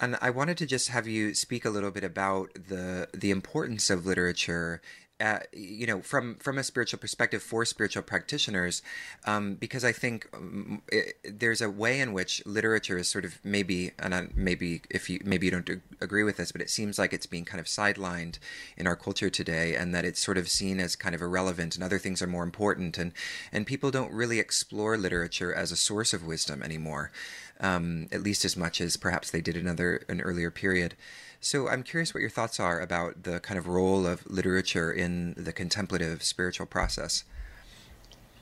And 0.00 0.16
I 0.22 0.30
wanted 0.30 0.58
to 0.58 0.66
just 0.66 0.90
have 0.90 1.08
you 1.08 1.34
speak 1.34 1.64
a 1.64 1.70
little 1.70 1.90
bit 1.90 2.04
about 2.04 2.54
the 2.54 3.08
the 3.12 3.32
importance 3.32 3.90
of 3.90 4.06
literature 4.06 4.80
uh, 5.20 5.40
you 5.52 5.86
know, 5.86 6.00
from 6.00 6.36
from 6.36 6.58
a 6.58 6.62
spiritual 6.62 7.00
perspective 7.00 7.42
for 7.42 7.64
spiritual 7.64 8.02
practitioners, 8.02 8.82
um, 9.26 9.54
because 9.54 9.84
I 9.84 9.90
think 9.90 10.28
um, 10.32 10.82
it, 10.92 11.16
there's 11.24 11.60
a 11.60 11.68
way 11.68 11.98
in 12.00 12.12
which 12.12 12.44
literature 12.46 12.98
is 12.98 13.08
sort 13.08 13.24
of 13.24 13.38
maybe, 13.42 13.90
and 13.98 14.30
maybe 14.36 14.82
if 14.90 15.10
you 15.10 15.20
maybe 15.24 15.46
you 15.46 15.50
don't 15.50 15.68
agree 16.00 16.22
with 16.22 16.36
this, 16.36 16.52
but 16.52 16.60
it 16.60 16.70
seems 16.70 16.98
like 16.98 17.12
it's 17.12 17.26
being 17.26 17.44
kind 17.44 17.58
of 17.58 17.66
sidelined 17.66 18.38
in 18.76 18.86
our 18.86 18.94
culture 18.94 19.28
today, 19.28 19.74
and 19.74 19.92
that 19.92 20.04
it's 20.04 20.20
sort 20.20 20.38
of 20.38 20.48
seen 20.48 20.78
as 20.78 20.94
kind 20.94 21.16
of 21.16 21.20
irrelevant, 21.20 21.74
and 21.74 21.82
other 21.82 21.98
things 21.98 22.22
are 22.22 22.28
more 22.28 22.44
important, 22.44 22.96
and 22.96 23.12
and 23.52 23.66
people 23.66 23.90
don't 23.90 24.12
really 24.12 24.38
explore 24.38 24.96
literature 24.96 25.52
as 25.52 25.72
a 25.72 25.76
source 25.76 26.12
of 26.14 26.24
wisdom 26.24 26.62
anymore, 26.62 27.10
um, 27.58 28.06
at 28.12 28.22
least 28.22 28.44
as 28.44 28.56
much 28.56 28.80
as 28.80 28.96
perhaps 28.96 29.32
they 29.32 29.40
did 29.40 29.56
in 29.56 29.66
another 29.66 30.04
an 30.08 30.20
earlier 30.20 30.52
period. 30.52 30.94
So 31.40 31.68
I'm 31.68 31.82
curious 31.82 32.12
what 32.12 32.20
your 32.20 32.30
thoughts 32.30 32.58
are 32.58 32.80
about 32.80 33.22
the 33.22 33.40
kind 33.40 33.58
of 33.58 33.68
role 33.68 34.06
of 34.06 34.28
literature 34.28 34.92
in 34.92 35.34
the 35.36 35.52
contemplative 35.52 36.22
spiritual 36.22 36.66
process. 36.66 37.24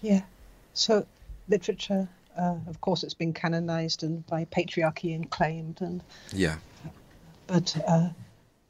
Yeah. 0.00 0.22
So 0.72 1.06
literature, 1.48 2.08
uh, 2.38 2.56
of 2.66 2.80
course, 2.80 3.02
it's 3.02 3.14
been 3.14 3.32
canonized 3.32 4.02
and 4.02 4.26
by 4.26 4.46
patriarchy 4.46 5.14
and 5.14 5.30
claimed, 5.30 5.80
and 5.80 6.02
yeah. 6.32 6.56
But 7.46 7.76
uh, 7.86 8.08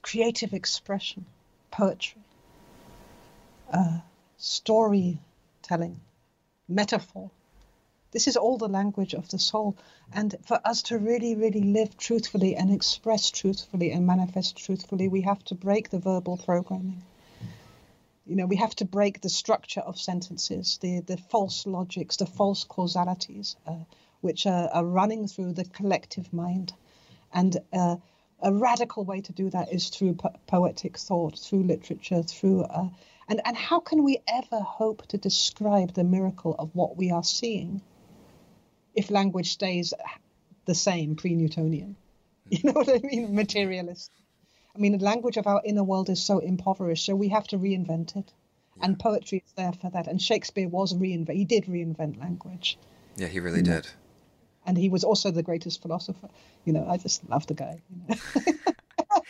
creative 0.02 0.52
expression, 0.52 1.24
poetry, 1.70 2.22
uh, 3.72 4.00
storytelling, 4.38 6.00
metaphor, 6.68 7.30
this 8.16 8.28
is 8.28 8.38
all 8.38 8.56
the 8.56 8.66
language 8.66 9.12
of 9.12 9.28
the 9.28 9.38
soul. 9.38 9.76
And 10.10 10.34
for 10.46 10.58
us 10.64 10.80
to 10.84 10.96
really, 10.96 11.34
really 11.34 11.60
live 11.60 11.98
truthfully 11.98 12.56
and 12.56 12.72
express 12.72 13.30
truthfully 13.30 13.92
and 13.92 14.06
manifest 14.06 14.56
truthfully, 14.56 15.06
we 15.06 15.20
have 15.20 15.44
to 15.44 15.54
break 15.54 15.90
the 15.90 15.98
verbal 15.98 16.38
programming. 16.38 17.02
You 18.24 18.36
know, 18.36 18.46
we 18.46 18.56
have 18.56 18.74
to 18.76 18.86
break 18.86 19.20
the 19.20 19.28
structure 19.28 19.82
of 19.82 20.00
sentences, 20.00 20.78
the, 20.80 21.00
the 21.00 21.18
false 21.18 21.66
logics, 21.66 22.16
the 22.16 22.24
false 22.24 22.64
causalities, 22.64 23.54
uh, 23.66 23.84
which 24.22 24.46
are, 24.46 24.70
are, 24.72 24.86
running 24.86 25.28
through 25.28 25.52
the 25.52 25.66
collective 25.66 26.32
mind. 26.32 26.72
And 27.34 27.54
uh, 27.70 27.96
a 28.40 28.50
radical 28.50 29.04
way 29.04 29.20
to 29.20 29.32
do 29.34 29.50
that 29.50 29.74
is 29.74 29.90
through 29.90 30.14
po- 30.14 30.40
poetic 30.46 30.96
thought, 30.96 31.38
through 31.38 31.64
literature, 31.64 32.22
through. 32.22 32.62
Uh, 32.62 32.88
and, 33.28 33.42
and 33.44 33.58
how 33.58 33.80
can 33.80 34.04
we 34.04 34.22
ever 34.26 34.60
hope 34.60 35.06
to 35.08 35.18
describe 35.18 35.92
the 35.92 36.04
miracle 36.04 36.56
of 36.58 36.74
what 36.74 36.96
we 36.96 37.10
are 37.10 37.22
seeing 37.22 37.82
if 38.97 39.11
language 39.11 39.53
stays 39.53 39.94
the 40.64 40.74
same 40.74 41.14
pre-Newtonian. 41.16 41.97
You 42.49 42.61
know 42.62 42.72
what 42.74 42.88
I 42.88 43.01
mean? 43.03 43.34
Materialist. 43.34 44.12
I 44.72 44.78
mean, 44.78 44.97
the 44.97 45.05
language 45.05 45.36
of 45.36 45.49
our 45.49 45.61
inner 45.64 45.82
world 45.82 46.09
is 46.11 46.22
so 46.22 46.38
impoverished, 46.38 47.05
so 47.05 47.16
we 47.16 47.28
have 47.30 47.44
to 47.49 47.59
reinvent 47.59 48.14
it. 48.14 48.32
Yeah. 48.76 48.84
And 48.84 49.01
poetry 49.01 49.42
is 49.44 49.53
there 49.57 49.72
for 49.72 49.90
that. 49.90 50.07
And 50.07 50.22
Shakespeare 50.22 50.68
was 50.68 50.94
reinvent. 50.94 51.34
He 51.34 51.44
did 51.44 51.64
reinvent 51.64 52.20
language. 52.20 52.78
Yeah, 53.16 53.26
he 53.26 53.40
really 53.40 53.62
did. 53.62 53.88
And 54.64 54.78
he 54.78 54.88
was 54.88 55.03
also 55.03 55.32
the 55.32 55.42
greatest 55.42 55.82
philosopher. 55.82 56.28
You 56.64 56.72
know, 56.72 56.86
I 56.88 56.99
just 56.99 57.28
love 57.28 57.49
the 57.49 57.55
guy. 57.55 57.82
You 57.90 57.97
know? 58.09 58.14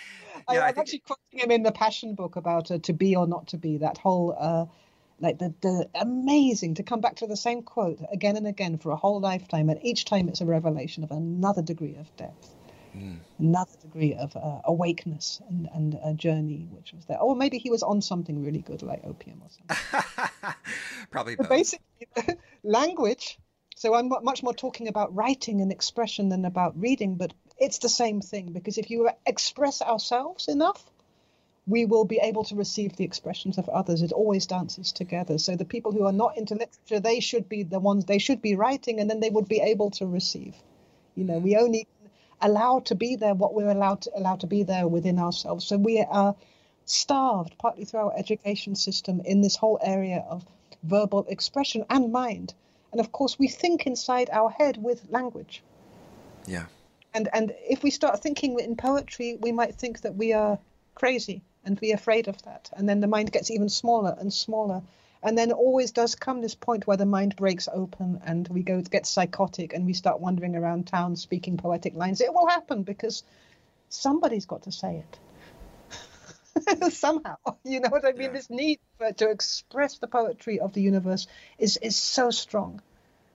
yeah, 0.53 0.61
I, 0.67 0.69
am 0.69 0.79
actually 0.79 0.99
quoting 1.01 1.39
him 1.39 1.51
in 1.51 1.62
the 1.62 1.73
Passion 1.73 2.14
book 2.14 2.37
about 2.37 2.71
uh, 2.71 2.79
to 2.81 2.93
be 2.93 3.17
or 3.17 3.27
not 3.27 3.49
to 3.49 3.57
be. 3.57 3.79
That 3.79 3.97
whole 3.97 4.37
uh, 4.39 4.67
like 5.21 5.39
the, 5.39 5.55
the 5.61 5.89
amazing 5.95 6.75
to 6.75 6.83
come 6.83 7.01
back 7.01 7.17
to 7.17 7.27
the 7.27 7.37
same 7.37 7.62
quote 7.62 8.01
again 8.12 8.37
and 8.37 8.47
again 8.47 8.79
for 8.79 8.91
a 8.91 8.97
whole 8.97 9.21
lifetime 9.21 9.69
and 9.71 9.81
each 9.83 10.05
time 10.05 10.29
it's 10.29 10.41
a 10.41 10.47
revelation 10.47 11.05
of 11.05 11.11
another 11.11 11.62
degree 11.62 11.97
of 11.97 12.14
depth 12.17 12.55
mm. 12.95 13.17
another 13.39 13.73
degree 13.83 14.14
of 14.14 14.37
uh, 14.37 14.61
awakeness 14.64 15.41
and, 15.49 15.69
and 15.75 15.99
a 16.05 16.14
journey 16.14 16.69
which 16.71 16.93
was 16.93 17.05
there 17.07 17.19
or 17.19 17.35
maybe 17.35 17.59
he 17.59 17.71
was 17.71 17.83
on 17.83 18.03
something 18.03 18.45
really 18.45 18.61
good 18.61 18.83
like 18.83 19.01
opium 19.05 19.43
or 19.43 19.49
something 19.51 20.55
probably 21.11 21.36
both. 21.36 21.49
basically 21.49 22.07
language 22.62 23.39
so 23.77 23.95
i'm 23.95 24.11
much 24.23 24.43
more 24.43 24.55
talking 24.55 24.89
about 24.89 25.15
writing 25.15 25.61
and 25.61 25.73
expression 25.73 26.28
than 26.28 26.45
about 26.45 26.78
reading 26.78 27.16
but 27.16 27.32
it's 27.59 27.78
the 27.78 27.89
same 27.89 28.20
thing 28.20 28.53
because 28.53 28.77
if 28.77 28.90
you 28.90 29.09
express 29.24 29.81
ourselves 29.81 30.49
enough 30.49 30.82
we 31.66 31.84
will 31.84 32.05
be 32.05 32.18
able 32.18 32.44
to 32.44 32.55
receive 32.55 32.94
the 32.94 33.05
expressions 33.05 33.59
of 33.59 33.68
others. 33.68 34.01
It 34.01 34.12
always 34.12 34.47
dances 34.47 34.93
together. 34.93 35.36
So 35.36 35.56
the 35.56 35.64
people 35.64 35.90
who 35.90 36.05
are 36.06 36.12
not 36.12 36.38
into 36.38 36.55
literature, 36.55 37.01
they 37.01 37.18
should 37.18 37.48
be 37.48 37.64
the 37.64 37.80
ones 37.80 38.05
they 38.05 38.18
should 38.18 38.40
be 38.40 38.55
writing, 38.55 39.01
and 39.01 39.10
then 39.10 39.20
they 39.20 39.30
would 39.30 39.48
be 39.48 39.60
able 39.60 39.90
to 39.93 40.06
receive. 40.06 40.55
You 41.16 41.24
know, 41.24 41.38
we 41.38 41.56
only 41.56 41.88
allow 42.40 42.80
to 42.80 42.94
be 42.94 43.16
there 43.16 43.34
what 43.34 43.55
we're 43.55 43.70
allowed 43.70 44.02
to 44.02 44.12
allow 44.14 44.36
to 44.36 44.47
be 44.47 44.62
there 44.62 44.86
within 44.86 45.18
ourselves. 45.18 45.66
So 45.66 45.76
we 45.76 46.01
are 46.01 46.36
starved, 46.84 47.59
partly 47.59 47.84
through 47.84 48.01
our 48.01 48.16
education 48.16 48.76
system, 48.76 49.20
in 49.24 49.40
this 49.40 49.56
whole 49.56 49.80
area 49.82 50.24
of 50.28 50.47
verbal 50.84 51.26
expression 51.28 51.84
and 51.90 52.12
mind. 52.12 52.55
And 52.93 53.01
of 53.01 53.10
course, 53.10 53.40
we 53.40 53.48
think 53.48 53.86
inside 53.88 54.30
our 54.30 54.51
head 54.51 54.80
with 54.80 55.05
language. 55.10 55.64
Yeah. 56.47 56.66
And 57.12 57.28
and 57.32 57.52
if 57.68 57.82
we 57.82 57.90
start 57.90 58.22
thinking 58.22 58.56
in 58.60 58.76
poetry, 58.76 59.36
we 59.40 59.51
might 59.51 59.74
think 59.74 60.02
that 60.02 60.14
we 60.14 60.32
are 60.32 60.59
crazy 60.94 61.43
and 61.66 61.78
be 61.78 61.93
afraid 61.93 62.28
of 62.28 62.40
that. 62.43 62.70
And 62.74 62.88
then 62.88 63.01
the 63.01 63.09
mind 63.09 63.32
gets 63.32 63.51
even 63.51 63.68
smaller 63.68 64.16
and 64.18 64.32
smaller. 64.32 64.82
And 65.22 65.36
then 65.36 65.51
always 65.51 65.90
does 65.90 66.14
come 66.14 66.40
this 66.40 66.55
point 66.55 66.86
where 66.86 66.97
the 66.97 67.05
mind 67.05 67.34
breaks 67.36 67.68
open 67.70 68.22
and 68.24 68.47
we 68.48 68.62
go 68.62 68.80
get 68.80 69.06
psychotic 69.06 69.72
and 69.74 69.84
we 69.84 69.93
start 69.93 70.20
wandering 70.20 70.55
around 70.55 70.86
town 70.86 71.16
speaking 71.16 71.56
poetic 71.56 71.94
lines. 71.94 72.20
It 72.20 72.32
will 72.32 72.47
happen 72.47 72.84
because 72.84 73.24
somebody's 73.88 74.47
got 74.47 74.62
to 74.62 74.72
say 74.72 75.02
it. 75.05 75.18
Somehow, 76.93 77.36
you 77.64 77.80
know 77.80 77.88
what 77.88 78.06
I 78.06 78.12
mean. 78.12 78.22
Yeah. 78.22 78.32
This 78.32 78.51
need 78.51 78.78
for, 78.98 79.12
to 79.12 79.30
express 79.30 79.98
the 79.98 80.06
poetry 80.06 80.60
of 80.60 80.72
the 80.72 80.80
universe 80.80 81.26
is 81.59 81.76
is 81.76 81.97
so 81.97 82.30
strong, 82.30 82.80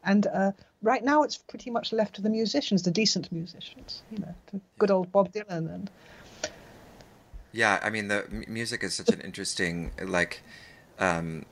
and 0.03 0.25
uh, 0.25 0.51
right 0.81 1.03
now 1.03 1.21
it's 1.21 1.37
pretty 1.37 1.69
much 1.69 1.93
left 1.93 2.15
to 2.15 2.21
the 2.23 2.31
musicians, 2.31 2.81
the 2.81 2.89
decent 2.89 3.31
musicians, 3.31 4.01
you 4.11 4.17
know, 4.19 4.33
to 4.47 4.61
good 4.79 4.89
old 4.89 5.11
Bob 5.11 5.31
Dylan 5.31 5.71
and 5.71 5.91
yeah, 7.51 7.79
I 7.81 7.89
mean 7.89 8.07
the 8.07 8.25
m- 8.25 8.45
music 8.47 8.83
is 8.83 8.93
such 8.93 9.09
an 9.09 9.21
interesting 9.21 9.91
like 10.01 10.41
um, 10.99 11.45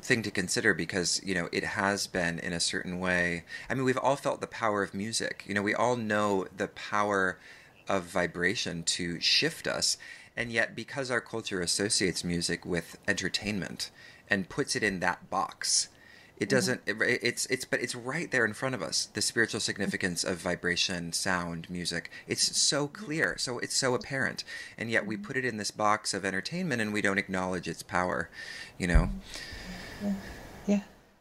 thing 0.00 0.22
to 0.22 0.30
consider 0.30 0.74
because 0.74 1.20
you 1.24 1.34
know 1.34 1.48
it 1.52 1.64
has 1.64 2.06
been 2.06 2.38
in 2.38 2.52
a 2.52 2.60
certain 2.60 2.98
way. 3.00 3.44
I 3.68 3.74
mean, 3.74 3.84
we've 3.84 3.98
all 3.98 4.16
felt 4.16 4.40
the 4.40 4.46
power 4.46 4.82
of 4.82 4.94
music. 4.94 5.44
You 5.46 5.54
know, 5.54 5.62
we 5.62 5.74
all 5.74 5.96
know 5.96 6.46
the 6.56 6.68
power 6.68 7.38
of 7.88 8.04
vibration 8.04 8.82
to 8.84 9.20
shift 9.20 9.66
us. 9.66 9.98
And 10.36 10.52
yet, 10.52 10.76
because 10.76 11.10
our 11.10 11.20
culture 11.20 11.60
associates 11.60 12.22
music 12.22 12.64
with 12.64 12.96
entertainment 13.08 13.90
and 14.28 14.48
puts 14.48 14.76
it 14.76 14.82
in 14.82 15.00
that 15.00 15.28
box, 15.28 15.88
it 16.40 16.48
mm-hmm. 16.48 16.56
doesn't. 16.56 16.80
It, 16.86 16.96
it's 17.00 17.44
it's 17.46 17.66
but 17.66 17.80
it's 17.80 17.94
right 17.94 18.30
there 18.30 18.46
in 18.46 18.54
front 18.54 18.74
of 18.74 18.82
us. 18.82 19.10
The 19.12 19.20
spiritual 19.20 19.60
significance 19.60 20.24
of 20.24 20.38
vibration, 20.38 21.12
sound, 21.12 21.68
music. 21.68 22.10
It's 22.26 22.56
so 22.58 22.88
mm-hmm. 22.88 23.04
clear. 23.04 23.36
So 23.38 23.58
it's 23.58 23.76
so 23.76 23.94
apparent. 23.94 24.42
And 24.78 24.90
yet 24.90 25.06
we 25.06 25.16
mm-hmm. 25.16 25.24
put 25.24 25.36
it 25.36 25.44
in 25.44 25.58
this 25.58 25.70
box 25.70 26.14
of 26.14 26.24
entertainment, 26.24 26.80
and 26.80 26.94
we 26.94 27.02
don't 27.02 27.18
acknowledge 27.18 27.68
its 27.68 27.82
power. 27.82 28.30
You 28.78 28.86
know. 28.86 29.10
Yeah. 30.02 30.12
yeah. 30.66 30.80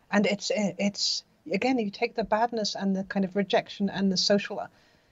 And 0.10 0.26
it's 0.26 0.52
it's 0.56 1.24
again 1.52 1.80
you 1.80 1.90
take 1.90 2.16
the 2.16 2.24
badness 2.24 2.76
and 2.76 2.96
the 2.96 3.04
kind 3.04 3.26
of 3.26 3.36
rejection 3.36 3.90
and 3.90 4.10
the 4.10 4.18
social 4.18 4.66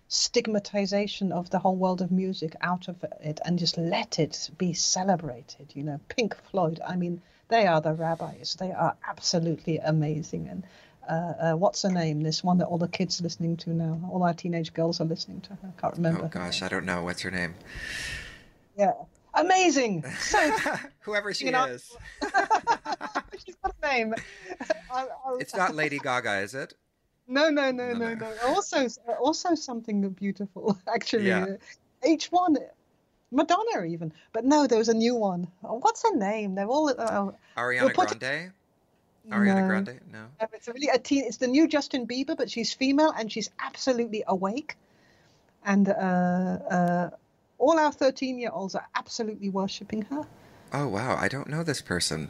stigmatization 0.07 1.33
of 1.33 1.49
the 1.49 1.59
whole 1.59 1.75
world 1.75 2.01
of 2.01 2.11
music 2.11 2.55
out 2.61 2.87
of 2.87 3.03
it 3.19 3.41
and 3.43 3.59
just 3.59 3.77
let 3.77 4.19
it 4.19 4.49
be 4.57 4.71
celebrated 4.71 5.67
you 5.73 5.83
know 5.83 5.99
pink 6.07 6.33
floyd 6.49 6.79
i 6.87 6.95
mean 6.95 7.21
they 7.49 7.67
are 7.67 7.81
the 7.81 7.93
rabbis. 7.93 8.55
They 8.59 8.71
are 8.71 8.95
absolutely 9.07 9.77
amazing. 9.77 10.47
And 10.49 10.63
uh, 11.09 11.13
uh, 11.13 11.53
what's 11.53 11.81
her 11.83 11.89
name? 11.89 12.21
This 12.21 12.43
one 12.43 12.57
that 12.57 12.65
all 12.65 12.77
the 12.77 12.87
kids 12.87 13.19
are 13.19 13.23
listening 13.23 13.57
to 13.57 13.69
now 13.71 13.99
all 14.11 14.23
our 14.23 14.33
teenage 14.33 14.73
girls 14.73 14.99
are 14.99 15.05
listening 15.05 15.41
to 15.41 15.49
her. 15.51 15.73
I 15.77 15.81
can't 15.81 15.95
remember 15.95 16.25
oh 16.25 16.27
gosh 16.27 16.61
i 16.61 16.67
don't 16.67 16.85
know. 16.85 17.03
What's 17.03 17.21
her 17.21 17.31
name? 17.31 17.55
Yeah. 18.77 18.93
Amazing! 19.33 20.03
So 20.19 20.51
whoever 21.01 21.31
she 21.31 21.47
is. 21.47 21.95
She's 23.45 23.55
got 23.63 23.75
a 23.83 23.87
name. 23.87 24.15
I'll, 24.91 25.09
I'll... 25.25 25.37
it's 25.37 25.55
not 25.55 25.75
lady 25.75 25.99
gaga 25.99 26.39
is 26.39 26.55
it? 26.55 26.73
No, 27.27 27.49
no, 27.49 27.71
no, 27.71 27.93
no, 27.93 28.15
no. 28.15 28.33
Also, 28.47 28.87
also 29.19 29.53
something 29.53 30.09
beautiful. 30.09 30.77
Actually, 30.87 31.27
yeah. 31.27 31.57
each 32.05 32.27
one, 32.27 32.57
Madonna 33.31 33.85
even. 33.85 34.13
But 34.33 34.45
no, 34.45 34.67
there 34.67 34.77
was 34.77 34.89
a 34.89 34.93
new 34.93 35.15
one. 35.15 35.47
What's 35.61 36.03
her 36.03 36.15
name? 36.15 36.55
They're 36.55 36.67
all 36.67 36.89
uh, 36.89 37.31
Ariana 37.57 37.93
put... 37.93 38.19
Grande. 38.19 38.51
Ariana 39.29 39.61
no. 39.61 39.67
Grande? 39.67 39.99
No. 40.11 40.25
It's 40.53 40.67
really 40.67 40.87
a 40.87 40.97
teen. 40.97 41.25
It's 41.25 41.37
the 41.37 41.47
new 41.47 41.67
Justin 41.67 42.07
Bieber, 42.07 42.37
but 42.37 42.49
she's 42.49 42.73
female 42.73 43.13
and 43.17 43.31
she's 43.31 43.49
absolutely 43.59 44.23
awake. 44.27 44.77
And 45.65 45.89
uh, 45.89 45.91
uh, 45.91 47.09
all 47.57 47.77
our 47.77 47.91
thirteen-year-olds 47.91 48.75
are 48.75 48.87
absolutely 48.95 49.49
worshipping 49.49 50.03
her. 50.03 50.23
Oh 50.71 50.87
wow! 50.87 51.17
I 51.19 51.27
don't 51.27 51.49
know 51.49 51.63
this 51.63 51.81
person. 51.81 52.29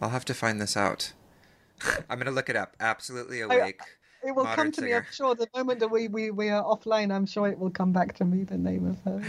I'll 0.00 0.10
have 0.10 0.24
to 0.26 0.34
find 0.34 0.60
this 0.60 0.76
out. 0.76 1.12
I'm 2.08 2.18
gonna 2.18 2.30
look 2.30 2.48
it 2.48 2.54
up. 2.54 2.76
Absolutely 2.78 3.40
awake. 3.40 3.80
I, 3.80 3.84
it 4.24 4.34
will 4.34 4.44
come 4.44 4.70
to 4.70 4.80
singer. 4.80 4.88
me. 4.88 4.94
I'm 4.94 5.06
sure. 5.10 5.34
The 5.34 5.48
moment 5.54 5.80
that 5.80 5.88
we, 5.88 6.08
we 6.08 6.30
we 6.30 6.48
are 6.48 6.62
offline, 6.62 7.12
I'm 7.14 7.26
sure 7.26 7.48
it 7.48 7.58
will 7.58 7.70
come 7.70 7.92
back 7.92 8.14
to 8.16 8.24
me. 8.24 8.44
The 8.44 8.58
name 8.58 8.86
of 8.86 9.00
her. 9.00 9.22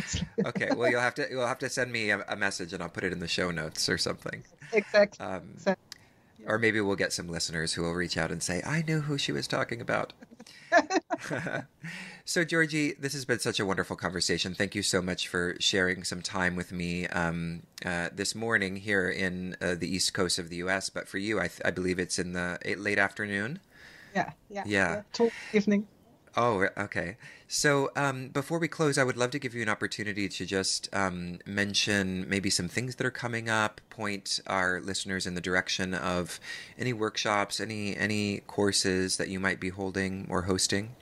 okay. 0.46 0.70
Well, 0.76 0.90
you'll 0.90 1.02
have 1.02 1.16
to 1.16 1.28
you'll 1.32 1.48
have 1.48 1.60
to 1.60 1.70
send 1.70 1.92
me 1.92 2.12
a, 2.12 2.24
a, 2.28 2.36
message, 2.36 2.74
and 2.74 2.84
I'll 2.84 2.90
put 2.90 3.04
it 3.04 3.12
in 3.12 3.20
the 3.20 3.28
show 3.28 3.52
notes 3.52 3.90
or 3.90 3.98
something. 3.98 4.44
Exactly. 4.72 5.26
Um, 5.26 5.52
exactly. 5.56 6.00
Or 6.46 6.60
maybe 6.60 6.82
we'll 6.82 6.98
get 6.98 7.14
some 7.14 7.30
listeners 7.30 7.74
who 7.74 7.84
will 7.84 7.94
reach 7.94 8.18
out 8.18 8.32
and 8.32 8.44
say, 8.44 8.62
"I 8.66 8.82
knew 8.82 9.02
who 9.02 9.18
she 9.18 9.32
was 9.32 9.48
talking 9.48 9.82
about." 9.82 10.14
so, 12.26 12.44
Georgi, 12.44 12.94
this 12.94 13.14
has 13.14 13.26
been 13.26 13.40
such 13.40 13.60
a 13.60 13.66
wonderful 13.66 13.96
conversation. 13.96 14.54
Thank 14.54 14.76
you 14.76 14.84
so 14.84 15.02
much 15.02 15.28
for 15.28 15.56
sharing 15.60 16.04
some 16.04 16.22
time 16.22 16.56
with 16.56 16.72
me 16.72 17.08
um, 17.08 17.64
uh, 17.86 18.10
this 18.14 18.36
morning 18.36 18.78
here 18.78 19.10
in 19.10 19.56
uh, 19.62 19.76
the 19.76 19.94
East 19.94 20.14
Coast 20.14 20.40
of 20.40 20.50
the 20.50 20.58
U.S. 20.58 20.90
But 20.90 21.08
for 21.08 21.18
you, 21.18 21.40
I, 21.40 21.48
th- 21.48 21.62
I 21.66 21.72
believe 21.72 22.00
it's 22.00 22.20
in 22.20 22.34
the 22.34 22.60
late 22.78 23.00
afternoon. 23.00 23.60
Yeah, 24.16 24.32
yeah, 24.50 24.64
yeah. 24.66 25.02
yeah. 25.20 25.30
evening. 25.54 25.88
Oh, 26.36 26.68
okay. 26.78 27.18
So 27.48 27.92
um, 27.96 28.30
before 28.30 28.58
we 28.58 28.68
close, 28.68 28.98
I 28.98 29.04
would 29.04 29.18
love 29.18 29.30
to 29.32 29.40
give 29.40 29.54
you 29.54 29.62
an 29.62 29.70
opportunity 29.70 30.28
to 30.28 30.46
just 30.46 30.90
um, 30.92 31.38
mention 31.46 32.28
maybe 32.28 32.50
some 32.50 32.68
things 32.68 32.96
that 32.96 33.06
are 33.06 33.12
coming 33.12 33.50
up, 33.50 33.80
point 33.92 34.40
our 34.48 34.82
listeners 34.82 35.28
in 35.28 35.36
the 35.36 35.42
direction 35.42 35.94
of 35.94 36.40
any 36.78 36.92
workshops, 36.92 37.60
any 37.60 37.96
any 37.96 38.40
courses 38.48 39.18
that 39.18 39.30
you 39.30 39.40
might 39.40 39.60
be 39.60 39.70
holding 39.70 40.26
or 40.30 40.44
hosting 40.44 40.96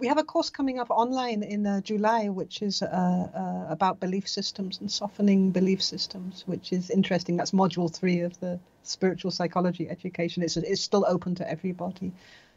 we 0.00 0.06
have 0.06 0.18
a 0.18 0.24
course 0.24 0.50
coming 0.50 0.78
up 0.78 0.90
online 0.90 1.42
in 1.42 1.66
uh, 1.66 1.80
July, 1.82 2.28
which 2.28 2.62
is 2.62 2.82
uh, 2.82 2.86
uh, 2.86 3.72
about 3.72 4.00
belief 4.00 4.26
systems 4.26 4.80
and 4.80 4.90
softening 4.90 5.50
belief 5.50 5.82
systems, 5.82 6.42
which 6.46 6.72
is 6.72 6.90
interesting. 6.90 7.36
That's 7.36 7.50
module 7.50 7.94
three 7.94 8.20
of 8.20 8.40
the 8.40 8.58
spiritual 8.82 9.30
psychology 9.30 9.88
education. 9.88 10.42
It's, 10.42 10.56
it's 10.56 10.80
still 10.80 11.04
open 11.06 11.34
to 11.36 11.48
everybody. 11.48 12.12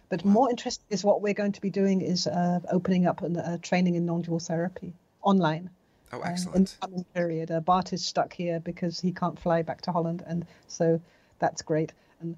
But 0.09 0.23
more 0.23 0.49
interesting 0.49 0.85
is 0.89 1.03
what 1.03 1.21
we're 1.21 1.33
going 1.33 1.51
to 1.51 1.61
be 1.61 1.69
doing 1.69 2.01
is 2.01 2.27
uh, 2.27 2.59
opening 2.71 3.07
up 3.07 3.21
a 3.21 3.57
training 3.61 3.95
in 3.95 4.05
non-dual 4.05 4.39
therapy 4.39 4.93
online. 5.21 5.69
Oh, 6.13 6.21
excellent. 6.21 6.77
in 6.87 6.97
the 6.97 7.05
period. 7.15 7.51
Uh, 7.51 7.59
Bart 7.59 7.91
is 7.91 8.05
stuck 8.05 8.31
here 8.31 8.59
because 8.59 8.99
he 8.99 9.11
can't 9.11 9.39
fly 9.39 9.63
back 9.63 9.81
to 9.81 9.91
Holland, 9.91 10.23
and 10.27 10.45
so 10.67 11.01
that's 11.39 11.61
great. 11.61 11.91
And 12.23 12.37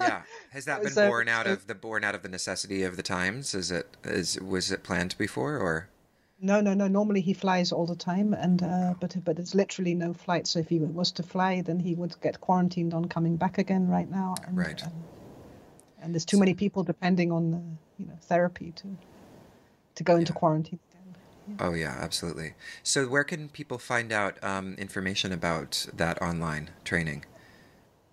yeah, 0.00 0.22
has 0.50 0.64
that 0.64 0.82
been 0.82 0.92
so, 0.92 1.08
born 1.08 1.28
out 1.28 1.46
of 1.46 1.66
the 1.66 1.74
born 1.74 2.04
out 2.04 2.14
of 2.14 2.22
the 2.22 2.28
necessity 2.28 2.84
of 2.84 2.96
the 2.96 3.02
times? 3.02 3.54
Is 3.54 3.70
it 3.70 3.96
is 4.04 4.40
was 4.40 4.70
it 4.70 4.82
planned 4.82 5.16
before 5.18 5.58
or? 5.58 5.88
No, 6.40 6.60
no, 6.60 6.72
no. 6.72 6.86
Normally 6.86 7.20
he 7.20 7.34
flies 7.34 7.72
all 7.72 7.84
the 7.84 7.96
time, 7.96 8.32
and 8.32 8.62
uh, 8.62 8.94
but 9.00 9.16
but 9.24 9.40
it's 9.40 9.56
literally 9.56 9.94
no 9.94 10.14
flight. 10.14 10.46
So 10.46 10.60
if 10.60 10.68
he 10.68 10.78
was 10.78 11.10
to 11.12 11.24
fly, 11.24 11.62
then 11.62 11.80
he 11.80 11.96
would 11.96 12.14
get 12.20 12.40
quarantined 12.40 12.94
on 12.94 13.06
coming 13.06 13.36
back 13.36 13.58
again 13.58 13.88
right 13.88 14.08
now. 14.08 14.36
And, 14.46 14.56
right. 14.56 14.82
Um, 14.84 14.92
and 16.00 16.14
there's 16.14 16.24
too 16.24 16.36
so, 16.36 16.40
many 16.40 16.54
people 16.54 16.84
depending 16.84 17.32
on 17.32 17.50
the 17.50 17.62
you 17.98 18.06
know 18.06 18.16
therapy 18.22 18.72
to 18.76 18.96
to 19.96 20.04
go 20.04 20.14
into 20.14 20.32
yeah. 20.32 20.38
quarantine. 20.38 20.78
Yeah. 21.48 21.56
Oh 21.58 21.74
yeah, 21.74 21.96
absolutely. 21.98 22.54
So 22.84 23.08
where 23.08 23.24
can 23.24 23.48
people 23.48 23.78
find 23.78 24.12
out 24.12 24.42
um, 24.44 24.74
information 24.78 25.32
about 25.32 25.88
that 25.96 26.22
online 26.22 26.70
training? 26.84 27.24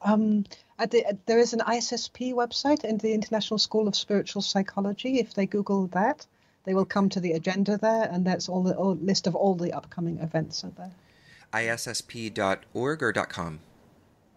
Um, 0.06 0.46
the, 0.78 1.18
there 1.26 1.40
is 1.40 1.54
an 1.54 1.62
ISSP 1.62 2.34
website 2.34 2.86
in 2.86 2.98
the 3.00 3.14
International 3.14 3.58
School 3.58 3.88
of 3.88 3.96
Spiritual 3.96 4.42
Psychology. 4.44 5.20
If 5.20 5.34
they 5.34 5.48
Google 5.48 5.88
that, 5.88 6.26
they 6.64 6.74
will 6.74 6.86
come 6.86 7.10
to 7.10 7.20
the 7.20 7.32
agenda 7.34 7.78
there, 7.78 8.08
and 8.12 8.26
that's 8.26 8.48
all 8.48 8.64
the 8.64 8.76
all, 8.76 8.96
list 8.96 9.26
of 9.28 9.36
all 9.36 9.56
the 9.56 9.74
upcoming 9.74 10.20
events 10.20 10.64
are 10.64 10.72
there. 10.78 10.92
ISSP.org 11.54 13.04
or 13.04 13.14
.com? 13.14 13.60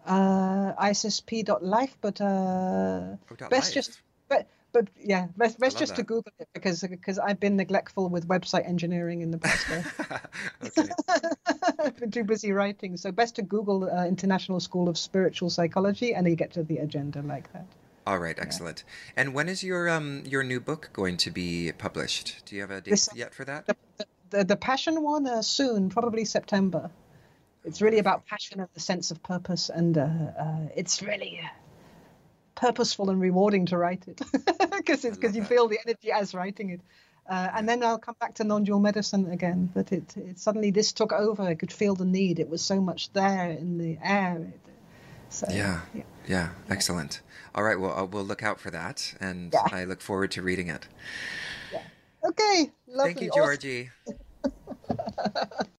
Uh, 0.05 0.73
ISSP.life, 0.73 1.97
but 2.01 2.19
uh, 2.19 2.25
oh, 2.25 3.17
best 3.49 3.51
life. 3.51 3.73
just 3.73 4.01
but 4.27 4.47
but 4.71 4.87
yeah, 4.99 5.27
best, 5.37 5.59
best 5.59 5.77
just 5.77 5.95
that. 5.95 6.01
to 6.01 6.03
Google 6.03 6.31
it 6.39 6.47
because 6.53 6.81
because 6.81 7.19
I've 7.19 7.39
been 7.39 7.55
neglectful 7.55 8.09
with 8.09 8.27
website 8.27 8.67
engineering 8.67 9.21
in 9.21 9.31
the 9.31 9.37
past. 9.37 9.65
I've 11.79 11.95
been 11.99 12.11
too 12.11 12.23
busy 12.23 12.51
writing, 12.51 12.97
so 12.97 13.11
best 13.11 13.35
to 13.35 13.41
Google 13.41 13.89
uh, 13.89 14.05
International 14.05 14.59
School 14.59 14.89
of 14.89 14.97
Spiritual 14.97 15.49
Psychology, 15.49 16.13
and 16.13 16.27
you 16.27 16.35
get 16.35 16.53
to 16.53 16.63
the 16.63 16.77
agenda 16.77 17.21
like 17.21 17.51
that. 17.53 17.65
All 18.05 18.17
right, 18.17 18.37
excellent. 18.39 18.83
Yeah. 18.87 19.21
And 19.21 19.33
when 19.33 19.49
is 19.49 19.63
your 19.63 19.89
um 19.89 20.23
your 20.25 20.43
new 20.43 20.59
book 20.59 20.89
going 20.93 21.17
to 21.17 21.31
be 21.31 21.71
published? 21.77 22.43
Do 22.45 22.55
you 22.55 22.61
have 22.61 22.71
a 22.71 22.81
date 22.81 22.91
this, 22.91 23.09
yet 23.15 23.33
for 23.33 23.45
that? 23.45 23.67
The, 23.67 23.75
the, 24.29 24.43
the 24.43 24.55
passion 24.55 25.01
one 25.03 25.27
uh, 25.27 25.41
soon, 25.41 25.89
probably 25.89 26.25
September. 26.25 26.89
It's 27.65 27.81
really 27.81 27.99
about 27.99 28.25
passion 28.25 28.61
and 28.61 28.69
the 28.73 28.79
sense 28.79 29.11
of 29.11 29.21
purpose, 29.21 29.69
and 29.69 29.97
uh, 29.97 30.01
uh, 30.01 30.59
it's 30.75 31.01
really 31.01 31.41
uh, 31.43 31.47
purposeful 32.59 33.09
and 33.09 33.21
rewarding 33.21 33.65
to 33.67 33.77
write 33.77 34.05
it 34.07 34.21
because 34.77 35.05
it's 35.05 35.17
because 35.17 35.35
you 35.35 35.43
feel 35.43 35.67
the 35.67 35.79
energy 35.85 36.11
as 36.11 36.33
writing 36.33 36.71
it. 36.71 36.81
Uh, 37.27 37.47
and 37.53 37.69
then 37.69 37.83
I'll 37.83 37.99
come 37.99 38.15
back 38.19 38.35
to 38.35 38.43
non-dual 38.43 38.79
medicine 38.79 39.31
again. 39.31 39.69
But 39.73 39.91
it, 39.91 40.17
it, 40.17 40.39
suddenly 40.39 40.71
this 40.71 40.91
took 40.91 41.13
over. 41.13 41.43
I 41.43 41.55
could 41.55 41.71
feel 41.71 41.95
the 41.95 42.05
need. 42.05 42.39
It 42.39 42.49
was 42.49 42.61
so 42.61 42.81
much 42.81 43.13
there 43.13 43.51
in 43.51 43.77
the 43.77 43.97
air. 44.03 44.51
So, 45.29 45.47
yeah, 45.51 45.81
yeah, 45.93 46.03
yeah, 46.27 46.49
excellent. 46.69 47.21
All 47.53 47.63
right, 47.63 47.79
well, 47.79 47.97
uh, 47.97 48.05
we'll 48.05 48.23
look 48.23 48.41
out 48.41 48.59
for 48.59 48.71
that, 48.71 49.13
and 49.21 49.53
yeah. 49.53 49.67
I 49.71 49.83
look 49.83 50.01
forward 50.01 50.31
to 50.31 50.41
reading 50.41 50.69
it. 50.69 50.87
Yeah. 51.71 51.83
Okay. 52.27 52.71
Lovely. 52.87 53.13
Thank 53.13 53.21
you, 53.21 53.31
Georgi. 53.35 53.89